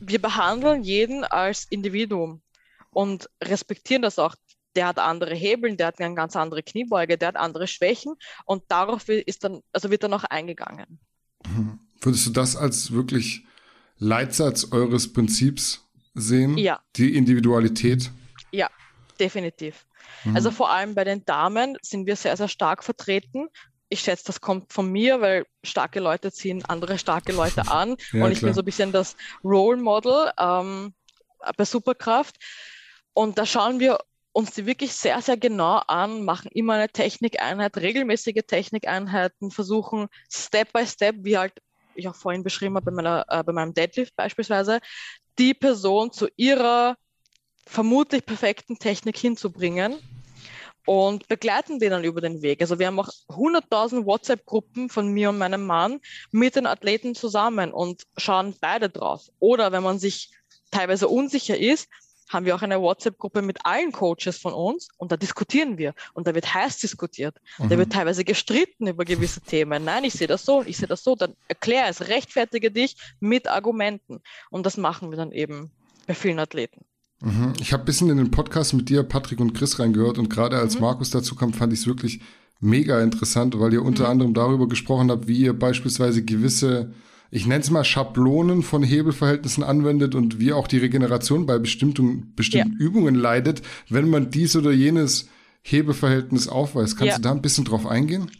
wir 0.00 0.20
behandeln 0.20 0.82
jeden 0.82 1.24
als 1.24 1.66
Individuum 1.70 2.42
und 2.90 3.28
respektieren 3.42 4.02
das 4.02 4.18
auch. 4.18 4.34
Der 4.76 4.86
hat 4.86 4.98
andere 4.98 5.34
Hebeln, 5.34 5.76
der 5.76 5.88
hat 5.88 6.00
eine 6.00 6.14
ganz 6.14 6.36
andere 6.36 6.62
Kniebeuge, 6.62 7.18
der 7.18 7.28
hat 7.28 7.36
andere 7.36 7.66
Schwächen 7.66 8.14
und 8.44 8.62
darauf 8.68 9.08
ist 9.08 9.44
dann, 9.44 9.62
also 9.72 9.90
wird 9.90 10.04
dann 10.04 10.14
auch 10.14 10.24
eingegangen. 10.24 11.00
Würdest 12.00 12.26
du 12.26 12.30
das 12.30 12.56
als 12.56 12.92
wirklich 12.92 13.44
Leitsatz 13.98 14.72
eures 14.72 15.12
Prinzips 15.12 15.89
sehen? 16.14 16.58
Ja. 16.58 16.80
Die 16.96 17.16
Individualität? 17.16 18.10
Ja, 18.52 18.68
definitiv. 19.18 19.86
Mhm. 20.24 20.36
Also 20.36 20.50
vor 20.50 20.70
allem 20.70 20.94
bei 20.94 21.04
den 21.04 21.24
Damen 21.24 21.76
sind 21.82 22.06
wir 22.06 22.16
sehr, 22.16 22.36
sehr 22.36 22.48
stark 22.48 22.84
vertreten. 22.84 23.48
Ich 23.88 24.00
schätze, 24.00 24.24
das 24.26 24.40
kommt 24.40 24.72
von 24.72 24.90
mir, 24.90 25.20
weil 25.20 25.46
starke 25.64 26.00
Leute 26.00 26.30
ziehen 26.30 26.64
andere 26.64 26.98
starke 26.98 27.32
Leute 27.32 27.68
an. 27.70 27.96
ja, 28.12 28.24
und 28.24 28.32
ich 28.32 28.38
klar. 28.38 28.48
bin 28.48 28.54
so 28.54 28.62
ein 28.62 28.64
bisschen 28.64 28.92
das 28.92 29.16
Role 29.42 29.80
Model 29.80 30.30
ähm, 30.38 30.94
bei 31.56 31.64
Superkraft. 31.64 32.36
Und 33.12 33.38
da 33.38 33.46
schauen 33.46 33.80
wir 33.80 33.98
uns 34.32 34.52
die 34.52 34.66
wirklich 34.66 34.92
sehr, 34.92 35.20
sehr 35.22 35.36
genau 35.36 35.82
an, 35.88 36.24
machen 36.24 36.50
immer 36.54 36.74
eine 36.74 36.88
Technikeinheit, 36.88 37.76
regelmäßige 37.76 38.42
Technikeinheiten, 38.46 39.50
versuchen 39.50 40.06
Step 40.30 40.72
by 40.72 40.86
Step, 40.86 41.16
wie 41.20 41.36
halt 41.36 41.52
ich 41.94 42.08
auch 42.08 42.14
vorhin 42.14 42.44
beschrieben 42.44 42.76
habe 42.76 42.86
bei, 42.86 42.92
meiner, 42.92 43.24
äh, 43.28 43.42
bei 43.42 43.52
meinem 43.52 43.74
Deadlift 43.74 44.14
beispielsweise, 44.14 44.80
die 45.40 45.54
Person 45.54 46.12
zu 46.12 46.28
ihrer 46.36 46.96
vermutlich 47.66 48.26
perfekten 48.26 48.78
Technik 48.78 49.16
hinzubringen 49.16 49.96
und 50.84 51.28
begleiten 51.28 51.78
den 51.78 51.90
dann 51.90 52.04
über 52.04 52.20
den 52.20 52.42
Weg. 52.42 52.60
Also 52.60 52.78
wir 52.78 52.86
haben 52.86 53.00
auch 53.00 53.08
100.000 53.28 54.04
WhatsApp-Gruppen 54.04 54.90
von 54.90 55.08
mir 55.08 55.30
und 55.30 55.38
meinem 55.38 55.64
Mann 55.64 56.00
mit 56.30 56.56
den 56.56 56.66
Athleten 56.66 57.14
zusammen 57.14 57.72
und 57.72 58.02
schauen 58.18 58.54
beide 58.60 58.90
drauf. 58.90 59.28
Oder 59.38 59.72
wenn 59.72 59.82
man 59.82 59.98
sich 59.98 60.30
teilweise 60.70 61.08
unsicher 61.08 61.56
ist, 61.56 61.88
haben 62.30 62.46
wir 62.46 62.54
auch 62.54 62.62
eine 62.62 62.80
WhatsApp-Gruppe 62.80 63.42
mit 63.42 63.58
allen 63.66 63.92
Coaches 63.92 64.38
von 64.38 64.54
uns 64.54 64.88
und 64.96 65.12
da 65.12 65.16
diskutieren 65.16 65.76
wir 65.76 65.94
und 66.14 66.26
da 66.26 66.34
wird 66.34 66.54
heiß 66.54 66.78
diskutiert. 66.78 67.36
Mhm. 67.58 67.68
Da 67.68 67.78
wird 67.78 67.92
teilweise 67.92 68.24
gestritten 68.24 68.86
über 68.86 69.04
gewisse 69.04 69.40
Themen. 69.40 69.84
Nein, 69.84 70.04
ich 70.04 70.14
sehe 70.14 70.28
das 70.28 70.44
so, 70.44 70.62
ich 70.64 70.76
sehe 70.76 70.88
das 70.88 71.04
so. 71.04 71.16
Dann 71.16 71.34
erkläre 71.48 71.88
es, 71.88 72.08
rechtfertige 72.08 72.70
dich 72.70 72.96
mit 73.18 73.48
Argumenten. 73.48 74.20
Und 74.50 74.64
das 74.64 74.76
machen 74.76 75.10
wir 75.10 75.16
dann 75.16 75.32
eben 75.32 75.70
bei 76.06 76.14
vielen 76.14 76.38
Athleten. 76.38 76.84
Mhm. 77.20 77.52
Ich 77.60 77.72
habe 77.72 77.82
ein 77.82 77.86
bisschen 77.86 78.08
in 78.10 78.16
den 78.16 78.30
Podcast 78.30 78.74
mit 78.74 78.88
dir, 78.88 79.02
Patrick 79.02 79.40
und 79.40 79.52
Chris 79.52 79.78
reingehört 79.78 80.18
und 80.18 80.30
gerade 80.30 80.56
als 80.56 80.76
mhm. 80.76 80.82
Markus 80.82 81.10
dazu 81.10 81.34
kam, 81.34 81.52
fand 81.52 81.72
ich 81.72 81.80
es 81.80 81.86
wirklich 81.86 82.20
mega 82.60 83.02
interessant, 83.02 83.58
weil 83.58 83.72
ihr 83.72 83.82
unter 83.82 84.04
mhm. 84.04 84.10
anderem 84.10 84.34
darüber 84.34 84.68
gesprochen 84.68 85.10
habt, 85.10 85.26
wie 85.26 85.38
ihr 85.38 85.58
beispielsweise 85.58 86.24
gewisse, 86.24 86.92
ich 87.30 87.46
nenne 87.46 87.60
es 87.60 87.70
mal 87.70 87.84
Schablonen 87.84 88.62
von 88.62 88.82
Hebelverhältnissen 88.82 89.62
anwendet 89.62 90.14
und 90.14 90.40
wie 90.40 90.52
auch 90.52 90.66
die 90.66 90.78
Regeneration 90.78 91.46
bei 91.46 91.58
bestimmten, 91.58 92.34
bestimmten 92.34 92.76
ja. 92.78 92.84
Übungen 92.84 93.14
leidet, 93.14 93.62
wenn 93.88 94.10
man 94.10 94.30
dies 94.30 94.56
oder 94.56 94.72
jenes 94.72 95.28
Hebelverhältnis 95.62 96.48
aufweist. 96.48 96.96
Kannst 96.96 97.12
ja. 97.12 97.16
du 97.16 97.22
da 97.22 97.30
ein 97.30 97.42
bisschen 97.42 97.64
drauf 97.64 97.86
eingehen? 97.86 98.30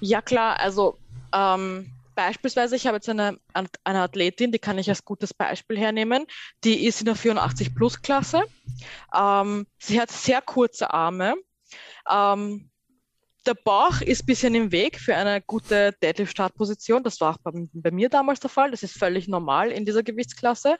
Ja, 0.00 0.20
klar. 0.20 0.58
Also 0.58 0.98
ähm, 1.32 1.92
beispielsweise, 2.14 2.74
ich 2.74 2.86
habe 2.86 2.96
jetzt 2.96 3.08
eine, 3.08 3.38
eine 3.84 4.00
Athletin, 4.00 4.50
die 4.50 4.58
kann 4.58 4.78
ich 4.78 4.88
als 4.88 5.04
gutes 5.04 5.32
Beispiel 5.32 5.78
hernehmen, 5.78 6.26
die 6.64 6.86
ist 6.86 7.00
in 7.00 7.06
der 7.06 7.16
84-Plus-Klasse. 7.16 8.42
Ähm, 9.14 9.66
sie 9.78 10.00
hat 10.00 10.10
sehr 10.10 10.40
kurze 10.40 10.92
Arme. 10.92 11.34
Ähm, 12.10 12.69
der 13.46 13.54
Bauch 13.54 14.00
ist 14.00 14.22
ein 14.22 14.26
bisschen 14.26 14.54
im 14.54 14.72
Weg 14.72 14.98
für 14.98 15.16
eine 15.16 15.40
gute 15.40 15.92
Deadlift-Startposition. 16.02 17.02
Das 17.02 17.20
war 17.20 17.34
auch 17.34 17.38
bei, 17.38 17.50
bei, 17.72 17.90
mir 17.90 18.08
damals 18.08 18.40
der 18.40 18.50
Fall. 18.50 18.70
Das 18.70 18.82
ist 18.82 18.98
völlig 18.98 19.28
normal 19.28 19.70
in 19.70 19.84
dieser 19.84 20.02
Gewichtsklasse. 20.02 20.76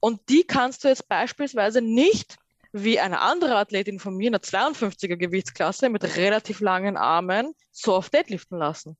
Und 0.00 0.20
die 0.28 0.44
kannst 0.44 0.84
du 0.84 0.88
jetzt 0.88 1.08
beispielsweise 1.08 1.82
nicht 1.82 2.36
wie 2.72 3.00
eine 3.00 3.20
andere 3.20 3.56
Athletin 3.56 3.98
von 3.98 4.16
mir 4.16 4.26
in 4.26 4.32
der 4.32 4.42
52er 4.42 5.16
Gewichtsklasse 5.16 5.88
mit 5.88 6.16
relativ 6.16 6.60
langen 6.60 6.96
Armen 6.96 7.54
so 7.72 7.94
oft 7.94 8.12
deadliften 8.12 8.58
lassen 8.58 8.96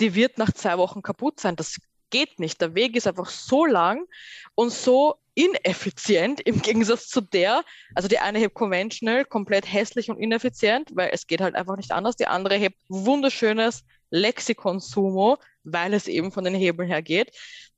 die 0.00 0.14
wird 0.14 0.38
nach 0.38 0.52
zwei 0.52 0.78
Wochen 0.78 1.02
kaputt 1.02 1.40
sein. 1.40 1.56
Das 1.56 1.78
geht 2.12 2.38
nicht. 2.38 2.60
Der 2.60 2.76
Weg 2.76 2.94
ist 2.94 3.08
einfach 3.08 3.28
so 3.28 3.64
lang 3.64 4.06
und 4.54 4.70
so 4.72 5.16
ineffizient 5.34 6.40
im 6.42 6.60
Gegensatz 6.62 7.08
zu 7.08 7.20
der, 7.20 7.64
also 7.94 8.06
die 8.06 8.18
eine 8.18 8.38
hebt 8.38 8.54
conventional, 8.54 9.24
komplett 9.24 9.70
hässlich 9.72 10.10
und 10.10 10.18
ineffizient, 10.18 10.90
weil 10.94 11.10
es 11.12 11.26
geht 11.26 11.40
halt 11.40 11.56
einfach 11.56 11.76
nicht 11.76 11.90
anders. 11.90 12.16
Die 12.16 12.26
andere 12.26 12.54
hebt 12.54 12.78
wunderschönes 12.88 13.82
Lexikon-Sumo, 14.10 15.38
weil 15.64 15.94
es 15.94 16.06
eben 16.06 16.30
von 16.30 16.44
den 16.44 16.54
Hebeln 16.54 16.88
her 16.88 17.02
geht. 17.02 17.32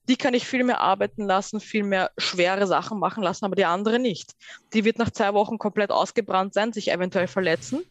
Die 0.08 0.16
kann 0.16 0.34
ich 0.34 0.46
viel 0.46 0.64
mehr 0.64 0.80
arbeiten 0.80 1.24
lassen, 1.24 1.60
viel 1.60 1.84
mehr 1.84 2.10
schwere 2.18 2.66
Sachen 2.66 2.98
machen 2.98 3.22
lassen, 3.22 3.46
aber 3.46 3.54
die 3.54 3.64
andere 3.64 3.98
nicht. 3.98 4.32
Die 4.74 4.84
wird 4.84 4.98
nach 4.98 5.10
zwei 5.10 5.32
Wochen 5.32 5.56
komplett 5.56 5.90
ausgebrannt 5.90 6.52
sein, 6.52 6.74
sich 6.74 6.90
eventuell 6.90 7.28
verletzen. 7.28 7.84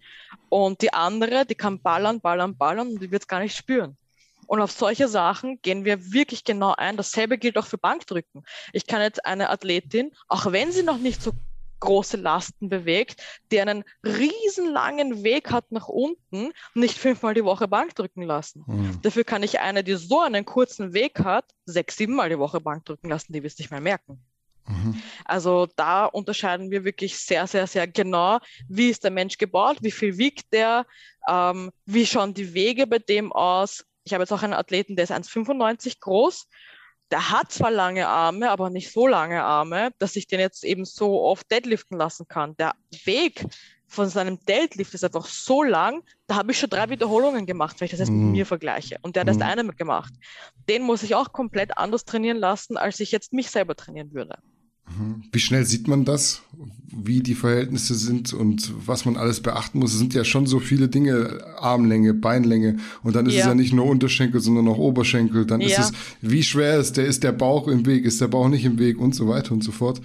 Und 0.50 0.82
die 0.82 0.94
andere, 0.94 1.46
die 1.46 1.56
kann 1.56 1.82
ballern, 1.82 2.22
ballern, 2.22 2.56
ballern 2.56 2.90
und 2.90 3.02
die 3.02 3.10
wird 3.10 3.24
es 3.24 3.28
gar 3.28 3.40
nicht 3.40 3.56
spüren. 3.56 3.98
Und 4.54 4.62
auf 4.62 4.72
solche 4.72 5.08
Sachen 5.08 5.60
gehen 5.64 5.84
wir 5.84 6.14
wirklich 6.14 6.44
genau 6.44 6.76
ein. 6.78 6.96
Dasselbe 6.96 7.40
gilt 7.40 7.58
auch 7.58 7.66
für 7.66 7.80
Bankdrücken. 7.80 8.44
Ich 8.72 8.86
kann 8.86 9.02
jetzt 9.02 9.26
eine 9.26 9.50
Athletin, 9.50 10.12
auch 10.28 10.52
wenn 10.52 10.72
sie 10.72 10.84
noch 10.84 11.00
nicht 11.00 11.24
so 11.24 11.32
große 11.80 12.18
Lasten 12.18 12.70
bewegt, 12.70 13.20
die 13.52 13.60
einen 13.60 13.84
riesenlangen 14.06 15.24
Weg 15.24 15.50
hat 15.50 15.72
nach 15.72 15.88
unten, 15.88 16.52
nicht 16.76 17.00
fünfmal 17.00 17.34
die 17.34 17.44
Woche 17.44 17.68
Bankdrücken 17.68 18.22
lassen. 18.22 18.64
Mhm. 18.68 19.02
Dafür 19.02 19.24
kann 19.24 19.42
ich 19.42 19.60
eine, 19.60 19.84
die 19.84 19.96
so 19.96 20.20
einen 20.20 20.46
kurzen 20.46 20.94
Weg 20.94 21.22
hat, 21.22 21.46
sechs, 21.66 21.98
siebenmal 21.98 22.30
die 22.30 22.38
Woche 22.38 22.62
Bankdrücken 22.62 23.10
lassen, 23.10 23.34
die 23.34 23.42
wird 23.42 23.54
es 23.54 23.58
nicht 23.58 23.72
mehr 23.72 23.82
merken. 23.82 24.24
Mhm. 24.68 25.02
Also 25.26 25.68
da 25.76 26.06
unterscheiden 26.06 26.70
wir 26.70 26.84
wirklich 26.84 27.18
sehr, 27.18 27.48
sehr, 27.48 27.66
sehr 27.66 27.88
genau, 27.88 28.38
wie 28.70 28.92
ist 28.92 29.04
der 29.04 29.10
Mensch 29.10 29.40
gebaut, 29.40 29.78
wie 29.82 29.90
viel 29.90 30.20
wiegt 30.20 30.54
der, 30.54 30.86
ähm, 31.28 31.72
wie 31.88 32.06
schauen 32.06 32.36
die 32.36 32.54
Wege 32.54 32.86
bei 32.86 33.00
dem 33.00 33.34
aus, 33.34 33.84
ich 34.04 34.14
habe 34.14 34.24
jetzt 34.24 34.32
auch 34.32 34.44
einen 34.44 34.54
Athleten, 34.54 34.96
der 34.96 35.04
ist 35.04 35.12
1,95 35.12 36.00
groß. 36.00 36.48
Der 37.12 37.30
hat 37.30 37.52
zwar 37.52 37.70
lange 37.70 38.08
Arme, 38.08 38.50
aber 38.50 38.70
nicht 38.70 38.92
so 38.92 39.08
lange 39.08 39.44
Arme, 39.44 39.92
dass 40.00 40.16
ich 40.16 40.28
den 40.28 40.40
jetzt 40.40 40.64
eben 40.64 40.86
so 40.86 41.22
oft 41.22 41.50
deadliften 41.52 41.98
lassen 41.98 42.28
kann. 42.28 42.56
Der 42.58 42.74
Weg 43.06 43.46
von 43.88 44.10
seinem 44.10 44.40
Deadlift 44.46 44.94
ist 44.94 45.04
einfach 45.04 45.26
so 45.26 45.62
lang, 45.62 46.04
da 46.26 46.36
habe 46.36 46.52
ich 46.52 46.60
schon 46.60 46.70
drei 46.70 46.90
Wiederholungen 46.90 47.46
gemacht, 47.46 47.80
wenn 47.80 47.86
ich 47.86 47.92
das 47.92 48.00
jetzt 48.00 48.10
mm. 48.10 48.26
mit 48.26 48.32
mir 48.32 48.46
vergleiche. 48.46 48.98
Und 49.04 49.16
der 49.16 49.22
hat 49.22 49.28
erst 49.28 49.42
mm. 49.42 49.44
eine 49.44 49.68
gemacht. 49.74 50.14
Den 50.68 50.82
muss 50.82 51.04
ich 51.04 51.14
auch 51.14 51.32
komplett 51.32 51.78
anders 51.78 52.04
trainieren 52.04 52.38
lassen, 52.38 52.78
als 52.78 53.00
ich 53.00 53.12
jetzt 53.12 53.34
mich 53.34 53.52
selber 53.52 53.76
trainieren 53.76 54.14
würde. 54.14 54.40
Wie 55.32 55.40
schnell 55.40 55.66
sieht 55.66 55.88
man 55.88 56.06
das, 56.06 56.42
wie 56.96 57.22
die 57.22 57.36
Verhältnisse 57.36 57.96
sind 57.96 58.34
und 58.34 58.72
was 58.86 59.06
man 59.06 59.18
alles 59.18 59.42
beachten 59.42 59.80
muss? 59.80 59.94
Es 59.94 60.00
sind 60.00 60.14
ja 60.14 60.24
schon 60.24 60.46
so 60.46 60.60
viele 60.60 60.88
Dinge, 60.88 61.44
Armlänge, 61.58 62.14
Beinlänge 62.14 62.78
und 63.02 63.16
dann 63.16 63.26
ist 63.26 63.34
ja. 63.34 63.42
es 63.42 63.46
ja 63.48 63.56
nicht 63.56 63.74
nur 63.74 63.86
Unterschenkel, 63.86 64.42
sondern 64.42 64.68
auch 64.68 64.78
Oberschenkel. 64.78 65.46
Dann 65.46 65.62
ja. 65.62 65.68
ist 65.68 65.80
es, 65.80 65.92
wie 66.22 66.44
schwer 66.44 66.78
ist 66.78 66.98
der, 66.98 67.06
ist 67.06 67.24
der 67.24 67.32
Bauch 67.32 67.68
im 67.68 67.86
Weg, 67.86 68.06
ist 68.06 68.22
der 68.22 68.28
Bauch 68.28 68.48
nicht 68.48 68.66
im 68.66 68.80
Weg 68.80 69.00
und 69.00 69.16
so 69.16 69.28
weiter 69.28 69.54
und 69.54 69.64
so 69.64 69.72
fort. 69.72 70.02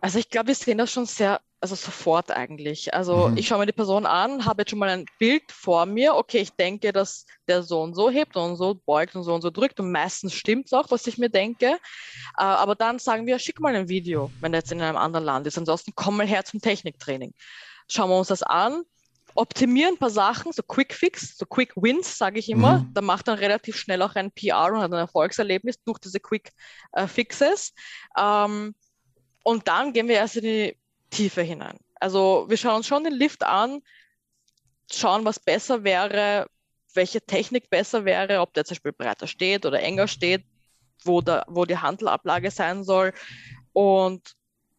Also 0.00 0.18
ich 0.18 0.28
glaube, 0.28 0.48
wir 0.48 0.54
sehen 0.54 0.78
das 0.78 0.90
schon 0.90 1.06
sehr 1.06 1.40
also 1.62 1.76
sofort 1.76 2.32
eigentlich. 2.32 2.92
Also 2.92 3.28
mhm. 3.28 3.36
ich 3.36 3.46
schaue 3.46 3.60
mir 3.60 3.66
die 3.66 3.72
Person 3.72 4.04
an, 4.04 4.44
habe 4.44 4.62
jetzt 4.62 4.70
schon 4.70 4.80
mal 4.80 4.88
ein 4.88 5.06
Bild 5.20 5.44
vor 5.52 5.86
mir. 5.86 6.16
Okay, 6.16 6.38
ich 6.38 6.50
denke, 6.50 6.92
dass 6.92 7.24
der 7.46 7.62
so 7.62 7.82
und 7.82 7.94
so 7.94 8.10
hebt 8.10 8.36
und 8.36 8.56
so 8.56 8.74
beugt 8.74 9.14
und 9.14 9.22
so 9.22 9.32
und 9.32 9.42
so 9.42 9.50
drückt. 9.50 9.78
Und 9.78 9.92
meistens 9.92 10.34
stimmt 10.34 10.66
es 10.66 10.72
auch, 10.72 10.90
was 10.90 11.06
ich 11.06 11.18
mir 11.18 11.30
denke. 11.30 11.66
Äh, 11.66 12.42
aber 12.42 12.74
dann 12.74 12.98
sagen 12.98 13.26
wir, 13.26 13.38
schick 13.38 13.60
mal 13.60 13.76
ein 13.76 13.88
Video, 13.88 14.32
wenn 14.40 14.52
er 14.52 14.58
jetzt 14.58 14.72
in 14.72 14.82
einem 14.82 14.96
anderen 14.96 15.24
Land 15.24 15.46
ist. 15.46 15.56
Ansonsten 15.56 15.92
komm 15.94 16.16
mal 16.16 16.26
her 16.26 16.44
zum 16.44 16.60
Techniktraining. 16.60 17.32
Schauen 17.88 18.10
wir 18.10 18.18
uns 18.18 18.28
das 18.28 18.42
an. 18.42 18.82
Optimieren 19.36 19.94
ein 19.94 19.98
paar 19.98 20.10
Sachen, 20.10 20.52
so 20.52 20.64
Quick 20.64 20.92
Fix, 20.92 21.38
so 21.38 21.46
Quick 21.46 21.74
Wins, 21.76 22.18
sage 22.18 22.40
ich 22.40 22.50
immer. 22.50 22.80
Mhm. 22.80 22.90
Da 22.92 23.02
macht 23.02 23.28
dann 23.28 23.38
relativ 23.38 23.76
schnell 23.76 24.02
auch 24.02 24.16
ein 24.16 24.32
PR 24.32 24.72
und 24.72 24.80
hat 24.80 24.92
ein 24.92 24.98
Erfolgserlebnis 24.98 25.76
durch 25.84 26.00
diese 26.00 26.18
Quick 26.18 26.50
äh, 26.90 27.06
Fixes. 27.06 27.72
Ähm, 28.18 28.74
und 29.44 29.68
dann 29.68 29.92
gehen 29.92 30.08
wir 30.08 30.16
erst 30.16 30.36
in 30.36 30.42
die 30.42 30.81
Tiefe 31.12 31.42
hinein. 31.42 31.78
Also 32.00 32.46
wir 32.48 32.56
schauen 32.56 32.78
uns 32.78 32.86
schon 32.86 33.04
den 33.04 33.12
Lift 33.12 33.44
an, 33.44 33.80
schauen, 34.90 35.24
was 35.24 35.38
besser 35.38 35.84
wäre, 35.84 36.48
welche 36.94 37.20
Technik 37.20 37.70
besser 37.70 38.04
wäre, 38.04 38.40
ob 38.40 38.52
der 38.54 38.64
zum 38.64 38.74
Beispiel 38.74 38.92
breiter 38.92 39.26
steht 39.26 39.64
oder 39.64 39.80
enger 39.80 40.08
steht, 40.08 40.44
wo, 41.04 41.20
der, 41.20 41.44
wo 41.48 41.64
die 41.64 41.78
Handelablage 41.78 42.50
sein 42.50 42.82
soll 42.82 43.12
und 43.72 44.34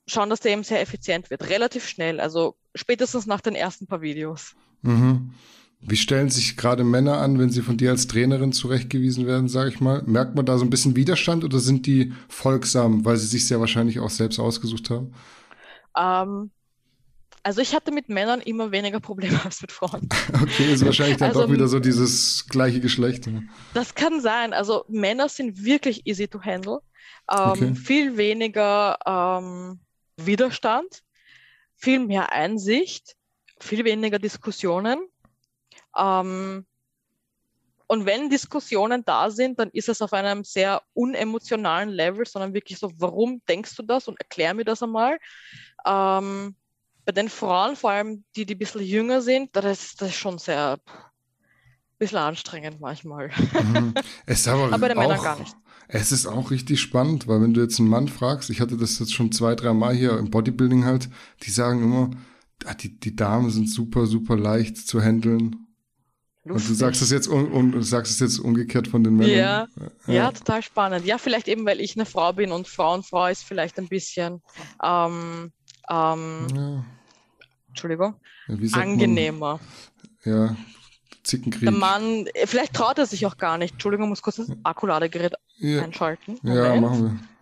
schauen, 0.07 0.30
dass 0.30 0.41
der 0.41 0.52
eben 0.52 0.64
sehr 0.64 0.82
effizient 0.82 1.30
wird, 1.30 1.49
relativ 1.49 1.88
schnell, 1.88 2.20
also 2.20 2.56
spätestens 2.76 3.26
nach 3.26 3.41
den 3.41 3.56
ersten 3.56 3.88
paar 3.88 4.02
Videos. 4.02 4.56
Mhm. 4.82 5.34
Wie 5.86 5.98
stellen 5.98 6.30
sich 6.30 6.56
gerade 6.56 6.86
Männer 6.86 7.18
an, 7.18 7.40
wenn 7.40 7.49
sie 7.49 7.62
von 7.62 7.78
dir 7.78 7.91
als 7.91 8.07
Trainerin 8.07 8.53
zurechtgewiesen 8.53 9.28
werden, 9.28 9.49
sage 9.49 9.70
ich 9.70 9.82
mal? 9.82 10.02
Merkt 10.03 10.34
man 10.36 10.45
da 10.45 10.57
so 10.57 10.64
ein 10.64 10.70
bisschen 10.70 10.95
Widerstand 10.95 11.44
oder 11.44 11.60
sind 11.60 11.86
die 11.86 12.14
folgsam, 12.30 13.03
weil 13.03 13.18
sie 13.18 13.28
sich 13.28 13.45
sehr 13.48 13.60
wahrscheinlich 13.60 13.99
auch 13.99 14.10
selbst 14.10 14.40
ausgesucht 14.40 14.90
haben? 14.90 15.14
Ähm, 15.98 16.52
also 17.45 17.61
ich 17.61 17.76
hatte 17.76 17.91
mit 17.91 18.07
Männern 18.07 18.40
immer 18.40 18.72
weniger 18.72 19.02
Probleme 19.02 19.40
als 19.44 19.61
mit 19.61 19.72
Frauen. 19.72 20.07
Okay, 20.41 20.74
ist 20.74 20.86
wahrscheinlich 20.86 21.18
dann 21.18 21.30
also, 21.30 21.41
doch 21.44 21.52
wieder 21.52 21.68
so 21.68 21.80
dieses 21.80 22.48
gleiche 22.48 22.80
Geschlecht. 22.80 23.30
Das 23.74 23.95
kann 23.95 24.22
sein. 24.22 24.53
Also 24.53 24.86
Männer 24.88 25.28
sind 25.30 25.64
wirklich 25.64 26.07
easy 26.07 26.28
to 26.28 26.41
handle. 26.41 26.80
Ähm, 27.30 27.49
okay. 27.49 27.76
Viel 27.76 28.18
weniger 28.18 28.98
ähm, 29.06 29.80
Widerstand, 30.18 31.03
viel 31.76 31.99
mehr 31.99 32.32
Einsicht, 32.32 33.15
viel 33.60 33.84
weniger 33.84 34.20
Diskussionen. 34.20 34.99
Ähm, 35.98 36.65
und 37.88 38.05
wenn 38.05 38.30
Diskussionen 38.30 39.03
da 39.05 39.30
sind, 39.30 39.60
dann 39.60 39.69
ist 39.72 39.89
es 39.89 40.01
auf 40.01 40.14
einem 40.14 40.43
sehr 40.43 40.81
unemotionalen 40.93 41.89
Level, 41.89 42.26
sondern 42.26 42.53
wirklich 42.53 42.80
so, 42.80 42.91
warum 42.97 43.41
denkst 43.47 43.76
du 43.76 43.84
das 43.84 44.07
und 44.07 44.19
erklär 44.19 44.53
mir 44.53 44.65
das 44.65 44.81
einmal. 44.81 45.18
Ähm, 45.85 46.55
bei 47.05 47.11
den 47.11 47.30
Frauen, 47.30 47.76
vor 47.76 47.91
allem 47.91 48.23
die, 48.35 48.45
die 48.45 48.55
ein 48.55 48.60
bisschen 48.60 48.81
jünger 48.81 49.22
sind, 49.22 49.55
das 49.55 49.65
ist 49.65 50.01
das 50.01 50.15
schon 50.15 50.38
sehr 50.38 50.77
ein 50.77 51.97
bisschen 51.99 52.18
anstrengend 52.18 52.80
manchmal. 52.80 53.30
Mhm. 53.64 53.93
Es 54.26 54.47
aber, 54.47 54.64
aber 54.68 54.80
bei 54.80 54.88
den 54.88 54.97
Männern 54.97 55.19
auch, 55.19 55.23
gar 55.23 55.39
nicht. 55.39 55.55
Es 55.88 56.11
ist 56.11 56.26
auch 56.26 56.49
richtig 56.49 56.80
spannend, 56.80 57.27
weil 57.27 57.41
wenn 57.41 57.53
du 57.53 57.61
jetzt 57.61 57.80
einen 57.80 57.89
Mann 57.89 58.07
fragst, 58.07 58.49
ich 58.49 58.61
hatte 58.61 58.77
das 58.77 58.99
jetzt 58.99 59.14
schon 59.14 59.31
zwei, 59.31 59.55
drei 59.55 59.73
Mal 59.73 59.93
hier 59.93 60.18
im 60.18 60.30
Bodybuilding 60.31 60.85
halt, 60.85 61.10
die 61.43 61.51
sagen 61.51 61.84
immer, 61.84 62.11
ah, 62.65 62.73
die, 62.73 62.99
die 62.99 63.15
Damen 63.15 63.49
sind 63.49 63.69
super, 63.69 64.05
super 64.05 64.38
leicht 64.38 64.77
zu 64.77 65.01
handeln. 65.01 65.68
Und 66.45 66.70
du 66.70 66.74
sagst 66.74 67.02
es 67.02 67.10
jetzt 67.10 67.28
un, 67.28 67.52
un, 67.52 67.84
sagst 67.84 68.11
es 68.11 68.20
jetzt 68.20 68.40
umgekehrt 68.40 68.90
von 68.90 69.03
den 69.03 69.15
Männern. 69.15 69.38
Ja, 69.38 69.68
ja, 70.07 70.14
ja, 70.14 70.32
total 70.32 70.61
spannend. 70.61 71.06
Ja, 71.06 71.18
vielleicht 71.18 71.48
eben, 71.48 71.65
weil 71.65 71.80
ich 71.80 71.95
eine 71.95 72.06
Frau 72.06 72.34
bin 72.34 72.52
und 72.52 72.68
Frau 72.68 72.94
und 72.94 73.06
Frau 73.06 73.28
ist 73.28 73.44
vielleicht 73.44 73.80
ein 73.80 73.88
bisschen 73.88 74.41
ähm, 74.84 75.53
ähm, 75.90 76.48
ja. 76.53 76.86
Entschuldigung, 77.70 78.15
angenehmer. 78.74 79.60
Man, 80.24 80.34
ja, 80.34 80.57
Zickenkrieg. 81.24 81.64
Der 81.64 81.72
Mann, 81.72 82.26
vielleicht 82.45 82.74
traut 82.74 82.98
er 82.98 83.06
sich 83.06 83.26
auch 83.26 83.38
gar 83.38 83.57
nicht. 83.57 83.74
Entschuldigung, 83.74 84.10
muss 84.10 84.22
kurz 84.22 84.36
das 84.36 84.52
Akkuladegerät 84.64 85.34
ja. 85.57 85.82
einschalten. 85.82 86.38
Moment. 86.41 86.65
Ja, 86.65 86.82
machen 86.82 87.03
wir. 87.03 87.32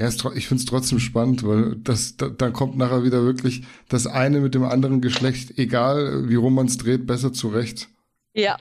Ja, 0.00 0.08
ich 0.08 0.48
finde 0.48 0.62
es 0.62 0.64
trotzdem 0.64 0.98
spannend, 0.98 1.46
weil 1.46 1.76
das, 1.76 2.16
da, 2.16 2.30
dann 2.30 2.54
kommt 2.54 2.74
nachher 2.74 3.04
wieder 3.04 3.22
wirklich 3.22 3.64
das 3.90 4.06
eine 4.06 4.40
mit 4.40 4.54
dem 4.54 4.64
anderen 4.64 5.02
Geschlecht, 5.02 5.58
egal 5.58 6.26
wie 6.26 6.36
rum 6.36 6.54
man 6.54 6.68
es 6.68 6.78
dreht, 6.78 7.06
besser 7.06 7.34
zurecht. 7.34 7.90
Ja, 8.32 8.56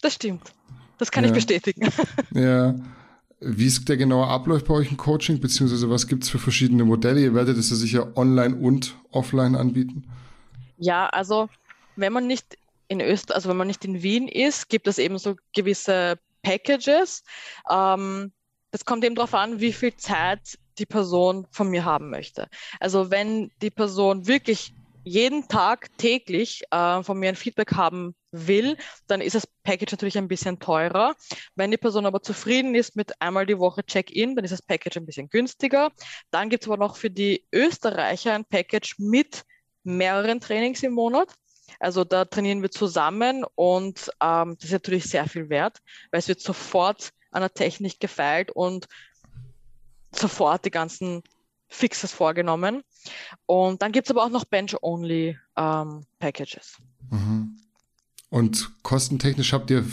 das 0.00 0.14
stimmt. 0.14 0.54
Das 0.96 1.10
kann 1.10 1.24
ja. 1.24 1.28
ich 1.28 1.34
bestätigen. 1.34 1.90
Ja. 2.34 2.74
Wie 3.40 3.66
ist 3.66 3.86
der 3.86 3.98
genaue 3.98 4.28
Ablauf 4.28 4.64
bei 4.64 4.72
euch 4.72 4.90
im 4.90 4.96
Coaching, 4.96 5.40
beziehungsweise 5.40 5.90
was 5.90 6.06
gibt 6.06 6.24
es 6.24 6.30
für 6.30 6.38
verschiedene 6.38 6.84
Modelle? 6.84 7.20
Ihr 7.20 7.34
werdet 7.34 7.58
es 7.58 7.68
ja 7.68 7.76
sicher 7.76 8.16
online 8.16 8.56
und 8.56 8.96
offline 9.10 9.56
anbieten. 9.56 10.10
Ja, 10.78 11.06
also 11.10 11.50
wenn 11.96 12.14
man 12.14 12.26
nicht 12.26 12.56
in 12.88 13.02
Österreich, 13.02 13.36
also 13.36 13.50
wenn 13.50 13.58
man 13.58 13.66
nicht 13.66 13.84
in 13.84 14.02
Wien 14.02 14.26
ist, 14.26 14.70
gibt 14.70 14.88
es 14.88 14.96
eben 14.96 15.18
so 15.18 15.36
gewisse 15.54 16.18
Packages. 16.42 17.24
Ähm, 17.70 18.32
das 18.70 18.86
kommt 18.86 19.04
eben 19.04 19.14
darauf 19.14 19.34
an, 19.34 19.60
wie 19.60 19.74
viel 19.74 19.94
Zeit 19.94 20.58
die 20.78 20.86
Person 20.86 21.46
von 21.50 21.68
mir 21.68 21.84
haben 21.84 22.10
möchte. 22.10 22.48
Also 22.80 23.10
wenn 23.10 23.50
die 23.62 23.70
Person 23.70 24.26
wirklich 24.26 24.74
jeden 25.04 25.48
Tag 25.48 25.96
täglich 25.96 26.62
äh, 26.70 27.02
von 27.02 27.18
mir 27.18 27.30
ein 27.30 27.36
Feedback 27.36 27.72
haben 27.72 28.14
will, 28.30 28.76
dann 29.06 29.20
ist 29.20 29.34
das 29.34 29.46
Package 29.62 29.92
natürlich 29.92 30.18
ein 30.18 30.28
bisschen 30.28 30.58
teurer. 30.58 31.14
Wenn 31.54 31.70
die 31.70 31.78
Person 31.78 32.04
aber 32.04 32.22
zufrieden 32.22 32.74
ist 32.74 32.94
mit 32.94 33.20
einmal 33.20 33.46
die 33.46 33.58
Woche 33.58 33.84
Check-in, 33.84 34.36
dann 34.36 34.44
ist 34.44 34.50
das 34.52 34.62
Package 34.62 34.98
ein 34.98 35.06
bisschen 35.06 35.30
günstiger. 35.30 35.90
Dann 36.30 36.50
gibt 36.50 36.64
es 36.64 36.68
aber 36.68 36.76
noch 36.76 36.96
für 36.96 37.10
die 37.10 37.46
Österreicher 37.52 38.34
ein 38.34 38.44
Package 38.44 38.96
mit 38.98 39.44
mehreren 39.82 40.40
Trainings 40.40 40.82
im 40.82 40.92
Monat. 40.92 41.32
Also 41.80 42.04
da 42.04 42.24
trainieren 42.24 42.62
wir 42.62 42.70
zusammen 42.70 43.44
und 43.54 44.10
ähm, 44.20 44.56
das 44.56 44.64
ist 44.64 44.72
natürlich 44.72 45.04
sehr 45.04 45.26
viel 45.26 45.48
wert, 45.48 45.78
weil 46.10 46.18
es 46.18 46.28
wird 46.28 46.40
sofort 46.40 47.10
an 47.30 47.42
der 47.42 47.52
Technik 47.52 48.00
gefeilt 48.00 48.50
und 48.50 48.86
sofort 50.18 50.64
die 50.64 50.70
ganzen 50.70 51.22
Fixes 51.68 52.12
vorgenommen. 52.12 52.82
Und 53.46 53.82
dann 53.82 53.92
gibt 53.92 54.06
es 54.06 54.10
aber 54.10 54.24
auch 54.24 54.30
noch 54.30 54.44
Bench-Only-Packages. 54.44 56.78
Ähm, 57.12 57.18
mhm. 57.18 57.60
Und 58.30 58.70
kostentechnisch 58.82 59.52
habt 59.52 59.70
ihr 59.70 59.84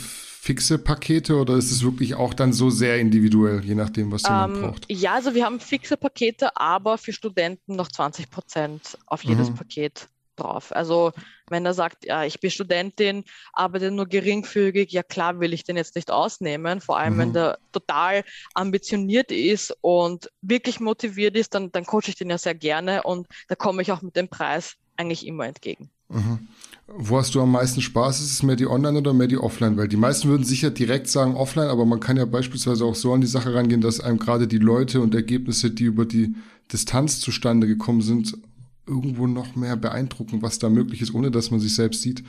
fixe 0.46 0.78
Pakete 0.78 1.36
oder 1.36 1.56
ist 1.56 1.72
es 1.72 1.82
wirklich 1.82 2.14
auch 2.14 2.32
dann 2.32 2.52
so 2.52 2.70
sehr 2.70 3.00
individuell, 3.00 3.64
je 3.64 3.74
nachdem, 3.74 4.12
was 4.12 4.22
jemand 4.22 4.56
ähm, 4.56 4.62
braucht? 4.62 4.86
Ja, 4.88 5.14
also 5.14 5.34
wir 5.34 5.44
haben 5.44 5.58
fixe 5.58 5.96
Pakete, 5.96 6.56
aber 6.56 6.98
für 6.98 7.12
Studenten 7.12 7.74
noch 7.74 7.88
20 7.88 8.30
Prozent 8.30 8.96
auf 9.06 9.24
jedes 9.24 9.50
mhm. 9.50 9.56
Paket 9.56 10.08
drauf. 10.36 10.74
Also 10.74 11.12
wenn 11.48 11.64
er 11.64 11.74
sagt, 11.74 12.04
ja, 12.04 12.24
ich 12.24 12.40
bin 12.40 12.50
Studentin, 12.50 13.24
arbeite 13.52 13.90
nur 13.90 14.06
geringfügig, 14.06 14.92
ja 14.92 15.02
klar 15.02 15.40
will 15.40 15.52
ich 15.52 15.64
den 15.64 15.76
jetzt 15.76 15.96
nicht 15.96 16.10
ausnehmen. 16.10 16.80
Vor 16.80 16.98
allem, 16.98 17.14
mhm. 17.14 17.18
wenn 17.18 17.32
der 17.32 17.58
total 17.72 18.24
ambitioniert 18.54 19.30
ist 19.32 19.76
und 19.80 20.30
wirklich 20.42 20.80
motiviert 20.80 21.36
ist, 21.36 21.54
dann, 21.54 21.72
dann 21.72 21.86
coache 21.86 22.08
ich 22.08 22.16
den 22.16 22.30
ja 22.30 22.38
sehr 22.38 22.54
gerne 22.54 23.02
und 23.02 23.26
da 23.48 23.54
komme 23.54 23.82
ich 23.82 23.92
auch 23.92 24.02
mit 24.02 24.16
dem 24.16 24.28
Preis 24.28 24.76
eigentlich 24.96 25.26
immer 25.26 25.46
entgegen. 25.46 25.90
Mhm. 26.08 26.48
Wo 26.88 27.18
hast 27.18 27.34
du 27.34 27.40
am 27.40 27.50
meisten 27.50 27.82
Spaß? 27.82 28.20
Ist 28.20 28.30
es 28.30 28.42
mehr 28.44 28.54
die 28.54 28.68
Online 28.68 28.98
oder 28.98 29.12
mehr 29.12 29.26
die 29.26 29.38
Offline? 29.38 29.76
Weil 29.76 29.88
die 29.88 29.96
meisten 29.96 30.28
würden 30.28 30.44
sicher 30.44 30.70
direkt 30.70 31.08
sagen 31.08 31.34
Offline, 31.34 31.68
aber 31.68 31.84
man 31.84 31.98
kann 31.98 32.16
ja 32.16 32.24
beispielsweise 32.24 32.84
auch 32.84 32.94
so 32.94 33.12
an 33.12 33.20
die 33.20 33.26
Sache 33.26 33.52
rangehen, 33.52 33.80
dass 33.80 33.98
einem 33.98 34.18
gerade 34.18 34.46
die 34.46 34.58
Leute 34.58 35.00
und 35.00 35.14
Ergebnisse, 35.14 35.72
die 35.72 35.84
über 35.84 36.04
die 36.04 36.36
Distanz 36.72 37.18
zustande 37.20 37.66
gekommen 37.66 38.02
sind, 38.02 38.38
irgendwo 38.86 39.26
noch 39.26 39.54
mehr 39.56 39.76
beeindrucken, 39.76 40.42
was 40.42 40.58
da 40.58 40.68
möglich 40.68 41.02
ist, 41.02 41.14
ohne 41.14 41.30
dass 41.30 41.50
man 41.50 41.60
sich 41.60 41.74
selbst 41.74 42.02
sieht? 42.02 42.24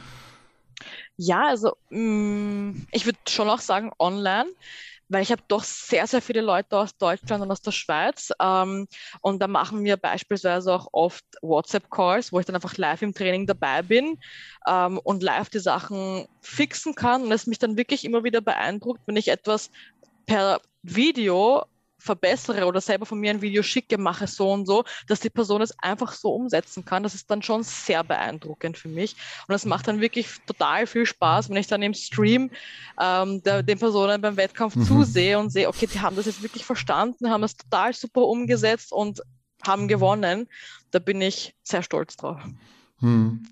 Ja, 1.15 1.47
also 1.47 1.73
mh, 1.89 1.99
mm, 1.99 2.87
ich 2.91 3.05
würde 3.05 3.19
schon 3.27 3.49
auch 3.49 3.59
sagen 3.59 3.91
online, 3.99 4.49
weil 5.09 5.23
ich 5.23 5.31
habe 5.31 5.41
doch 5.47 5.63
sehr, 5.63 6.05
sehr 6.05 6.21
viele 6.21 6.41
Leute 6.41 6.77
aus 6.77 6.97
Deutschland 6.97 7.41
und 7.41 7.51
aus 7.51 7.61
der 7.61 7.71
Schweiz. 7.71 8.31
Ähm, 8.41 8.87
und 9.21 9.41
da 9.41 9.47
machen 9.47 9.83
wir 9.83 9.97
beispielsweise 9.97 10.73
auch 10.73 10.87
oft 10.91 11.25
WhatsApp-Calls, 11.41 12.31
wo 12.31 12.39
ich 12.39 12.45
dann 12.45 12.55
einfach 12.55 12.77
live 12.77 13.01
im 13.01 13.13
Training 13.13 13.47
dabei 13.47 13.81
bin 13.81 14.19
ähm, 14.67 14.99
und 14.99 15.23
live 15.23 15.49
die 15.49 15.59
Sachen 15.59 16.27
fixen 16.41 16.93
kann. 16.93 17.23
Und 17.23 17.31
es 17.31 17.47
mich 17.47 17.59
dann 17.59 17.77
wirklich 17.77 18.05
immer 18.05 18.23
wieder 18.23 18.41
beeindruckt, 18.41 19.01
wenn 19.05 19.15
ich 19.15 19.29
etwas 19.29 19.71
per 20.25 20.61
Video 20.83 21.63
verbessere 21.97 22.65
oder 22.65 22.81
selber 22.81 23.05
von 23.05 23.19
mir 23.19 23.31
ein 23.31 23.41
Video 23.41 23.63
schicke, 23.63 23.97
mache 23.97 24.27
so 24.27 24.51
und 24.51 24.65
so, 24.65 24.83
dass 25.07 25.19
die 25.19 25.29
Person 25.29 25.61
es 25.61 25.77
einfach 25.79 26.13
so 26.13 26.33
umsetzen 26.33 26.85
kann. 26.85 27.03
Das 27.03 27.15
ist 27.15 27.29
dann 27.29 27.41
schon 27.41 27.63
sehr 27.63 28.03
beeindruckend 28.03 28.77
für 28.77 28.89
mich. 28.89 29.13
Und 29.47 29.53
das 29.53 29.65
macht 29.65 29.87
dann 29.87 29.99
wirklich 29.99 30.27
total 30.45 30.87
viel 30.87 31.05
Spaß, 31.05 31.49
wenn 31.49 31.57
ich 31.57 31.67
dann 31.67 31.81
im 31.81 31.93
Stream 31.93 32.51
ähm, 32.99 33.41
der, 33.43 33.63
den 33.63 33.79
Personen 33.79 34.21
beim 34.21 34.37
Wettkampf 34.37 34.75
mhm. 34.75 34.85
zusehe 34.85 35.39
und 35.39 35.49
sehe, 35.51 35.67
okay, 35.67 35.87
die 35.91 35.99
haben 35.99 36.15
das 36.15 36.25
jetzt 36.25 36.43
wirklich 36.43 36.65
verstanden, 36.65 37.29
haben 37.29 37.41
das 37.41 37.57
total 37.57 37.93
super 37.93 38.21
umgesetzt 38.21 38.91
und 38.91 39.21
haben 39.65 39.87
gewonnen. 39.87 40.47
Da 40.91 40.99
bin 40.99 41.19
ich 41.21 41.55
sehr 41.63 41.83
stolz 41.83 42.15
drauf. 42.15 42.39
Hm. 42.99 43.43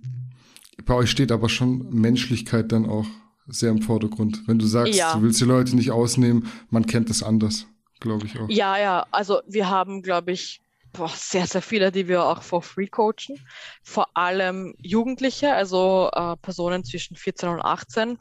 Bei 0.85 0.93
euch 0.93 1.09
steht 1.09 1.31
aber 1.31 1.49
schon 1.49 1.89
Menschlichkeit 1.89 2.71
dann 2.71 2.85
auch 2.85 3.05
sehr 3.47 3.71
im 3.71 3.81
Vordergrund. 3.81 4.47
Wenn 4.47 4.59
du 4.59 4.65
sagst, 4.65 4.95
ja. 4.95 5.15
du 5.15 5.21
willst 5.21 5.39
die 5.39 5.45
Leute 5.45 5.75
nicht 5.75 5.91
ausnehmen, 5.91 6.47
man 6.69 6.85
kennt 6.85 7.09
es 7.09 7.21
anders 7.21 7.67
glaube 7.99 8.25
ich 8.25 8.39
auch. 8.39 8.49
Ja, 8.49 8.77
ja, 8.77 9.05
also 9.11 9.41
wir 9.47 9.69
haben, 9.69 10.01
glaube 10.01 10.31
ich, 10.31 10.61
boah, 10.93 11.09
sehr, 11.09 11.47
sehr 11.47 11.61
viele, 11.61 11.91
die 11.91 12.07
wir 12.07 12.23
auch 12.23 12.41
for 12.41 12.61
free 12.61 12.87
coachen. 12.87 13.39
Vor 13.83 14.07
allem 14.15 14.75
Jugendliche, 14.81 15.53
also 15.53 16.09
äh, 16.13 16.35
Personen 16.37 16.83
zwischen 16.83 17.15
14 17.15 17.49
und 17.49 17.61
18. 17.61 18.17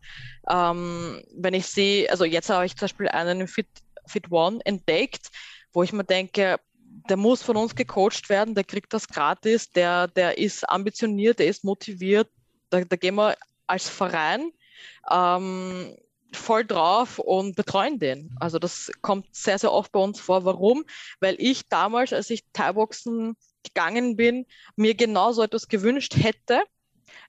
Ähm, 0.50 1.22
wenn 1.36 1.54
ich 1.54 1.66
sehe, 1.66 2.10
also 2.10 2.24
jetzt 2.24 2.50
habe 2.50 2.66
ich 2.66 2.76
zum 2.76 2.86
Beispiel 2.86 3.08
einen 3.08 3.42
im 3.42 3.48
Fit, 3.48 3.68
Fit 4.06 4.30
One 4.30 4.60
entdeckt, 4.64 5.30
wo 5.72 5.82
ich 5.82 5.92
mir 5.92 6.04
denke, 6.04 6.58
der 7.08 7.16
muss 7.16 7.42
von 7.42 7.56
uns 7.56 7.74
gecoacht 7.74 8.28
werden, 8.28 8.54
der 8.54 8.64
kriegt 8.64 8.92
das 8.92 9.08
gratis, 9.08 9.70
der, 9.70 10.08
der 10.08 10.38
ist 10.38 10.68
ambitioniert, 10.68 11.38
der 11.38 11.46
ist 11.46 11.64
motiviert, 11.64 12.28
da, 12.70 12.80
da 12.82 12.96
gehen 12.96 13.16
wir 13.16 13.36
als 13.66 13.88
Verein 13.88 14.52
ähm, 15.10 15.96
voll 16.36 16.64
drauf 16.64 17.18
und 17.18 17.56
betreuen 17.56 17.98
den. 17.98 18.34
Also 18.40 18.58
das 18.58 18.90
kommt 19.02 19.26
sehr, 19.34 19.58
sehr 19.58 19.72
oft 19.72 19.92
bei 19.92 20.00
uns 20.00 20.20
vor. 20.20 20.44
Warum? 20.44 20.84
Weil 21.20 21.36
ich 21.38 21.68
damals, 21.68 22.12
als 22.12 22.30
ich 22.30 22.44
Thai-Boxen 22.52 23.36
gegangen 23.62 24.16
bin, 24.16 24.46
mir 24.76 24.94
genau 24.94 25.32
so 25.32 25.42
etwas 25.42 25.68
gewünscht 25.68 26.16
hätte. 26.16 26.62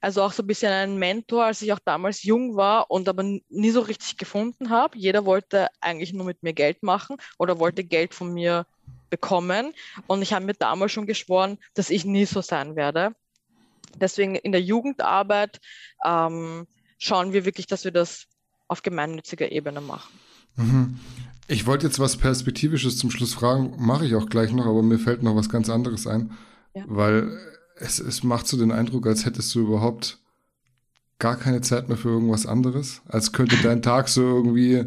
Also 0.02 0.22
auch 0.22 0.32
so 0.32 0.44
ein 0.44 0.48
bisschen 0.48 0.72
einen 0.72 0.98
Mentor, 0.98 1.46
als 1.46 1.62
ich 1.62 1.72
auch 1.74 1.80
damals 1.84 2.24
jung 2.24 2.56
war 2.56 2.92
und 2.92 3.10
aber 3.10 3.24
nie 3.24 3.72
so 3.72 3.82
richtig 3.82 4.18
gefunden 4.18 4.70
habe. 4.70 4.98
Jeder 4.98 5.26
wollte 5.26 5.70
eigentlich 5.80 6.14
nur 6.14 6.26
mit 6.26 6.44
mir 6.44 6.54
Geld 6.54 6.84
machen 6.84 7.18
oder 7.38 7.60
wollte 7.60 7.84
Geld 7.84 8.14
von 8.14 8.34
mir 8.34 8.66
bekommen. 9.10 9.74
Und 10.08 10.22
ich 10.22 10.34
habe 10.34 10.46
mir 10.46 10.54
damals 10.54 10.92
schon 10.92 11.08
geschworen, 11.08 11.58
dass 11.74 11.90
ich 11.90 12.06
nie 12.06 12.26
so 12.26 12.42
sein 12.42 12.76
werde. 12.76 13.16
Deswegen 13.96 14.36
in 14.36 14.52
der 14.52 14.62
Jugendarbeit 14.62 15.60
ähm, 16.06 16.68
schauen 16.98 17.34
wir 17.34 17.46
wirklich, 17.46 17.68
dass 17.68 17.84
wir 17.84 17.92
das 17.92 18.28
auf 18.68 18.82
gemeinnütziger 18.82 19.52
Ebene 19.52 19.82
machen. 19.82 20.14
Mhm. 20.56 21.00
Ich 21.48 21.68
wollte 21.68 21.86
jetzt 21.86 22.00
was 22.00 22.18
Perspektivisches 22.18 22.98
zum 22.98 23.12
Schluss 23.12 23.34
fragen, 23.34 23.76
mache 23.78 24.06
ich 24.06 24.16
auch 24.16 24.28
gleich 24.28 24.52
noch, 24.52 24.66
aber 24.66 24.82
mir 24.82 24.98
fällt 24.98 25.22
noch 25.22 25.36
was 25.36 25.50
ganz 25.50 25.70
anderes 25.70 26.08
ein, 26.08 26.32
ja. 26.74 26.84
weil 26.88 27.38
es, 27.76 28.00
es 28.00 28.24
macht 28.24 28.48
so 28.48 28.58
den 28.58 28.72
Eindruck, 28.72 29.06
als 29.06 29.26
hättest 29.26 29.54
du 29.54 29.60
überhaupt 29.60 30.20
gar 31.20 31.38
keine 31.38 31.62
Zeit 31.62 31.88
mehr 31.88 31.98
für 31.98 32.10
irgendwas 32.10 32.46
anderes, 32.46 33.02
als 33.08 33.32
könnte 33.32 33.58
dein 33.62 33.82
Tag 33.82 34.10
so 34.10 34.22
irgendwie 34.22 34.86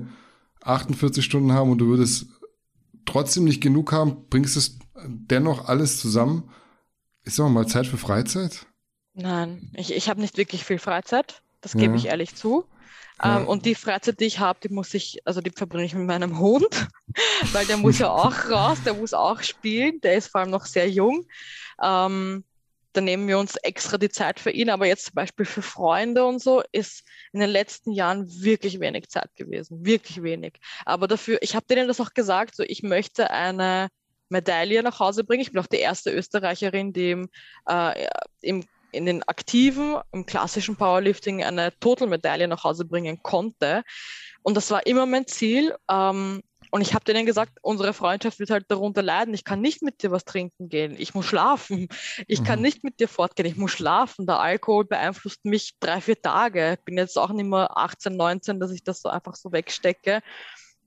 48 0.63 1.25
Stunden 1.25 1.53
haben 1.53 1.71
und 1.71 1.79
du 1.79 1.87
würdest 1.87 2.27
trotzdem 3.07 3.45
nicht 3.45 3.63
genug 3.63 3.93
haben, 3.93 4.29
bringst 4.29 4.57
es 4.57 4.79
dennoch 5.07 5.69
alles 5.69 5.99
zusammen. 5.99 6.51
Ist 7.23 7.41
auch 7.41 7.49
mal 7.49 7.67
Zeit 7.67 7.87
für 7.87 7.99
Freizeit? 7.99 8.67
Nein, 9.15 9.71
ich, 9.75 9.93
ich 9.95 10.09
habe 10.09 10.21
nicht 10.21 10.37
wirklich 10.37 10.65
viel 10.65 10.79
Freizeit, 10.79 11.43
das 11.61 11.73
gebe 11.73 11.95
ja. 11.95 11.95
ich 11.95 12.07
ehrlich 12.07 12.35
zu. 12.35 12.65
Ähm, 13.23 13.49
und 13.49 13.67
die 13.67 13.75
Freizeit, 13.75 14.21
die 14.21 14.27
ich 14.27 14.39
habe, 14.39 14.61
die 14.63 14.69
muss 14.69 14.95
ich, 14.95 15.21
also 15.25 15.41
die 15.41 15.51
verbringe 15.51 15.85
ich 15.85 15.95
mit 15.95 16.07
meinem 16.07 16.39
Hund, 16.39 16.89
weil 17.53 17.67
der 17.67 17.77
muss 17.77 17.99
ja 17.99 18.11
auch 18.11 18.49
raus, 18.51 18.79
der 18.85 18.95
muss 18.95 19.13
auch 19.13 19.43
spielen, 19.43 20.01
der 20.01 20.15
ist 20.15 20.29
vor 20.29 20.41
allem 20.41 20.51
noch 20.51 20.67
sehr 20.67 20.89
jung. 20.89 21.27
Ähm, 21.83 22.45
da 22.93 23.01
nehmen 23.01 23.29
wir 23.29 23.39
uns 23.39 23.57
extra 23.57 23.99
die 23.99 24.09
Zeit 24.09 24.41
für 24.41 24.51
ihn, 24.51 24.71
aber 24.71 24.87
jetzt 24.87 25.07
zum 25.07 25.15
Beispiel 25.15 25.47
für 25.47 25.63
Freunde 25.63 26.25
und 26.25 26.41
so 26.41 26.63
ist 26.73 27.05
in 27.33 27.41
den 27.41 27.51
letzten 27.51 27.93
Jahren 27.93 28.27
wirklich 28.43 28.81
wenig 28.81 29.09
Zeit 29.09 29.35
gewesen, 29.37 29.85
wirklich 29.85 30.23
wenig. 30.23 30.55
Aber 30.85 31.07
dafür, 31.07 31.39
ich 31.43 31.55
habe 31.55 31.67
denen 31.67 31.87
das 31.87 32.01
auch 32.01 32.15
gesagt, 32.15 32.57
so 32.57 32.63
ich 32.63 32.83
möchte 32.83 33.31
eine 33.31 33.89
Medaille 34.31 34.83
nach 34.83 35.01
Hause 35.01 35.25
bringen. 35.25 35.43
Ich 35.43 35.53
bin 35.53 35.61
auch 35.61 35.67
die 35.67 35.79
erste 35.79 36.11
Österreicherin, 36.11 36.93
die 36.93 37.13
im, 37.13 37.29
äh, 37.69 38.09
im 38.41 38.65
in 38.93 39.07
den 39.07 39.23
aktiven, 39.25 39.97
im 40.13 40.27
klassischen 40.27 40.77
Powerlifting 40.77 41.45
eine 41.45 41.79
Totalmedaille 41.79 42.49
nach 42.49 42.65
Hause 42.65 42.85
bringen 42.85 43.23
konnte. 43.23 43.85
Und 44.43 44.57
das 44.57 44.71
war 44.71 44.87
immer 44.87 45.07
mein 45.07 45.27
Ziel. 45.27 45.75
Ähm, 45.91 46.43
und 46.71 46.83
ich 46.83 46.95
habe 46.95 47.05
denen 47.05 47.25
gesagt, 47.25 47.59
unsere 47.63 47.95
Freundschaft 47.95 48.39
wird 48.39 48.51
halt 48.51 48.67
darunter 48.69 49.03
leiden. 49.03 49.33
Ich 49.33 49.45
kann 49.45 49.61
nicht 49.61 49.83
mit 49.83 50.03
dir 50.03 50.11
was 50.11 50.25
trinken 50.25 50.69
gehen. 50.69 50.97
Ich 50.99 51.15
muss 51.15 51.27
schlafen. 51.27 51.89
Ich 52.27 52.41
mhm. 52.41 52.45
kann 52.45 52.61
nicht 52.61 52.85
mit 52.85 53.01
dir 53.01 53.09
fortgehen. 53.09 53.47
Ich 53.47 53.57
muss 53.57 53.71
schlafen. 53.71 54.27
Der 54.27 54.41
Alkohol 54.41 54.85
beeinflusst 54.85 55.45
mich 55.45 55.75
drei, 55.81 56.01
vier 56.01 56.21
Tage. 56.21 56.75
Ich 56.79 56.85
bin 56.85 56.99
jetzt 56.99 57.19
auch 57.19 57.31
nicht 57.31 57.47
mehr 57.47 57.77
18, 57.77 58.17
19, 58.17 58.61
dass 58.61 58.71
ich 58.71 58.85
das 58.85 59.01
so 59.01 59.09
einfach 59.09 59.35
so 59.35 59.53
wegstecke. 59.53 60.21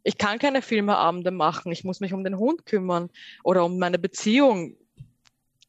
Ich 0.04 0.18
kann 0.18 0.40
keine 0.40 0.62
Filmeabende 0.62 1.32
machen. 1.32 1.72
Ich 1.72 1.84
muss 1.84 2.00
mich 2.00 2.14
um 2.14 2.24
den 2.24 2.38
Hund 2.38 2.66
kümmern 2.66 3.10
oder 3.44 3.66
um 3.66 3.78
meine 3.80 4.00
Beziehung. 4.00 4.78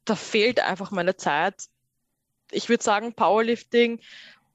Da 0.04 0.14
fehlt 0.14 0.60
einfach 0.60 0.90
meine 0.90 1.16
Zeit. 1.16 1.68
Ich 2.52 2.68
würde 2.68 2.84
sagen, 2.84 3.14
Powerlifting, 3.14 4.00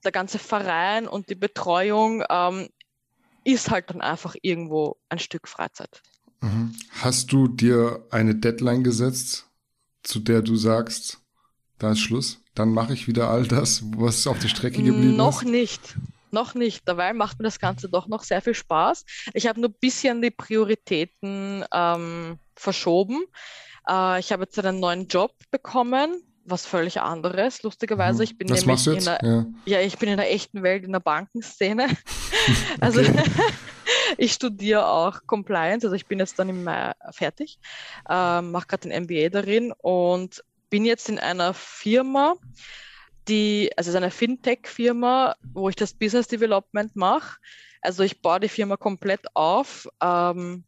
der 0.04 0.12
ganze 0.12 0.40
Verein 0.40 1.08
und 1.08 1.30
die 1.30 1.36
Betreuung 1.36 2.24
ähm, 2.30 2.70
ist 3.44 3.70
halt 3.70 3.90
dann 3.90 4.02
einfach 4.02 4.36
irgendwo 4.42 4.98
ein 5.10 5.20
Stück 5.20 5.48
Freizeit. 5.48 6.02
Mhm. 6.42 6.76
Hast 6.92 7.32
du 7.32 7.48
dir 7.48 8.06
eine 8.12 8.36
Deadline 8.36 8.84
gesetzt, 8.84 9.50
zu 10.04 10.20
der 10.20 10.42
du 10.42 10.56
sagst, 10.56 11.20
da 11.80 11.92
ist 11.92 12.00
Schluss, 12.00 12.42
dann 12.56 12.70
mache 12.70 12.94
ich 12.94 13.08
wieder 13.08 13.30
all 13.30 13.48
das, 13.48 13.84
was 13.96 14.26
auf 14.28 14.40
der 14.40 14.48
Strecke 14.48 14.82
geblieben 14.82 15.16
noch 15.16 15.42
ist? 15.42 15.46
Noch 15.46 15.52
nicht. 15.52 15.96
Noch 16.32 16.56
nicht. 16.56 16.88
Dabei 16.88 17.14
macht 17.14 17.40
mir 17.40 17.46
das 17.46 17.60
Ganze 17.60 17.90
doch 17.90 18.08
noch 18.08 18.24
sehr 18.24 18.42
viel 18.42 18.54
Spaß. 18.54 19.06
Ich 19.34 19.48
habe 19.48 19.62
nur 19.62 19.70
ein 19.70 19.76
bisschen 19.80 20.22
die 20.22 20.32
Prioritäten 20.32 21.64
ähm, 21.72 22.40
verschoben. 22.56 23.24
Äh, 23.88 24.20
ich 24.20 24.32
habe 24.32 24.44
jetzt 24.44 24.60
einen 24.60 24.80
neuen 24.80 25.08
Job 25.08 25.34
bekommen, 25.52 26.22
was 26.50 26.66
völlig 26.66 27.02
anderes, 27.02 27.64
lustigerweise. 27.64 28.20
Mhm. 28.20 28.24
Ich 28.24 28.38
bin 28.38 28.50
was 28.50 28.66
nämlich 28.66 28.88
in 28.88 29.04
der, 29.04 29.20
ja. 29.24 29.46
ja. 29.66 29.82
ich 29.82 29.98
bin 29.98 30.10
in 30.10 30.18
der 30.18 30.32
echten 30.32 30.64
Welt, 30.64 30.84
in 30.84 30.92
der 30.92 31.00
Bankenszene. 31.00 31.88
also 32.80 33.02
ich 34.18 34.34
studiere 34.34 34.88
auch 34.88 35.22
Compliance, 35.28 35.86
also 35.86 35.96
ich 35.96 36.08
bin 36.08 36.20
jetzt 36.20 36.40
dann 36.40 36.50
im 36.50 36.64
Mai 36.64 36.94
fertig, 37.12 37.60
äh, 38.10 38.42
mache 38.42 38.68
gerade 38.68 38.90
den 38.90 39.04
MBA 39.04 39.30
darin 39.30 39.74
und 39.78 40.44
bin 40.70 40.86
jetzt 40.86 41.10
in 41.10 41.20
einer 41.20 41.54
Firma, 41.54 42.36
die, 43.28 43.72
also 43.76 43.90
es 43.90 43.94
ist 43.94 43.96
eine 43.96 44.12
Fintech-Firma, 44.12 45.36
wo 45.54 45.70
ich 45.70 45.76
das 45.76 45.94
Business 45.94 46.28
Development 46.28 46.96
mache. 46.96 47.38
Also 47.82 48.04
ich 48.04 48.22
baue 48.22 48.40
die 48.40 48.50
Firma 48.50 48.78
komplett 48.78 49.22
auf 49.34 49.88
ähm, 50.02 50.64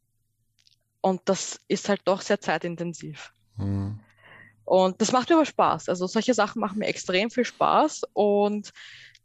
und 1.02 1.22
das 1.26 1.60
ist 1.68 1.90
halt 1.90 2.02
doch 2.06 2.22
sehr 2.22 2.40
zeitintensiv. 2.40 3.32
Mhm. 3.58 4.00
Und 4.70 5.02
das 5.02 5.12
macht 5.12 5.30
mir 5.30 5.36
aber 5.36 5.48
Spaß. 5.48 5.90
Also 5.90 6.06
solche 6.06 6.36
Sachen 6.36 6.60
machen 6.60 6.78
mir 6.78 6.86
extrem 6.86 7.32
viel 7.32 7.44
Spaß. 7.44 8.04
Und 8.14 8.70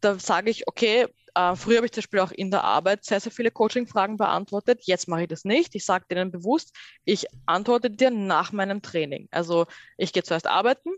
da 0.00 0.18
sage 0.18 0.48
ich, 0.48 0.66
okay, 0.66 1.06
äh, 1.34 1.54
früher 1.54 1.76
habe 1.76 1.86
ich 1.86 1.92
zum 1.92 2.00
Beispiel 2.00 2.20
auch 2.20 2.32
in 2.32 2.50
der 2.50 2.64
Arbeit 2.64 3.04
sehr, 3.04 3.20
sehr 3.20 3.30
viele 3.30 3.50
Coaching-Fragen 3.50 4.16
beantwortet. 4.16 4.80
Jetzt 4.84 5.06
mache 5.06 5.24
ich 5.24 5.28
das 5.28 5.44
nicht. 5.44 5.74
Ich 5.74 5.84
sage 5.84 6.06
denen 6.10 6.30
bewusst, 6.30 6.74
ich 7.04 7.26
antworte 7.44 7.90
dir 7.90 8.10
nach 8.10 8.52
meinem 8.52 8.80
Training. 8.80 9.28
Also 9.32 9.66
ich 9.98 10.14
gehe 10.14 10.22
zuerst 10.22 10.46
arbeiten, 10.46 10.88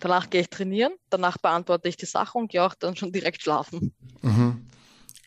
danach 0.00 0.28
gehe 0.28 0.42
ich 0.42 0.50
trainieren, 0.50 0.92
danach 1.08 1.38
beantworte 1.38 1.88
ich 1.88 1.96
die 1.96 2.04
Sache 2.04 2.36
und 2.36 2.50
gehe 2.50 2.62
auch 2.62 2.74
dann 2.74 2.94
schon 2.94 3.10
direkt 3.10 3.40
schlafen. 3.40 3.94
Mhm. 4.20 4.55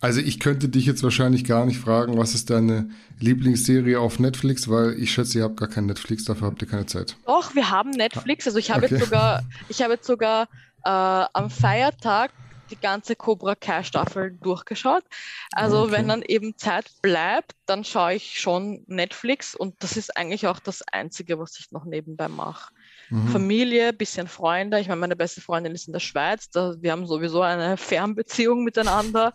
Also 0.02 0.22
ich 0.22 0.40
könnte 0.40 0.70
dich 0.70 0.86
jetzt 0.86 1.04
wahrscheinlich 1.04 1.44
gar 1.44 1.66
nicht 1.66 1.80
fragen, 1.80 2.18
was 2.18 2.34
ist 2.34 2.50
deine 2.50 2.90
Lieblingsserie 3.20 4.00
auf 4.00 4.20
Netflix, 4.20 4.70
weil 4.70 4.94
ich 4.98 5.12
schätze, 5.12 5.40
ihr 5.40 5.44
habt 5.44 5.58
gar 5.58 5.68
kein 5.68 5.88
Netflix, 5.88 6.24
dafür 6.24 6.48
habt 6.48 6.62
ihr 6.62 6.68
keine 6.68 6.86
Zeit. 6.86 7.18
Doch, 7.26 7.54
wir 7.54 7.70
haben 7.70 7.92
Netflix. 7.92 8.48
Also 8.48 8.60
ich 8.60 8.72
habe 8.72 8.86
okay. 8.86 8.96
jetzt 8.96 9.06
sogar, 9.06 9.44
ich 9.68 9.82
habe 9.82 9.94
jetzt 9.94 10.08
sogar 10.08 10.44
äh, 10.86 10.90
am 11.34 11.50
Feiertag 11.50 12.32
die 12.70 12.80
ganze 12.80 13.16
Cobra 13.16 13.56
Kai 13.56 13.84
Staffel 13.84 14.32
durchgeschaut. 14.32 15.04
Also 15.52 15.84
okay. 15.84 15.92
wenn 15.92 16.08
dann 16.08 16.22
eben 16.22 16.58
Zeit 16.58 16.92
bleibt, 17.02 17.56
dann 17.66 17.84
schaue 17.84 18.14
ich 18.14 18.40
schon 18.40 18.84
Netflix 18.88 19.56
und 19.56 19.76
das 19.80 19.98
ist 19.98 20.16
eigentlich 20.16 20.48
auch 20.48 20.60
das 20.60 20.82
Einzige, 20.84 21.40
was 21.40 21.60
ich 21.60 21.72
noch 21.72 21.86
nebenbei 21.86 22.28
mache. 22.28 22.72
Mhm. 23.10 23.28
Familie, 23.30 23.94
bisschen 23.94 24.28
Freunde. 24.28 24.80
Ich 24.80 24.88
meine, 24.88 25.02
meine 25.02 25.16
beste 25.16 25.42
Freundin 25.42 25.74
ist 25.74 25.88
in 25.88 25.94
der 25.94 26.00
Schweiz. 26.00 26.50
Da, 26.50 26.76
wir 26.80 26.92
haben 26.92 27.08
sowieso 27.08 27.42
eine 27.42 27.78
Fernbeziehung 27.78 28.64
miteinander. 28.64 29.34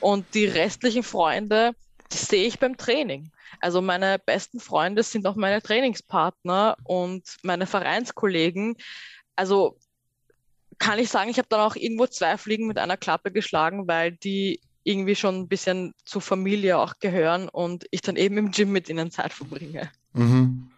Und 0.00 0.26
die 0.34 0.46
restlichen 0.46 1.02
Freunde, 1.02 1.72
die 2.12 2.18
sehe 2.18 2.46
ich 2.46 2.58
beim 2.58 2.76
Training. 2.76 3.30
Also 3.60 3.80
meine 3.80 4.18
besten 4.18 4.60
Freunde 4.60 5.02
sind 5.02 5.26
auch 5.26 5.36
meine 5.36 5.62
Trainingspartner 5.62 6.76
und 6.84 7.22
meine 7.42 7.66
Vereinskollegen. 7.66 8.76
Also 9.36 9.78
kann 10.78 10.98
ich 10.98 11.08
sagen, 11.08 11.30
ich 11.30 11.38
habe 11.38 11.48
dann 11.48 11.60
auch 11.60 11.76
irgendwo 11.76 12.06
zwei 12.06 12.36
Fliegen 12.36 12.66
mit 12.66 12.78
einer 12.78 12.96
Klappe 12.96 13.30
geschlagen, 13.30 13.86
weil 13.86 14.12
die 14.12 14.60
irgendwie 14.82 15.14
schon 15.14 15.36
ein 15.36 15.48
bisschen 15.48 15.94
zur 16.04 16.20
Familie 16.20 16.78
auch 16.78 16.98
gehören 16.98 17.48
und 17.48 17.86
ich 17.90 18.02
dann 18.02 18.16
eben 18.16 18.36
im 18.36 18.50
Gym 18.50 18.70
mit 18.70 18.88
ihnen 18.88 19.10
Zeit 19.10 19.32
verbringe. 19.32 19.90
Mhm. 20.12 20.70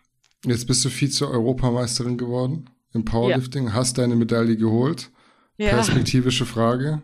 Jetzt 0.47 0.67
bist 0.67 0.85
du 0.85 0.91
Vize-Europameisterin 0.91 2.17
geworden 2.17 2.71
im 2.93 3.05
Powerlifting, 3.05 3.67
ja. 3.67 3.73
hast 3.75 3.99
deine 3.99 4.17
Medaille 4.17 4.57
geholt. 4.57 5.11
Ja. 5.59 5.71
Perspektivische 5.71 6.47
Frage. 6.47 7.03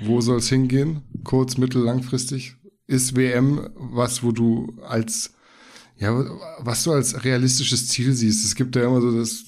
Wo 0.00 0.20
soll 0.20 0.38
es 0.38 0.48
hingehen? 0.48 1.02
Kurz, 1.24 1.58
mittel, 1.58 1.82
langfristig? 1.82 2.56
Ist 2.86 3.16
WM 3.16 3.68
was, 3.74 4.22
wo 4.22 4.32
du 4.32 4.78
als, 4.86 5.34
ja, 5.96 6.24
was 6.60 6.84
du 6.84 6.92
als 6.92 7.24
realistisches 7.24 7.88
Ziel 7.88 8.12
siehst? 8.12 8.44
Es 8.44 8.54
gibt 8.54 8.76
ja 8.76 8.84
immer 8.84 9.00
so 9.00 9.16
das, 9.16 9.44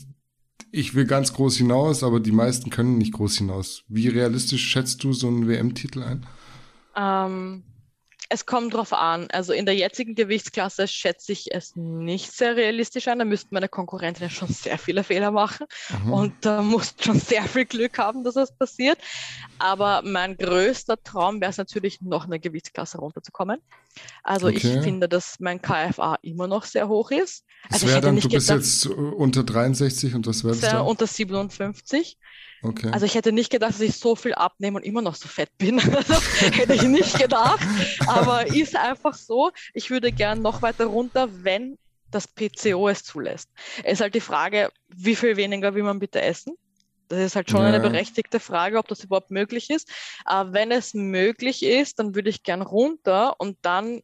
ich 0.72 0.94
will 0.94 1.06
ganz 1.06 1.32
groß 1.32 1.56
hinaus, 1.56 2.02
aber 2.02 2.20
die 2.20 2.32
meisten 2.32 2.70
können 2.70 2.98
nicht 2.98 3.12
groß 3.12 3.38
hinaus. 3.38 3.84
Wie 3.88 4.08
realistisch 4.08 4.66
schätzt 4.66 5.02
du 5.04 5.12
so 5.12 5.28
einen 5.28 5.46
WM-Titel 5.46 6.02
ein? 6.02 6.26
Ähm, 6.96 7.62
es 8.30 8.46
kommt 8.46 8.72
drauf 8.74 8.92
an. 8.92 9.26
Also 9.32 9.52
in 9.52 9.66
der 9.66 9.74
jetzigen 9.74 10.14
Gewichtsklasse 10.14 10.86
schätze 10.86 11.32
ich 11.32 11.52
es 11.52 11.74
nicht 11.74 12.32
sehr 12.32 12.56
realistisch 12.56 13.08
an. 13.08 13.18
Da 13.18 13.24
müssten 13.24 13.54
meine 13.54 13.68
Konkurrentinnen 13.68 14.30
schon 14.30 14.48
sehr 14.48 14.78
viele 14.78 15.02
Fehler 15.02 15.32
machen 15.32 15.66
mhm. 16.04 16.12
und 16.12 16.44
da 16.46 16.62
muss 16.62 16.94
schon 17.00 17.18
sehr 17.18 17.42
viel 17.42 17.66
Glück 17.66 17.98
haben, 17.98 18.22
dass 18.22 18.34
das 18.34 18.52
passiert. 18.52 18.98
Aber 19.58 20.02
mein 20.04 20.36
größter 20.36 21.02
Traum 21.02 21.40
wäre 21.40 21.50
es 21.50 21.58
natürlich, 21.58 22.00
noch 22.00 22.24
eine 22.24 22.38
Gewichtsklasse 22.38 22.98
runterzukommen. 22.98 23.60
Also 24.22 24.48
okay. 24.48 24.56
ich 24.56 24.84
finde, 24.84 25.08
dass 25.08 25.36
mein 25.40 25.60
KFA 25.60 26.18
immer 26.22 26.46
noch 26.46 26.64
sehr 26.64 26.88
hoch 26.88 27.10
ist. 27.10 27.44
Also 27.68 27.86
das 27.86 27.92
wäre 27.92 28.00
dann, 28.00 28.16
du 28.16 28.28
bist 28.28 28.48
gedacht, 28.48 28.58
jetzt 28.58 28.86
unter 28.86 29.44
63 29.44 30.14
und 30.14 30.26
das 30.26 30.44
wäre 30.44 30.56
dann? 30.56 30.86
Unter 30.86 31.06
57. 31.06 32.16
Okay. 32.62 32.90
Also 32.92 33.06
ich 33.06 33.14
hätte 33.14 33.32
nicht 33.32 33.50
gedacht, 33.50 33.72
dass 33.72 33.80
ich 33.80 33.96
so 33.96 34.14
viel 34.14 34.34
abnehme 34.34 34.76
und 34.76 34.84
immer 34.84 35.02
noch 35.02 35.14
so 35.14 35.28
fett 35.28 35.50
bin. 35.58 35.80
Also 35.90 36.14
hätte 36.40 36.74
ich 36.74 36.82
nicht 36.82 37.18
gedacht. 37.18 37.66
Aber 38.06 38.46
ist 38.46 38.76
einfach 38.76 39.14
so. 39.14 39.50
Ich 39.74 39.90
würde 39.90 40.12
gern 40.12 40.42
noch 40.42 40.62
weiter 40.62 40.86
runter, 40.86 41.28
wenn 41.42 41.78
das 42.10 42.26
PCO 42.26 42.88
es 42.88 43.04
zulässt. 43.04 43.48
Es 43.84 43.94
ist 43.94 44.00
halt 44.00 44.14
die 44.14 44.20
Frage, 44.20 44.70
wie 44.88 45.16
viel 45.16 45.36
weniger 45.36 45.74
will 45.74 45.82
man 45.82 45.98
bitte 45.98 46.20
essen? 46.20 46.54
Das 47.10 47.18
ist 47.18 47.36
halt 47.36 47.50
schon 47.50 47.62
ja. 47.62 47.66
eine 47.66 47.80
berechtigte 47.80 48.38
Frage, 48.38 48.78
ob 48.78 48.86
das 48.86 49.02
überhaupt 49.02 49.32
möglich 49.32 49.68
ist. 49.68 49.90
Aber 50.24 50.52
wenn 50.52 50.70
es 50.70 50.94
möglich 50.94 51.64
ist, 51.64 51.98
dann 51.98 52.14
würde 52.14 52.30
ich 52.30 52.44
gern 52.44 52.62
runter 52.62 53.34
und 53.38 53.58
dann 53.62 54.00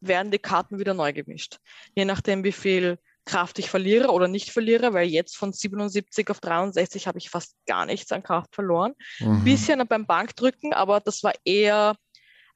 werden 0.00 0.32
die 0.32 0.38
Karten 0.38 0.78
wieder 0.78 0.94
neu 0.94 1.12
gemischt. 1.12 1.58
Je 1.94 2.06
nachdem, 2.06 2.44
wie 2.44 2.52
viel 2.52 2.98
Kraft 3.26 3.58
ich 3.58 3.68
verliere 3.68 4.10
oder 4.10 4.26
nicht 4.26 4.50
verliere, 4.50 4.94
weil 4.94 5.08
jetzt 5.08 5.36
von 5.36 5.52
77 5.52 6.30
auf 6.30 6.40
63 6.40 7.06
habe 7.06 7.18
ich 7.18 7.28
fast 7.28 7.56
gar 7.66 7.84
nichts 7.84 8.10
an 8.10 8.22
Kraft 8.22 8.54
verloren. 8.54 8.94
Ein 9.20 9.40
mhm. 9.40 9.44
bisschen 9.44 9.86
beim 9.86 10.06
Bankdrücken, 10.06 10.72
aber 10.72 11.00
das 11.00 11.22
war 11.22 11.34
eher, 11.44 11.96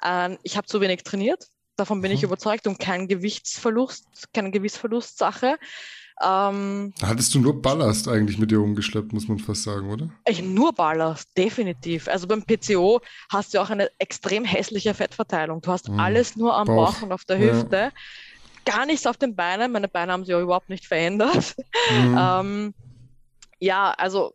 äh, 0.02 0.36
ich 0.44 0.56
habe 0.56 0.66
zu 0.66 0.81
wenig 0.81 1.02
trainiert. 1.02 1.47
Davon 1.77 2.01
bin 2.01 2.10
mhm. 2.10 2.16
ich 2.16 2.22
überzeugt 2.22 2.66
und 2.66 2.78
kein 2.78 3.06
Gewichtsverlust, 3.06 4.32
keine 4.32 4.51
Gewichtsverlustsache. 4.51 5.59
Ähm, 6.23 6.93
hattest 7.03 7.35
du 7.35 7.41
nur 7.41 7.63
Ballast 7.63 8.07
eigentlich 8.09 8.39
mit 8.39 8.51
dir 8.51 8.61
umgeschleppt, 8.61 9.13
muss 9.13 9.29
man 9.29 9.39
fast 9.39 9.63
sagen, 9.63 9.91
oder? 9.91 10.11
Ich, 10.29 10.43
nur 10.43 10.73
Ballast, 10.73 11.29
definitiv. 11.37 12.09
Also 12.09 12.27
beim 12.27 12.43
PCO 12.43 13.01
hast 13.31 13.55
du 13.55 13.61
auch 13.61 13.71
eine 13.71 13.91
extrem 13.99 14.45
hässliche 14.45 14.93
Fettverteilung. 14.93 15.63
Du 15.63 15.71
hast 15.71 15.89
mhm. 15.89 15.99
alles 15.99 16.37
nur 16.37 16.55
am 16.55 16.67
Bauch. 16.67 16.93
Bauch 16.95 17.03
und 17.03 17.13
auf 17.13 17.25
der 17.25 17.39
Hüfte. 17.39 17.77
Ja 17.77 17.91
gar 18.65 18.87
nichts 18.87 19.07
auf 19.07 19.17
den 19.17 19.37
Beinen. 19.37 19.73
Meine 19.73 19.89
Beine 19.89 20.13
haben 20.13 20.25
sich 20.25 20.35
auch 20.35 20.41
überhaupt 20.41 20.69
nicht 20.69 20.87
verändert. 20.87 21.57
Mhm. 21.91 22.19
ähm, 22.21 22.75
ja, 23.59 23.93
also 23.93 24.35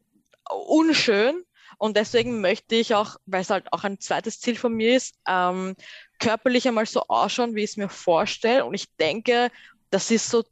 unschön. 0.67 1.43
Und 1.77 1.97
deswegen 1.97 2.41
möchte 2.41 2.75
ich 2.75 2.95
auch, 2.95 3.17
weil 3.25 3.41
es 3.41 3.49
halt 3.49 3.71
auch 3.73 3.83
ein 3.83 3.99
zweites 3.99 4.39
Ziel 4.39 4.55
von 4.55 4.73
mir 4.73 4.95
ist, 4.95 5.15
ähm, 5.27 5.75
körperlich 6.19 6.67
einmal 6.67 6.85
so 6.85 7.01
ausschauen, 7.07 7.55
wie 7.55 7.63
ich 7.63 7.71
es 7.71 7.77
mir 7.77 7.89
vorstelle. 7.89 8.65
Und 8.65 8.73
ich 8.73 8.87
denke, 8.97 9.51
das 9.89 10.09
ist 10.09 10.29
so 10.29 10.43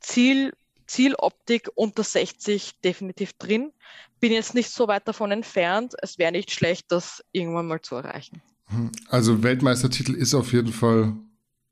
Ziel, 0.00 0.52
Zieloptik 0.90 1.70
unter 1.76 2.02
60 2.02 2.80
definitiv 2.82 3.32
drin. 3.34 3.72
Bin 4.18 4.32
jetzt 4.32 4.54
nicht 4.54 4.70
so 4.70 4.88
weit 4.88 5.06
davon 5.06 5.30
entfernt. 5.30 5.94
Es 6.02 6.18
wäre 6.18 6.32
nicht 6.32 6.50
schlecht, 6.50 6.90
das 6.90 7.24
irgendwann 7.30 7.68
mal 7.68 7.80
zu 7.80 7.94
erreichen. 7.94 8.42
Also 9.08 9.42
Weltmeistertitel 9.44 10.14
ist 10.14 10.34
auf 10.34 10.52
jeden 10.52 10.72
Fall 10.72 11.14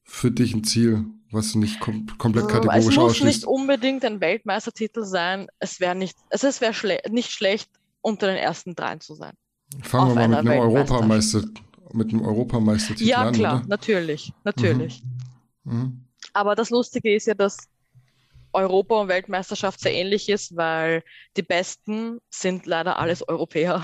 für 0.05 0.31
dich 0.31 0.55
ein 0.55 0.63
Ziel, 0.63 1.05
was 1.33 1.57
nicht 1.57 1.81
kom 1.81 2.07
komplett 2.17 2.45
ähm, 2.45 2.51
kategorisch 2.51 2.97
ausschließt? 2.97 2.99
Es 2.99 3.21
muss 3.21 3.35
nicht 3.35 3.45
unbedingt 3.45 4.05
ein 4.05 4.21
Weltmeistertitel 4.21 5.05
sein. 5.05 5.49
Es 5.59 5.81
wäre 5.81 5.97
nicht, 5.97 6.17
also 6.31 6.47
es 6.47 6.61
wäre 6.61 6.73
schle 6.73 7.01
nicht 7.11 7.33
schlecht, 7.33 7.71
unter 8.01 8.29
den 8.29 8.37
ersten 8.37 8.77
dreien 8.77 9.01
zu 9.01 9.15
sein. 9.15 9.35
Fangen 9.83 10.13
Auf 10.13 10.17
wir 10.17 10.29
mal 10.29 10.43
mit 10.43 10.51
einem. 10.53 10.61
Europameister, 10.61 11.43
mit 11.93 12.11
einem 12.11 12.23
Europameistertitel 12.23 13.11
Ja, 13.11 13.27
an, 13.27 13.35
klar, 13.35 13.59
oder? 13.59 13.67
natürlich, 13.67 14.33
natürlich. 14.45 15.03
Mhm. 15.65 16.05
Aber 16.33 16.55
das 16.55 16.71
Lustige 16.71 17.15
ist 17.15 17.27
ja, 17.27 17.35
dass 17.35 17.69
Europa- 18.53 19.01
und 19.01 19.09
Weltmeisterschaft 19.09 19.81
sehr 19.81 19.95
ähnlich 19.95 20.29
ist, 20.29 20.57
weil 20.57 21.03
die 21.37 21.43
Besten 21.43 22.19
sind 22.31 22.67
leider 22.67 22.99
alles 22.99 23.27
Europäer. 23.27 23.83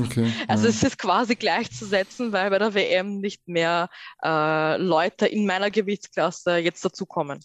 Okay. 0.00 0.32
Also 0.48 0.64
ja. 0.64 0.70
es 0.70 0.82
ist 0.82 0.98
quasi 0.98 1.34
gleichzusetzen, 1.34 2.32
weil 2.32 2.50
bei 2.50 2.58
der 2.58 2.74
WM 2.74 3.18
nicht 3.18 3.46
mehr 3.46 3.88
äh, 4.24 4.76
Leute 4.78 5.26
in 5.26 5.46
meiner 5.46 5.70
Gewichtsklasse 5.70 6.56
jetzt 6.56 6.84
dazukommen. 6.84 7.40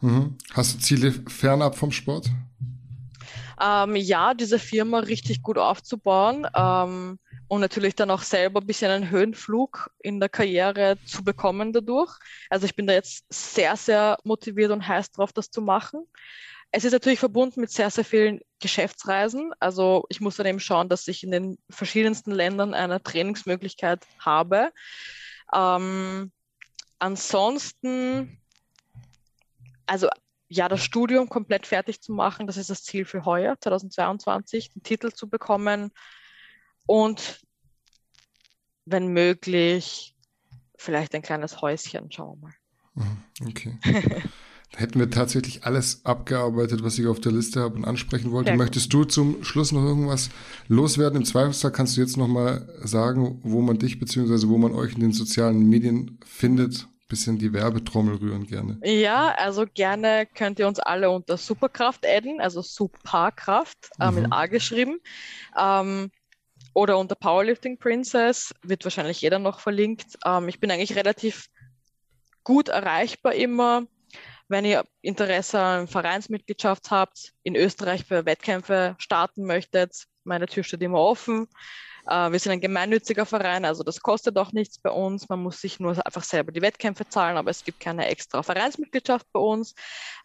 mhm. 0.00 0.36
Hast 0.52 0.74
du 0.74 0.78
Ziele 0.78 1.12
fernab 1.28 1.76
vom 1.76 1.92
Sport? 1.92 2.30
Ähm, 3.62 3.94
ja, 3.96 4.32
diese 4.32 4.58
Firma 4.58 5.00
richtig 5.00 5.42
gut 5.42 5.58
aufzubauen 5.58 6.46
ähm, 6.54 7.18
und 7.48 7.60
natürlich 7.60 7.94
dann 7.94 8.10
auch 8.10 8.22
selber 8.22 8.60
ein 8.60 8.66
bisschen 8.66 8.90
einen 8.90 9.10
Höhenflug 9.10 9.90
in 9.98 10.18
der 10.18 10.30
Karriere 10.30 10.96
zu 11.04 11.22
bekommen 11.22 11.72
dadurch. 11.72 12.16
Also 12.48 12.64
ich 12.64 12.74
bin 12.74 12.86
da 12.86 12.94
jetzt 12.94 13.26
sehr, 13.28 13.76
sehr 13.76 14.16
motiviert 14.24 14.70
und 14.70 14.86
heiß 14.86 15.10
drauf, 15.10 15.32
das 15.32 15.50
zu 15.50 15.60
machen. 15.60 16.06
Es 16.72 16.84
ist 16.84 16.92
natürlich 16.92 17.18
verbunden 17.18 17.60
mit 17.60 17.70
sehr, 17.70 17.90
sehr 17.90 18.04
vielen 18.04 18.40
Geschäftsreisen. 18.60 19.52
Also 19.58 20.06
ich 20.08 20.20
muss 20.20 20.36
dann 20.36 20.46
eben 20.46 20.60
schauen, 20.60 20.88
dass 20.88 21.08
ich 21.08 21.22
in 21.22 21.32
den 21.32 21.58
verschiedensten 21.68 22.30
Ländern 22.30 22.72
eine 22.72 23.02
Trainingsmöglichkeit 23.02 24.06
habe. 24.20 24.70
Ähm, 25.52 26.30
ansonsten, 26.98 28.40
also 29.86 30.08
ja, 30.50 30.68
das 30.68 30.82
Studium 30.84 31.28
komplett 31.28 31.66
fertig 31.66 32.02
zu 32.02 32.12
machen, 32.12 32.46
das 32.46 32.56
ist 32.56 32.70
das 32.70 32.82
Ziel 32.82 33.04
für 33.04 33.24
heuer, 33.24 33.56
2022, 33.60 34.72
den 34.72 34.82
Titel 34.82 35.12
zu 35.12 35.28
bekommen 35.28 35.92
und 36.86 37.40
wenn 38.84 39.08
möglich, 39.08 40.16
vielleicht 40.76 41.14
ein 41.14 41.22
kleines 41.22 41.62
Häuschen, 41.62 42.10
schauen 42.10 42.40
wir 42.40 42.48
mal. 42.48 42.54
Mhm. 42.94 43.48
Okay. 43.48 43.78
Da 44.72 44.78
hätten 44.78 45.00
wir 45.00 45.10
tatsächlich 45.10 45.64
alles 45.64 46.04
abgearbeitet, 46.04 46.84
was 46.84 46.96
ich 46.98 47.06
auf 47.08 47.20
der 47.20 47.32
Liste 47.32 47.60
habe 47.60 47.74
und 47.74 47.84
ansprechen 47.84 48.30
wollte. 48.30 48.56
Möchtest 48.56 48.92
du 48.92 49.04
zum 49.04 49.42
Schluss 49.42 49.72
noch 49.72 49.82
irgendwas 49.82 50.30
loswerden? 50.68 51.18
Im 51.18 51.24
Zweifelsfall 51.24 51.72
kannst 51.72 51.96
du 51.96 52.00
jetzt 52.00 52.16
noch 52.16 52.28
mal 52.28 52.68
sagen, 52.84 53.40
wo 53.42 53.62
man 53.62 53.78
dich 53.78 53.98
beziehungsweise 53.98 54.48
wo 54.48 54.58
man 54.58 54.72
euch 54.72 54.94
in 54.94 55.00
den 55.00 55.12
sozialen 55.12 55.68
Medien 55.68 56.20
findet. 56.24 56.86
Bisschen 57.10 57.38
die 57.38 57.52
Werbetrommel 57.52 58.18
rühren 58.18 58.46
gerne. 58.46 58.78
Ja, 58.84 59.34
also 59.36 59.66
gerne 59.66 60.28
könnt 60.32 60.60
ihr 60.60 60.68
uns 60.68 60.78
alle 60.78 61.10
unter 61.10 61.36
Superkraft 61.36 62.06
adden, 62.06 62.40
also 62.40 62.62
Superkraft 62.62 63.90
äh, 63.98 64.12
mit 64.12 64.28
Mhm. 64.28 64.32
A 64.32 64.46
geschrieben. 64.46 65.00
Ähm, 65.58 66.12
oder 66.72 66.98
unter 66.98 67.16
Powerlifting 67.16 67.78
Princess, 67.78 68.54
wird 68.62 68.84
wahrscheinlich 68.84 69.20
jeder 69.20 69.40
noch 69.40 69.58
verlinkt. 69.58 70.16
Ähm, 70.24 70.48
ich 70.48 70.60
bin 70.60 70.70
eigentlich 70.70 70.94
relativ 70.94 71.48
gut 72.44 72.68
erreichbar 72.68 73.34
immer. 73.34 73.86
Wenn 74.46 74.64
ihr 74.64 74.84
Interesse 75.02 75.60
an 75.60 75.88
Vereinsmitgliedschaft 75.88 76.92
habt, 76.92 77.32
in 77.42 77.56
Österreich 77.56 78.04
für 78.04 78.24
Wettkämpfe 78.24 78.94
starten 78.98 79.46
möchtet, 79.46 80.04
meine 80.22 80.46
Tür 80.46 80.62
steht 80.62 80.82
immer 80.82 81.00
offen. 81.00 81.48
Äh, 82.10 82.32
wir 82.32 82.38
sind 82.40 82.52
ein 82.52 82.60
gemeinnütziger 82.60 83.24
Verein, 83.24 83.64
also 83.64 83.84
das 83.84 84.00
kostet 84.00 84.36
auch 84.36 84.52
nichts 84.52 84.78
bei 84.78 84.90
uns. 84.90 85.28
Man 85.28 85.42
muss 85.42 85.60
sich 85.60 85.78
nur 85.78 85.92
einfach 86.04 86.24
selber 86.24 86.50
die 86.50 86.62
Wettkämpfe 86.62 87.08
zahlen, 87.08 87.36
aber 87.36 87.50
es 87.50 87.64
gibt 87.64 87.78
keine 87.80 88.06
extra 88.06 88.42
Vereinsmitgliedschaft 88.42 89.26
bei 89.32 89.40
uns. 89.40 89.74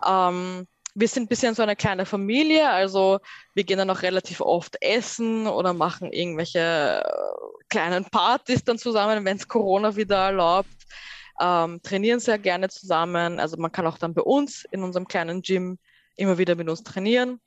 Ähm, 0.05 0.67
wir 0.95 1.07
sind 1.07 1.23
ein 1.23 1.27
bisschen 1.27 1.53
so 1.53 1.61
eine 1.61 1.75
kleine 1.75 2.05
Familie, 2.05 2.69
also 2.69 3.19
wir 3.53 3.65
gehen 3.65 3.77
dann 3.77 3.89
auch 3.89 4.01
relativ 4.01 4.41
oft 4.41 4.77
essen 4.81 5.45
oder 5.45 5.73
machen 5.73 6.11
irgendwelche 6.11 7.03
äh, 7.05 7.63
kleinen 7.69 8.05
Partys 8.05 8.63
dann 8.63 8.79
zusammen, 8.79 9.23
wenn 9.23 9.37
es 9.37 9.47
Corona 9.47 9.95
wieder 9.95 10.17
erlaubt. 10.17 10.69
Ähm, 11.39 11.81
trainieren 11.83 12.19
sehr 12.19 12.39
gerne 12.39 12.69
zusammen. 12.69 13.39
Also 13.39 13.57
man 13.57 13.71
kann 13.71 13.85
auch 13.85 13.97
dann 13.97 14.13
bei 14.13 14.21
uns 14.21 14.65
in 14.71 14.83
unserem 14.83 15.07
kleinen 15.07 15.41
Gym 15.41 15.77
immer 16.15 16.37
wieder 16.37 16.55
mit 16.55 16.69
uns 16.69 16.81
trainieren 16.81 17.41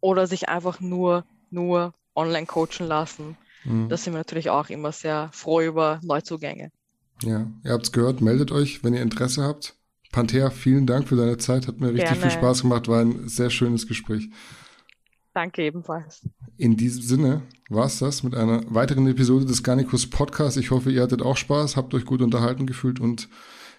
oder 0.00 0.26
sich 0.26 0.48
einfach 0.48 0.80
nur, 0.80 1.24
nur 1.50 1.94
online 2.14 2.46
coachen 2.46 2.88
lassen. 2.88 3.38
Mhm. 3.64 3.88
Da 3.88 3.96
sind 3.96 4.12
wir 4.12 4.18
natürlich 4.18 4.50
auch 4.50 4.68
immer 4.68 4.92
sehr 4.92 5.30
froh 5.32 5.60
über 5.60 6.00
Neuzugänge. 6.02 6.70
Ja, 7.22 7.46
ihr 7.64 7.72
habt's 7.72 7.92
gehört, 7.92 8.20
meldet 8.20 8.52
euch, 8.52 8.84
wenn 8.84 8.94
ihr 8.94 9.02
Interesse 9.02 9.42
habt. 9.42 9.74
Panthea, 10.12 10.50
vielen 10.50 10.86
Dank 10.86 11.08
für 11.08 11.16
deine 11.16 11.38
Zeit, 11.38 11.66
hat 11.66 11.80
mir 11.80 11.88
richtig 11.88 12.04
Gerne. 12.04 12.20
viel 12.22 12.30
Spaß 12.30 12.62
gemacht, 12.62 12.86
war 12.88 13.00
ein 13.00 13.28
sehr 13.28 13.50
schönes 13.50 13.86
Gespräch. 13.88 14.28
Danke 15.32 15.62
ebenfalls. 15.64 16.22
In 16.56 16.76
diesem 16.76 17.02
Sinne 17.02 17.42
war's 17.68 17.98
das 17.98 18.22
mit 18.22 18.36
einer 18.36 18.62
weiteren 18.72 19.08
Episode 19.08 19.44
des 19.44 19.64
Garnicus 19.64 20.08
Podcast. 20.08 20.56
Ich 20.56 20.70
hoffe, 20.70 20.92
ihr 20.92 21.02
hattet 21.02 21.22
auch 21.22 21.36
Spaß, 21.36 21.76
habt 21.76 21.92
euch 21.94 22.04
gut 22.04 22.22
unterhalten 22.22 22.66
gefühlt 22.66 23.00
und 23.00 23.28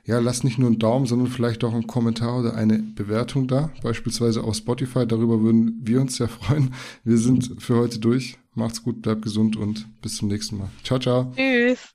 ja, 0.06 0.20
lasst 0.20 0.44
nicht 0.44 0.60
nur 0.60 0.68
einen 0.68 0.80
Daumen, 0.80 1.08
sondern 1.08 1.28
vielleicht 1.28 1.64
auch 1.64 1.74
einen 1.74 1.88
Kommentar 1.88 2.40
oder 2.40 2.56
eine 2.56 2.80
Bewertung 2.80 3.48
da, 3.48 3.72
beispielsweise 3.82 4.44
auf 4.44 4.56
Spotify. 4.56 5.08
Darüber 5.08 5.42
würden 5.42 5.82
wir 5.84 6.00
uns 6.02 6.18
sehr 6.18 6.28
freuen. 6.28 6.74
Wir 7.04 7.18
sind 7.18 7.56
für 7.60 7.78
heute 7.78 8.00
durch. 8.00 8.38
Macht's 8.54 8.84
gut, 8.84 9.02
bleibt 9.02 9.24
gesund 9.24 9.58
und 9.58 9.88
bis 10.02 10.16
zum 10.18 10.30
nächsten 10.30 10.58
Mal. 10.58 10.70
Ciao, 10.84 11.00
ciao. 11.00 11.34
Tschüss. 11.36 11.95